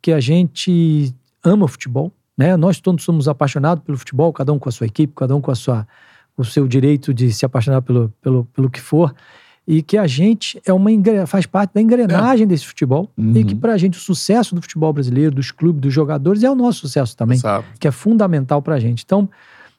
[0.02, 2.12] que a gente ama o futebol.
[2.38, 2.58] Né?
[2.58, 5.52] Nós todos somos apaixonados pelo futebol, cada um com a sua equipe, cada um com
[5.52, 5.88] a sua,
[6.36, 9.14] o seu direito de se apaixonar pelo, pelo, pelo que for.
[9.68, 10.90] E que a gente é uma
[11.26, 13.10] faz parte da engrenagem desse futebol.
[13.18, 16.56] E que, pra gente, o sucesso do futebol brasileiro, dos clubes, dos jogadores, é o
[16.56, 17.66] nosso sucesso também Sabe?
[17.80, 19.04] que é fundamental para a gente.
[19.04, 19.28] Então,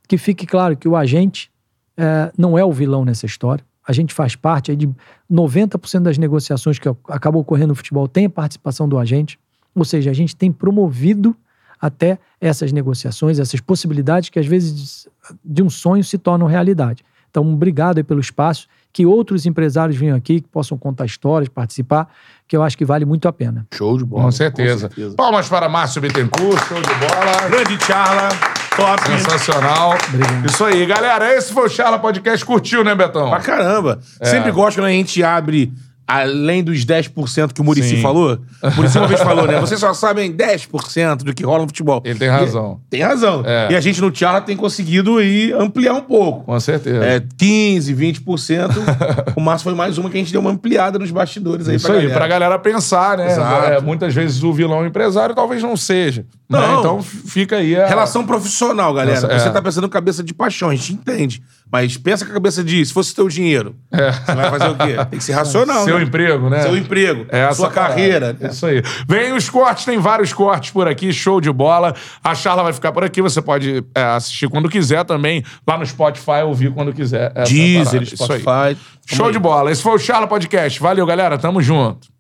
[0.09, 1.51] que fique claro que o agente
[1.97, 3.65] eh, não é o vilão nessa história.
[3.87, 4.89] A gente faz parte de
[5.31, 9.39] 90% das negociações que acabam ocorrendo no futebol tem a participação do agente.
[9.75, 11.37] Ou seja, a gente tem promovido
[11.81, 15.09] até essas negociações, essas possibilidades que às vezes
[15.45, 17.05] de um sonho se tornam realidade.
[17.31, 18.67] Então, obrigado pelo espaço.
[18.97, 22.09] Que outros empresários venham aqui, que possam contar histórias, participar,
[22.49, 23.67] que eu acho que vale muito a pena.
[23.75, 24.23] Show de bola.
[24.23, 24.91] Com certeza.
[25.15, 27.47] Palmas para Márcio Bittencourt, show de bola.
[27.51, 28.31] Grande Charla,
[28.75, 29.03] top.
[29.07, 29.99] Sensacional.
[30.09, 30.47] Obrigado.
[30.47, 31.31] Isso aí, galera.
[31.37, 32.43] Esse foi o Charla Podcast.
[32.43, 33.29] Curtiu, né, Betão?
[33.29, 34.01] Pra caramba.
[34.23, 35.71] Sempre gosto quando a gente abre
[36.07, 38.03] além dos 10% que o Murici Sim.
[38.03, 38.39] falou.
[38.63, 39.59] O Murici uma vez falou, né?
[39.61, 42.01] Vocês só sabem 10% do que rola no futebol.
[42.05, 42.81] Ele tem razão.
[42.87, 43.43] E- tem razão.
[43.45, 43.73] É.
[43.73, 46.45] E a gente no Charla tem conseguido aí ampliar um pouco.
[46.45, 47.05] Com certeza.
[47.05, 49.35] É, 15, 20%.
[49.37, 51.87] o Márcio foi mais uma que a gente deu uma ampliada nos bastidores aí Isso
[51.87, 52.19] pra aí, galera.
[52.21, 53.27] pra galera pensar, né?
[53.33, 53.67] Exato.
[53.73, 56.25] É, muitas vezes o vilão é empresário talvez não seja.
[56.49, 56.59] né?
[56.61, 56.79] Não.
[56.81, 57.87] Então f- fica aí a...
[57.87, 59.21] Relação profissional, galera.
[59.21, 59.39] Nossa, é.
[59.39, 61.43] Você tá pensando cabeça de paixão, a gente entende.
[61.71, 64.97] Mas pensa com a cabeça de, se fosse teu dinheiro, você vai fazer o quê?
[65.11, 65.85] Tem que ser racional, É.
[65.85, 66.05] Seu né?
[66.05, 66.63] emprego, né?
[66.63, 68.37] Seu emprego, É essa sua carreira.
[68.41, 68.83] Isso aí.
[69.09, 71.95] Vem os cortes, tem vários cortes por aqui, show de bola.
[72.23, 75.85] A Charla vai ficar por aqui, você pode é, assistir quando quiser também, lá no
[75.85, 77.33] Spotify, ouvir quando quiser.
[77.47, 78.05] Deezer, parada.
[78.05, 78.41] Isso aí.
[78.41, 78.81] Spotify.
[79.07, 79.71] Show de bola.
[79.71, 80.81] Esse foi o Charla Podcast.
[80.81, 81.37] Valeu, galera.
[81.37, 82.16] Tamo junto.